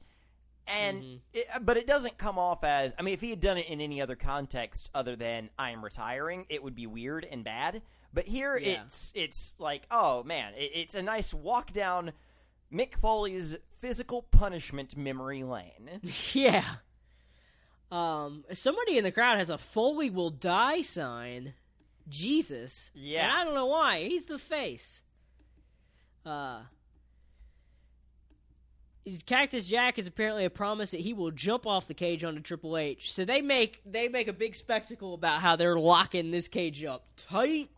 And, 0.66 0.96
Mm-hmm. 1.02 1.16
it, 1.34 1.46
but 1.62 1.76
it 1.76 1.86
doesn't 1.86 2.18
come 2.18 2.38
off 2.38 2.62
as, 2.64 2.94
I 2.98 3.02
mean, 3.02 3.14
if 3.14 3.20
he 3.20 3.30
had 3.30 3.40
done 3.40 3.58
it 3.58 3.66
in 3.68 3.80
any 3.80 4.00
other 4.00 4.14
context 4.16 4.90
other 4.94 5.16
than 5.16 5.50
I 5.58 5.70
am 5.70 5.84
retiring, 5.84 6.46
it 6.48 6.62
would 6.62 6.74
be 6.74 6.86
weird 6.86 7.24
and 7.28 7.42
bad. 7.44 7.82
But 8.14 8.26
here, 8.26 8.56
Yeah. 8.56 8.82
it's 8.84 9.10
it's 9.14 9.54
like, 9.58 9.82
oh 9.90 10.22
man, 10.22 10.54
it, 10.54 10.70
it's 10.74 10.94
a 10.94 11.02
nice 11.02 11.32
walk 11.34 11.72
down 11.72 12.12
Mick 12.72 12.94
Foley's 12.96 13.56
physical 13.80 14.22
punishment 14.22 14.96
memory 14.96 15.42
lane. 15.42 16.00
Yeah. 16.32 16.64
Um, 17.90 18.44
somebody 18.54 18.96
in 18.96 19.04
the 19.04 19.12
crowd 19.12 19.38
has 19.38 19.50
a 19.50 19.58
Foley 19.58 20.08
will 20.10 20.30
die 20.30 20.80
sign. 20.82 21.52
Jesus. 22.08 22.90
Yeah. 22.94 23.24
And 23.24 23.32
I 23.32 23.44
don't 23.44 23.54
know 23.54 23.66
why. 23.66 24.04
He's 24.08 24.26
the 24.26 24.38
face. 24.38 25.02
Uh. 26.24 26.62
Cactus 29.26 29.66
Jack 29.66 29.98
is 29.98 30.06
apparently 30.06 30.44
a 30.44 30.50
promise 30.50 30.92
that 30.92 31.00
he 31.00 31.12
will 31.12 31.32
jump 31.32 31.66
off 31.66 31.88
the 31.88 31.94
cage 31.94 32.22
onto 32.22 32.40
Triple 32.40 32.76
H. 32.76 33.12
So 33.12 33.24
they 33.24 33.42
make 33.42 33.80
they 33.84 34.08
make 34.08 34.28
a 34.28 34.32
big 34.32 34.54
spectacle 34.54 35.14
about 35.14 35.40
how 35.40 35.56
they're 35.56 35.78
locking 35.78 36.30
this 36.30 36.48
cage 36.48 36.84
up 36.84 37.04
tight, 37.16 37.70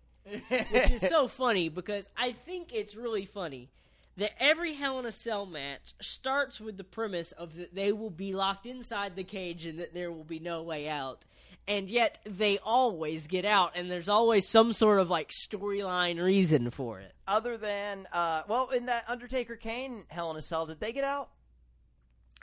which 0.49 0.91
is 0.91 1.01
so 1.01 1.29
funny 1.29 1.69
because 1.69 2.09
I 2.17 2.33
think 2.33 2.75
it's 2.75 2.95
really 2.95 3.25
funny 3.25 3.71
that 4.17 4.33
every 4.39 4.75
Hell 4.75 4.99
in 4.99 5.07
a 5.07 5.13
Cell 5.13 5.47
match 5.47 5.95
starts 6.01 6.61
with 6.61 6.77
the 6.77 6.85
premise 6.85 7.33
of 7.33 7.57
that 7.57 7.75
they 7.75 7.93
will 7.93 8.11
be 8.11 8.35
locked 8.35 8.67
inside 8.67 9.17
the 9.17 9.25
cage 9.25 9.67
and 9.67 9.79
that 9.79 9.95
there 9.95 10.13
will 10.13 10.25
be 10.25 10.39
no 10.39 10.63
way 10.63 10.89
out. 10.89 11.25
And 11.67 11.89
yet 11.89 12.21
they 12.27 12.59
always 12.59 13.27
get 13.27 13.47
out, 13.47 13.73
and 13.75 13.91
there's 13.91 14.11
always 14.11 14.47
some 14.47 14.73
sort 14.75 14.99
of 15.01 15.09
like 15.09 15.31
storyline 15.31 16.23
reason 16.23 16.69
for 16.71 17.01
it. 17.01 17.13
Other 17.27 17.57
than, 17.57 18.07
uh, 18.13 18.43
well, 18.49 18.69
in 18.71 18.87
that 18.87 19.05
Undertaker 19.09 19.57
Kane 19.57 20.05
Hell 20.09 20.31
in 20.31 20.37
a 20.37 20.43
Cell, 20.43 20.67
did 20.67 20.79
they 20.81 20.93
get 20.93 21.05
out? 21.05 21.31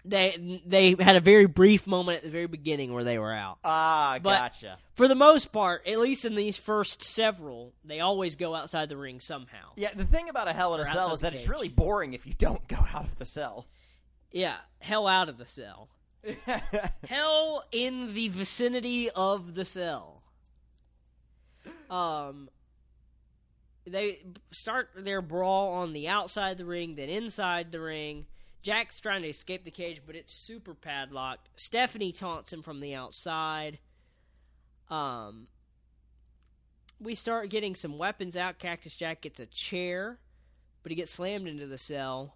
They 0.03 0.61
they 0.65 0.95
had 0.99 1.15
a 1.15 1.19
very 1.19 1.45
brief 1.45 1.85
moment 1.85 2.17
at 2.17 2.23
the 2.23 2.29
very 2.31 2.47
beginning 2.47 2.91
where 2.91 3.03
they 3.03 3.19
were 3.19 3.31
out. 3.33 3.59
Ah, 3.63 4.17
But- 4.21 4.39
gotcha. 4.39 4.79
For 4.95 5.07
the 5.07 5.13
most 5.15 5.51
part, 5.51 5.85
at 5.87 5.99
least 5.99 6.25
in 6.25 6.33
these 6.35 6.57
first 6.57 7.03
several, 7.03 7.73
they 7.83 7.99
always 7.99 8.35
go 8.35 8.55
outside 8.55 8.89
the 8.89 8.97
ring 8.97 9.19
somehow. 9.19 9.73
Yeah, 9.75 9.93
the 9.95 10.05
thing 10.05 10.29
about 10.29 10.47
a 10.47 10.53
Hell 10.53 10.73
in 10.75 10.81
a 10.81 10.85
Cell 10.85 11.13
is 11.13 11.19
that 11.21 11.33
it's 11.35 11.47
really 11.47 11.69
boring 11.69 12.13
if 12.13 12.25
you 12.25 12.33
don't 12.33 12.67
go 12.67 12.77
out 12.77 13.03
of 13.05 13.17
the 13.19 13.25
cell. 13.25 13.67
Yeah, 14.31 14.57
hell 14.79 15.07
out 15.07 15.29
of 15.29 15.37
the 15.37 15.45
cell. 15.45 15.89
hell 17.07 17.63
in 17.71 18.13
the 18.13 18.29
vicinity 18.29 19.09
of 19.09 19.55
the 19.55 19.65
cell. 19.65 20.21
Um, 21.89 22.49
they 23.85 24.21
start 24.51 24.89
their 24.95 25.21
brawl 25.21 25.73
on 25.73 25.93
the 25.93 26.07
outside 26.07 26.57
the 26.57 26.65
ring, 26.65 26.95
then 26.95 27.09
inside 27.09 27.71
the 27.71 27.79
ring. 27.79 28.25
Jack's 28.61 28.99
trying 28.99 29.21
to 29.21 29.27
escape 29.27 29.65
the 29.65 29.71
cage, 29.71 30.01
but 30.05 30.15
it's 30.15 30.31
super 30.31 30.75
padlocked. 30.75 31.49
Stephanie 31.55 32.11
taunts 32.11 32.53
him 32.53 32.61
from 32.61 32.79
the 32.79 32.93
outside. 32.93 33.79
Um, 34.89 35.47
we 36.99 37.15
start 37.15 37.49
getting 37.49 37.73
some 37.73 37.97
weapons 37.97 38.37
out. 38.37 38.59
Cactus 38.59 38.95
Jack 38.95 39.21
gets 39.21 39.39
a 39.39 39.47
chair, 39.47 40.19
but 40.83 40.91
he 40.91 40.95
gets 40.95 41.11
slammed 41.11 41.47
into 41.47 41.65
the 41.65 41.77
cell. 41.77 42.35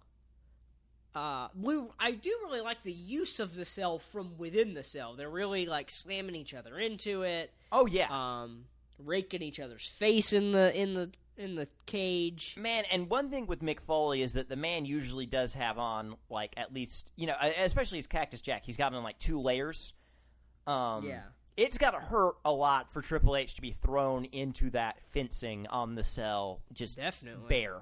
Uh, 1.16 1.48
we 1.58 1.80
I 1.98 2.10
do 2.10 2.28
really 2.44 2.60
like 2.60 2.82
the 2.82 2.92
use 2.92 3.40
of 3.40 3.54
the 3.54 3.64
cell 3.64 3.98
from 3.98 4.36
within 4.36 4.74
the 4.74 4.82
cell. 4.82 5.14
They're 5.14 5.30
really 5.30 5.64
like 5.64 5.90
slamming 5.90 6.34
each 6.34 6.52
other 6.52 6.78
into 6.78 7.22
it, 7.22 7.50
oh 7.72 7.86
yeah, 7.86 8.08
um, 8.10 8.64
raking 9.02 9.40
each 9.40 9.58
other's 9.58 9.86
face 9.86 10.34
in 10.34 10.52
the 10.52 10.78
in 10.78 10.92
the 10.92 11.10
in 11.38 11.54
the 11.54 11.68
cage. 11.86 12.54
man. 12.58 12.84
And 12.92 13.08
one 13.08 13.30
thing 13.30 13.46
with 13.46 13.62
Mick 13.62 13.80
Foley 13.80 14.20
is 14.20 14.34
that 14.34 14.50
the 14.50 14.56
man 14.56 14.84
usually 14.84 15.24
does 15.24 15.54
have 15.54 15.78
on 15.78 16.16
like 16.28 16.52
at 16.58 16.74
least 16.74 17.10
you 17.16 17.26
know, 17.26 17.36
especially 17.40 17.96
his 17.96 18.06
Cactus 18.06 18.42
Jack. 18.42 18.64
He's 18.66 18.76
got 18.76 18.92
on 18.92 19.02
like 19.02 19.18
two 19.18 19.40
layers. 19.40 19.94
Um, 20.66 21.06
Yeah. 21.06 21.22
It's 21.56 21.78
got 21.78 21.92
to 21.92 21.98
hurt 21.98 22.34
a 22.44 22.52
lot 22.52 22.92
for 22.92 23.00
Triple 23.00 23.34
H 23.34 23.54
to 23.54 23.62
be 23.62 23.72
thrown 23.72 24.26
into 24.26 24.68
that 24.72 25.00
fencing 25.12 25.66
on 25.68 25.94
the 25.94 26.02
cell, 26.02 26.60
just 26.74 26.98
Definitely. 26.98 27.48
bare. 27.48 27.80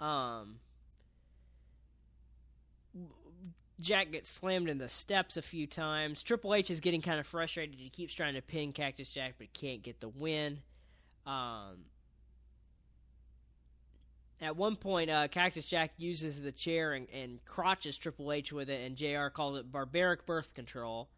Um, 0.00 0.56
Jack 3.84 4.12
gets 4.12 4.30
slammed 4.30 4.70
in 4.70 4.78
the 4.78 4.88
steps 4.88 5.36
a 5.36 5.42
few 5.42 5.66
times. 5.66 6.22
Triple 6.22 6.54
H 6.54 6.70
is 6.70 6.80
getting 6.80 7.02
kind 7.02 7.20
of 7.20 7.26
frustrated. 7.26 7.78
He 7.78 7.90
keeps 7.90 8.14
trying 8.14 8.34
to 8.34 8.42
pin 8.42 8.72
Cactus 8.72 9.10
Jack, 9.10 9.34
but 9.38 9.52
can't 9.52 9.82
get 9.82 10.00
the 10.00 10.08
win. 10.08 10.60
Um, 11.26 11.84
at 14.40 14.56
one 14.56 14.76
point, 14.76 15.10
uh, 15.10 15.28
Cactus 15.28 15.66
Jack 15.66 15.92
uses 15.98 16.40
the 16.40 16.50
chair 16.50 16.94
and, 16.94 17.08
and 17.10 17.44
crotches 17.44 17.96
Triple 17.98 18.32
H 18.32 18.52
with 18.52 18.70
it, 18.70 18.80
and 18.86 18.96
JR 18.96 19.28
calls 19.28 19.58
it 19.58 19.70
barbaric 19.70 20.24
birth 20.24 20.54
control. 20.54 21.08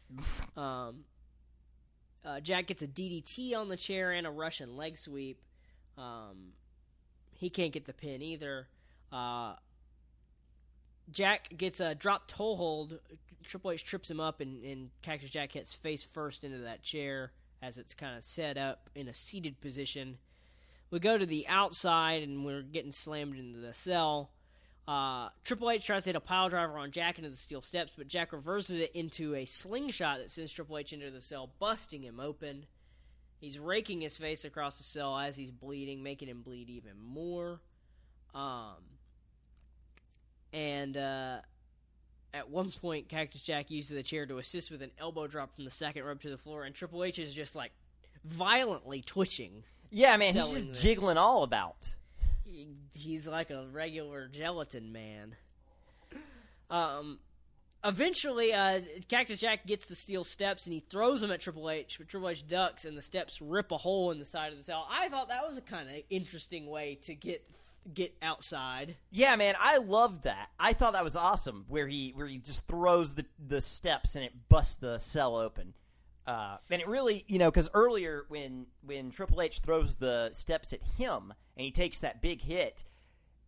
um, 0.56 1.04
uh, 2.24 2.40
Jack 2.40 2.68
gets 2.68 2.82
a 2.82 2.88
DDT 2.88 3.54
on 3.54 3.68
the 3.68 3.76
chair 3.76 4.12
and 4.12 4.26
a 4.26 4.30
Russian 4.30 4.74
leg 4.74 4.96
sweep. 4.96 5.38
Um, 5.98 6.52
he 7.34 7.50
can't 7.50 7.72
get 7.72 7.84
the 7.84 7.92
pin 7.92 8.22
either. 8.22 8.68
Uh, 9.12 9.54
Jack 11.10 11.56
gets 11.56 11.80
a 11.80 11.94
drop 11.94 12.28
toe 12.28 12.56
hold. 12.56 12.98
Triple 13.44 13.70
H 13.70 13.84
trips 13.84 14.10
him 14.10 14.20
up, 14.20 14.40
and, 14.40 14.64
and 14.64 14.90
Cactus 15.02 15.30
Jack 15.30 15.52
hits 15.52 15.74
face 15.74 16.04
first 16.12 16.44
into 16.44 16.58
that 16.58 16.82
chair 16.82 17.32
as 17.62 17.78
it's 17.78 17.94
kind 17.94 18.16
of 18.16 18.24
set 18.24 18.58
up 18.58 18.90
in 18.94 19.08
a 19.08 19.14
seated 19.14 19.60
position. 19.60 20.18
We 20.90 20.98
go 20.98 21.16
to 21.16 21.26
the 21.26 21.46
outside, 21.48 22.22
and 22.22 22.44
we're 22.44 22.62
getting 22.62 22.92
slammed 22.92 23.38
into 23.38 23.58
the 23.58 23.74
cell. 23.74 24.30
Uh, 24.88 25.30
Triple 25.44 25.70
H 25.70 25.84
tries 25.84 26.04
to 26.04 26.10
hit 26.10 26.16
a 26.16 26.20
pile 26.20 26.48
driver 26.48 26.78
on 26.78 26.92
Jack 26.92 27.18
into 27.18 27.30
the 27.30 27.36
steel 27.36 27.60
steps, 27.60 27.92
but 27.96 28.08
Jack 28.08 28.32
reverses 28.32 28.78
it 28.78 28.92
into 28.94 29.34
a 29.34 29.44
slingshot 29.44 30.18
that 30.18 30.30
sends 30.30 30.52
Triple 30.52 30.78
H 30.78 30.92
into 30.92 31.10
the 31.10 31.20
cell, 31.20 31.50
busting 31.58 32.02
him 32.02 32.20
open. 32.20 32.66
He's 33.40 33.58
raking 33.58 34.00
his 34.00 34.16
face 34.16 34.44
across 34.44 34.76
the 34.76 34.84
cell 34.84 35.18
as 35.18 35.36
he's 35.36 35.50
bleeding, 35.50 36.02
making 36.02 36.28
him 36.28 36.42
bleed 36.42 36.70
even 36.70 36.92
more. 37.00 37.60
Um, 38.34 38.76
and 40.52 40.96
uh, 40.96 41.38
at 42.34 42.50
one 42.50 42.70
point, 42.70 43.08
Cactus 43.08 43.42
Jack 43.42 43.70
uses 43.70 43.90
the 43.90 44.02
chair 44.02 44.26
to 44.26 44.38
assist 44.38 44.70
with 44.70 44.82
an 44.82 44.90
elbow 44.98 45.26
drop 45.26 45.54
from 45.54 45.64
the 45.64 45.70
second 45.70 46.04
rope 46.04 46.20
to 46.22 46.30
the 46.30 46.38
floor, 46.38 46.64
and 46.64 46.74
Triple 46.74 47.02
H 47.04 47.18
is 47.18 47.32
just 47.32 47.56
like 47.56 47.72
violently 48.24 49.02
twitching. 49.02 49.62
Yeah, 49.90 50.16
man, 50.16 50.34
he's 50.34 50.50
just 50.50 50.68
this. 50.68 50.82
jiggling 50.82 51.16
all 51.16 51.42
about. 51.42 51.94
He, 52.44 52.68
he's 52.92 53.26
like 53.26 53.50
a 53.50 53.66
regular 53.72 54.28
gelatin 54.28 54.92
man. 54.92 55.36
Um, 56.68 57.18
eventually, 57.84 58.52
uh, 58.52 58.80
Cactus 59.08 59.40
Jack 59.40 59.66
gets 59.66 59.86
the 59.86 59.94
steel 59.94 60.24
steps 60.24 60.66
and 60.66 60.74
he 60.74 60.80
throws 60.80 61.20
them 61.20 61.30
at 61.30 61.40
Triple 61.40 61.70
H, 61.70 61.96
but 61.98 62.08
Triple 62.08 62.28
H 62.28 62.46
ducks 62.46 62.84
and 62.84 62.98
the 62.98 63.02
steps 63.02 63.40
rip 63.40 63.70
a 63.72 63.78
hole 63.78 64.10
in 64.10 64.18
the 64.18 64.24
side 64.24 64.52
of 64.52 64.58
the 64.58 64.64
cell. 64.64 64.86
I 64.90 65.08
thought 65.08 65.28
that 65.28 65.46
was 65.46 65.56
a 65.56 65.62
kind 65.62 65.88
of 65.88 65.96
interesting 66.10 66.68
way 66.68 66.98
to 67.04 67.14
get 67.14 67.48
get 67.92 68.14
outside. 68.22 68.96
Yeah, 69.10 69.36
man, 69.36 69.54
I 69.58 69.78
loved 69.78 70.24
that. 70.24 70.50
I 70.58 70.72
thought 70.72 70.94
that 70.94 71.04
was 71.04 71.16
awesome. 71.16 71.64
Where 71.68 71.86
he 71.86 72.12
where 72.14 72.26
he 72.26 72.38
just 72.38 72.66
throws 72.66 73.14
the 73.14 73.26
the 73.44 73.60
steps 73.60 74.16
and 74.16 74.24
it 74.24 74.32
busts 74.48 74.76
the 74.76 74.98
cell 74.98 75.36
open. 75.36 75.74
Uh, 76.26 76.56
and 76.70 76.82
it 76.82 76.88
really, 76.88 77.24
you 77.28 77.38
know, 77.38 77.50
because 77.50 77.70
earlier 77.72 78.24
when 78.28 78.66
when 78.84 79.10
Triple 79.10 79.40
H 79.40 79.60
throws 79.60 79.96
the 79.96 80.30
steps 80.32 80.72
at 80.72 80.82
him 80.82 81.32
and 81.56 81.64
he 81.64 81.70
takes 81.70 82.00
that 82.00 82.20
big 82.20 82.42
hit, 82.42 82.84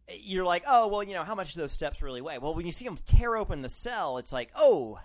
you're 0.09 0.45
like, 0.45 0.63
oh 0.67 0.87
well, 0.87 1.03
you 1.03 1.15
know, 1.15 1.25
how 1.25 1.35
much 1.35 1.55
do 1.55 1.61
those 1.61 1.73
steps 1.73 2.03
really 2.03 2.21
weigh? 2.21 2.39
Well, 2.39 2.55
when 2.55 2.67
you 2.67 2.73
see 2.73 2.87
him 2.87 2.99
tear 3.05 3.37
open 3.37 3.63
the 3.63 3.69
cell, 3.69 4.19
it's 4.19 4.33
like, 4.33 4.51
oh, 4.55 5.01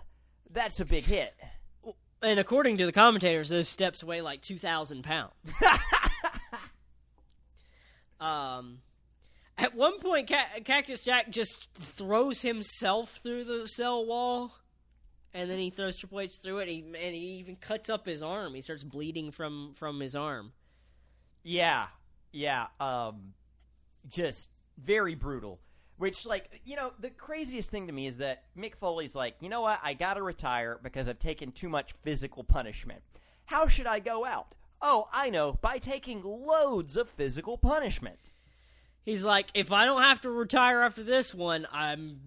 that's 0.50 0.78
a 0.78 0.84
big 0.84 1.04
hit. 1.04 1.34
And 2.22 2.38
according 2.38 2.78
to 2.78 2.86
the 2.86 2.92
commentators, 2.92 3.48
those 3.48 3.68
steps 3.68 4.04
weigh 4.04 4.22
like 4.22 4.40
two 4.40 4.56
thousand 4.56 5.02
pounds. 5.02 5.32
um, 8.20 8.78
at 9.56 9.74
one 9.74 9.98
point, 10.00 10.28
Ca- 10.28 10.60
Cactus 10.64 11.04
Jack 11.04 11.30
just 11.30 11.68
throws 11.74 12.42
himself 12.42 13.20
through 13.22 13.44
the 13.44 13.66
cell 13.66 14.04
wall, 14.04 14.52
and 15.32 15.50
then 15.50 15.58
he 15.58 15.70
throws 15.70 15.96
Triple 15.96 16.20
H 16.20 16.32
through 16.42 16.58
it. 16.58 16.68
And 16.68 16.70
he, 16.70 16.80
and 16.80 17.14
he 17.14 17.38
even 17.38 17.56
cuts 17.56 17.88
up 17.88 18.06
his 18.06 18.22
arm. 18.22 18.54
He 18.54 18.62
starts 18.62 18.84
bleeding 18.84 19.30
from 19.30 19.74
from 19.76 20.00
his 20.00 20.14
arm. 20.14 20.52
Yeah, 21.42 21.86
yeah. 22.32 22.66
Um, 22.80 23.34
just 24.08 24.50
very 24.78 25.14
brutal. 25.14 25.60
Which, 25.96 26.26
like, 26.26 26.60
you 26.64 26.74
know, 26.74 26.92
the 26.98 27.10
craziest 27.10 27.70
thing 27.70 27.86
to 27.86 27.92
me 27.92 28.06
is 28.06 28.18
that 28.18 28.42
Mick 28.58 28.74
Foley's 28.74 29.14
like, 29.14 29.36
you 29.40 29.48
know 29.48 29.60
what? 29.60 29.78
I 29.82 29.94
gotta 29.94 30.22
retire 30.22 30.80
because 30.82 31.08
I've 31.08 31.20
taken 31.20 31.52
too 31.52 31.68
much 31.68 31.92
physical 31.92 32.42
punishment. 32.42 33.02
How 33.44 33.68
should 33.68 33.86
I 33.86 34.00
go 34.00 34.24
out? 34.24 34.56
Oh, 34.82 35.06
I 35.12 35.30
know, 35.30 35.52
by 35.62 35.78
taking 35.78 36.22
loads 36.24 36.96
of 36.96 37.08
physical 37.08 37.56
punishment. 37.56 38.30
He's 39.04 39.24
like, 39.24 39.46
if 39.54 39.72
I 39.72 39.84
don't 39.84 40.02
have 40.02 40.22
to 40.22 40.30
retire 40.30 40.82
after 40.82 41.02
this 41.02 41.34
one, 41.34 41.66
I'm 41.70 42.20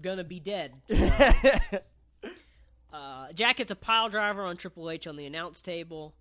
gonna 0.00 0.24
be 0.24 0.40
dead. 0.40 0.74
So, 2.90 2.96
uh, 2.96 3.32
Jack 3.32 3.58
gets 3.58 3.70
a 3.70 3.76
pile 3.76 4.08
driver 4.08 4.42
on 4.42 4.56
Triple 4.56 4.90
H 4.90 5.06
on 5.06 5.16
the 5.16 5.26
announce 5.26 5.60
table. 5.60 6.14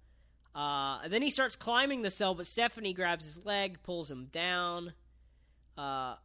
Uh, 0.53 0.99
and 1.03 1.13
then 1.13 1.21
he 1.21 1.29
starts 1.29 1.55
climbing 1.55 2.01
the 2.01 2.09
cell, 2.09 2.35
but 2.35 2.47
Stephanie 2.47 2.93
grabs 2.93 3.25
his 3.25 3.45
leg, 3.45 3.81
pulls 3.83 4.11
him 4.11 4.27
down. 4.31 4.93
Uh, 5.77 6.15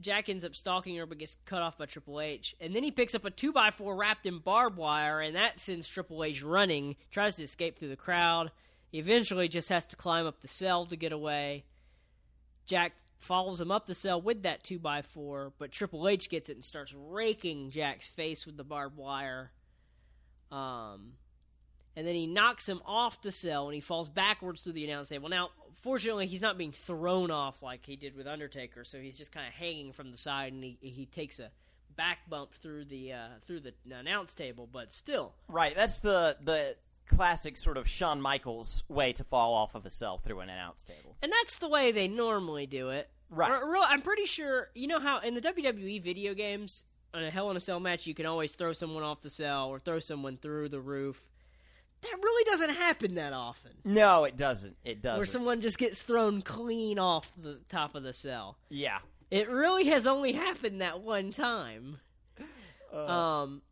Jack 0.00 0.28
ends 0.28 0.44
up 0.44 0.54
stalking 0.54 0.96
her, 0.96 1.06
but 1.06 1.18
gets 1.18 1.36
cut 1.46 1.62
off 1.62 1.78
by 1.78 1.86
Triple 1.86 2.20
H. 2.20 2.56
And 2.60 2.74
then 2.74 2.82
he 2.82 2.90
picks 2.90 3.14
up 3.14 3.24
a 3.24 3.30
2x4 3.30 3.96
wrapped 3.96 4.26
in 4.26 4.38
barbed 4.38 4.76
wire, 4.76 5.20
and 5.20 5.36
that 5.36 5.60
sends 5.60 5.88
Triple 5.88 6.24
H 6.24 6.42
running, 6.42 6.96
tries 7.10 7.36
to 7.36 7.44
escape 7.44 7.78
through 7.78 7.90
the 7.90 7.96
crowd. 7.96 8.50
He 8.90 8.98
eventually 8.98 9.48
just 9.48 9.68
has 9.68 9.86
to 9.86 9.96
climb 9.96 10.26
up 10.26 10.40
the 10.40 10.48
cell 10.48 10.86
to 10.86 10.96
get 10.96 11.12
away. 11.12 11.64
Jack 12.66 12.92
follows 13.18 13.60
him 13.60 13.70
up 13.70 13.86
the 13.86 13.94
cell 13.94 14.20
with 14.20 14.42
that 14.42 14.62
2x4, 14.62 15.52
but 15.58 15.72
Triple 15.72 16.08
H 16.08 16.28
gets 16.28 16.48
it 16.48 16.54
and 16.54 16.64
starts 16.64 16.94
raking 16.94 17.70
Jack's 17.70 18.08
face 18.08 18.46
with 18.46 18.56
the 18.56 18.64
barbed 18.64 18.96
wire. 18.96 19.50
Um, 20.52 21.14
and 21.96 22.06
then 22.06 22.14
he 22.14 22.26
knocks 22.26 22.68
him 22.68 22.80
off 22.84 23.22
the 23.22 23.32
cell 23.32 23.66
and 23.66 23.74
he 23.74 23.80
falls 23.80 24.08
backwards 24.08 24.62
through 24.62 24.74
the 24.74 24.84
announce 24.84 25.08
table. 25.08 25.28
Now, 25.28 25.50
fortunately, 25.82 26.26
he's 26.26 26.42
not 26.42 26.58
being 26.58 26.72
thrown 26.72 27.30
off 27.30 27.62
like 27.62 27.86
he 27.86 27.96
did 27.96 28.16
with 28.16 28.26
Undertaker, 28.26 28.84
so 28.84 28.98
he's 28.98 29.16
just 29.16 29.32
kind 29.32 29.46
of 29.46 29.54
hanging 29.54 29.92
from 29.92 30.10
the 30.10 30.16
side 30.16 30.52
and 30.52 30.62
he 30.62 30.78
he 30.80 31.06
takes 31.06 31.38
a 31.38 31.50
back 31.96 32.18
bump 32.28 32.52
through 32.54 32.84
the 32.86 33.12
uh, 33.12 33.28
through 33.46 33.60
the 33.60 33.74
announce 33.92 34.34
table, 34.34 34.68
but 34.70 34.92
still, 34.92 35.32
right. 35.48 35.74
That's 35.74 36.00
the 36.00 36.36
the 36.42 36.76
classic 37.06 37.56
sort 37.56 37.76
of 37.76 37.88
Shawn 37.88 38.20
Michaels 38.20 38.82
way 38.88 39.12
to 39.14 39.24
fall 39.24 39.54
off 39.54 39.74
of 39.74 39.84
a 39.86 39.90
cell 39.90 40.18
through 40.18 40.40
an 40.40 40.48
announce 40.48 40.84
table. 40.84 41.16
and 41.22 41.30
that's 41.32 41.58
the 41.58 41.68
way 41.68 41.92
they 41.92 42.08
normally 42.08 42.66
do 42.66 42.90
it. 42.90 43.10
Right. 43.30 43.50
Real- 43.62 43.82
I'm 43.86 44.02
pretty 44.02 44.26
sure 44.26 44.68
you 44.74 44.86
know 44.86 45.00
how 45.00 45.18
in 45.20 45.34
the 45.34 45.40
WWE 45.40 46.02
video 46.02 46.34
games, 46.34 46.84
in 47.12 47.22
a 47.24 47.30
Hell 47.30 47.50
in 47.50 47.56
a 47.56 47.60
Cell 47.60 47.80
match, 47.80 48.06
you 48.06 48.14
can 48.14 48.26
always 48.26 48.52
throw 48.52 48.72
someone 48.72 49.02
off 49.02 49.20
the 49.22 49.30
cell 49.30 49.68
or 49.68 49.78
throw 49.78 49.98
someone 49.98 50.36
through 50.36 50.68
the 50.68 50.80
roof. 50.80 51.20
That 52.02 52.16
really 52.22 52.44
doesn't 52.44 52.74
happen 52.74 53.14
that 53.14 53.32
often. 53.32 53.72
No, 53.84 54.24
it 54.24 54.36
doesn't. 54.36 54.76
It 54.84 55.00
doesn't. 55.00 55.18
Where 55.18 55.26
someone 55.26 55.60
just 55.62 55.78
gets 55.78 56.02
thrown 56.02 56.42
clean 56.42 56.98
off 56.98 57.32
the 57.36 57.60
top 57.68 57.94
of 57.94 58.02
the 58.02 58.12
cell. 58.12 58.58
yeah. 58.68 58.98
It 59.30 59.48
really 59.48 59.86
has 59.86 60.06
only 60.06 60.32
happened 60.32 60.80
that 60.80 61.00
one 61.00 61.32
time. 61.32 61.96
Uh. 62.92 63.06
Um, 63.06 63.62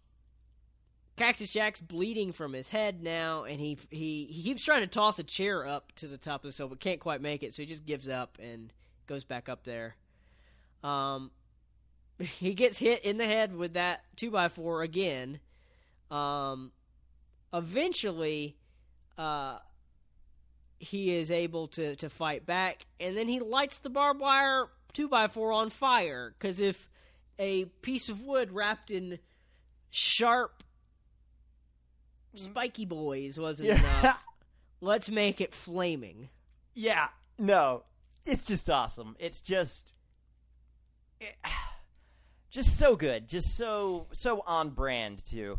Cactus 1.16 1.51
Jack's 1.51 1.80
bleeding 1.80 2.32
from 2.32 2.52
his 2.52 2.68
head 2.68 3.02
now, 3.02 3.44
and 3.44 3.60
he 3.60 3.78
he 3.90 4.24
he 4.24 4.43
keeps 4.43 4.64
trying 4.64 4.80
to 4.80 4.86
toss 4.86 5.18
a 5.18 5.24
chair 5.24 5.66
up 5.66 5.93
to 5.97 6.09
the 6.09 6.16
top 6.16 6.43
of 6.43 6.48
the 6.48 6.52
cell, 6.52 6.68
but 6.68 6.80
can't 6.80 7.01
quite 7.01 7.20
make 7.20 7.43
it. 7.43 7.55
So 7.55 7.62
he 7.62 7.66
just 7.66 7.84
gives 7.84 8.09
up 8.09 8.39
and 8.40 8.72
goes 9.06 9.24
back 9.24 9.48
up 9.48 9.64
there. 9.64 9.97
Um, 10.82 11.30
he 12.18 12.55
gets 12.55 12.78
hit 12.78 13.05
in 13.05 13.18
the 13.18 13.26
head 13.26 13.55
with 13.55 13.74
that 13.74 14.02
two 14.16 14.30
by 14.30 14.48
four 14.48 14.82
again. 14.82 15.40
Um, 16.10 16.72
eventually, 17.52 18.56
uh, 19.18 19.59
he 20.78 21.14
is 21.14 21.30
able 21.30 21.68
to 21.68 21.94
to 21.97 22.09
fight 22.09 22.47
back, 22.47 22.86
and 22.98 23.16
then 23.16 23.28
he 23.28 23.39
lights 23.39 23.80
the 23.80 23.90
barbed 23.90 24.20
wire 24.20 24.68
two 24.93 25.09
by 25.09 25.28
four 25.28 25.52
on 25.52 25.70
fire. 25.70 26.34
Because 26.39 26.60
if 26.60 26.89
a 27.39 27.66
piece 27.82 28.09
of 28.09 28.22
wood 28.22 28.52
wrapped 28.52 28.90
in 28.90 29.18
sharp, 29.90 30.62
spiky 32.34 32.84
boys 32.84 33.38
wasn't 33.38 33.68
Yeah. 33.70 34.00
enough, 34.00 34.24
let's 34.80 35.10
make 35.10 35.40
it 35.40 35.54
flaming. 35.54 36.28
Yeah, 36.74 37.09
no, 37.38 37.84
it's 38.24 38.42
just 38.44 38.68
awesome. 38.70 39.16
It's 39.18 39.40
just, 39.40 39.92
it- 41.20 41.36
just 42.50 42.78
so 42.78 42.96
good, 42.96 43.28
just 43.28 43.56
so 43.56 44.06
so 44.12 44.42
on 44.46 44.70
brand 44.70 45.24
too. 45.24 45.59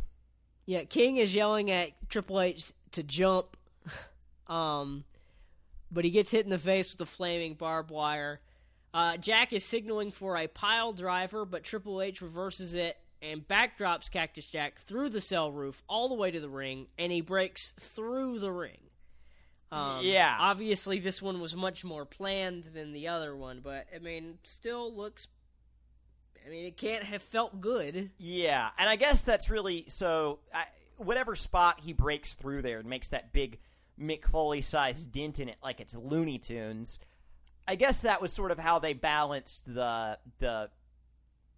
Yeah, 0.66 0.84
King 0.84 1.18
is 1.18 1.34
yelling 1.36 1.72
at 1.72 1.90
Triple 2.10 2.40
H 2.40 2.72
to 2.92 3.04
jump, 3.04 3.58
um, 4.48 5.04
but 5.92 6.06
he 6.06 6.12
gets 6.12 6.32
hit 6.32 6.46
in 6.46 6.52
the 6.52 6.58
face 6.58 6.94
with 6.94 7.02
a 7.02 7.06
flaming 7.12 7.56
barbed 7.56 7.90
wire. 7.92 8.40
Uh, 8.94 9.18
Jack 9.18 9.54
is 9.54 9.66
signaling 9.66 10.12
for 10.12 10.38
a 10.38 10.48
pile 10.48 10.94
driver, 10.94 11.46
but 11.46 11.64
Triple 11.64 12.00
H 12.02 12.22
reverses 12.22 12.76
it 12.76 12.96
and 13.24 13.48
backdrops 13.48 14.12
Cactus 14.12 14.48
Jack 14.48 14.80
through 14.82 15.10
the 15.10 15.22
cell 15.22 15.52
roof 15.52 15.82
all 15.88 16.10
the 16.10 16.16
way 16.16 16.30
to 16.30 16.40
the 16.40 16.50
ring, 16.50 16.88
and 17.00 17.12
he 17.12 17.22
breaks 17.22 17.74
through 17.80 18.40
the 18.40 18.52
ring. 18.52 18.78
Um, 19.72 20.06
Yeah. 20.06 20.36
Obviously, 20.40 21.00
this 21.00 21.22
one 21.22 21.40
was 21.40 21.56
much 21.56 21.84
more 21.84 22.06
planned 22.06 22.66
than 22.74 22.94
the 22.94 23.08
other 23.08 23.36
one, 23.36 23.62
but 23.64 23.88
I 23.96 24.00
mean, 24.00 24.38
still 24.44 24.94
looks. 24.94 25.28
I 26.46 26.50
mean, 26.50 26.66
it 26.66 26.76
can't 26.78 27.04
have 27.06 27.24
felt 27.24 27.62
good. 27.62 28.12
Yeah, 28.18 28.70
and 28.78 28.90
I 28.90 28.98
guess 28.98 29.24
that's 29.24 29.50
really 29.50 29.86
so. 29.88 30.40
I, 30.54 30.66
whatever 30.98 31.36
spot 31.36 31.80
he 31.80 31.94
breaks 31.94 32.36
through 32.36 32.62
there 32.62 32.80
and 32.80 32.90
makes 32.90 33.10
that 33.10 33.32
big 33.32 33.60
Mick 34.00 34.26
Foley 34.28 34.62
sized 34.62 35.12
dent 35.12 35.40
in 35.40 35.48
it, 35.50 35.56
like 35.64 35.80
it's 35.80 35.96
Looney 35.96 36.38
Tunes. 36.38 37.00
I 37.66 37.76
guess 37.76 38.02
that 38.02 38.22
was 38.22 38.34
sort 38.34 38.52
of 38.52 38.60
how 38.60 38.80
they 38.80 38.94
balanced 38.94 39.74
the 39.74 40.20
the. 40.40 40.70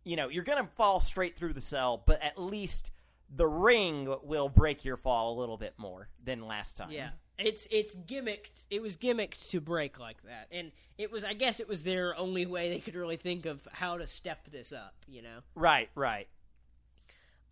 You 0.06 0.16
know, 0.16 0.30
you're 0.30 0.44
gonna 0.46 0.70
fall 0.76 1.02
straight 1.02 1.36
through 1.36 1.54
the 1.54 1.62
cell, 1.62 2.02
but 2.06 2.22
at 2.24 2.40
least 2.40 2.92
the 3.36 3.48
ring 3.48 4.16
will 4.24 4.48
break 4.48 4.86
your 4.86 4.96
fall 4.96 5.38
a 5.38 5.40
little 5.40 5.58
bit 5.58 5.74
more 5.78 6.08
than 6.24 6.48
last 6.48 6.78
time. 6.78 6.92
Yeah. 6.92 7.10
It's 7.38 7.68
it's 7.70 7.96
gimmicked. 7.96 8.66
It 8.70 8.82
was 8.82 8.96
gimmicked 8.96 9.50
to 9.50 9.60
break 9.60 10.00
like 10.00 10.24
that, 10.24 10.48
and 10.52 10.72
it 10.98 11.12
was. 11.12 11.26
I 11.26 11.34
guess 11.34 11.60
it 11.60 11.68
was 11.68 11.84
their 11.84 12.16
only 12.16 12.46
way 12.46 12.70
they 12.70 12.80
could 12.80 12.96
really 12.96 13.18
think 13.18 13.46
of 13.46 13.68
how 13.74 13.98
to 13.98 14.08
step 14.08 14.48
this 14.52 14.72
up. 14.72 14.94
You 15.06 15.22
know. 15.22 15.40
Right. 15.54 15.90
Right. 15.96 16.30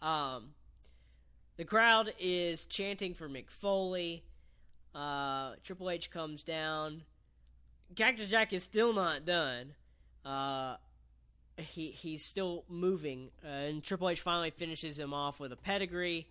Um, 0.01 0.51
the 1.57 1.65
crowd 1.65 2.13
is 2.17 2.65
chanting 2.65 3.13
for 3.13 3.27
Mick 3.27 3.49
Foley. 3.49 4.23
Uh, 4.95 5.55
Triple 5.63 5.89
H 5.89 6.09
comes 6.09 6.43
down. 6.43 7.03
Cactus 7.95 8.29
Jack 8.29 8.53
is 8.53 8.63
still 8.63 8.93
not 8.93 9.25
done. 9.25 9.73
Uh, 10.25 10.77
he 11.57 11.91
he's 11.91 12.23
still 12.23 12.63
moving, 12.69 13.29
uh, 13.43 13.47
and 13.47 13.83
Triple 13.83 14.09
H 14.09 14.21
finally 14.21 14.51
finishes 14.51 14.97
him 14.97 15.13
off 15.13 15.39
with 15.39 15.51
a 15.51 15.55
pedigree. 15.55 16.27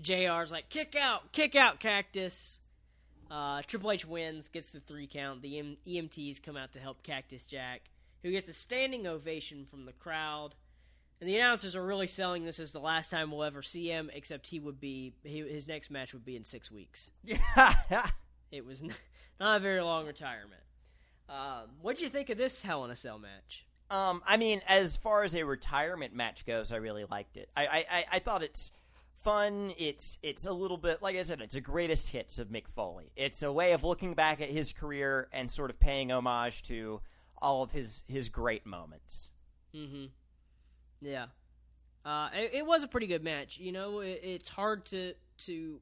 JR's 0.00 0.50
like, 0.50 0.68
kick 0.68 0.96
out, 0.96 1.32
kick 1.32 1.54
out, 1.54 1.78
Cactus. 1.80 2.58
Uh, 3.30 3.62
Triple 3.66 3.92
H 3.92 4.04
wins, 4.06 4.48
gets 4.48 4.72
the 4.72 4.80
three 4.80 5.06
count. 5.06 5.42
The 5.42 5.58
M- 5.58 5.76
EMTs 5.86 6.42
come 6.42 6.56
out 6.56 6.72
to 6.72 6.78
help 6.80 7.02
Cactus 7.02 7.44
Jack, 7.44 7.82
who 8.22 8.30
gets 8.30 8.48
a 8.48 8.52
standing 8.52 9.06
ovation 9.06 9.66
from 9.70 9.86
the 9.86 9.92
crowd. 9.92 10.54
And 11.20 11.28
the 11.28 11.36
announcers 11.36 11.76
are 11.76 11.84
really 11.84 12.08
selling 12.08 12.44
this 12.44 12.58
as 12.58 12.72
the 12.72 12.80
last 12.80 13.10
time 13.10 13.30
we'll 13.30 13.44
ever 13.44 13.62
see 13.62 13.86
him, 13.88 14.10
except 14.12 14.48
he 14.48 14.58
would 14.58 14.80
be 14.80 15.14
he, 15.22 15.38
his 15.40 15.68
next 15.68 15.90
match 15.90 16.12
would 16.12 16.24
be 16.24 16.36
in 16.36 16.44
six 16.44 16.70
weeks. 16.70 17.10
Yeah. 17.24 18.06
It 18.50 18.66
was 18.66 18.82
not 19.40 19.56
a 19.56 19.60
very 19.60 19.80
long 19.80 20.06
retirement. 20.06 20.60
Um, 21.26 21.70
what 21.80 21.94
would 21.94 22.00
you 22.02 22.10
think 22.10 22.28
of 22.28 22.36
this 22.36 22.60
Hell 22.60 22.84
in 22.84 22.90
a 22.90 22.96
Cell 22.96 23.18
match? 23.18 23.64
Um, 23.92 24.22
I 24.26 24.38
mean, 24.38 24.62
as 24.66 24.96
far 24.96 25.22
as 25.22 25.34
a 25.34 25.42
retirement 25.44 26.14
match 26.14 26.46
goes, 26.46 26.72
I 26.72 26.76
really 26.76 27.04
liked 27.04 27.36
it. 27.36 27.50
I, 27.54 27.84
I, 27.90 28.04
I, 28.12 28.18
thought 28.20 28.42
it's 28.42 28.72
fun. 29.22 29.74
It's 29.76 30.18
it's 30.22 30.46
a 30.46 30.52
little 30.52 30.78
bit 30.78 31.02
like 31.02 31.14
I 31.14 31.22
said, 31.22 31.42
it's 31.42 31.56
a 31.56 31.60
greatest 31.60 32.08
hits 32.08 32.38
of 32.38 32.48
Mick 32.48 32.68
Foley. 32.74 33.12
It's 33.16 33.42
a 33.42 33.52
way 33.52 33.72
of 33.72 33.84
looking 33.84 34.14
back 34.14 34.40
at 34.40 34.48
his 34.48 34.72
career 34.72 35.28
and 35.30 35.50
sort 35.50 35.68
of 35.68 35.78
paying 35.78 36.10
homage 36.10 36.62
to 36.64 37.02
all 37.36 37.62
of 37.62 37.72
his 37.72 38.02
his 38.08 38.30
great 38.30 38.64
moments. 38.64 39.28
Mm-hmm. 39.76 40.06
Yeah, 41.02 41.26
uh, 42.06 42.30
it, 42.34 42.50
it 42.54 42.66
was 42.66 42.84
a 42.84 42.88
pretty 42.88 43.08
good 43.08 43.22
match. 43.22 43.58
You 43.58 43.72
know, 43.72 44.00
it, 44.00 44.20
it's 44.24 44.48
hard 44.48 44.86
to 44.86 45.12
to. 45.44 45.80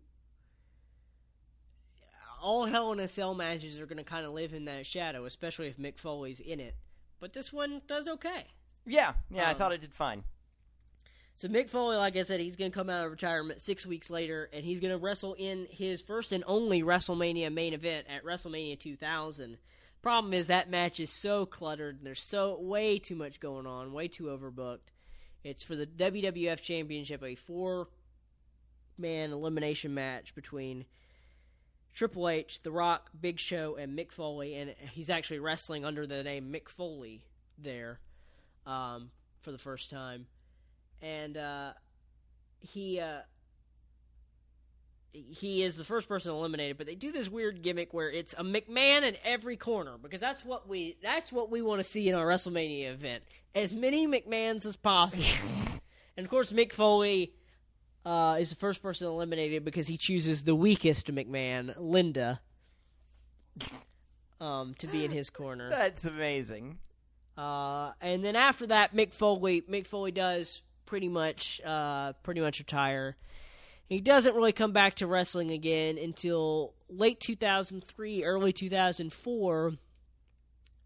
All 2.42 2.64
Hell 2.64 2.90
in 2.92 3.00
a 3.00 3.06
Cell 3.06 3.34
matches 3.34 3.78
are 3.78 3.86
going 3.86 3.98
to 3.98 4.02
kind 4.02 4.24
of 4.24 4.32
live 4.32 4.54
in 4.54 4.64
that 4.64 4.86
shadow, 4.86 5.26
especially 5.26 5.68
if 5.68 5.76
Mick 5.76 5.98
Foley's 5.98 6.40
in 6.40 6.58
it. 6.58 6.74
But 7.20 7.32
this 7.34 7.52
one 7.52 7.82
does 7.86 8.08
okay. 8.08 8.46
Yeah, 8.86 9.12
yeah, 9.30 9.48
I 9.48 9.52
Um, 9.52 9.56
thought 9.58 9.72
it 9.72 9.80
did 9.82 9.94
fine. 9.94 10.24
So 11.34 11.48
Mick 11.48 11.70
Foley, 11.70 11.96
like 11.96 12.16
I 12.16 12.22
said, 12.22 12.40
he's 12.40 12.56
going 12.56 12.70
to 12.70 12.74
come 12.74 12.90
out 12.90 13.04
of 13.04 13.10
retirement 13.10 13.60
six 13.60 13.86
weeks 13.86 14.10
later, 14.10 14.50
and 14.52 14.64
he's 14.64 14.80
going 14.80 14.90
to 14.90 14.98
wrestle 14.98 15.34
in 15.34 15.66
his 15.70 16.02
first 16.02 16.32
and 16.32 16.44
only 16.46 16.82
WrestleMania 16.82 17.52
main 17.52 17.72
event 17.72 18.06
at 18.08 18.24
WrestleMania 18.24 18.78
2000. 18.78 19.56
Problem 20.02 20.34
is 20.34 20.46
that 20.48 20.68
match 20.70 20.98
is 21.00 21.10
so 21.10 21.46
cluttered. 21.46 21.96
And 21.98 22.06
there's 22.06 22.22
so 22.22 22.58
way 22.60 22.98
too 22.98 23.16
much 23.16 23.38
going 23.40 23.66
on, 23.66 23.92
way 23.92 24.08
too 24.08 24.24
overbooked. 24.24 24.88
It's 25.44 25.62
for 25.62 25.76
the 25.76 25.86
WWF 25.86 26.60
Championship, 26.60 27.22
a 27.22 27.34
four-man 27.34 29.32
elimination 29.32 29.94
match 29.94 30.34
between 30.34 30.84
Triple 31.94 32.28
H, 32.28 32.62
The 32.62 32.70
Rock, 32.70 33.10
Big 33.20 33.38
Show, 33.38 33.76
and 33.76 33.98
Mick 33.98 34.12
Foley, 34.12 34.54
and 34.54 34.74
he's 34.92 35.10
actually 35.10 35.40
wrestling 35.40 35.84
under 35.84 36.06
the 36.06 36.22
name 36.22 36.52
Mick 36.52 36.68
Foley 36.68 37.24
there 37.58 37.98
um, 38.66 39.10
for 39.42 39.52
the 39.52 39.58
first 39.58 39.90
time 39.90 40.26
and 41.02 41.36
uh, 41.36 41.72
he 42.60 43.00
uh, 43.00 43.20
he 45.12 45.62
is 45.62 45.76
the 45.76 45.84
first 45.84 46.08
person 46.08 46.32
eliminated, 46.32 46.78
but 46.78 46.86
they 46.86 46.94
do 46.94 47.10
this 47.10 47.28
weird 47.28 47.62
gimmick 47.62 47.92
where 47.92 48.10
it's 48.10 48.32
a 48.34 48.44
McMahon 48.44 49.02
in 49.02 49.16
every 49.24 49.56
corner 49.56 49.96
because 50.00 50.20
that's 50.20 50.44
what 50.44 50.68
we 50.68 50.96
that's 51.02 51.32
what 51.32 51.50
we 51.50 51.62
want 51.62 51.80
to 51.80 51.84
see 51.84 52.08
in 52.08 52.14
our 52.14 52.26
WrestleMania 52.26 52.90
event. 52.90 53.24
As 53.54 53.74
many 53.74 54.06
McMahons 54.06 54.66
as 54.66 54.76
possible. 54.76 55.24
and 56.16 56.24
of 56.24 56.30
course 56.30 56.52
Mick 56.52 56.72
Foley 56.72 57.32
uh, 58.04 58.36
is 58.40 58.50
the 58.50 58.56
first 58.56 58.82
person 58.82 59.06
eliminated 59.08 59.64
because 59.64 59.86
he 59.88 59.96
chooses 59.96 60.42
the 60.44 60.54
weakest 60.54 61.12
McMahon, 61.12 61.74
Linda, 61.76 62.40
um, 64.40 64.74
to 64.78 64.86
be 64.86 65.04
in 65.04 65.10
his 65.10 65.30
corner. 65.30 65.68
That's 65.70 66.06
amazing. 66.06 66.78
Uh, 67.36 67.92
and 68.00 68.24
then 68.24 68.36
after 68.36 68.66
that, 68.68 68.94
Mick 68.94 69.12
Foley, 69.12 69.62
Mick 69.62 69.86
Foley 69.86 70.12
does 70.12 70.62
pretty 70.86 71.08
much, 71.08 71.60
uh, 71.64 72.12
pretty 72.22 72.40
much 72.40 72.58
retire. 72.58 73.16
He 73.88 74.00
doesn't 74.00 74.34
really 74.34 74.52
come 74.52 74.72
back 74.72 74.96
to 74.96 75.06
wrestling 75.06 75.50
again 75.50 75.98
until 75.98 76.74
late 76.88 77.20
2003, 77.20 78.24
early 78.24 78.52
2004. 78.52 79.72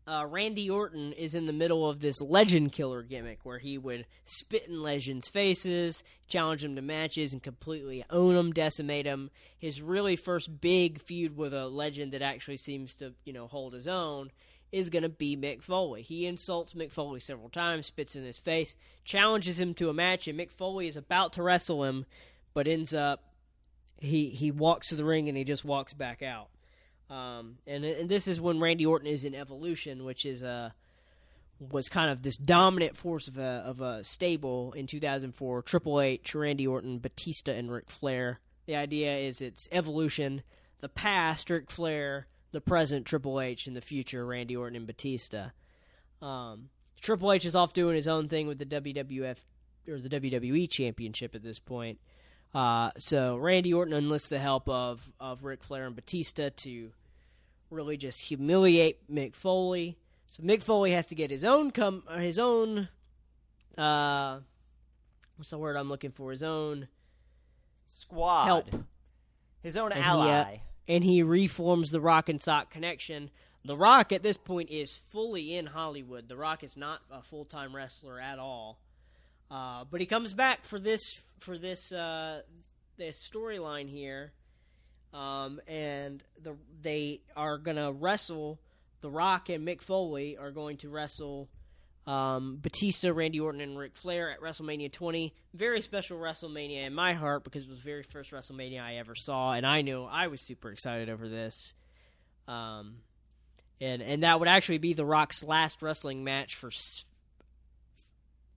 Uh, 0.07 0.27
Randy 0.27 0.69
Orton 0.69 1.15
is 1.15 1.35
in 1.35 1.47
the 1.47 1.53
middle 1.53 1.89
of 1.89 2.01
this 2.01 2.21
legend 2.21 2.73
killer 2.73 3.03
gimmick 3.03 3.41
where 3.43 3.59
he 3.59 3.79
would 3.79 4.05
spit 4.25 4.69
in 4.69 4.83
legends' 4.83 5.29
faces, 5.29 6.03
challenge 6.29 6.61
them 6.61 6.77
to 6.77 6.83
matches, 6.83 7.33
and 7.33 7.43
completely 7.43 8.05
own 8.11 8.35
them, 8.35 8.53
decimate 8.53 9.07
them. 9.07 9.31
His 9.59 9.81
really 9.81 10.17
first 10.17 10.61
big 10.61 11.01
feud 11.01 11.37
with 11.37 11.55
a 11.55 11.69
legend 11.69 12.13
that 12.13 12.21
actually 12.21 12.59
seems 12.59 12.95
to, 12.97 13.15
you 13.25 13.33
know, 13.33 13.47
hold 13.47 13.73
his 13.73 13.89
own 13.89 14.31
is 14.73 14.91
going 14.91 15.05
to 15.05 15.09
be 15.09 15.37
Mick 15.37 15.63
Foley. 15.63 16.03
He 16.03 16.27
insults 16.27 16.75
Mick 16.75 16.93
Foley 16.93 17.21
several 17.21 17.49
times, 17.49 17.87
spits 17.87 18.17
in 18.17 18.25
his 18.25 18.39
face, 18.39 18.75
challenges 19.05 19.59
him 19.59 19.73
to 19.75 19.89
a 19.89 19.95
match, 19.95 20.29
and 20.29 20.39
Mick 20.39 20.51
Foley 20.51 20.89
is 20.89 20.97
about 20.97 21.33
to 21.35 21.43
wrestle 21.43 21.85
him, 21.85 22.05
but 22.53 22.67
ends 22.67 22.93
up 22.93 23.23
he 23.99 24.29
he 24.31 24.51
walks 24.51 24.89
to 24.89 24.97
the 24.97 25.05
ring 25.05 25.29
and 25.29 25.39
he 25.39 25.45
just 25.45 25.65
walks 25.65 25.95
back 25.95 26.23
out. 26.23 26.49
Um, 27.11 27.59
and 27.67 27.85
and 27.85 28.09
this 28.09 28.29
is 28.29 28.41
when 28.41 28.61
Randy 28.61 28.87
Orton 28.87 29.07
is 29.07 29.25
in 29.25 29.35
Evolution, 29.35 30.05
which 30.05 30.25
is 30.25 30.43
a 30.43 30.75
was 31.61 31.89
kind 31.89 32.11
of 32.11 32.23
this 32.23 32.37
dominant 32.37 32.97
force 32.97 33.29
of 33.29 33.39
a 33.39 33.63
of 33.67 33.81
a 33.81 34.03
stable 34.05 34.73
in 34.73 34.87
2004. 34.87 35.63
Triple 35.63 36.01
H, 36.01 36.35
Randy 36.35 36.67
Orton, 36.67 36.99
Batista, 36.99 37.53
and 37.53 37.71
Ric 37.71 37.91
Flair. 37.91 38.41
The 38.67 38.77
idea 38.77 39.17
is 39.17 39.41
it's 39.41 39.69
evolution. 39.71 40.43
The 40.81 40.89
past, 40.89 41.51
Ric 41.51 41.71
Flair. 41.71 42.27
The 42.53 42.61
present, 42.61 43.05
Triple 43.05 43.41
H. 43.41 43.67
And 43.67 43.77
the 43.77 43.81
future, 43.81 44.25
Randy 44.25 44.57
Orton 44.57 44.77
and 44.77 44.87
Batista. 44.87 45.51
Um, 46.23 46.71
Triple 47.01 47.33
H 47.33 47.45
is 47.45 47.57
off 47.57 47.73
doing 47.73 47.97
his 47.97 48.09
own 48.09 48.29
thing 48.29 48.47
with 48.47 48.59
the 48.59 48.67
WWF 48.67 49.37
or 49.89 49.99
the 49.99 50.09
WWE 50.09 50.71
Championship 50.71 51.35
at 51.35 51.43
this 51.43 51.59
point. 51.59 51.99
Uh, 52.55 52.91
so 52.97 53.37
Randy 53.37 53.75
Orton 53.75 53.95
enlists 53.95 54.29
the 54.29 54.39
help 54.39 54.69
of 54.69 55.13
of 55.19 55.45
Ric 55.45 55.63
Flair 55.65 55.87
and 55.87 55.97
Batista 55.97 56.51
to 56.59 56.93
really 57.71 57.97
just 57.97 58.21
humiliate 58.21 59.13
Mick 59.13 59.35
Foley. 59.35 59.97
So 60.31 60.43
Mick 60.43 60.63
Foley 60.63 60.93
has 60.93 61.07
to 61.09 61.15
get 61.17 61.31
his 61.31 61.45
own 61.45 61.71
com- 61.73 62.05
uh, 62.07 62.19
his 62.19 62.39
own 62.39 62.89
uh, 63.77 64.39
what's 65.37 65.51
the 65.51 65.59
word 65.59 65.77
I'm 65.77 65.89
looking 65.89 66.13
for? 66.13 66.31
His 66.31 66.43
own 66.45 66.87
Squad. 67.89 68.45
help, 68.45 68.67
His 69.63 69.77
own 69.77 69.93
And 69.93 70.03
he, 70.05 70.09
uh, 70.11 70.13
ally. 70.13 70.59
and 70.89 71.03
he 71.05 71.23
reforms 71.23 71.91
the 71.91 72.01
Rock 72.01 72.29
and 72.29 72.41
Sock 72.41 72.71
connection. 72.71 73.31
The 73.65 73.77
Rock 73.77 74.13
at 74.13 74.23
this 74.23 74.37
point 74.37 74.71
is 74.71 74.97
fully 74.97 75.57
in 75.57 75.67
Hollywood. 75.67 76.29
The 76.29 76.37
Rock 76.37 76.63
is 76.63 76.77
not 76.77 77.01
a 77.11 77.23
full 77.23 77.45
time 77.45 77.75
wrestler 77.75 78.21
at 78.21 78.39
all. 78.39 78.79
Uh, 79.51 79.85
but 79.91 80.01
he 80.01 80.07
comes 80.07 80.33
back 80.33 80.65
for 80.65 80.79
this 80.79 81.19
for 81.41 81.59
this 81.59 81.93
uh, 81.93 82.43
this 82.97 83.29
storyline 83.29 83.89
here, 83.89 84.33
um, 85.13 85.61
and 85.67 86.23
the 86.43 86.57
they 86.83 87.21
are 87.37 87.59
gonna 87.59 87.93
wrestle. 87.93 88.59
The 89.01 89.11
Rock 89.11 89.51
and 89.51 89.67
Mick 89.67 89.83
Foley 89.83 90.39
are 90.39 90.51
going 90.51 90.79
to 90.79 90.89
wrestle 90.89 91.51
um, 92.07 92.59
Batista, 92.61 93.13
Randy 93.13 93.41
Orton, 93.41 93.61
and 93.61 93.79
Ric 93.79 93.97
Flair 93.97 94.31
at 94.31 94.41
WrestleMania 94.41 94.93
20. 94.93 95.35
Very 95.55 95.81
special 95.81 96.19
WrestleMania 96.19 96.87
in 96.87 96.95
my 96.95 97.15
heart 97.15 97.45
because 97.45 97.65
it 97.65 97.71
was 97.71 97.79
the 97.79 97.85
very 97.85 98.03
first 98.03 98.31
WrestleMania 98.31 98.83
I 98.83 98.97
ever 98.97 99.15
saw, 99.15 99.53
and 99.53 99.67
I 99.67 99.83
knew 99.83 100.05
I 100.05 100.29
was 100.29 100.41
super 100.41 100.71
excited 100.71 101.09
over 101.09 101.29
this. 101.29 101.73
Um, 102.47 102.97
and 103.81 104.03
and 104.03 104.23
that 104.23 104.39
would 104.39 104.49
actually 104.49 104.79
be 104.79 104.93
The 104.93 105.05
Rock's 105.05 105.43
last 105.43 105.83
wrestling 105.83 106.25
match 106.25 106.57
for 106.57 106.71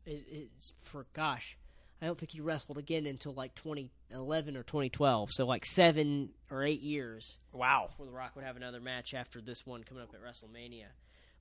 is, 0.08 0.24
is 0.32 0.74
for 0.82 1.06
gosh, 1.14 1.58
I 2.02 2.06
don't 2.08 2.18
think 2.18 2.32
he 2.32 2.42
wrestled 2.42 2.78
again 2.78 3.06
until 3.06 3.34
like 3.34 3.54
2011 3.56 4.56
or 4.58 4.64
2012. 4.64 5.32
So 5.34 5.46
like 5.46 5.66
seven 5.66 6.30
or 6.50 6.64
eight 6.64 6.82
years 6.82 7.38
Wow. 7.52 7.86
before 7.88 8.06
The 8.06 8.12
Rock 8.12 8.36
would 8.36 8.46
have 8.46 8.56
another 8.58 8.80
match 8.80 9.14
after 9.14 9.42
this 9.42 9.66
one 9.66 9.84
coming 9.84 10.04
up 10.04 10.14
at 10.14 10.22
WrestleMania. 10.24 10.86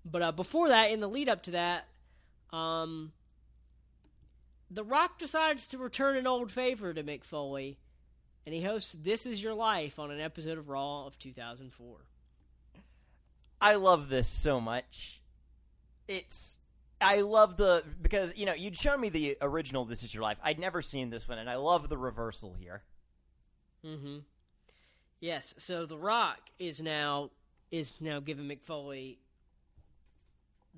But 0.05 0.23
uh, 0.23 0.33
before 0.33 0.69
that, 0.69 0.91
in 0.91 1.01
the 1.01 1.09
lead 1.09 1.29
up 1.29 1.43
to 1.45 1.51
that, 1.53 1.87
um, 2.53 3.13
The 4.71 4.85
Rock 4.85 5.19
decides 5.19 5.67
to 5.69 5.79
return 5.79 6.17
an 6.17 6.27
old 6.27 6.51
favor 6.53 6.93
to 6.95 7.03
Mick 7.03 7.25
Foley, 7.25 7.79
and 8.47 8.55
he 8.55 8.63
hosts 8.63 8.95
"This 9.03 9.27
Is 9.27 9.43
Your 9.43 9.55
Life" 9.55 9.99
on 9.99 10.11
an 10.13 10.21
episode 10.21 10.59
of 10.59 10.69
Raw 10.69 11.07
of 11.07 11.19
2004. 11.19 11.97
I 13.61 13.75
love 13.77 14.09
this 14.09 14.29
so 14.29 14.61
much. 14.61 15.21
It's 16.07 16.57
I 17.01 17.21
love 17.21 17.57
the 17.57 17.85
because 18.01 18.33
you 18.37 18.47
know 18.47 18.55
you'd 18.55 18.79
shown 18.79 19.01
me 19.01 19.09
the 19.09 19.37
original 19.41 19.85
This 19.85 20.03
Is 20.03 20.15
Your 20.15 20.23
Life. 20.23 20.39
I'd 20.43 20.59
never 20.59 20.81
seen 20.81 21.11
this 21.11 21.29
one, 21.29 21.39
and 21.39 21.51
I 21.51 21.57
love 21.57 21.89
the 21.89 21.99
reversal 21.99 22.55
here. 22.59 22.83
Mm-hmm. 23.85 24.19
Yes. 25.21 25.55
So 25.59 25.87
The 25.87 25.99
Rock 25.99 26.39
is 26.59 26.81
now 26.81 27.31
is 27.71 27.93
now 28.01 28.21
giving 28.21 28.47
Mick 28.47 28.63
Foley 28.63 29.19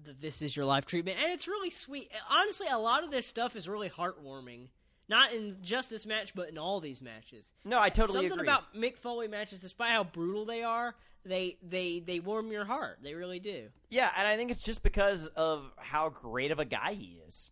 the 0.03 0.13
"This 0.13 0.43
Is 0.43 0.57
Your 0.57 0.67
Life" 0.67 0.87
treatment, 0.87 1.19
and 1.23 1.33
it's 1.33 1.47
really 1.47 1.71
sweet. 1.71 2.11
Honestly, 2.31 2.67
a 2.69 2.79
lot 2.79 3.05
of 3.05 3.11
this 3.11 3.27
stuff 3.27 3.55
is 3.55 3.69
really 3.69 3.91
heartwarming. 3.91 4.69
Not 5.09 5.33
in 5.33 5.57
just 5.63 5.89
this 5.89 6.05
match, 6.05 6.35
but 6.35 6.49
in 6.51 6.59
all 6.59 6.81
these 6.81 7.01
matches. 7.01 7.53
No, 7.65 7.81
I 7.81 7.89
totally 7.89 8.29
Something 8.29 8.33
agree. 8.41 8.47
about 8.47 8.75
Mick 8.75 8.99
Foley 8.99 9.27
matches, 9.29 9.61
despite 9.61 9.91
how 9.93 10.05
brutal 10.05 10.45
they 10.45 10.63
are, 10.63 10.95
they 11.25 11.57
they 11.63 12.01
they 12.01 12.21
warm 12.21 12.53
your 12.53 12.65
heart. 12.67 12.99
They 13.03 13.15
really 13.15 13.41
do. 13.41 13.69
yeah, 13.89 14.11
and 14.17 14.29
I 14.29 14.37
think 14.37 14.51
it's 14.51 14.63
just 14.63 14.83
because 14.83 15.27
of 15.29 15.73
how 15.79 16.11
great 16.11 16.51
of 16.51 16.59
a 16.59 16.65
guy 16.67 16.93
he 16.93 17.21
is. 17.27 17.51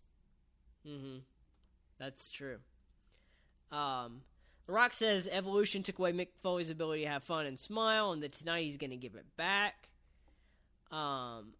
Mm-hmm. 0.86 1.18
That's 1.98 2.30
true. 2.30 2.58
Um, 3.72 4.20
the 4.66 4.72
Rock 4.74 4.92
says 4.92 5.26
evolution 5.30 5.82
took 5.82 5.98
away 5.98 6.12
Mick 6.12 6.28
Foley's 6.42 6.70
ability 6.70 7.04
to 7.04 7.08
have 7.08 7.24
fun 7.24 7.46
and 7.46 7.58
smile, 7.58 8.12
and 8.12 8.22
that 8.22 8.32
tonight 8.32 8.64
he's 8.64 8.76
going 8.76 8.90
to 8.90 8.96
give 8.96 9.14
it 9.14 9.24
back. 9.36 9.88
Um, 10.90 11.54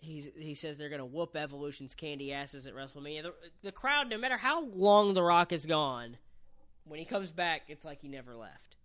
he's 0.00 0.28
he 0.36 0.54
says 0.54 0.78
they're 0.78 0.88
going 0.88 1.00
to 1.00 1.04
whoop 1.04 1.36
Evolution's 1.36 1.94
candy 1.94 2.32
asses 2.32 2.66
at 2.66 2.74
WrestleMania. 2.74 3.22
The, 3.22 3.34
the 3.62 3.72
crowd, 3.72 4.08
no 4.08 4.18
matter 4.18 4.36
how 4.36 4.64
long 4.64 5.14
the 5.14 5.22
Rock 5.22 5.52
is 5.52 5.66
gone, 5.66 6.16
when 6.84 6.98
he 6.98 7.04
comes 7.04 7.30
back, 7.30 7.62
it's 7.68 7.84
like 7.84 8.00
he 8.00 8.08
never 8.08 8.34
left. 8.34 8.76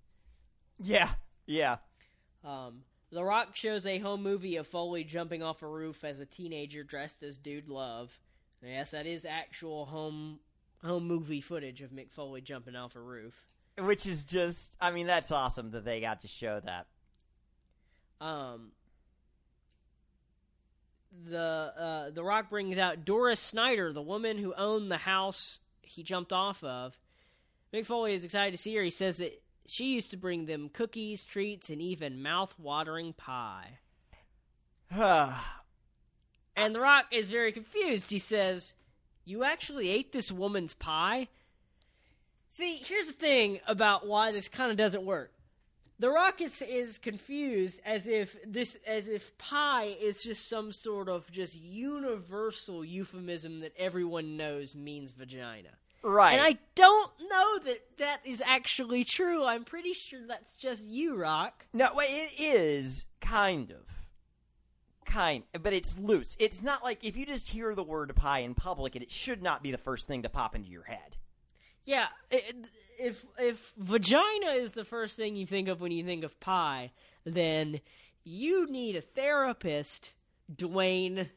Yeah, 0.80 1.12
yeah. 1.46 1.78
Um, 2.44 2.82
the 3.12 3.24
Rock 3.24 3.56
shows 3.56 3.86
a 3.86 4.00
home 4.00 4.24
movie 4.24 4.58
of 4.58 4.68
Foley 4.68 5.04
jumping 5.04 5.44
off 5.44 5.62
a 5.62 5.68
roof 5.68 6.04
as 6.04 6.20
a 6.20 6.26
teenager 6.26 6.84
dressed 6.84 7.24
as 7.24 7.38
Dude 7.38 7.70
Love. 7.70 8.18
Yes, 8.62 8.92
that 8.92 9.06
is 9.06 9.26
actual 9.26 9.86
home 9.86 10.40
home 10.84 11.08
movie 11.08 11.42
footage 11.42 11.82
of 11.82 11.92
Mick 11.92 12.12
Foley 12.12 12.42
jumping 12.42 12.76
off 12.76 12.96
a 12.96 13.00
roof. 13.00 13.36
Which 13.78 14.06
is 14.06 14.26
just, 14.26 14.78
I 14.80 14.92
mean, 14.92 15.08
that's 15.08 15.32
awesome 15.32 15.72
that 15.72 15.86
they 15.86 16.02
got 16.02 16.20
to 16.20 16.28
show 16.28 16.60
that. 16.64 16.86
Um, 18.22 18.72
the 21.30 21.74
uh, 21.78 22.10
the 22.12 22.24
Rock 22.24 22.50
brings 22.50 22.78
out 22.78 23.06
Doris 23.06 23.40
Snyder, 23.40 23.94
the 23.94 24.02
woman 24.02 24.38
who 24.38 24.54
owned 24.56 24.92
the 24.92 24.98
house 24.98 25.60
he 25.82 26.04
jumped 26.04 26.34
off 26.34 26.64
of. 26.64 26.98
Mick 27.74 27.86
Foley 27.86 28.14
is 28.14 28.24
excited 28.24 28.52
to 28.52 28.58
see 28.58 28.76
her. 28.76 28.84
He 28.84 28.90
says 28.90 29.18
that 29.18 29.42
she 29.66 29.94
used 29.94 30.12
to 30.12 30.18
bring 30.18 30.46
them 30.46 30.70
cookies, 30.70 31.26
treats, 31.26 31.70
and 31.70 31.82
even 31.82 32.22
mouth-watering 32.22 33.14
pie. 33.14 33.80
And 36.56 36.76
The 36.76 36.82
Rock 36.82 37.06
is 37.12 37.30
very 37.30 37.52
confused. 37.52 38.12
He 38.12 38.20
says, 38.20 38.76
You 39.26 39.44
actually 39.44 39.90
ate 39.90 40.12
this 40.12 40.32
woman's 40.32 40.76
pie? 40.76 41.28
See, 42.52 42.78
here's 42.78 43.08
the 43.08 43.14
thing 43.14 43.60
about 43.68 44.06
why 44.06 44.32
this 44.32 44.48
kind 44.48 44.70
of 44.70 44.78
doesn't 44.78 45.04
work. 45.04 45.33
The 46.04 46.10
Rock 46.10 46.42
is, 46.42 46.62
is 46.62 46.98
confused 46.98 47.80
as 47.86 48.10
if 48.10 48.36
this 48.46 48.78
as 48.86 49.08
if 49.08 49.38
pie 49.38 49.96
is 50.02 50.22
just 50.22 50.50
some 50.50 50.74
sort 50.74 51.08
of 51.08 51.32
just 51.32 51.56
universal 51.56 52.84
euphemism 52.84 53.62
that 53.62 53.72
everyone 53.78 54.36
knows 54.36 54.76
means 54.76 55.12
vagina. 55.12 55.70
right. 56.02 56.34
And 56.34 56.42
I 56.42 56.58
don't 56.76 57.10
know 57.32 57.60
that 57.60 57.98
that 58.00 58.20
is 58.26 58.44
actually 58.46 59.06
true. 59.06 59.46
I'm 59.46 59.64
pretty 59.64 59.94
sure 59.94 60.20
that's 60.28 60.58
just 60.58 60.84
you, 60.84 61.16
Rock. 61.16 61.68
No, 61.72 61.88
it 61.96 62.34
is 62.38 63.06
kind 63.22 63.72
of. 63.72 63.88
Kind, 65.06 65.46
but 65.62 65.72
it's 65.72 65.98
loose. 65.98 66.36
It's 66.38 66.62
not 66.62 66.84
like 66.84 67.00
if 67.02 67.16
you 67.16 67.26
just 67.26 67.52
hear 67.52 67.74
the 67.76 67.82
word 67.82 68.14
pie 68.14 68.40
in 68.40 68.56
public, 68.56 68.98
it, 68.98 69.04
it 69.04 69.12
should 69.14 69.42
not 69.42 69.64
be 69.64 69.72
the 69.72 69.78
first 69.78 70.10
thing 70.10 70.24
to 70.24 70.30
pop 70.30 70.54
into 70.54 70.70
your 70.70 70.84
head. 70.84 71.16
Yeah, 71.86 72.08
it, 72.30 72.56
if 72.98 73.26
if 73.38 73.74
vagina 73.78 74.52
is 74.52 74.74
the 74.74 74.86
first 74.86 75.18
thing 75.18 75.36
you 75.36 75.46
think 75.46 75.68
of 75.68 75.82
when 75.82 75.92
you 75.92 76.04
think 76.04 76.24
of 76.24 76.40
pie, 76.40 76.92
then 77.26 77.80
you 78.24 78.70
need 78.70 78.96
a 78.96 79.02
therapist, 79.02 80.14
Dwayne. 80.54 81.30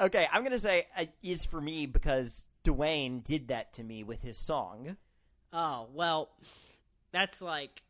Okay, 0.00 0.28
I'm 0.32 0.42
gonna 0.42 0.58
say 0.58 0.86
uh, 0.96 1.06
is 1.22 1.44
for 1.44 1.60
me 1.60 1.86
because 1.86 2.44
Dwayne 2.64 3.24
did 3.24 3.48
that 3.48 3.72
to 3.74 3.84
me 3.84 4.04
with 4.04 4.22
his 4.22 4.36
song. 4.36 4.96
Oh 5.52 5.88
well, 5.92 6.30
that's 7.12 7.42
like. 7.42 7.82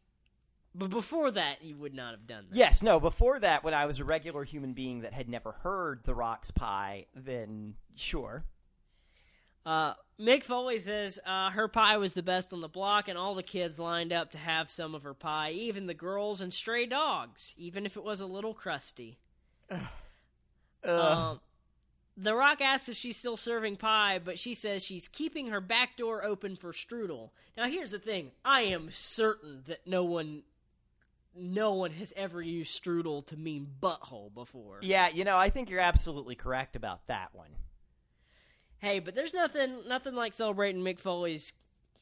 But 0.75 0.91
before 0.91 1.31
that, 1.33 1.65
you 1.65 1.77
would 1.77 1.95
not 1.95 2.13
have 2.13 2.27
done 2.27 2.47
that. 2.51 2.57
Yes, 2.57 2.83
no. 2.83 3.01
Before 3.01 3.41
that, 3.41 3.65
when 3.65 3.75
I 3.75 3.87
was 3.87 3.99
a 3.99 4.05
regular 4.05 4.45
human 4.45 4.75
being 4.75 5.01
that 5.01 5.13
had 5.13 5.29
never 5.29 5.51
heard 5.51 6.05
The 6.05 6.15
Rock's 6.15 6.53
pie, 6.53 7.07
then 7.17 7.75
sure. 7.97 8.45
Uh, 9.67 9.95
Mick 10.21 10.43
Foley 10.43 10.79
says 10.79 11.19
uh, 11.25 11.51
her 11.51 11.69
pie 11.69 11.97
was 11.99 12.15
the 12.15 12.23
best 12.23 12.53
on 12.53 12.61
the 12.61 12.69
block, 12.69 13.09
and 13.09 13.17
all 13.17 13.35
the 13.35 13.43
kids 13.43 13.79
lined 13.79 14.13
up 14.13 14.33
to 14.33 14.39
have 14.39 14.71
some 14.71 14.95
of 14.95 15.05
her 15.05 15.15
pie, 15.15 15.53
even 15.53 15.87
the 15.87 15.95
girls 15.95 16.41
and 16.41 16.53
stray 16.53 16.87
dogs, 16.87 17.55
even 17.57 17.87
if 17.87 17.97
it 17.97 18.03
was 18.03 18.21
a 18.21 18.27
little 18.27 18.55
crusty. 18.55 19.19
Um, 20.85 21.41
the 22.17 22.35
Rock 22.35 22.61
asks 22.61 22.89
if 22.89 22.97
she's 22.97 23.17
still 23.17 23.37
serving 23.37 23.77
pie, 23.77 24.21
but 24.25 24.39
she 24.39 24.55
says 24.55 24.85
she's 24.85 25.09
keeping 25.09 25.49
her 25.49 25.61
back 25.61 25.97
door 25.97 26.25
open 26.25 26.57
for 26.57 26.73
strudel. 26.73 27.31
Now, 27.57 27.69
here's 27.69 27.93
the 27.93 27.99
thing: 27.99 28.33
I 28.45 28.63
am 28.63 28.89
certain 28.91 29.63
that 29.67 29.87
no 29.87 30.05
one, 30.05 30.43
no 31.35 31.75
one 31.75 31.93
has 31.93 32.13
ever 32.17 32.43
used 32.43 32.83
strudel 32.83 33.27
to 33.27 33.37
mean 33.37 33.69
butthole 33.81 34.33
before. 34.35 34.79
Yeah, 34.83 35.09
you 35.13 35.25
know, 35.25 35.37
I 35.37 35.51
think 35.51 35.71
you're 35.71 35.81
absolutely 35.81 36.35
correct 36.35 36.77
about 36.77 37.07
that 37.07 37.35
one. 37.35 37.51
Hey, 38.81 39.01
but 39.01 39.15
there's 39.15 39.35
nothing, 39.35 39.89
nothing 39.89 40.15
like 40.15 40.33
celebrating 40.33 40.83
Mick 40.83 41.01
Foley's 41.01 41.53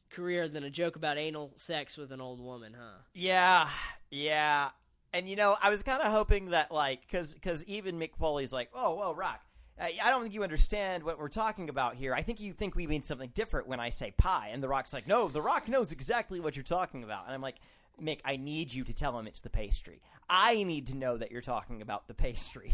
career 0.09 0.47
than 0.47 0.63
a 0.63 0.69
joke 0.69 0.95
about 0.95 1.17
anal 1.17 1.51
sex 1.55 1.97
with 1.97 2.11
an 2.11 2.21
old 2.21 2.39
woman, 2.39 2.75
huh? 2.77 2.99
Yeah, 3.13 3.69
yeah. 4.09 4.69
And 5.13 5.27
you 5.27 5.35
know, 5.35 5.57
I 5.61 5.69
was 5.69 5.83
kind 5.83 6.01
of 6.01 6.11
hoping 6.11 6.51
that, 6.51 6.71
like, 6.71 7.01
because 7.01 7.33
because 7.33 7.63
even 7.65 7.97
Mick 7.97 8.15
Foley's 8.15 8.53
like, 8.53 8.69
oh 8.73 8.95
well, 8.95 9.15
Rock. 9.15 9.41
I 9.79 9.97
I 10.01 10.09
don't 10.09 10.21
think 10.21 10.33
you 10.33 10.43
understand 10.43 11.03
what 11.03 11.19
we're 11.19 11.29
talking 11.29 11.69
about 11.69 11.95
here. 11.95 12.13
I 12.13 12.21
think 12.21 12.39
you 12.39 12.53
think 12.53 12.75
we 12.75 12.87
mean 12.87 13.01
something 13.01 13.31
different 13.33 13.67
when 13.67 13.79
I 13.79 13.89
say 13.89 14.13
pie. 14.17 14.49
And 14.51 14.61
The 14.61 14.67
Rock's 14.67 14.93
like, 14.93 15.07
no, 15.07 15.27
The 15.27 15.41
Rock 15.41 15.67
knows 15.67 15.91
exactly 15.91 16.39
what 16.39 16.55
you're 16.55 16.63
talking 16.63 17.03
about. 17.03 17.25
And 17.25 17.33
I'm 17.33 17.41
like, 17.41 17.57
Mick, 18.01 18.19
I 18.25 18.37
need 18.37 18.73
you 18.73 18.83
to 18.83 18.93
tell 18.93 19.17
him 19.17 19.27
it's 19.27 19.41
the 19.41 19.49
pastry. 19.49 20.01
I 20.29 20.63
need 20.63 20.87
to 20.87 20.97
know 20.97 21.17
that 21.17 21.31
you're 21.31 21.41
talking 21.41 21.81
about 21.81 22.07
the 22.07 22.13
pastry. 22.13 22.71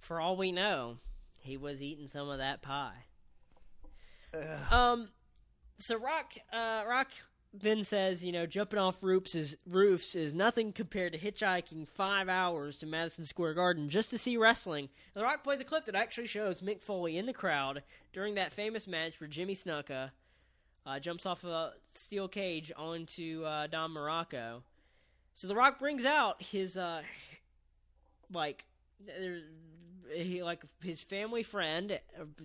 For 0.00 0.20
all 0.20 0.36
we 0.36 0.52
know, 0.52 0.98
he 1.48 1.56
was 1.56 1.82
eating 1.82 2.06
some 2.06 2.28
of 2.28 2.38
that 2.38 2.62
pie. 2.62 3.04
Um, 4.70 5.08
so 5.78 5.96
Rock, 5.96 6.34
uh, 6.52 6.84
Rock 6.86 7.08
then 7.54 7.82
says, 7.82 8.22
you 8.22 8.30
know, 8.30 8.46
jumping 8.46 8.78
off 8.78 9.02
roofs 9.02 9.34
is 9.34 9.56
roofs 9.66 10.14
is 10.14 10.34
nothing 10.34 10.72
compared 10.72 11.12
to 11.12 11.18
hitchhiking 11.18 11.88
five 11.88 12.28
hours 12.28 12.76
to 12.78 12.86
Madison 12.86 13.24
Square 13.24 13.54
Garden 13.54 13.88
just 13.88 14.10
to 14.10 14.18
see 14.18 14.36
wrestling. 14.36 14.88
And 15.14 15.22
the 15.22 15.24
Rock 15.24 15.42
plays 15.42 15.60
a 15.60 15.64
clip 15.64 15.86
that 15.86 15.94
actually 15.94 16.26
shows 16.26 16.60
Mick 16.60 16.82
Foley 16.82 17.16
in 17.16 17.26
the 17.26 17.32
crowd 17.32 17.82
during 18.12 18.34
that 18.34 18.52
famous 18.52 18.86
match 18.86 19.18
where 19.18 19.28
Jimmy 19.28 19.54
Snuka 19.54 20.10
uh, 20.86 20.98
jumps 21.00 21.26
off 21.26 21.44
a 21.44 21.72
steel 21.94 22.28
cage 22.28 22.70
onto 22.76 23.44
uh, 23.44 23.66
Don 23.66 23.90
Muraco. 23.90 24.62
So 25.34 25.48
the 25.48 25.54
Rock 25.54 25.78
brings 25.78 26.04
out 26.04 26.42
his 26.42 26.76
uh, 26.76 27.02
like 28.32 28.64
there's 29.06 29.44
he 30.12 30.42
like 30.42 30.62
his 30.82 31.00
family 31.00 31.42
friend. 31.42 31.98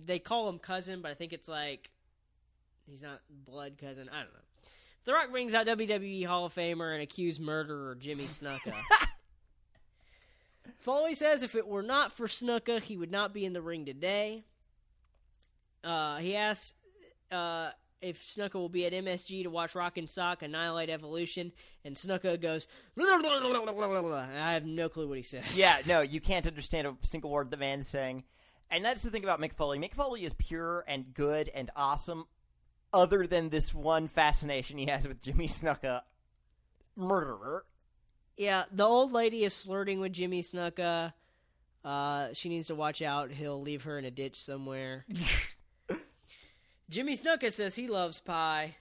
They 0.04 0.18
call 0.18 0.48
him 0.48 0.58
cousin, 0.58 1.02
but 1.02 1.10
I 1.10 1.14
think 1.14 1.32
it's 1.32 1.48
like 1.48 1.90
he's 2.88 3.02
not 3.02 3.20
blood 3.30 3.78
cousin. 3.78 4.08
I 4.12 4.18
don't 4.18 4.32
know. 4.32 4.40
The 5.04 5.12
Rock 5.12 5.30
brings 5.30 5.52
out 5.52 5.66
WWE 5.66 6.26
Hall 6.26 6.46
of 6.46 6.54
Famer 6.54 6.94
and 6.94 7.02
accused 7.02 7.40
murderer 7.40 7.94
Jimmy 7.94 8.24
Snuka. 8.24 8.74
Foley 10.78 11.14
says 11.14 11.42
if 11.42 11.54
it 11.54 11.66
were 11.66 11.82
not 11.82 12.12
for 12.12 12.26
Snuka, 12.26 12.80
he 12.80 12.96
would 12.96 13.10
not 13.10 13.34
be 13.34 13.44
in 13.44 13.52
the 13.52 13.60
ring 13.60 13.84
today. 13.84 14.44
Uh, 15.82 16.16
he 16.16 16.36
asks 16.36 16.74
uh, 17.30 17.70
if 18.00 18.26
Snuka 18.26 18.54
will 18.54 18.68
be 18.68 18.86
at 18.86 18.92
MSG 18.92 19.44
to 19.44 19.50
watch 19.50 19.74
Rock 19.74 19.96
and 19.98 20.08
Sock 20.08 20.42
Annihilate 20.42 20.90
Evolution, 20.90 21.52
and 21.84 21.96
Snuka 21.96 22.40
goes. 22.40 22.66
I 22.98 24.52
have 24.52 24.66
no 24.66 24.88
clue 24.88 25.08
what 25.08 25.16
he 25.16 25.22
says. 25.22 25.44
Yeah, 25.54 25.78
no, 25.86 26.00
you 26.00 26.20
can't 26.20 26.46
understand 26.46 26.86
a 26.86 26.94
single 27.02 27.30
word 27.30 27.50
the 27.50 27.56
man's 27.56 27.88
saying. 27.88 28.24
And 28.70 28.84
that's 28.84 29.02
the 29.02 29.10
thing 29.10 29.24
about 29.24 29.40
Mick 29.40 29.54
Foley. 29.54 29.78
Mick 29.78 29.94
Foley 29.94 30.24
is 30.24 30.34
pure 30.34 30.84
and 30.86 31.14
good 31.14 31.48
and 31.54 31.70
awesome, 31.76 32.24
other 32.92 33.26
than 33.26 33.48
this 33.48 33.72
one 33.74 34.08
fascination 34.08 34.78
he 34.78 34.86
has 34.86 35.06
with 35.06 35.22
Jimmy 35.22 35.46
Snuka, 35.46 36.02
murderer. 36.96 37.64
Yeah, 38.36 38.64
the 38.72 38.84
old 38.84 39.12
lady 39.12 39.44
is 39.44 39.54
flirting 39.54 40.00
with 40.00 40.12
Jimmy 40.12 40.42
Snuka. 40.42 41.12
Uh, 41.84 42.28
she 42.32 42.48
needs 42.48 42.68
to 42.68 42.74
watch 42.74 43.02
out. 43.02 43.30
He'll 43.30 43.60
leave 43.60 43.82
her 43.82 43.98
in 43.98 44.04
a 44.04 44.10
ditch 44.10 44.42
somewhere. 44.42 45.04
Jimmy 46.90 47.16
Snuka 47.16 47.52
says 47.52 47.74
he 47.74 47.88
loves 47.88 48.20
pie, 48.20 48.76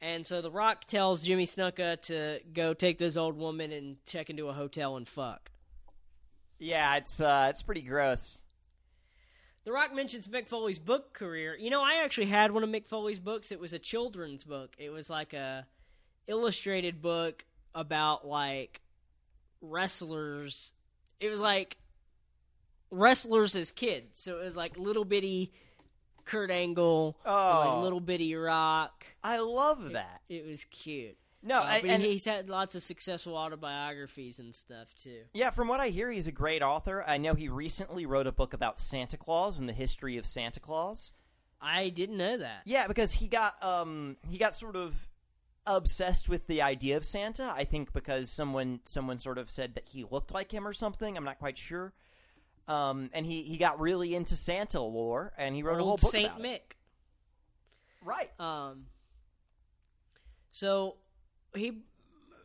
and 0.00 0.26
so 0.26 0.42
The 0.42 0.50
Rock 0.50 0.84
tells 0.86 1.22
Jimmy 1.22 1.46
Snuka 1.46 2.00
to 2.02 2.40
go 2.52 2.74
take 2.74 2.98
this 2.98 3.16
old 3.16 3.36
woman 3.36 3.72
and 3.72 3.96
check 4.06 4.30
into 4.30 4.48
a 4.48 4.52
hotel 4.52 4.96
and 4.96 5.08
fuck. 5.08 5.50
Yeah, 6.58 6.96
it's 6.96 7.20
uh, 7.20 7.48
it's 7.50 7.62
pretty 7.62 7.82
gross. 7.82 8.42
The 9.64 9.72
Rock 9.72 9.94
mentions 9.94 10.28
Mick 10.28 10.46
Foley's 10.46 10.78
book 10.78 11.12
career. 11.12 11.56
You 11.56 11.70
know, 11.70 11.82
I 11.82 12.04
actually 12.04 12.26
had 12.26 12.52
one 12.52 12.62
of 12.62 12.70
Mick 12.70 12.86
Foley's 12.86 13.18
books. 13.18 13.50
It 13.50 13.58
was 13.58 13.72
a 13.72 13.78
children's 13.78 14.44
book. 14.44 14.76
It 14.78 14.90
was 14.90 15.10
like 15.10 15.32
a 15.32 15.66
illustrated 16.28 17.02
book 17.02 17.44
about 17.74 18.26
like 18.26 18.80
wrestlers. 19.60 20.72
It 21.18 21.30
was 21.30 21.40
like 21.40 21.78
wrestlers 22.90 23.56
as 23.56 23.70
kids. 23.70 24.20
So 24.20 24.38
it 24.38 24.44
was 24.44 24.56
like 24.56 24.78
little 24.78 25.04
bitty 25.04 25.52
Kurt 26.26 26.50
Angle, 26.50 27.16
and, 27.24 27.32
Oh. 27.34 27.60
like 27.74 27.82
little 27.82 28.00
bitty 28.00 28.34
Rock. 28.34 29.06
I 29.24 29.38
love 29.38 29.92
that. 29.92 30.20
It 30.28 30.44
was 30.44 30.64
cute. 30.64 31.16
No, 31.42 31.60
Uh, 31.60 31.64
I, 31.66 31.78
and 31.86 32.02
he's 32.02 32.24
had 32.24 32.48
lots 32.50 32.74
of 32.74 32.82
successful 32.82 33.36
autobiographies 33.36 34.38
and 34.40 34.54
stuff 34.54 34.88
too. 35.00 35.22
yeah, 35.32 35.50
from 35.50 35.68
what 35.68 35.78
I 35.80 35.88
hear, 35.90 36.10
he's 36.10 36.26
a 36.26 36.32
great 36.32 36.60
author. 36.62 37.04
I 37.06 37.16
know 37.18 37.34
he 37.34 37.48
recently 37.48 38.04
wrote 38.04 38.26
a 38.26 38.32
book 38.32 38.52
about 38.52 38.78
Santa 38.78 39.16
Claus 39.16 39.58
and 39.58 39.68
the 39.68 39.72
history 39.72 40.16
of 40.18 40.26
Santa 40.26 40.60
Claus. 40.60 41.12
I 41.60 41.88
didn't 41.88 42.16
know 42.18 42.36
that. 42.36 42.62
Yeah, 42.66 42.86
because 42.86 43.12
he 43.12 43.28
got 43.28 43.62
um 43.62 44.16
he 44.28 44.36
got 44.38 44.52
sort 44.54 44.76
of 44.76 45.08
obsessed 45.66 46.28
with 46.28 46.46
the 46.46 46.62
idea 46.62 46.96
of 46.96 47.04
Santa. 47.04 47.52
I 47.54 47.64
think 47.64 47.92
because 47.92 48.30
someone 48.30 48.80
someone 48.84 49.18
sort 49.18 49.38
of 49.38 49.50
said 49.50 49.74
that 49.74 49.88
he 49.88 50.04
looked 50.04 50.32
like 50.32 50.52
him 50.52 50.66
or 50.66 50.72
something. 50.72 51.16
I'm 51.16 51.24
not 51.24 51.38
quite 51.38 51.58
sure. 51.58 51.92
Um, 52.68 53.10
and 53.12 53.24
he, 53.24 53.42
he 53.42 53.58
got 53.58 53.80
really 53.80 54.14
into 54.14 54.34
Santa 54.34 54.80
lore, 54.80 55.32
and 55.38 55.54
he 55.54 55.62
wrote 55.62 55.78
a 55.78 55.82
whole 55.82 55.92
Old 55.92 56.00
book 56.00 56.10
Saint 56.10 56.26
about 56.26 56.40
Mick. 56.42 56.54
it. 56.54 56.74
Right. 58.04 58.30
Um, 58.40 58.86
so 60.52 60.96
he, 61.54 61.82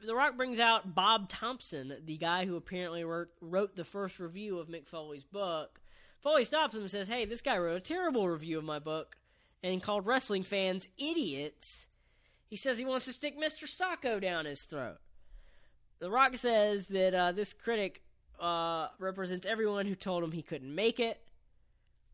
The 0.05 0.13
Rock 0.15 0.37
brings 0.37 0.59
out 0.59 0.93
Bob 0.93 1.29
Thompson, 1.29 1.95
the 2.05 2.17
guy 2.17 2.45
who 2.45 2.55
apparently 2.55 3.03
wrote, 3.03 3.29
wrote 3.41 3.75
the 3.75 3.85
first 3.85 4.19
review 4.19 4.59
of 4.59 4.67
Mick 4.67 4.87
Foley's 4.87 5.23
book. 5.23 5.79
Foley 6.21 6.43
stops 6.43 6.75
him 6.75 6.81
and 6.81 6.91
says, 6.91 7.07
"Hey, 7.07 7.25
this 7.25 7.41
guy 7.41 7.57
wrote 7.57 7.77
a 7.77 7.79
terrible 7.79 8.27
review 8.27 8.59
of 8.59 8.63
my 8.63 8.77
book 8.77 9.17
and 9.63 9.81
called 9.81 10.05
wrestling 10.05 10.43
fans 10.43 10.87
idiots." 10.99 11.87
He 12.47 12.55
says 12.57 12.77
he 12.77 12.85
wants 12.85 13.05
to 13.05 13.13
stick 13.13 13.39
Mr. 13.39 13.63
Socko 13.63 14.21
down 14.21 14.45
his 14.45 14.63
throat. 14.65 14.97
The 15.99 16.11
Rock 16.11 16.35
says 16.35 16.87
that 16.89 17.15
uh, 17.15 17.31
this 17.31 17.53
critic 17.53 18.03
uh, 18.41 18.87
represents 18.99 19.45
everyone 19.45 19.85
who 19.85 19.95
told 19.95 20.23
him 20.23 20.31
he 20.31 20.41
couldn't 20.41 20.73
make 20.73 20.99
it. 20.99 21.19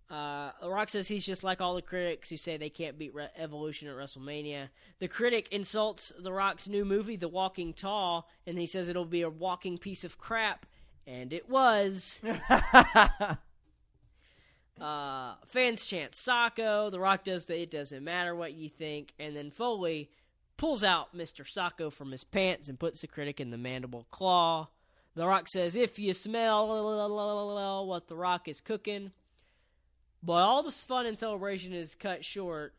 Uh, 0.10 0.52
the 0.62 0.70
Rock 0.70 0.90
says 0.90 1.08
he's 1.08 1.26
just 1.26 1.44
like 1.44 1.60
all 1.60 1.76
the 1.76 1.82
critics 1.82 2.30
who 2.30 2.38
say 2.38 2.56
they 2.56 2.70
can't 2.70 2.98
beat 2.98 3.14
Re- 3.14 3.28
Evolution 3.38 3.90
at 3.90 3.96
WrestleMania. 3.96 4.70
The 5.00 5.08
critic 5.08 5.50
insults 5.52 6.14
The 6.18 6.32
Rock's 6.32 6.68
new 6.68 6.86
movie, 6.86 7.18
The 7.18 7.28
Walking 7.28 7.74
Tall, 7.74 8.30
and 8.46 8.58
he 8.58 8.66
says 8.66 8.88
it'll 8.88 9.06
be 9.06 9.22
a 9.22 9.30
walking 9.30 9.78
piece 9.78 10.06
of 10.06 10.18
crap, 10.18 10.66
and 11.06 11.34
it 11.34 11.50
was. 11.50 12.22
uh, 14.80 15.36
fans 15.46 15.86
chant 15.86 16.14
Socko. 16.14 16.90
The 16.90 17.00
Rock 17.00 17.26
does 17.26 17.46
the 17.46 17.62
it 17.62 17.72
doesn't 17.72 18.04
matter 18.04 18.34
what 18.34 18.54
you 18.54 18.70
think, 18.70 19.14
and 19.20 19.36
then 19.36 19.52
Foley 19.52 20.10
pulls 20.56 20.86
out 20.86 21.16
Mr. 21.16 21.46
Socko 21.46 21.92
from 21.92 22.12
his 22.12 22.24
pants 22.24 22.70
and 22.70 22.80
puts 22.80 23.02
the 23.02 23.08
critic 23.08 23.42
in 23.42 23.52
the 23.52 23.58
mandible 23.58 24.06
claw. 24.10 24.70
The 25.18 25.26
Rock 25.26 25.48
says, 25.48 25.76
"If 25.76 25.98
you 25.98 26.14
smell 26.14 26.68
what 27.88 28.08
the 28.08 28.16
Rock 28.16 28.48
is 28.48 28.62
cooking." 28.62 29.12
But 30.22 30.44
all 30.44 30.62
this 30.62 30.84
fun 30.84 31.08
and 31.08 31.18
celebration 31.18 31.74
is 31.74 31.96
cut 31.96 32.24
short 32.24 32.76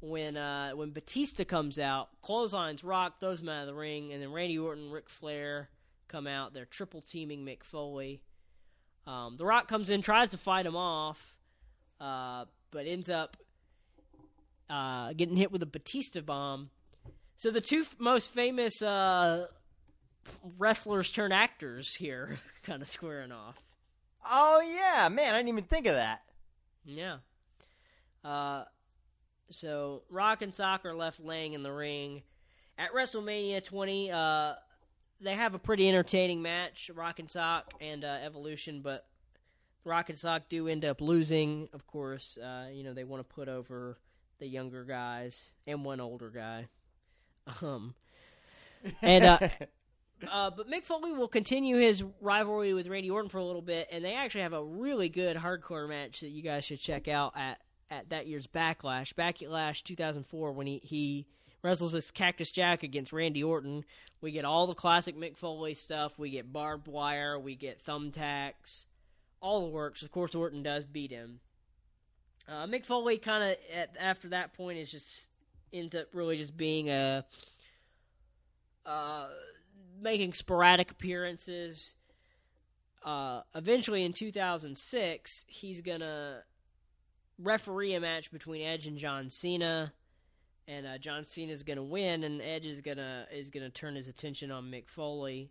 when 0.00 0.38
uh, 0.38 0.70
when 0.70 0.92
Batista 0.92 1.44
comes 1.44 1.78
out, 1.78 2.08
clotheslines 2.22 2.82
Rock, 2.82 3.20
throws 3.20 3.42
him 3.42 3.50
out 3.50 3.60
of 3.60 3.66
the 3.66 3.74
ring, 3.74 4.14
and 4.14 4.22
then 4.22 4.32
Randy 4.32 4.58
Orton, 4.58 4.90
Ric 4.90 5.10
Flair 5.10 5.68
come 6.08 6.26
out. 6.26 6.54
They're 6.54 6.64
triple 6.64 7.02
teaming 7.02 7.44
Mick 7.44 7.62
Foley. 7.64 8.22
Um, 9.06 9.36
the 9.36 9.44
Rock 9.44 9.68
comes 9.68 9.90
in, 9.90 10.00
tries 10.00 10.30
to 10.30 10.38
fight 10.38 10.64
him 10.64 10.76
off, 10.76 11.36
uh, 12.00 12.46
but 12.70 12.86
ends 12.86 13.10
up 13.10 13.36
uh, 14.70 15.12
getting 15.12 15.36
hit 15.36 15.52
with 15.52 15.62
a 15.62 15.66
Batista 15.66 16.22
bomb. 16.22 16.70
So 17.36 17.50
the 17.50 17.60
two 17.60 17.80
f- 17.80 17.96
most 17.98 18.32
famous 18.32 18.82
uh, 18.82 19.48
wrestlers 20.58 21.10
turn 21.12 21.32
actors 21.32 21.94
here, 21.94 22.38
kind 22.62 22.82
of 22.82 22.88
squaring 22.88 23.32
off. 23.32 23.56
Oh 24.24 24.60
yeah, 24.60 25.08
man, 25.08 25.34
I 25.34 25.38
didn't 25.38 25.48
even 25.48 25.64
think 25.64 25.86
of 25.86 25.94
that. 25.94 26.22
Yeah. 26.84 27.18
Uh, 28.24 28.64
so 29.50 30.02
Rock 30.10 30.42
and 30.42 30.52
Sock 30.52 30.84
are 30.84 30.94
left 30.94 31.20
laying 31.20 31.52
in 31.52 31.62
the 31.62 31.72
ring 31.72 32.22
at 32.76 32.92
WrestleMania 32.92 33.62
20. 33.62 34.10
Uh, 34.10 34.54
they 35.20 35.34
have 35.34 35.54
a 35.54 35.58
pretty 35.58 35.88
entertaining 35.88 36.42
match, 36.42 36.90
Rock 36.94 37.18
and 37.18 37.30
Sock 37.30 37.72
and 37.80 38.04
uh, 38.04 38.18
Evolution, 38.22 38.82
but 38.82 39.06
Rock 39.84 40.10
and 40.10 40.18
Sock 40.18 40.48
do 40.48 40.68
end 40.68 40.84
up 40.84 41.00
losing. 41.00 41.68
Of 41.72 41.86
course, 41.86 42.36
uh, 42.36 42.68
you 42.72 42.84
know 42.84 42.94
they 42.94 43.04
want 43.04 43.26
to 43.26 43.34
put 43.34 43.48
over 43.48 43.98
the 44.38 44.46
younger 44.46 44.84
guys 44.84 45.50
and 45.66 45.84
one 45.84 46.00
older 46.00 46.30
guy. 46.30 46.68
Um, 47.62 47.94
and 49.02 49.24
uh, 49.24 49.48
uh, 50.30 50.50
but 50.50 50.68
Mick 50.68 50.84
Foley 50.84 51.12
will 51.12 51.28
continue 51.28 51.76
his 51.76 52.02
rivalry 52.20 52.74
with 52.74 52.88
Randy 52.88 53.10
Orton 53.10 53.28
for 53.28 53.38
a 53.38 53.44
little 53.44 53.62
bit, 53.62 53.88
and 53.90 54.04
they 54.04 54.14
actually 54.14 54.42
have 54.42 54.52
a 54.52 54.64
really 54.64 55.08
good 55.08 55.36
hardcore 55.36 55.88
match 55.88 56.20
that 56.20 56.28
you 56.28 56.42
guys 56.42 56.64
should 56.64 56.80
check 56.80 57.08
out 57.08 57.34
at 57.36 57.58
at 57.90 58.10
that 58.10 58.26
year's 58.26 58.46
Backlash, 58.46 59.14
Backlash 59.14 59.82
2004, 59.82 60.52
when 60.52 60.66
he 60.66 60.80
he 60.82 61.26
wrestles 61.62 61.92
this 61.92 62.10
Cactus 62.10 62.50
Jack 62.50 62.82
against 62.82 63.12
Randy 63.12 63.42
Orton. 63.42 63.84
We 64.20 64.32
get 64.32 64.44
all 64.44 64.66
the 64.66 64.74
classic 64.74 65.16
Mick 65.16 65.36
Foley 65.36 65.74
stuff. 65.74 66.18
We 66.18 66.30
get 66.30 66.52
barbed 66.52 66.88
wire. 66.88 67.38
We 67.38 67.54
get 67.54 67.84
thumbtacks. 67.84 68.84
All 69.40 69.62
the 69.64 69.70
works. 69.70 70.02
Of 70.02 70.10
course, 70.10 70.34
Orton 70.34 70.62
does 70.62 70.84
beat 70.84 71.10
him. 71.12 71.40
Uh, 72.48 72.66
Mick 72.66 72.84
Foley 72.84 73.18
kind 73.18 73.50
of 73.50 73.88
after 74.00 74.28
that 74.30 74.54
point 74.54 74.78
is 74.78 74.90
just 74.90 75.28
ends 75.72 75.94
up 75.94 76.06
really 76.14 76.36
just 76.36 76.56
being 76.56 76.88
a 76.88 77.24
uh, 78.86 79.28
making 80.00 80.32
sporadic 80.32 80.90
appearances. 80.90 81.94
Uh, 83.04 83.42
eventually, 83.54 84.04
in 84.04 84.12
2006, 84.12 85.44
he's 85.48 85.80
gonna 85.80 86.42
referee 87.38 87.94
a 87.94 88.00
match 88.00 88.30
between 88.30 88.62
Edge 88.62 88.86
and 88.86 88.98
John 88.98 89.30
Cena, 89.30 89.92
and 90.66 90.86
uh, 90.86 90.98
John 90.98 91.24
is 91.36 91.62
gonna 91.62 91.82
win, 91.82 92.24
and 92.24 92.42
Edge 92.42 92.66
is 92.66 92.80
gonna 92.80 93.26
is 93.30 93.48
gonna 93.48 93.70
turn 93.70 93.94
his 93.94 94.08
attention 94.08 94.50
on 94.50 94.64
Mick 94.70 94.88
Foley. 94.88 95.50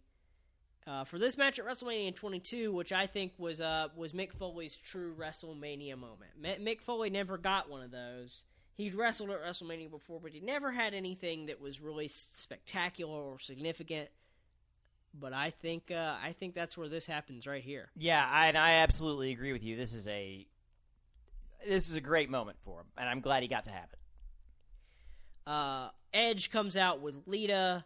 Uh, 0.86 1.03
for 1.03 1.19
this 1.19 1.38
match 1.38 1.60
at 1.60 1.65
WrestleMania 1.65 2.15
22, 2.15 2.72
which 2.72 2.94
I 2.94 3.07
think 3.07 3.34
was 3.38 3.60
uh, 3.60 3.90
was 3.95 4.14
Mick 4.14 4.32
Foley's 4.34 4.78
true 4.78 5.14
WrestleMania 5.19 5.98
moment. 5.98 6.32
M- 6.44 6.64
Mick 6.64 6.82
Foley 6.82 7.10
never 7.10 7.38
got 7.38 7.69
one 7.69 7.82
of 7.82 7.91
those. 7.91 8.45
He'd 8.76 8.95
wrestled 8.95 9.32
at 9.32 9.41
WrestleMania 9.41 9.90
before, 9.90 10.19
but 10.22 10.32
he 10.32 10.40
never 10.40 10.72
had 10.72 10.94
anything 10.94 11.48
that 11.48 11.60
was 11.60 11.82
really 11.82 12.07
spectacular 12.07 13.19
or 13.19 13.40
significant. 13.40 14.07
But 15.14 15.34
I 15.34 15.50
think 15.50 15.92
uh, 15.92 16.16
I 16.24 16.34
think 16.34 16.54
that's 16.54 16.78
where 16.78 16.88
this 16.88 17.06
happens 17.06 17.48
right 17.48 17.64
here. 17.64 17.90
Yeah, 17.96 18.28
I, 18.30 18.48
and 18.48 18.58
I 18.58 18.74
absolutely 18.74 19.32
agree 19.32 19.54
with 19.54 19.64
you. 19.64 19.76
This 19.76 19.94
is 19.94 20.08
a 20.08 20.46
this 21.68 21.90
is 21.90 21.96
a 21.96 22.02
great 22.02 22.30
moment 22.30 22.58
for 22.64 22.82
him, 22.82 22.86
and 22.98 23.10
I'm 23.10 23.22
glad 23.22 23.42
he 23.42 23.50
got 23.50 23.64
to 23.66 23.72
have 23.72 23.90
it. 23.92 25.50
Uh, 25.50 25.90
Edge 26.14 26.52
comes 26.52 26.78
out 26.78 27.02
with 27.02 27.16
Lita. 27.26 27.86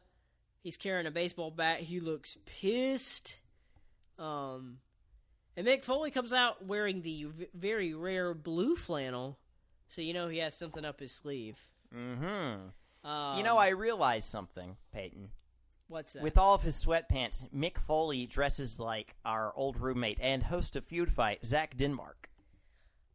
He's 0.63 0.77
carrying 0.77 1.07
a 1.07 1.11
baseball 1.11 1.51
bat. 1.51 1.79
He 1.79 1.99
looks 1.99 2.37
pissed. 2.45 3.37
Um, 4.19 4.77
and 5.57 5.65
Mick 5.65 5.83
Foley 5.83 6.11
comes 6.11 6.33
out 6.33 6.65
wearing 6.65 7.01
the 7.01 7.25
v- 7.25 7.47
very 7.53 7.93
rare 7.93 8.33
blue 8.33 8.75
flannel, 8.75 9.37
so 9.89 10.01
you 10.01 10.13
know 10.13 10.27
he 10.27 10.39
has 10.39 10.55
something 10.55 10.85
up 10.85 10.99
his 10.99 11.11
sleeve. 11.11 11.57
Mm-hmm. 11.95 13.07
Um, 13.09 13.37
you 13.37 13.43
know, 13.43 13.57
I 13.57 13.69
realized 13.69 14.27
something, 14.27 14.75
Peyton. 14.93 15.29
What's 15.91 16.13
that? 16.13 16.23
With 16.23 16.37
all 16.37 16.55
of 16.55 16.63
his 16.63 16.83
sweatpants, 16.83 17.47
Mick 17.53 17.77
Foley 17.77 18.25
dresses 18.25 18.79
like 18.79 19.15
our 19.25 19.53
old 19.55 19.79
roommate 19.79 20.19
and 20.21 20.43
host 20.43 20.75
of 20.75 20.85
Feud 20.85 21.11
Fight, 21.11 21.45
Zach 21.45 21.75
Denmark. 21.77 22.29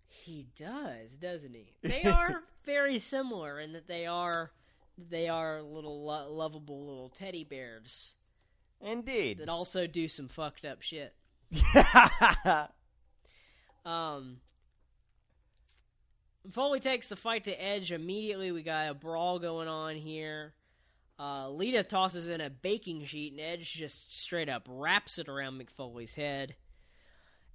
He 0.06 0.46
does, 0.56 1.16
doesn't 1.16 1.54
he? 1.54 1.72
They 1.82 2.04
are 2.04 2.42
very 2.64 2.98
similar 2.98 3.58
in 3.60 3.72
that 3.72 3.86
they 3.88 4.06
are 4.06 4.50
they 4.98 5.28
are 5.28 5.62
little 5.62 6.04
lo- 6.04 6.32
lovable 6.32 6.86
little 6.86 7.10
teddy 7.10 7.44
bears 7.44 8.14
Indeed. 8.80 9.38
that 9.38 9.48
also 9.48 9.86
do 9.86 10.08
some 10.08 10.28
fucked 10.28 10.64
up 10.64 10.82
shit. 10.82 11.14
Um, 13.86 14.38
Foley 16.50 16.80
takes 16.80 17.08
the 17.08 17.14
fight 17.14 17.44
to 17.44 17.52
Edge 17.52 17.92
immediately. 17.92 18.50
We 18.50 18.62
got 18.64 18.90
a 18.90 18.94
brawl 18.94 19.38
going 19.38 19.68
on 19.68 19.94
here. 19.94 20.54
Uh, 21.18 21.48
Lita 21.48 21.82
tosses 21.82 22.26
in 22.26 22.40
a 22.40 22.50
baking 22.50 23.04
sheet, 23.06 23.32
and 23.32 23.40
Edge 23.40 23.72
just 23.72 24.14
straight 24.14 24.48
up 24.48 24.66
wraps 24.68 25.18
it 25.18 25.28
around 25.28 25.58
Mick 25.58 25.70
Foley's 25.70 26.14
head. 26.14 26.54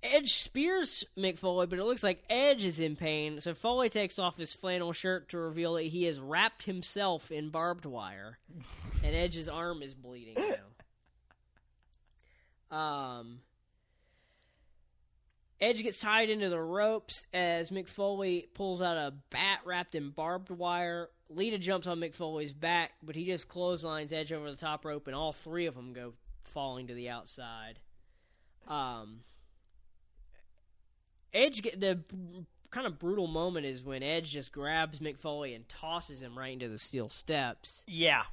Edge 0.04 0.34
spears 0.34 1.06
Mick 1.16 1.38
Foley, 1.38 1.68
but 1.68 1.78
it 1.78 1.84
looks 1.84 2.02
like 2.02 2.24
Edge 2.28 2.66
is 2.66 2.80
in 2.80 2.96
pain, 2.96 3.40
so 3.40 3.54
Foley 3.54 3.90
takes 3.90 4.18
off 4.18 4.36
his 4.36 4.56
flannel 4.56 4.94
shirt 4.94 5.30
to 5.30 5.38
reveal 5.38 5.76
that 5.76 5.84
he 5.84 6.06
has 6.06 6.20
wrapped 6.20 6.64
himself 6.64 7.32
in 7.32 7.50
barbed 7.52 7.86
wire, 7.86 8.40
and 9.04 9.16
Edge's 9.16 9.48
arm 9.48 9.84
is 9.84 9.94
bleeding 9.94 10.38
now. 12.72 12.76
Um, 12.76 13.42
Edge 15.60 15.84
gets 15.84 16.00
tied 16.00 16.32
into 16.32 16.50
the 16.50 16.60
ropes 16.60 17.26
as 17.32 17.70
Mick 17.70 17.88
Foley 17.88 18.48
pulls 18.56 18.82
out 18.82 18.98
a 18.98 19.14
bat 19.30 19.60
wrapped 19.66 19.94
in 19.94 20.10
barbed 20.10 20.50
wire. 20.50 21.10
Lita 21.36 21.58
jumps 21.58 21.88
on 21.88 22.00
Mick 22.00 22.14
Foley's 22.16 22.54
back, 22.54 22.92
but 23.04 23.16
he 23.16 23.26
just 23.26 23.48
clotheslines 23.48 24.12
Edge 24.14 24.32
over 24.34 24.50
the 24.50 24.58
top 24.58 24.86
rope, 24.86 25.08
and 25.08 25.16
all 25.16 25.34
three 25.34 25.66
of 25.66 25.76
them 25.76 25.94
go 25.94 26.14
falling 26.44 26.88
to 26.88 26.94
the 26.94 27.10
outside. 27.10 27.80
Um, 28.68 29.22
Edge 31.34 31.62
get 31.62 31.80
the 31.80 32.00
kind 32.70 32.88
of 32.88 33.00
brutal 33.00 33.28
moment 33.28 33.66
is 33.66 33.84
when 33.84 34.04
Edge 34.04 34.32
just 34.32 34.52
grabs 34.52 35.00
Mick 35.00 35.18
Foley 35.20 35.54
and 35.54 35.68
tosses 35.68 36.22
him 36.22 36.38
right 36.38 36.54
into 36.54 36.70
the 36.70 36.78
steel 36.78 37.10
steps. 37.10 37.84
yeah. 37.88 38.24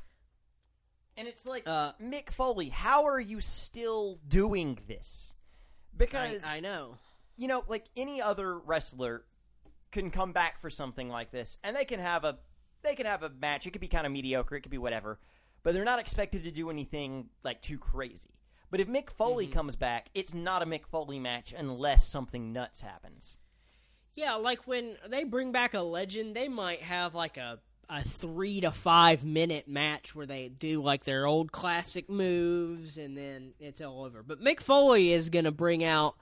And 1.17 1.27
it's 1.27 1.45
like, 1.47 1.65
Uh, 1.67 1.95
Mick 2.01 2.31
Foley, 2.31 2.69
how 2.69 3.07
are 3.07 3.19
you 3.19 3.41
still 3.41 4.21
doing 4.29 4.79
this? 4.87 5.35
Because 5.97 6.45
I, 6.45 6.59
I 6.59 6.61
know. 6.61 6.95
you 7.37 7.49
know, 7.49 7.65
like 7.67 7.87
any 7.97 8.23
other 8.23 8.57
wrestler 8.57 9.25
can 9.91 10.13
come 10.13 10.33
back 10.33 10.61
for 10.61 10.71
something 10.71 11.09
like 11.09 11.33
this, 11.33 11.59
and 11.65 11.75
they 11.75 11.85
can 11.85 11.99
have 11.99 12.23
a 12.23 12.39
they 12.83 12.95
can 12.95 13.07
have 13.07 13.23
a 13.23 13.31
match. 13.31 13.67
It 13.67 13.71
could 13.73 13.81
be 13.81 13.89
kind 13.89 14.07
of 14.07 14.13
mediocre, 14.13 14.57
it 14.57 14.63
could 14.63 14.71
be 14.71 14.79
whatever, 14.79 15.19
but 15.63 15.75
they're 15.75 15.85
not 15.85 15.99
expected 15.99 16.45
to 16.45 16.51
do 16.51 16.71
anything 16.71 17.29
like 17.45 17.61
too 17.61 17.79
crazy. 17.79 18.31
But 18.71 18.81
if 18.81 18.89
Mick 18.89 19.11
Foley 19.11 19.47
Mm-hmm. 19.47 19.55
comes 19.55 19.77
back, 19.77 20.09
it's 20.15 20.35
not 20.35 20.63
a 20.63 20.67
Mick 20.67 20.87
Foley 20.87 21.19
match 21.19 21.55
unless 21.57 22.07
something 22.07 22.53
nuts 22.53 22.81
happens. 22.83 23.37
Yeah, 24.15 24.35
like 24.35 24.67
when 24.67 24.97
they 25.09 25.25
bring 25.25 25.53
back 25.53 25.75
a 25.75 25.81
legend, 25.81 26.35
they 26.35 26.49
might 26.49 26.83
have 26.83 27.15
like 27.15 27.37
a 27.37 27.59
a 27.91 28.03
three 28.05 28.61
to 28.61 28.71
five 28.71 29.25
minute 29.25 29.67
match 29.67 30.15
where 30.15 30.27
they 30.27 30.49
do 30.49 30.83
like 30.83 31.05
their 31.05 31.25
old 31.25 31.51
classic 31.51 32.11
moves 32.11 32.99
and 32.99 33.17
then 33.17 33.53
it's 33.59 33.81
all 33.81 34.05
over. 34.05 34.23
But 34.23 34.43
Mick 34.43 34.61
Foley 34.61 35.13
is 35.13 35.31
gonna 35.31 35.53
bring 35.53 35.83
out 35.83 36.15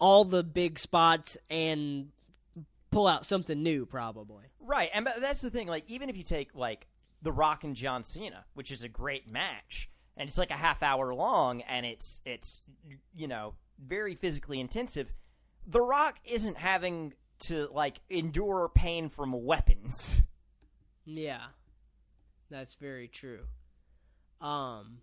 all 0.00 0.24
the 0.24 0.42
big 0.42 0.76
spots 0.78 1.36
and 1.48 2.08
pull 2.90 3.06
out 3.06 3.26
something 3.26 3.62
new, 3.62 3.86
probably. 3.86 4.44
Right, 4.60 4.90
and 4.92 5.06
that's 5.20 5.42
the 5.42 5.50
thing. 5.50 5.68
Like, 5.68 5.84
even 5.88 6.08
if 6.08 6.16
you 6.16 6.22
take 6.22 6.54
like 6.54 6.86
The 7.22 7.32
Rock 7.32 7.64
and 7.64 7.74
John 7.74 8.02
Cena, 8.04 8.44
which 8.54 8.70
is 8.70 8.82
a 8.82 8.88
great 8.88 9.28
match, 9.30 9.90
and 10.16 10.28
it's 10.28 10.38
like 10.38 10.50
a 10.50 10.54
half 10.54 10.82
hour 10.82 11.14
long, 11.14 11.62
and 11.62 11.86
it's 11.86 12.20
it's 12.24 12.62
you 13.14 13.28
know 13.28 13.54
very 13.78 14.14
physically 14.14 14.60
intensive. 14.60 15.12
The 15.66 15.80
Rock 15.80 16.16
isn't 16.24 16.56
having 16.56 17.14
to 17.40 17.68
like 17.72 18.00
endure 18.10 18.70
pain 18.74 19.08
from 19.08 19.32
weapons. 19.44 20.22
Yeah, 21.04 21.40
that's 22.50 22.74
very 22.74 23.08
true. 23.08 23.44
Um, 24.40 24.98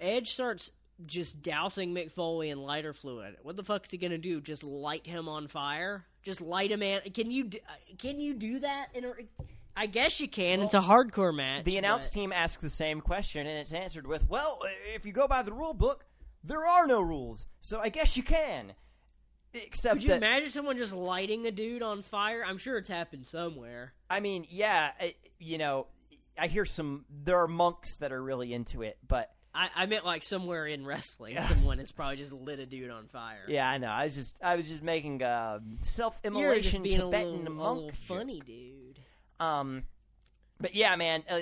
Edge 0.00 0.32
starts 0.32 0.70
just 1.06 1.42
dousing 1.42 1.94
Mick 1.94 2.12
Foley 2.12 2.50
in 2.50 2.62
lighter 2.62 2.92
fluid. 2.92 3.36
What 3.42 3.56
the 3.56 3.64
fuck 3.64 3.84
is 3.84 3.90
he 3.90 3.98
gonna 3.98 4.18
do? 4.18 4.40
Just 4.40 4.62
light 4.64 5.06
him 5.06 5.28
on 5.28 5.48
fire? 5.48 6.04
Just 6.22 6.40
light 6.40 6.72
a 6.72 6.76
man? 6.76 7.00
Can 7.12 7.30
you 7.30 7.44
do, 7.44 7.58
can 7.98 8.20
you 8.20 8.34
do 8.34 8.60
that? 8.60 8.88
In 8.94 9.04
a, 9.04 9.12
I 9.76 9.86
guess 9.86 10.20
you 10.20 10.28
can. 10.28 10.60
it's 10.60 10.74
a 10.74 10.80
hardcore 10.80 11.34
match. 11.34 11.64
The 11.64 11.76
announce 11.78 12.08
but- 12.08 12.14
team 12.14 12.32
asks 12.32 12.62
the 12.62 12.68
same 12.68 13.00
question, 13.00 13.46
and 13.46 13.58
it's 13.58 13.72
answered 13.72 14.06
with, 14.06 14.28
"Well, 14.28 14.60
if 14.94 15.04
you 15.04 15.12
go 15.12 15.26
by 15.26 15.42
the 15.42 15.52
rule 15.52 15.74
book, 15.74 16.04
there 16.42 16.64
are 16.64 16.86
no 16.86 17.00
rules, 17.00 17.46
so 17.60 17.80
I 17.80 17.88
guess 17.88 18.16
you 18.16 18.22
can." 18.22 18.74
Except 19.52 19.96
Could 19.96 20.02
you 20.02 20.08
that, 20.10 20.16
imagine 20.16 20.50
someone 20.50 20.76
just 20.76 20.92
lighting 20.92 21.46
a 21.46 21.52
dude 21.52 21.82
on 21.82 22.02
fire? 22.02 22.44
I'm 22.44 22.58
sure 22.58 22.76
it's 22.76 22.88
happened 22.88 23.24
somewhere. 23.26 23.94
I 24.10 24.18
mean, 24.18 24.46
yeah, 24.48 24.90
you 25.38 25.58
know, 25.58 25.86
I 26.36 26.48
hear 26.48 26.64
some. 26.64 27.04
There 27.08 27.38
are 27.38 27.46
monks 27.46 27.98
that 27.98 28.10
are 28.10 28.20
really 28.22 28.52
into 28.52 28.82
it, 28.82 28.98
but 29.06 29.32
I, 29.54 29.68
I 29.74 29.86
meant 29.86 30.04
like 30.04 30.22
somewhere 30.24 30.66
in 30.66 30.84
wrestling, 30.84 31.40
someone 31.40 31.78
has 31.78 31.92
probably 31.92 32.16
just 32.16 32.32
lit 32.32 32.58
a 32.58 32.66
dude 32.66 32.90
on 32.90 33.06
fire. 33.06 33.44
Yeah, 33.46 33.68
I 33.68 33.78
know. 33.78 33.88
I 33.88 34.04
was 34.04 34.14
just 34.16 34.36
I 34.42 34.56
was 34.56 34.68
just 34.68 34.82
making 34.82 35.22
a 35.22 35.60
You're 35.64 35.76
just 35.78 35.94
self-immolation 35.94 36.82
being 36.82 37.00
a 37.00 37.04
Tibetan 37.04 37.30
little, 37.44 37.46
a 37.46 37.50
monk 37.50 37.74
little 37.76 37.90
joke. 37.90 38.18
funny 38.18 38.40
dude. 38.44 38.98
Um, 39.38 39.84
but 40.60 40.74
yeah, 40.74 40.96
man, 40.96 41.22
uh, 41.28 41.40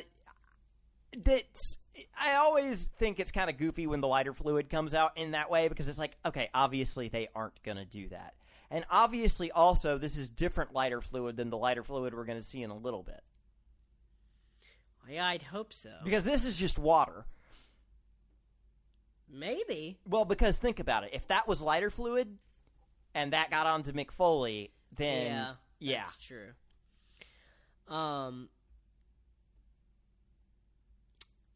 that's 1.24 1.78
I 2.20 2.34
always 2.34 2.88
think 2.98 3.18
it's 3.20 3.30
kind 3.30 3.48
of 3.50 3.56
goofy 3.56 3.86
when 3.86 4.00
the 4.00 4.08
lighter 4.08 4.32
fluid 4.34 4.68
comes 4.68 4.94
out 4.94 5.16
in 5.16 5.30
that 5.32 5.50
way 5.50 5.68
because 5.68 5.88
it's 5.88 5.98
like, 5.98 6.16
okay, 6.24 6.48
obviously 6.54 7.08
they 7.08 7.28
aren't 7.34 7.62
gonna 7.62 7.84
do 7.84 8.08
that, 8.08 8.34
and 8.70 8.84
obviously 8.90 9.50
also 9.50 9.96
this 9.98 10.16
is 10.18 10.28
different 10.30 10.72
lighter 10.74 11.00
fluid 11.00 11.36
than 11.36 11.50
the 11.50 11.56
lighter 11.58 11.82
fluid 11.82 12.14
we're 12.14 12.24
gonna 12.24 12.40
see 12.42 12.62
in 12.62 12.70
a 12.70 12.76
little 12.76 13.02
bit 13.02 13.20
Yeah, 15.08 15.26
I'd 15.26 15.42
hope 15.42 15.72
so. 15.72 15.90
because 16.04 16.24
this 16.24 16.44
is 16.44 16.58
just 16.58 16.78
water. 16.78 17.26
Maybe. 19.32 19.98
Well, 20.06 20.26
because 20.26 20.58
think 20.58 20.78
about 20.78 21.04
it, 21.04 21.10
if 21.14 21.26
that 21.28 21.48
was 21.48 21.62
lighter 21.62 21.90
fluid 21.90 22.36
and 23.14 23.32
that 23.32 23.50
got 23.50 23.66
onto 23.66 23.92
Mick 23.92 24.10
Foley, 24.10 24.70
then 24.94 25.26
yeah, 25.26 25.52
yeah. 25.80 26.02
that's 26.04 26.18
true. 26.18 26.48
Um, 27.88 28.50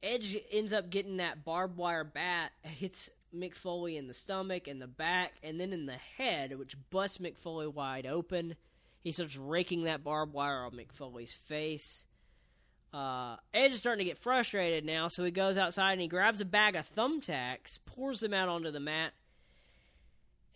Edge 0.02 0.38
ends 0.50 0.72
up 0.72 0.88
getting 0.88 1.18
that 1.18 1.44
barbed 1.44 1.76
wire 1.76 2.04
bat, 2.04 2.52
hits 2.62 3.10
Mick 3.34 3.54
Foley 3.54 3.98
in 3.98 4.08
the 4.08 4.14
stomach 4.14 4.68
and 4.68 4.80
the 4.80 4.86
back, 4.86 5.34
and 5.42 5.60
then 5.60 5.72
in 5.72 5.84
the 5.84 5.98
head, 6.16 6.58
which 6.58 6.76
busts 6.90 7.18
Mick 7.18 7.36
Foley 7.36 7.66
wide 7.66 8.06
open. 8.06 8.56
He 9.02 9.12
starts 9.12 9.36
raking 9.36 9.84
that 9.84 10.02
barbed 10.02 10.32
wire 10.32 10.64
on 10.64 10.72
Mick 10.72 10.92
Foley's 10.92 11.34
face. 11.34 12.05
Uh, 12.92 13.36
Edge 13.52 13.72
is 13.72 13.80
starting 13.80 14.04
to 14.04 14.10
get 14.10 14.18
frustrated 14.18 14.84
now, 14.84 15.08
so 15.08 15.24
he 15.24 15.30
goes 15.30 15.58
outside 15.58 15.92
and 15.92 16.00
he 16.00 16.08
grabs 16.08 16.40
a 16.40 16.44
bag 16.44 16.76
of 16.76 16.90
thumbtacks, 16.94 17.78
pours 17.84 18.20
them 18.20 18.32
out 18.32 18.48
onto 18.48 18.70
the 18.70 18.80
mat, 18.80 19.12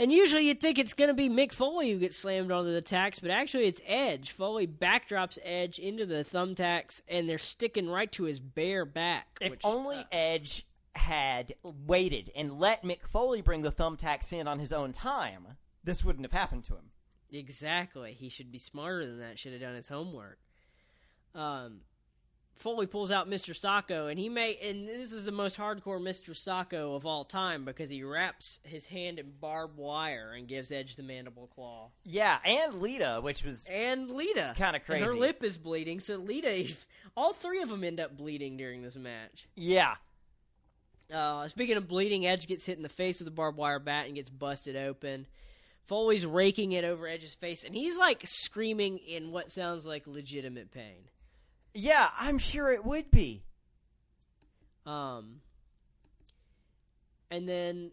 and 0.01 0.11
usually 0.11 0.47
you'd 0.47 0.61
think 0.61 0.79
it's 0.79 0.95
going 0.95 1.09
to 1.09 1.15
be 1.15 1.29
Mick 1.29 1.53
Foley 1.53 1.93
who 1.93 1.99
gets 1.99 2.17
slammed 2.17 2.51
onto 2.51 2.73
the 2.73 2.81
tacks, 2.81 3.21
but 3.21 3.31
actually 3.31 3.67
it's 3.67 3.83
Edge. 3.87 4.31
Foley 4.31 4.67
backdrops 4.67 5.39
Edge 5.45 5.79
into 5.79 6.07
the 6.07 6.25
thumbtacks, 6.25 7.03
and 7.07 7.29
they're 7.29 7.37
sticking 7.37 7.87
right 7.87 8.11
to 8.13 8.23
his 8.23 8.41
bare 8.41 8.87
back. 8.87 9.37
If 9.43 9.51
which, 9.51 9.61
only 9.63 9.99
uh, 9.99 10.05
Edge 10.11 10.67
had 10.95 11.53
waited 11.63 12.31
and 12.35 12.59
let 12.59 12.83
Mick 12.83 13.07
Foley 13.07 13.43
bring 13.43 13.61
the 13.61 13.71
thumbtacks 13.71 14.33
in 14.33 14.49
on 14.49 14.59
his 14.59 14.73
own 14.73 14.93
time, 14.93 15.47
this 15.85 16.03
wouldn't 16.03 16.25
have 16.25 16.33
happened 16.33 16.65
to 16.65 16.77
him. 16.77 16.93
exactly, 17.31 18.15
he 18.15 18.31
should 18.31 18.51
be 18.51 18.59
smarter 18.59 19.05
than 19.05 19.19
that. 19.19 19.39
Should 19.39 19.53
have 19.53 19.61
done 19.61 19.75
his 19.75 19.89
homework. 19.89 20.39
Um, 21.35 21.83
Foley 22.57 22.87
pulls 22.87 23.11
out 23.11 23.29
Mr. 23.29 23.59
Socko, 23.59 24.11
and 24.11 24.19
he 24.19 24.29
may, 24.29 24.57
and 24.63 24.87
this 24.87 25.13
is 25.13 25.25
the 25.25 25.33
most 25.33 25.57
hardcore 25.57 25.99
Mr. 25.99 26.31
Socko 26.35 26.95
of 26.95 27.07
all 27.07 27.25
time 27.25 27.65
because 27.65 27.89
he 27.89 28.03
wraps 28.03 28.59
his 28.65 28.85
hand 28.85 29.19
in 29.19 29.33
barbed 29.41 29.79
wire 29.79 30.35
and 30.37 30.47
gives 30.47 30.71
Edge 30.71 30.97
the 30.97 31.03
mandible 31.03 31.47
claw. 31.55 31.89
Yeah, 32.05 32.39
and 32.45 32.83
Lita, 32.83 33.21
which 33.23 33.45
was 33.45 33.67
and 33.71 34.11
Lita. 34.11 34.53
Kinda 34.57 34.81
And 34.89 35.05
her 35.05 35.15
lip 35.15 35.43
is 35.43 35.57
bleeding, 35.57 36.01
so 36.01 36.17
Lita, 36.17 36.71
all 37.17 37.33
three 37.33 37.63
of 37.63 37.71
them 37.71 37.83
end 37.83 37.99
up 37.99 38.15
bleeding 38.19 38.59
during 38.59 38.83
this 38.83 38.97
match. 38.97 39.49
yeah, 39.55 39.95
Uh, 41.11 41.49
speaking 41.49 41.77
of 41.79 41.89
bleeding, 41.89 42.27
Edge 42.27 42.47
gets 42.47 42.67
hit 42.67 42.77
in 42.77 42.83
the 42.83 42.89
face 42.91 43.21
with 43.21 43.25
the 43.25 43.31
barbed 43.33 43.57
wire 43.57 43.79
bat 43.79 44.05
and 44.07 44.15
gets 44.17 44.29
busted 44.31 44.77
open. 44.77 45.27
Foley's 45.87 46.25
raking 46.27 46.73
it 46.73 46.85
over 46.85 47.09
Edge's 47.09 47.35
face, 47.35 47.65
and 47.65 47.75
he's 47.75 47.97
like 47.97 48.21
screaming 48.27 48.99
in 48.99 49.33
what 49.33 49.51
sounds 49.51 49.87
like 49.87 50.07
legitimate 50.07 50.71
pain. 50.71 51.09
Yeah, 51.75 52.09
I'm 52.19 52.39
sure 52.39 52.73
it 52.73 52.85
would 52.85 53.11
be. 53.11 53.45
Um, 54.87 55.41
and 57.31 57.49
then 57.49 57.93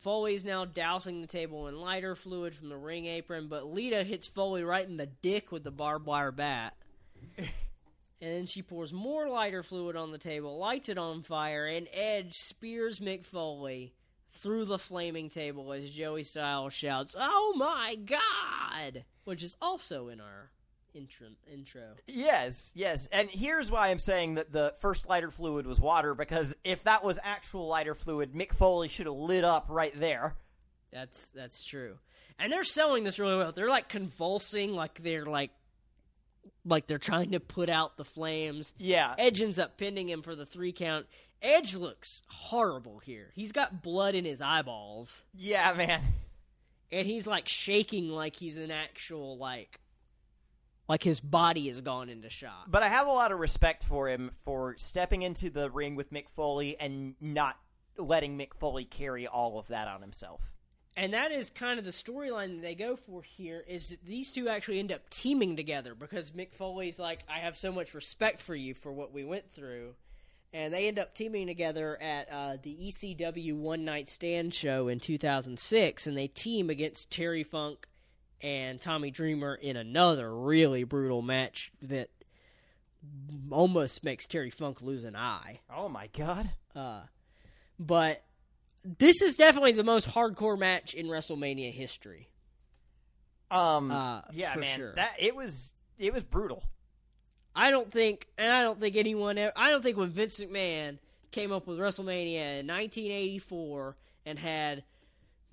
Foley's 0.00 0.44
now 0.44 0.64
dousing 0.64 1.20
the 1.20 1.26
table 1.26 1.68
in 1.68 1.80
lighter 1.80 2.14
fluid 2.14 2.54
from 2.54 2.68
the 2.68 2.76
ring 2.76 3.06
apron, 3.06 3.48
but 3.48 3.66
Lita 3.66 4.02
hits 4.04 4.28
Foley 4.28 4.64
right 4.64 4.86
in 4.86 4.96
the 4.96 5.06
dick 5.06 5.52
with 5.52 5.64
the 5.64 5.70
barbed 5.70 6.06
wire 6.06 6.32
bat. 6.32 6.74
and 7.38 7.48
then 8.20 8.46
she 8.46 8.62
pours 8.62 8.92
more 8.92 9.28
lighter 9.28 9.62
fluid 9.62 9.96
on 9.96 10.12
the 10.12 10.18
table, 10.18 10.58
lights 10.58 10.88
it 10.88 10.98
on 10.98 11.22
fire, 11.22 11.66
and 11.66 11.88
Edge 11.92 12.34
spears 12.34 12.98
Mick 12.98 13.24
Foley 13.24 13.94
through 14.32 14.64
the 14.64 14.78
flaming 14.78 15.28
table 15.28 15.72
as 15.72 15.90
Joey 15.90 16.22
Styles 16.22 16.72
shouts, 16.72 17.16
"Oh 17.18 17.54
my 17.56 17.96
God!" 17.96 19.04
which 19.24 19.42
is 19.42 19.56
also 19.60 20.08
in 20.08 20.20
our 20.20 20.50
intro. 20.94 21.28
Intro. 21.52 21.82
Yes, 22.06 22.72
yes, 22.74 23.08
and 23.12 23.28
here's 23.30 23.70
why 23.70 23.88
I'm 23.88 23.98
saying 23.98 24.34
that 24.34 24.52
the 24.52 24.74
first 24.80 25.08
lighter 25.08 25.30
fluid 25.30 25.66
was 25.66 25.80
water 25.80 26.14
because 26.14 26.56
if 26.64 26.84
that 26.84 27.04
was 27.04 27.18
actual 27.22 27.66
lighter 27.68 27.94
fluid, 27.94 28.32
Mick 28.32 28.52
Foley 28.52 28.88
should 28.88 29.06
have 29.06 29.14
lit 29.14 29.44
up 29.44 29.66
right 29.68 29.98
there. 29.98 30.34
That's 30.92 31.26
that's 31.34 31.64
true. 31.64 31.98
And 32.38 32.52
they're 32.52 32.64
selling 32.64 33.04
this 33.04 33.18
really 33.18 33.36
well. 33.36 33.52
They're 33.52 33.68
like 33.68 33.88
convulsing, 33.88 34.72
like 34.72 35.02
they're 35.02 35.26
like 35.26 35.50
like 36.64 36.86
they're 36.86 36.98
trying 36.98 37.32
to 37.32 37.40
put 37.40 37.68
out 37.68 37.96
the 37.96 38.04
flames. 38.04 38.72
Yeah, 38.78 39.14
Edge 39.18 39.40
ends 39.42 39.58
up 39.58 39.76
pinning 39.76 40.08
him 40.08 40.22
for 40.22 40.34
the 40.34 40.46
three 40.46 40.72
count. 40.72 41.06
Edge 41.42 41.74
looks 41.74 42.22
horrible 42.28 42.98
here. 42.98 43.30
He's 43.34 43.52
got 43.52 43.82
blood 43.82 44.14
in 44.14 44.24
his 44.24 44.40
eyeballs, 44.42 45.22
yeah, 45.34 45.72
man. 45.76 46.02
and 46.92 47.06
he's 47.06 47.26
like 47.26 47.48
shaking 47.48 48.08
like 48.08 48.36
he's 48.36 48.58
an 48.58 48.70
actual 48.70 49.38
like 49.38 49.80
like 50.90 51.04
his 51.04 51.20
body 51.20 51.68
has 51.68 51.80
gone 51.80 52.08
into 52.08 52.28
shock. 52.28 52.64
But 52.66 52.82
I 52.82 52.88
have 52.88 53.06
a 53.06 53.12
lot 53.12 53.30
of 53.30 53.38
respect 53.38 53.84
for 53.84 54.08
him 54.08 54.32
for 54.42 54.74
stepping 54.76 55.22
into 55.22 55.48
the 55.48 55.70
ring 55.70 55.94
with 55.94 56.12
Mick 56.12 56.28
Foley 56.34 56.76
and 56.80 57.14
not 57.20 57.56
letting 57.96 58.36
Mick 58.36 58.54
Foley 58.58 58.86
carry 58.86 59.28
all 59.28 59.56
of 59.60 59.68
that 59.68 59.86
on 59.86 60.00
himself. 60.00 60.40
And 60.96 61.14
that 61.14 61.30
is 61.30 61.48
kind 61.50 61.78
of 61.78 61.84
the 61.84 61.92
storyline 61.92 62.56
that 62.56 62.62
they 62.62 62.74
go 62.74 62.96
for 62.96 63.22
here 63.22 63.64
is 63.68 63.90
that 63.90 64.04
these 64.04 64.32
two 64.32 64.48
actually 64.48 64.80
end 64.80 64.90
up 64.90 65.08
teaming 65.10 65.54
together 65.54 65.94
because 65.94 66.32
Mick 66.32 66.54
Foley's 66.54 66.98
like, 66.98 67.20
I 67.28 67.38
have 67.38 67.56
so 67.56 67.70
much 67.70 67.94
respect 67.94 68.40
for 68.40 68.56
you 68.56 68.74
for 68.74 68.92
what 68.92 69.12
we 69.12 69.22
went 69.24 69.48
through. 69.52 69.94
And 70.52 70.74
they 70.74 70.88
end 70.88 70.98
up 70.98 71.14
teaming 71.14 71.46
together 71.46 72.02
at 72.02 72.28
uh, 72.32 72.56
the 72.60 72.76
ECW 72.76 73.54
One 73.54 73.84
Night 73.84 74.08
Stand 74.08 74.52
show 74.52 74.88
in 74.88 74.98
2006, 74.98 76.08
and 76.08 76.18
they 76.18 76.26
team 76.26 76.68
against 76.68 77.12
Terry 77.12 77.44
Funk 77.44 77.86
and 78.42 78.80
Tommy 78.80 79.10
Dreamer 79.10 79.54
in 79.54 79.76
another 79.76 80.34
really 80.34 80.84
brutal 80.84 81.22
match 81.22 81.72
that 81.82 82.10
almost 83.50 84.04
makes 84.04 84.26
Terry 84.26 84.50
Funk 84.50 84.82
lose 84.82 85.04
an 85.04 85.16
eye. 85.16 85.60
Oh 85.74 85.88
my 85.88 86.08
god. 86.16 86.50
Uh, 86.74 87.02
but 87.78 88.22
this 88.84 89.22
is 89.22 89.36
definitely 89.36 89.72
the 89.72 89.84
most 89.84 90.08
hardcore 90.08 90.58
match 90.58 90.94
in 90.94 91.06
WrestleMania 91.06 91.72
history. 91.72 92.28
Um 93.50 93.90
Uh, 93.90 94.22
yeah, 94.32 94.54
man. 94.56 94.76
sure. 94.76 94.94
That 94.94 95.14
it 95.18 95.34
was 95.34 95.74
it 95.98 96.12
was 96.12 96.22
brutal. 96.22 96.62
I 97.54 97.72
don't 97.72 97.90
think, 97.90 98.28
and 98.38 98.52
I 98.52 98.62
don't 98.62 98.78
think 98.78 98.94
anyone, 98.94 99.36
ever, 99.36 99.52
I 99.56 99.70
don't 99.70 99.82
think 99.82 99.96
when 99.96 100.10
Vince 100.10 100.38
McMahon 100.38 100.98
came 101.32 101.50
up 101.50 101.66
with 101.66 101.78
WrestleMania 101.78 102.60
in 102.60 102.66
1984 102.68 103.96
and 104.24 104.38
had 104.38 104.84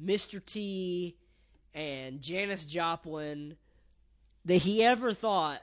Mr. 0.02 0.44
T 0.44 1.16
and 1.78 2.22
Janis 2.22 2.66
Joplin, 2.66 3.56
that 4.46 4.58
he 4.58 4.84
ever 4.84 5.14
thought 5.14 5.62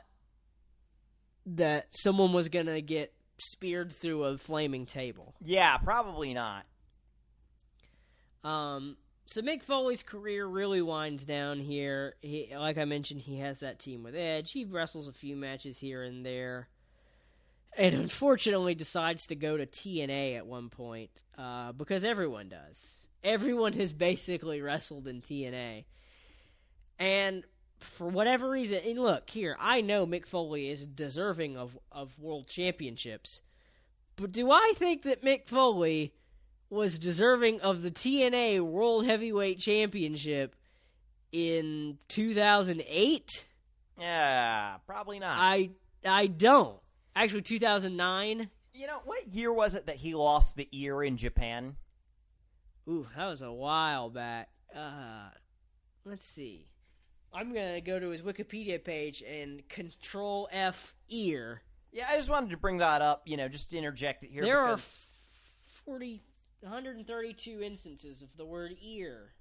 that 1.47 1.89
someone 1.91 2.33
was 2.33 2.49
going 2.49 2.67
to 2.67 2.81
get 2.81 3.13
speared 3.39 3.93
through 3.93 4.25
a 4.25 4.39
flaming 4.39 4.87
table. 4.87 5.35
Yeah, 5.45 5.77
probably 5.79 6.33
not. 6.33 6.65
Um, 8.45 8.97
so 9.27 9.43
Mick 9.43 9.63
Foley's 9.63 10.03
career 10.03 10.47
really 10.47 10.83
winds 10.83 11.25
down 11.25 11.59
here. 11.59 12.15
He, 12.21 12.53
like 12.57 12.79
I 12.79 12.85
mentioned, 12.85 13.23
he 13.23 13.39
has 13.39 13.61
that 13.61 13.81
team 13.81 14.05
with 14.05 14.15
Edge. 14.15 14.53
He 14.53 14.65
wrestles 14.65 15.09
a 15.09 15.13
few 15.13 15.35
matches 15.35 15.79
here 15.79 16.03
and 16.03 16.25
there, 16.25 16.69
and 17.77 17.95
unfortunately 17.95 18.75
decides 18.75 19.27
to 19.27 19.35
go 19.35 19.57
to 19.57 19.67
TNA 19.67 20.37
at 20.37 20.47
one 20.47 20.69
point 20.69 21.11
uh, 21.37 21.73
because 21.73 22.05
everyone 22.05 22.49
does. 22.49 22.95
Everyone 23.25 23.73
has 23.73 23.93
basically 23.93 24.61
wrestled 24.61 25.09
in 25.09 25.23
TNA, 25.23 25.85
and 27.05 27.45
for 27.81 28.09
whatever 28.09 28.49
reason, 28.49 28.81
and 28.85 28.99
look 28.99 29.29
here, 29.29 29.57
I 29.61 29.81
know 29.81 30.07
Mick 30.07 30.27
Foley 30.27 30.71
is 30.71 30.87
deserving 30.87 31.57
of 31.57 31.79
of 31.93 32.19
world 32.19 32.49
championships, 32.49 33.43
but 34.17 34.33
do 34.33 34.51
I 34.51 34.73
think 34.77 35.03
that 35.03 35.23
Mick 35.23 35.47
Foley? 35.47 36.15
was 36.71 36.99
deserving 36.99 37.61
of 37.61 37.83
the 37.83 37.91
TNA 37.91 38.61
World 38.61 39.07
Heavyweight 39.07 39.61
Championship 39.61 40.57
in 41.31 41.99
2008? 42.09 43.47
Yeah, 43.99 44.77
probably 44.87 45.21
not. 45.21 45.39
I 45.39 45.71
I 46.05 46.27
don't. 46.27 46.79
Actually 47.15 47.43
2009. 47.43 48.51
you 48.73 48.87
know, 48.89 49.01
what 49.05 49.29
year 49.29 49.53
was 49.53 49.77
it 49.77 49.87
that 49.87 49.97
he 49.97 50.15
lost 50.15 50.57
the 50.57 50.69
ear 50.73 51.03
in 51.03 51.17
Japan? 51.17 51.77
Ooh, 52.89 53.07
that 53.17 53.27
was 53.27 53.41
a 53.41 53.53
while 53.53 54.11
back. 54.11 54.49
Uh 54.75 55.29
let's 56.05 56.25
see. 56.25 56.67
I'm 57.35 57.53
going 57.53 57.75
to 57.75 57.81
go 57.81 57.99
to 57.99 58.11
his 58.11 58.23
Wikipedia 58.23 58.83
page 58.83 59.23
and 59.23 59.69
control 59.69 60.49
F 60.53 60.95
ear. 61.09 61.63
Yeah, 61.93 62.07
I 62.09 62.17
just 62.17 62.31
wanted 62.31 62.51
to 62.51 62.57
bring 62.57 62.79
that 62.79 63.03
up, 63.03 63.23
you 63.25 63.37
know, 63.37 63.49
just 63.49 63.71
to 63.71 63.79
interject 63.79 64.23
it 64.25 64.31
here 64.31 64.43
There 64.43 64.59
are 64.59 64.77
because 64.77 64.97
f- 65.77 65.87
140, 65.87 66.21
132 66.61 67.63
instances 67.63 68.23
of 68.23 68.29
the 68.37 68.45
word 68.45 68.75
ear. 68.83 69.33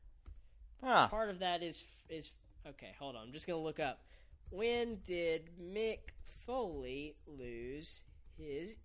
Huh. 0.84 1.08
Part 1.08 1.30
of 1.30 1.40
that 1.40 1.64
is 1.64 1.84
is 2.10 2.32
okay. 2.68 2.92
Hold 3.00 3.16
on, 3.16 3.28
I'm 3.28 3.32
just 3.32 3.48
gonna 3.48 3.60
look 3.62 3.80
up. 3.80 4.02
When 4.50 4.98
did 5.08 5.50
Mick 5.60 6.00
Foley 6.46 7.16
lose 7.26 8.04
his 8.38 8.76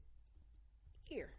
ear? 1.11 1.31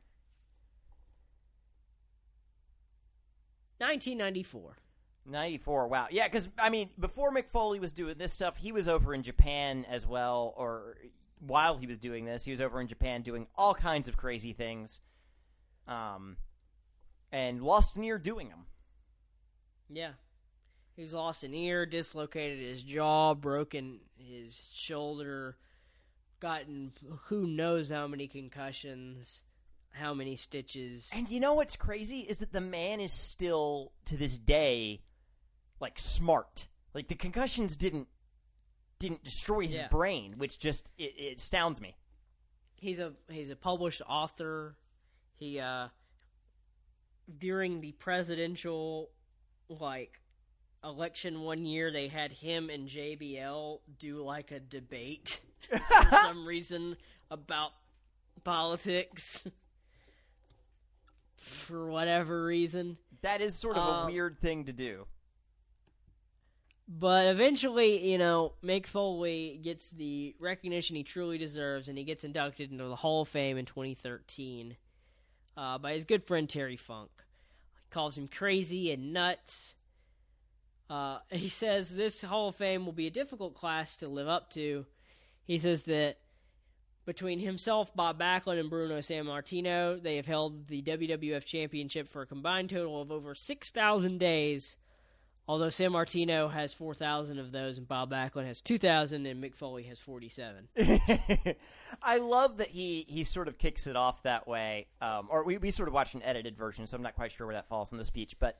1994. 3.78 4.78
94. 5.26 5.88
Wow. 5.88 6.08
Yeah, 6.10 6.28
because, 6.28 6.50
I 6.58 6.70
mean, 6.70 6.90
before 7.00 7.32
Mick 7.32 7.48
Foley 7.50 7.80
was 7.80 7.94
doing 7.94 8.16
this 8.18 8.34
stuff, 8.34 8.58
he 8.58 8.72
was 8.72 8.88
over 8.88 9.14
in 9.14 9.24
Japan 9.24 9.86
as 9.90 10.06
well, 10.08 10.54
or 10.58 10.98
while 11.40 11.78
he 11.78 11.88
was 11.88 11.98
doing 11.98 12.26
this, 12.26 12.44
he 12.44 12.52
was 12.52 12.62
over 12.62 12.82
in 12.82 12.88
Japan 12.88 13.22
doing 13.22 13.48
all 13.56 13.74
kinds 13.74 14.08
of 14.08 14.18
crazy 14.18 14.54
things. 14.54 15.02
Um, 15.88 16.38
and 17.32 17.62
lost 17.62 17.98
an 17.98 18.04
ear 18.04 18.18
doing 18.18 18.50
them. 18.50 18.66
Yeah. 19.90 20.12
He's 20.96 21.14
lost 21.14 21.44
an 21.44 21.54
ear, 21.54 21.86
dislocated 21.86 22.60
his 22.60 22.84
jaw, 22.84 23.34
broken 23.34 24.00
his 24.18 24.70
shoulder, 24.74 25.58
gotten 26.40 26.92
who 27.28 27.48
knows 27.48 27.90
how 27.90 28.08
many 28.08 28.28
concussions, 28.28 29.44
how 29.92 30.14
many 30.14 30.36
stitches. 30.36 31.10
And 31.16 31.30
you 31.30 31.40
know 31.40 31.54
what's 31.54 31.76
crazy 31.76 32.20
is 32.20 32.40
that 32.40 32.52
the 32.52 32.62
man 32.62 33.00
is 33.00 33.14
still, 33.14 33.94
to 34.06 34.18
this 34.18 34.38
day, 34.38 35.02
like 35.80 35.98
smart. 36.00 36.68
Like 36.94 37.08
the 37.08 37.16
concussions 37.16 37.76
didn't 37.78 38.08
didn't 39.00 39.24
destroy 39.24 39.62
his 39.68 39.78
Yeah. 39.78 39.88
brain, 39.88 40.36
which 40.38 40.60
just 40.60 40.92
it, 40.98 41.14
it 41.18 41.38
astounds 41.40 41.80
me. 41.80 41.96
he's 42.78 43.00
a 43.00 43.14
he's 43.30 43.50
a 43.52 43.56
published 43.56 44.02
author. 44.08 44.76
He 45.36 45.60
uh 45.60 45.88
during 47.38 47.80
the 47.82 47.92
presidential 47.94 49.10
like 49.70 50.20
election 50.84 51.42
one 51.42 51.66
year 51.66 51.92
they 51.92 52.08
had 52.08 52.32
him 52.32 52.70
and 52.70 52.88
JBL 52.90 53.80
do 54.00 54.24
like 54.24 54.52
a 54.52 54.60
debate 54.60 55.42
for 55.70 55.80
some 56.12 56.46
reason 56.46 56.96
about 57.30 57.72
politics 58.44 59.46
for 61.36 61.88
whatever 61.90 62.44
reason. 62.46 62.98
That 63.22 63.42
is 63.42 63.60
sort 63.60 63.78
of 63.78 63.84
a 63.86 63.88
Um, 64.06 64.12
weird 64.12 64.40
thing 64.40 64.66
to 64.66 64.74
do. 64.74 65.06
But 66.92 67.28
eventually, 67.28 68.10
you 68.12 68.18
know, 68.18 68.54
Mick 68.64 68.88
Foley 68.88 69.60
gets 69.64 69.92
the 69.92 70.36
recognition 70.40 70.96
he 70.96 71.04
truly 71.04 71.38
deserves, 71.38 71.88
and 71.88 71.96
he 71.96 72.04
gets 72.04 72.24
inducted 72.24 72.72
into 72.72 72.86
the 72.86 72.96
Hall 72.96 73.22
of 73.22 73.28
Fame 73.30 73.60
in 73.60 73.66
2013 73.66 74.76
uh, 75.56 75.78
by 75.78 75.94
his 75.94 76.04
good 76.04 76.26
friend 76.26 76.50
Terry 76.50 76.78
Funk. 76.78 77.12
He 77.84 77.90
calls 77.92 78.18
him 78.18 78.28
crazy 78.28 78.92
and 78.92 79.14
nuts. 79.14 79.76
Uh, 80.90 81.20
he 81.30 81.48
says 81.48 81.96
this 81.96 82.24
Hall 82.24 82.48
of 82.48 82.56
Fame 82.56 82.86
will 82.86 82.94
be 82.94 83.06
a 83.06 83.12
difficult 83.12 83.54
class 83.54 83.96
to 83.98 84.08
live 84.08 84.28
up 84.28 84.50
to. 84.52 84.88
He 85.46 85.60
says 85.60 85.84
that 85.84 86.18
between 87.06 87.40
himself, 87.40 87.96
Bob 87.96 88.20
Backlund, 88.20 88.60
and 88.60 88.70
Bruno 88.70 88.98
Sammartino, 88.98 90.02
they 90.02 90.16
have 90.16 90.26
held 90.26 90.68
the 90.68 90.82
WWF 90.82 91.46
Championship 91.46 92.08
for 92.08 92.24
a 92.24 92.28
combined 92.28 92.72
total 92.72 93.00
of 93.00 93.12
over 93.12 93.36
6,000 93.36 94.18
days. 94.18 94.76
Although 95.50 95.70
Sammartino 95.70 96.48
has 96.52 96.76
4,000 96.76 97.40
of 97.40 97.52
those 97.52 97.80
and 97.80 97.88
Bob 97.88 98.12
Backlund 98.12 98.46
has 98.46 98.62
2,000 98.62 99.26
and 99.26 99.44
Mick 99.44 99.56
Foley 99.56 99.82
has 99.86 99.98
47. 99.98 100.68
I 102.04 102.20
love 102.20 102.58
that 102.58 102.68
he 102.68 103.04
he 103.10 103.24
sort 103.24 103.48
of 103.48 103.58
kicks 103.58 103.88
it 103.88 103.96
off 103.96 104.22
that 104.22 104.48
way. 104.48 104.86
Um, 105.02 105.28
or 105.28 105.44
we, 105.44 105.58
we 105.58 105.72
sort 105.72 105.88
of 105.88 105.96
watched 105.96 106.14
an 106.14 106.22
edited 106.22 106.56
version, 106.56 106.86
so 106.86 106.96
I'm 106.96 107.02
not 107.02 107.16
quite 107.16 107.32
sure 107.32 107.48
where 107.48 107.56
that 107.56 107.68
falls 107.68 107.92
in 107.92 107.98
the 107.98 108.06
speech. 108.06 108.36
But 108.38 108.60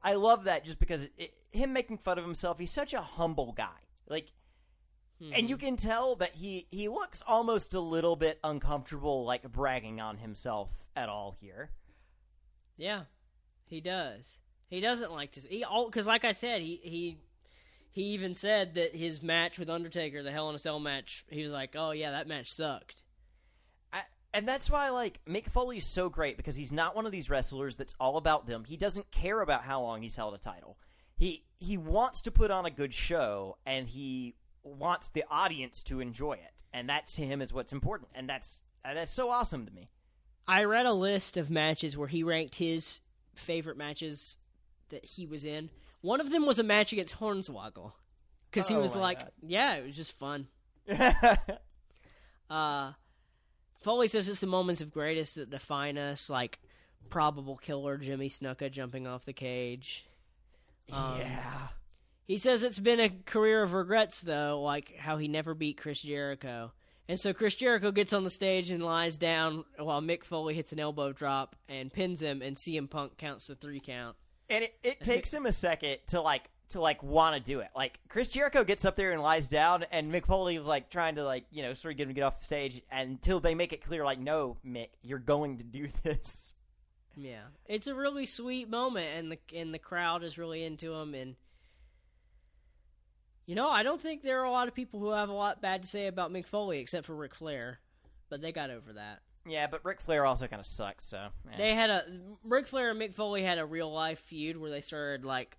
I 0.00 0.14
love 0.14 0.44
that 0.44 0.64
just 0.64 0.78
because 0.78 1.02
it, 1.02 1.12
it, 1.18 1.34
him 1.50 1.72
making 1.72 1.98
fun 1.98 2.18
of 2.18 2.24
himself, 2.24 2.60
he's 2.60 2.70
such 2.70 2.94
a 2.94 3.00
humble 3.00 3.50
guy. 3.50 3.88
Like, 4.08 4.30
and 5.34 5.48
you 5.48 5.56
can 5.56 5.74
tell 5.74 6.14
that 6.16 6.34
he 6.34 6.68
he 6.70 6.88
looks 6.88 7.20
almost 7.26 7.74
a 7.74 7.80
little 7.80 8.14
bit 8.14 8.38
uncomfortable, 8.44 9.24
like 9.24 9.42
bragging 9.50 10.00
on 10.00 10.18
himself 10.18 10.70
at 10.94 11.08
all 11.08 11.34
here. 11.40 11.70
Yeah, 12.76 13.02
he 13.64 13.80
does. 13.80 14.38
He 14.68 14.80
doesn't 14.80 15.12
like 15.12 15.32
to. 15.32 15.40
He 15.40 15.64
because, 15.86 16.06
like 16.06 16.24
I 16.24 16.32
said, 16.32 16.60
he 16.60 16.80
he 16.82 17.18
he 17.90 18.02
even 18.02 18.34
said 18.34 18.74
that 18.74 18.94
his 18.94 19.22
match 19.22 19.58
with 19.58 19.70
Undertaker, 19.70 20.22
the 20.22 20.30
Hell 20.30 20.48
in 20.50 20.54
a 20.54 20.58
Cell 20.58 20.78
match, 20.78 21.24
he 21.30 21.42
was 21.42 21.52
like, 21.52 21.74
"Oh 21.74 21.90
yeah, 21.90 22.10
that 22.10 22.28
match 22.28 22.52
sucked." 22.52 23.02
I, 23.92 24.02
and 24.34 24.46
that's 24.46 24.70
why 24.70 24.90
like 24.90 25.20
Mick 25.26 25.48
Foley's 25.48 25.86
so 25.86 26.10
great 26.10 26.36
because 26.36 26.54
he's 26.54 26.72
not 26.72 26.94
one 26.94 27.06
of 27.06 27.12
these 27.12 27.30
wrestlers 27.30 27.76
that's 27.76 27.94
all 27.98 28.18
about 28.18 28.46
them. 28.46 28.64
He 28.64 28.76
doesn't 28.76 29.10
care 29.10 29.40
about 29.40 29.64
how 29.64 29.80
long 29.82 30.02
he's 30.02 30.16
held 30.16 30.34
a 30.34 30.38
title. 30.38 30.78
He 31.16 31.44
he 31.58 31.76
wants 31.78 32.20
to 32.22 32.30
put 32.30 32.50
on 32.50 32.66
a 32.66 32.70
good 32.70 32.92
show 32.92 33.56
and 33.64 33.88
he 33.88 34.34
wants 34.62 35.08
the 35.08 35.24
audience 35.30 35.82
to 35.84 36.00
enjoy 36.00 36.34
it. 36.34 36.62
And 36.72 36.90
that 36.90 37.06
to 37.06 37.22
him 37.22 37.40
is 37.40 37.52
what's 37.52 37.72
important. 37.72 38.10
And 38.14 38.28
that's 38.28 38.60
uh, 38.84 38.94
that's 38.94 39.12
so 39.12 39.30
awesome 39.30 39.64
to 39.66 39.72
me. 39.72 39.88
I 40.46 40.64
read 40.64 40.86
a 40.86 40.92
list 40.92 41.36
of 41.36 41.50
matches 41.50 41.96
where 41.96 42.08
he 42.08 42.22
ranked 42.22 42.54
his 42.54 43.00
favorite 43.34 43.76
matches 43.76 44.36
that 44.90 45.04
he 45.04 45.26
was 45.26 45.44
in. 45.44 45.70
One 46.00 46.20
of 46.20 46.30
them 46.30 46.46
was 46.46 46.58
a 46.58 46.62
match 46.62 46.92
against 46.92 47.18
Hornswoggle 47.18 47.92
because 48.50 48.68
he 48.68 48.74
Oh 48.74 48.80
was 48.80 48.94
like, 48.94 49.20
God. 49.20 49.32
"Yeah, 49.42 49.74
it 49.74 49.86
was 49.86 49.96
just 49.96 50.18
fun." 50.18 50.48
Uh, 52.50 52.92
Foley 53.80 54.08
says 54.08 54.28
it's 54.28 54.40
the 54.40 54.46
moments 54.46 54.80
of 54.80 54.90
greatest 54.90 55.34
that 55.34 55.50
define 55.50 55.98
us, 55.98 56.30
like 56.30 56.58
probable 57.10 57.56
killer 57.56 57.96
Jimmy 57.98 58.28
Snuka 58.28 58.70
jumping 58.70 59.06
off 59.06 59.24
the 59.24 59.32
cage. 59.32 60.06
Um, 60.92 61.18
yeah. 61.18 61.68
He 62.26 62.38
says 62.38 62.64
it's 62.64 62.78
been 62.78 63.00
a 63.00 63.10
career 63.26 63.62
of 63.62 63.72
regrets, 63.72 64.20
though, 64.22 64.60
like 64.62 64.96
how 64.98 65.16
he 65.18 65.28
never 65.28 65.54
beat 65.54 65.80
Chris 65.80 66.00
Jericho. 66.00 66.72
And 67.08 67.18
so 67.18 67.32
Chris 67.32 67.54
Jericho 67.54 67.90
gets 67.90 68.12
on 68.12 68.24
the 68.24 68.30
stage 68.30 68.70
and 68.70 68.82
lies 68.82 69.16
down 69.16 69.64
while 69.78 70.02
Mick 70.02 70.24
Foley 70.24 70.54
hits 70.54 70.72
an 70.72 70.80
elbow 70.80 71.12
drop 71.12 71.56
and 71.68 71.92
pins 71.92 72.20
him, 72.20 72.42
and 72.42 72.56
CM 72.56 72.88
Punk 72.88 73.16
counts 73.16 73.46
the 73.46 73.54
three 73.54 73.80
count. 73.80 74.16
And 74.50 74.64
it, 74.64 74.74
it 74.82 75.00
takes 75.02 75.32
him 75.32 75.46
a 75.46 75.52
second 75.52 75.98
to 76.08 76.20
like 76.20 76.48
to 76.70 76.80
like 76.80 77.02
want 77.02 77.36
to 77.36 77.40
do 77.40 77.60
it. 77.60 77.68
Like 77.74 77.98
Chris 78.08 78.28
Jericho 78.28 78.64
gets 78.64 78.84
up 78.84 78.96
there 78.96 79.12
and 79.12 79.22
lies 79.22 79.48
down, 79.48 79.84
and 79.90 80.12
Mick 80.12 80.26
Foley 80.26 80.56
was 80.58 80.66
like 80.66 80.90
trying 80.90 81.16
to 81.16 81.24
like 81.24 81.44
you 81.50 81.62
know 81.62 81.74
sort 81.74 81.92
of 81.92 81.98
get 81.98 82.04
him 82.04 82.08
to 82.10 82.14
get 82.14 82.22
off 82.22 82.38
the 82.38 82.44
stage 82.44 82.82
until 82.90 83.40
they 83.40 83.54
make 83.54 83.72
it 83.72 83.82
clear 83.82 84.04
like 84.04 84.18
no 84.18 84.56
Mick, 84.66 84.88
you're 85.02 85.18
going 85.18 85.58
to 85.58 85.64
do 85.64 85.88
this. 86.02 86.54
Yeah, 87.16 87.42
it's 87.66 87.88
a 87.88 87.94
really 87.94 88.26
sweet 88.26 88.70
moment, 88.70 89.08
and 89.16 89.32
the 89.32 89.38
and 89.58 89.74
the 89.74 89.78
crowd 89.78 90.22
is 90.22 90.38
really 90.38 90.64
into 90.64 90.94
him. 90.94 91.14
And 91.14 91.36
you 93.46 93.54
know, 93.54 93.68
I 93.68 93.82
don't 93.82 94.00
think 94.00 94.22
there 94.22 94.40
are 94.40 94.44
a 94.44 94.50
lot 94.50 94.68
of 94.68 94.74
people 94.74 95.00
who 95.00 95.10
have 95.10 95.30
a 95.30 95.32
lot 95.32 95.62
bad 95.62 95.82
to 95.82 95.88
say 95.88 96.06
about 96.06 96.32
Mick 96.32 96.46
Foley, 96.46 96.78
except 96.78 97.06
for 97.06 97.14
Ric 97.14 97.34
Flair, 97.34 97.80
but 98.28 98.40
they 98.40 98.52
got 98.52 98.70
over 98.70 98.92
that. 98.92 99.20
Yeah, 99.48 99.66
but 99.66 99.84
Ric 99.84 100.00
Flair 100.00 100.24
also 100.26 100.46
kind 100.46 100.60
of 100.60 100.66
sucks. 100.66 101.04
So 101.04 101.18
eh. 101.52 101.56
They 101.56 101.74
had 101.74 101.90
a 101.90 102.04
Ric 102.44 102.66
Flair 102.66 102.90
and 102.90 103.00
Mick 103.00 103.14
Foley 103.14 103.42
had 103.42 103.58
a 103.58 103.64
real 103.66 103.92
life 103.92 104.18
feud 104.20 104.56
where 104.56 104.70
they 104.70 104.80
started 104.80 105.24
like, 105.24 105.56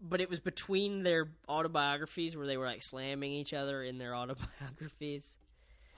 but 0.00 0.20
it 0.20 0.30
was 0.30 0.40
between 0.40 1.02
their 1.02 1.30
autobiographies 1.48 2.36
where 2.36 2.46
they 2.46 2.56
were 2.56 2.66
like 2.66 2.82
slamming 2.82 3.32
each 3.32 3.52
other 3.52 3.82
in 3.82 3.98
their 3.98 4.14
autobiographies. 4.16 5.36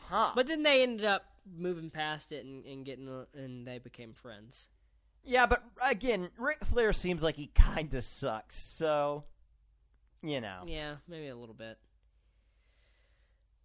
huh? 0.08 0.32
But 0.34 0.46
then 0.48 0.62
they 0.62 0.82
ended 0.82 1.06
up 1.06 1.24
moving 1.56 1.90
past 1.90 2.32
it 2.32 2.44
and, 2.44 2.64
and 2.64 2.84
getting 2.84 3.08
and 3.34 3.66
they 3.66 3.78
became 3.78 4.14
friends. 4.14 4.68
yeah, 5.24 5.46
but 5.46 5.62
again, 5.84 6.30
Ric 6.36 6.64
Flair 6.64 6.92
seems 6.92 7.22
like 7.22 7.36
he 7.36 7.48
kind 7.54 7.92
of 7.94 8.02
sucks. 8.04 8.56
So 8.56 9.24
you 10.22 10.40
know, 10.40 10.62
Yeah, 10.66 10.96
maybe 11.08 11.28
a 11.28 11.36
little 11.36 11.54
bit. 11.54 11.78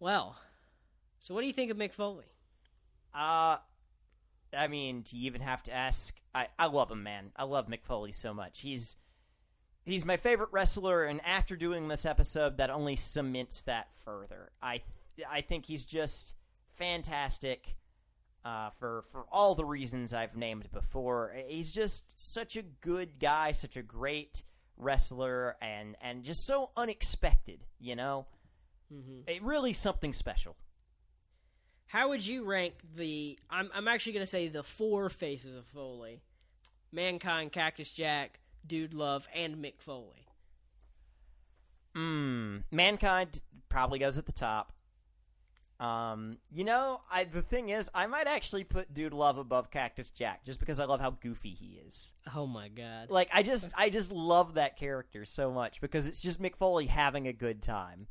Well, 0.00 0.36
so 1.20 1.34
what 1.34 1.40
do 1.40 1.46
you 1.46 1.52
think 1.52 1.70
of 1.70 1.76
Mick 1.76 1.92
Foley? 1.92 2.26
Uh, 3.14 3.56
I 4.56 4.68
mean, 4.68 5.02
do 5.02 5.16
you 5.16 5.26
even 5.26 5.40
have 5.40 5.62
to 5.64 5.72
ask? 5.72 6.14
I 6.34 6.48
I 6.58 6.66
love 6.66 6.90
him, 6.90 7.02
man. 7.02 7.32
I 7.36 7.44
love 7.44 7.68
Mick 7.68 7.84
Foley 7.84 8.12
so 8.12 8.32
much. 8.32 8.60
He's 8.60 8.96
he's 9.84 10.04
my 10.04 10.16
favorite 10.16 10.50
wrestler, 10.52 11.04
and 11.04 11.20
after 11.24 11.56
doing 11.56 11.88
this 11.88 12.06
episode, 12.06 12.58
that 12.58 12.70
only 12.70 12.96
cements 12.96 13.62
that 13.62 13.88
further. 14.04 14.50
I 14.62 14.82
I 15.28 15.40
think 15.40 15.66
he's 15.66 15.84
just 15.84 16.34
fantastic 16.76 17.74
uh, 18.44 18.70
for 18.78 19.02
for 19.10 19.26
all 19.30 19.54
the 19.54 19.64
reasons 19.64 20.14
I've 20.14 20.36
named 20.36 20.70
before. 20.72 21.34
He's 21.46 21.70
just 21.70 22.18
such 22.18 22.56
a 22.56 22.62
good 22.62 23.18
guy, 23.18 23.52
such 23.52 23.76
a 23.76 23.82
great 23.82 24.42
wrestler, 24.76 25.56
and 25.60 25.96
and 26.00 26.24
just 26.24 26.46
so 26.46 26.70
unexpected. 26.76 27.64
You 27.80 27.96
know, 27.96 28.26
it 29.26 29.42
really 29.42 29.72
something 29.72 30.12
special. 30.12 30.56
How 31.88 32.10
would 32.10 32.26
you 32.26 32.44
rank 32.44 32.74
the? 32.96 33.38
I'm 33.50 33.70
I'm 33.74 33.88
actually 33.88 34.12
going 34.12 34.22
to 34.22 34.30
say 34.30 34.48
the 34.48 34.62
four 34.62 35.08
faces 35.08 35.54
of 35.54 35.64
Foley: 35.66 36.20
Mankind, 36.92 37.50
Cactus 37.50 37.92
Jack, 37.92 38.40
Dude 38.66 38.94
Love, 38.94 39.26
and 39.34 39.56
Mick 39.56 39.80
Foley. 39.80 40.26
Mm, 41.96 42.62
mankind 42.70 43.42
probably 43.68 43.98
goes 43.98 44.18
at 44.18 44.26
the 44.26 44.32
top. 44.32 44.72
Um, 45.80 46.38
you 46.52 46.64
know, 46.64 47.00
I 47.10 47.24
the 47.24 47.40
thing 47.40 47.70
is, 47.70 47.88
I 47.94 48.06
might 48.06 48.26
actually 48.26 48.64
put 48.64 48.92
Dude 48.92 49.14
Love 49.14 49.38
above 49.38 49.70
Cactus 49.70 50.10
Jack 50.10 50.44
just 50.44 50.60
because 50.60 50.80
I 50.80 50.84
love 50.84 51.00
how 51.00 51.12
goofy 51.12 51.54
he 51.54 51.80
is. 51.86 52.12
Oh 52.34 52.46
my 52.46 52.68
god. 52.68 53.08
Like 53.10 53.30
I 53.32 53.42
just 53.42 53.72
I 53.76 53.88
just 53.88 54.12
love 54.12 54.54
that 54.54 54.76
character 54.76 55.24
so 55.24 55.50
much 55.52 55.80
because 55.80 56.06
it's 56.06 56.20
just 56.20 56.42
Mick 56.42 56.56
Foley 56.56 56.86
having 56.86 57.28
a 57.28 57.32
good 57.32 57.62
time. 57.62 58.08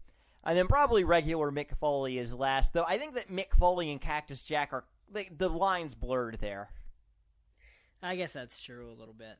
And 0.48 0.58
then 0.58 0.68
probably 0.68 1.04
regular 1.04 1.52
Mick 1.52 1.78
Foley 1.78 2.18
is 2.18 2.34
last, 2.34 2.72
though 2.72 2.86
I 2.88 2.98
think 2.98 3.16
that 3.16 3.30
Mick 3.30 3.54
Foley 3.60 3.92
and 3.92 4.00
Cactus 4.00 4.42
Jack 4.42 4.72
are 4.72 4.86
they, 5.12 5.30
the 5.38 5.50
lines 5.50 5.94
blurred 5.94 6.38
there. 6.40 6.70
I 8.02 8.16
guess 8.16 8.32
that's 8.32 8.62
true 8.62 8.90
a 8.90 8.98
little 8.98 9.14
bit. 9.14 9.38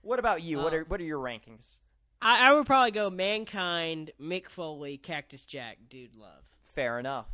What 0.00 0.18
about 0.18 0.42
you? 0.42 0.58
what 0.58 0.72
Um, 0.72 0.80
are 0.80 0.84
what 0.84 1.00
are 1.00 1.04
your 1.04 1.18
rankings? 1.22 1.76
I, 2.22 2.48
I 2.48 2.52
would 2.54 2.64
probably 2.64 2.90
go 2.92 3.10
Mankind, 3.10 4.12
Mick 4.18 4.48
Foley, 4.48 4.96
Cactus 4.96 5.44
Jack, 5.44 5.76
Dude 5.90 6.16
Love. 6.16 6.44
Fair 6.74 6.98
enough. 6.98 7.26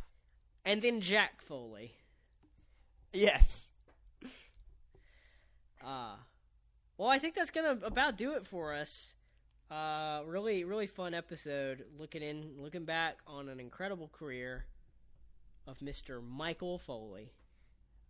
And 0.65 0.81
then 0.81 0.99
Jack 0.99 1.41
Foley. 1.41 1.93
Yes. 3.13 3.69
Uh 5.83 6.15
well 6.97 7.07
I 7.09 7.19
think 7.19 7.35
that's 7.35 7.51
gonna 7.51 7.77
about 7.83 8.17
do 8.17 8.33
it 8.33 8.45
for 8.45 8.73
us. 8.73 9.15
Uh 9.71 10.21
really 10.25 10.65
really 10.65 10.87
fun 10.87 11.13
episode 11.13 11.85
looking 11.97 12.21
in 12.21 12.51
looking 12.59 12.83
back 12.83 13.19
on 13.25 13.47
an 13.47 13.59
incredible 13.59 14.09
career 14.11 14.65
of 15.67 15.79
Mr. 15.79 16.21
Michael 16.21 16.77
Foley. 16.77 17.31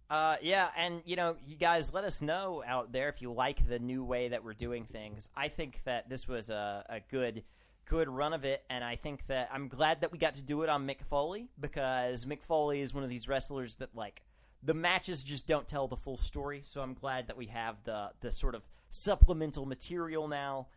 Uh, 0.10 0.36
yeah, 0.42 0.68
and 0.76 1.02
you 1.06 1.16
know, 1.16 1.38
you 1.48 1.56
guys, 1.56 1.94
let 1.94 2.04
us 2.04 2.22
know 2.22 2.62
out 2.68 2.92
there 2.92 3.08
if 3.08 3.22
you 3.22 3.32
like 3.32 3.66
the 3.66 3.80
new 3.80 4.04
way 4.04 4.28
that 4.28 4.44
we're 4.44 4.54
doing 4.54 4.84
things. 4.84 5.30
I 5.38 5.48
think 5.48 5.82
that 5.86 6.10
this 6.10 6.28
was 6.28 6.50
a, 6.50 6.84
a 6.90 7.00
good, 7.00 7.44
good 7.86 8.10
run 8.10 8.34
of 8.34 8.44
it, 8.44 8.62
and 8.70 8.84
I 8.84 8.98
think 8.98 9.26
that 9.28 9.50
I'm 9.54 9.70
glad 9.70 10.02
that 10.02 10.12
we 10.12 10.18
got 10.18 10.34
to 10.34 10.42
do 10.42 10.64
it 10.64 10.70
on 10.70 10.86
Mick 10.86 11.02
Foley 11.10 11.48
because 11.58 12.26
Mick 12.26 12.44
Foley 12.44 12.82
is 12.82 12.94
one 12.94 13.06
of 13.06 13.10
these 13.10 13.30
wrestlers 13.30 13.78
that 13.78 13.96
like 13.96 14.22
the 14.62 14.74
matches 14.74 15.24
just 15.24 15.48
don't 15.48 15.66
tell 15.66 15.88
the 15.88 15.96
full 15.96 16.18
story. 16.18 16.60
So 16.62 16.82
I'm 16.82 16.94
glad 16.94 17.28
that 17.28 17.38
we 17.38 17.46
have 17.46 17.78
the 17.86 18.10
the 18.20 18.34
sort 18.34 18.54
of 18.54 18.68
supplemental 18.90 19.66
material 19.66 20.28
now. 20.28 20.68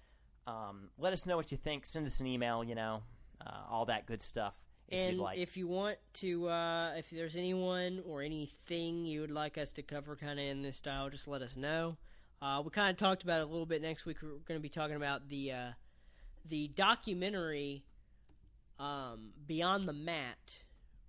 Um, 0.47 0.91
let 0.99 1.13
us 1.13 1.27
know 1.27 1.37
what 1.37 1.51
you 1.51 1.59
think. 1.59 1.87
Send 1.87 2.07
us 2.07 2.21
an 2.21 2.27
email. 2.27 2.65
You 2.65 2.75
know, 2.75 3.03
uh, 3.45 3.61
all 3.71 3.87
that 3.87 4.07
good 4.07 4.21
stuff. 4.21 4.55
If 4.89 4.99
and 4.99 5.17
you'd 5.17 5.23
like. 5.23 5.39
if 5.39 5.57
you 5.57 5.67
want 5.67 5.97
to, 6.15 6.49
uh, 6.49 6.93
if 6.97 7.09
there's 7.11 7.37
anyone 7.37 8.03
or 8.07 8.23
anything 8.23 9.07
you 9.07 9.23
would 9.23 9.31
like 9.31 9.57
us 9.57 9.71
to 9.73 9.83
cover 9.83 10.15
kind 10.17 10.39
of 10.39 10.45
in 10.45 10.63
this 10.63 10.77
style, 10.77 11.09
just 11.09 11.27
let 11.27 11.43
us 11.43 11.57
know. 11.57 11.97
Uh, 12.43 12.61
we 12.63 12.71
kind 12.71 12.91
of 12.91 12.97
talked 12.99 13.23
about 13.23 13.41
it 13.41 13.45
a 13.45 13.51
little 13.51 13.65
bit 13.65 13.81
next 13.81 14.05
week. 14.05 14.19
We're 14.23 14.29
going 14.47 14.59
to 14.59 14.61
be 14.61 14.69
talking 14.69 14.97
about 14.97 15.29
the 15.29 15.53
uh, 15.53 15.71
the 16.45 16.69
documentary 16.69 17.85
um, 18.79 19.31
Beyond 19.47 19.89
the 19.89 19.95
Mat, 19.95 20.59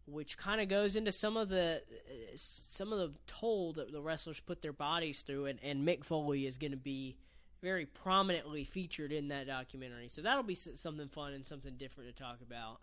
which 0.05 0.37
kind 0.37 0.61
of 0.61 0.69
goes 0.69 0.95
into 0.95 1.11
some 1.11 1.35
of 1.35 1.49
the 1.49 1.81
uh, 1.81 2.13
some 2.35 2.93
of 2.93 2.99
the 2.99 3.13
toll 3.27 3.73
that 3.73 3.91
the 3.91 4.01
wrestlers 4.01 4.39
put 4.39 4.61
their 4.61 4.73
bodies 4.73 5.23
through, 5.23 5.47
and, 5.47 5.59
and 5.61 5.85
Mick 5.85 6.05
Foley 6.05 6.45
is 6.45 6.57
going 6.57 6.71
to 6.71 6.77
be 6.77 7.17
very 7.65 7.87
prominently 7.87 8.63
featured 8.63 9.11
in 9.11 9.29
that 9.29 9.47
documentary. 9.47 10.07
So 10.07 10.21
that'll 10.21 10.43
be 10.43 10.53
something 10.53 11.07
fun 11.07 11.33
and 11.33 11.43
something 11.43 11.73
different 11.77 12.15
to 12.15 12.23
talk 12.23 12.37
about. 12.47 12.79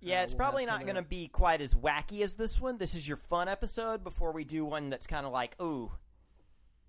Yeah, 0.00 0.20
uh, 0.20 0.22
it's 0.22 0.32
we'll 0.32 0.38
probably 0.38 0.64
not 0.64 0.84
going 0.84 0.94
to 0.94 1.02
be 1.02 1.28
quite 1.28 1.60
as 1.60 1.74
wacky 1.74 2.22
as 2.22 2.34
this 2.34 2.58
one. 2.58 2.78
This 2.78 2.94
is 2.94 3.06
your 3.06 3.18
fun 3.18 3.48
episode 3.48 4.02
before 4.02 4.32
we 4.32 4.44
do 4.44 4.64
one 4.64 4.88
that's 4.88 5.06
kind 5.06 5.26
of 5.26 5.32
like, 5.32 5.54
ooh. 5.60 5.92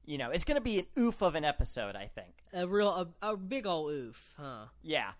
You 0.06 0.18
know, 0.18 0.32
it's 0.32 0.46
going 0.46 0.56
to 0.56 0.62
be 0.62 0.80
an 0.80 0.86
oof 0.98 1.22
of 1.22 1.36
an 1.36 1.44
episode, 1.44 1.98
I 1.98 2.08
think. 2.08 2.34
A 2.54 2.66
real, 2.66 2.88
a, 3.22 3.32
a 3.32 3.36
big 3.36 3.68
old 3.68 3.92
oof, 3.92 4.34
huh? 4.38 4.68
Yeah. 4.82 5.12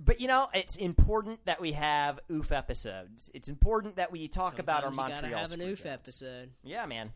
But, 0.00 0.20
you 0.20 0.26
know, 0.26 0.48
it's 0.52 0.76
important 0.76 1.44
that 1.44 1.60
we 1.60 1.72
have 1.72 2.18
oof 2.30 2.50
episodes. 2.50 3.30
It's 3.34 3.48
important 3.48 3.96
that 3.96 4.10
we 4.10 4.26
talk 4.26 4.58
about 4.58 4.82
our 4.82 4.90
Sometimes 4.90 5.08
you 5.08 5.14
Montreal 5.14 5.42
gotta 5.44 5.50
have 5.52 5.60
an 5.60 5.72
oof 5.72 5.86
episode. 5.86 6.50
Yeah, 6.64 6.86
man. 6.86 7.12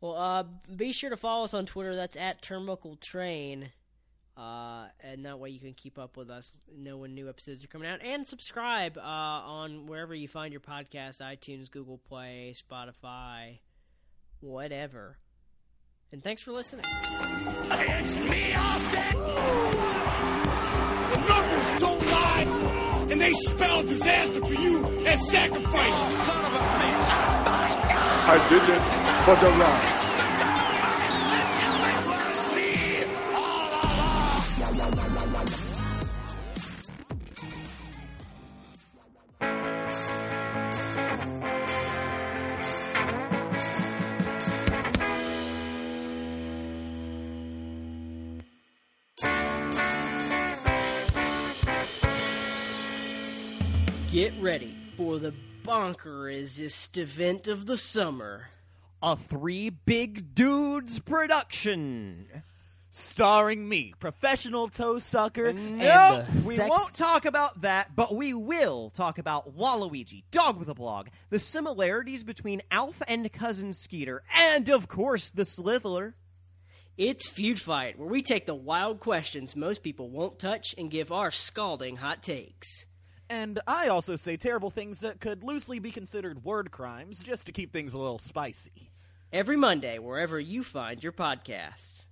Well, 0.00 0.14
uh, 0.16 0.44
be 0.74 0.92
sure 0.92 1.10
to 1.10 1.16
follow 1.16 1.44
us 1.44 1.54
on 1.54 1.66
Twitter. 1.66 1.96
That's 1.96 2.16
at 2.16 2.42
Turnbuckle 2.42 3.00
Train. 3.00 3.70
Uh, 4.36 4.88
and 5.00 5.24
that 5.24 5.38
way 5.38 5.48
you 5.48 5.58
can 5.58 5.72
keep 5.72 5.98
up 5.98 6.18
with 6.18 6.28
us, 6.28 6.60
know 6.76 6.98
when 6.98 7.14
new 7.14 7.26
episodes 7.26 7.64
are 7.64 7.68
coming 7.68 7.88
out, 7.88 8.02
and 8.02 8.26
subscribe 8.26 8.98
uh, 8.98 9.00
on 9.00 9.86
wherever 9.86 10.14
you 10.14 10.28
find 10.28 10.52
your 10.52 10.60
podcast 10.60 11.22
iTunes, 11.22 11.70
Google 11.70 11.96
Play, 11.96 12.54
Spotify, 12.54 13.60
whatever. 14.40 15.16
And 16.12 16.22
thanks 16.22 16.42
for 16.42 16.52
listening. 16.52 16.84
It's 16.86 18.16
me, 18.18 18.54
Austin! 18.54 19.18
The 21.10 21.16
numbers 21.28 21.80
don't 21.80 22.06
lie, 22.06 23.06
and 23.10 23.18
they 23.18 23.32
spell 23.32 23.82
disaster 23.84 24.44
for 24.44 24.54
you 24.54 24.84
as 25.06 25.30
sacrifice. 25.30 26.26
Son 26.26 26.44
of 26.44 26.52
a 26.52 26.58
bitch! 26.58 26.95
I 28.28 28.38
did 28.48 28.60
it 28.60 28.82
for 29.24 29.36
the 29.36 29.50
Rock. 29.56 29.92
Get 54.10 54.32
ready 54.42 54.75
for 55.76 55.88
the 55.88 55.94
bonkerest 55.94 56.96
event 56.98 57.48
of 57.48 57.66
the 57.66 57.76
summer. 57.76 58.48
a 59.02 59.16
Three 59.16 59.70
Big 59.70 60.34
Dudes 60.34 60.98
production. 61.00 62.26
Starring 62.90 63.68
me, 63.68 63.92
professional 63.98 64.68
toe 64.68 64.98
sucker. 64.98 65.46
and 65.48 65.76
No, 65.78 66.24
the 66.32 66.46
we 66.48 66.56
sex- 66.56 66.70
won't 66.70 66.94
talk 66.94 67.26
about 67.26 67.60
that, 67.60 67.94
but 67.94 68.14
we 68.14 68.32
will 68.32 68.88
talk 68.88 69.18
about 69.18 69.54
Waluigi, 69.54 70.22
Dog 70.30 70.58
with 70.58 70.68
a 70.70 70.74
Blog, 70.74 71.08
the 71.28 71.38
similarities 71.38 72.24
between 72.24 72.62
Alf 72.70 73.02
and 73.06 73.30
Cousin 73.30 73.74
Skeeter, 73.74 74.22
and 74.34 74.70
of 74.70 74.88
course 74.88 75.28
the 75.28 75.42
Slithler. 75.44 76.14
It's 76.96 77.28
Feud 77.28 77.60
Fight, 77.60 77.98
where 77.98 78.08
we 78.08 78.22
take 78.22 78.46
the 78.46 78.54
wild 78.54 79.00
questions 79.00 79.54
most 79.54 79.82
people 79.82 80.08
won't 80.08 80.38
touch 80.38 80.74
and 80.78 80.90
give 80.90 81.12
our 81.12 81.30
scalding 81.30 81.96
hot 81.96 82.22
takes. 82.22 82.86
And 83.28 83.60
I 83.66 83.88
also 83.88 84.16
say 84.16 84.36
terrible 84.36 84.70
things 84.70 85.00
that 85.00 85.20
could 85.20 85.42
loosely 85.42 85.78
be 85.78 85.90
considered 85.90 86.44
word 86.44 86.70
crimes 86.70 87.22
just 87.22 87.46
to 87.46 87.52
keep 87.52 87.72
things 87.72 87.94
a 87.94 87.98
little 87.98 88.18
spicy. 88.18 88.90
Every 89.32 89.56
Monday, 89.56 89.98
wherever 89.98 90.38
you 90.38 90.62
find 90.62 91.02
your 91.02 91.12
podcasts. 91.12 92.05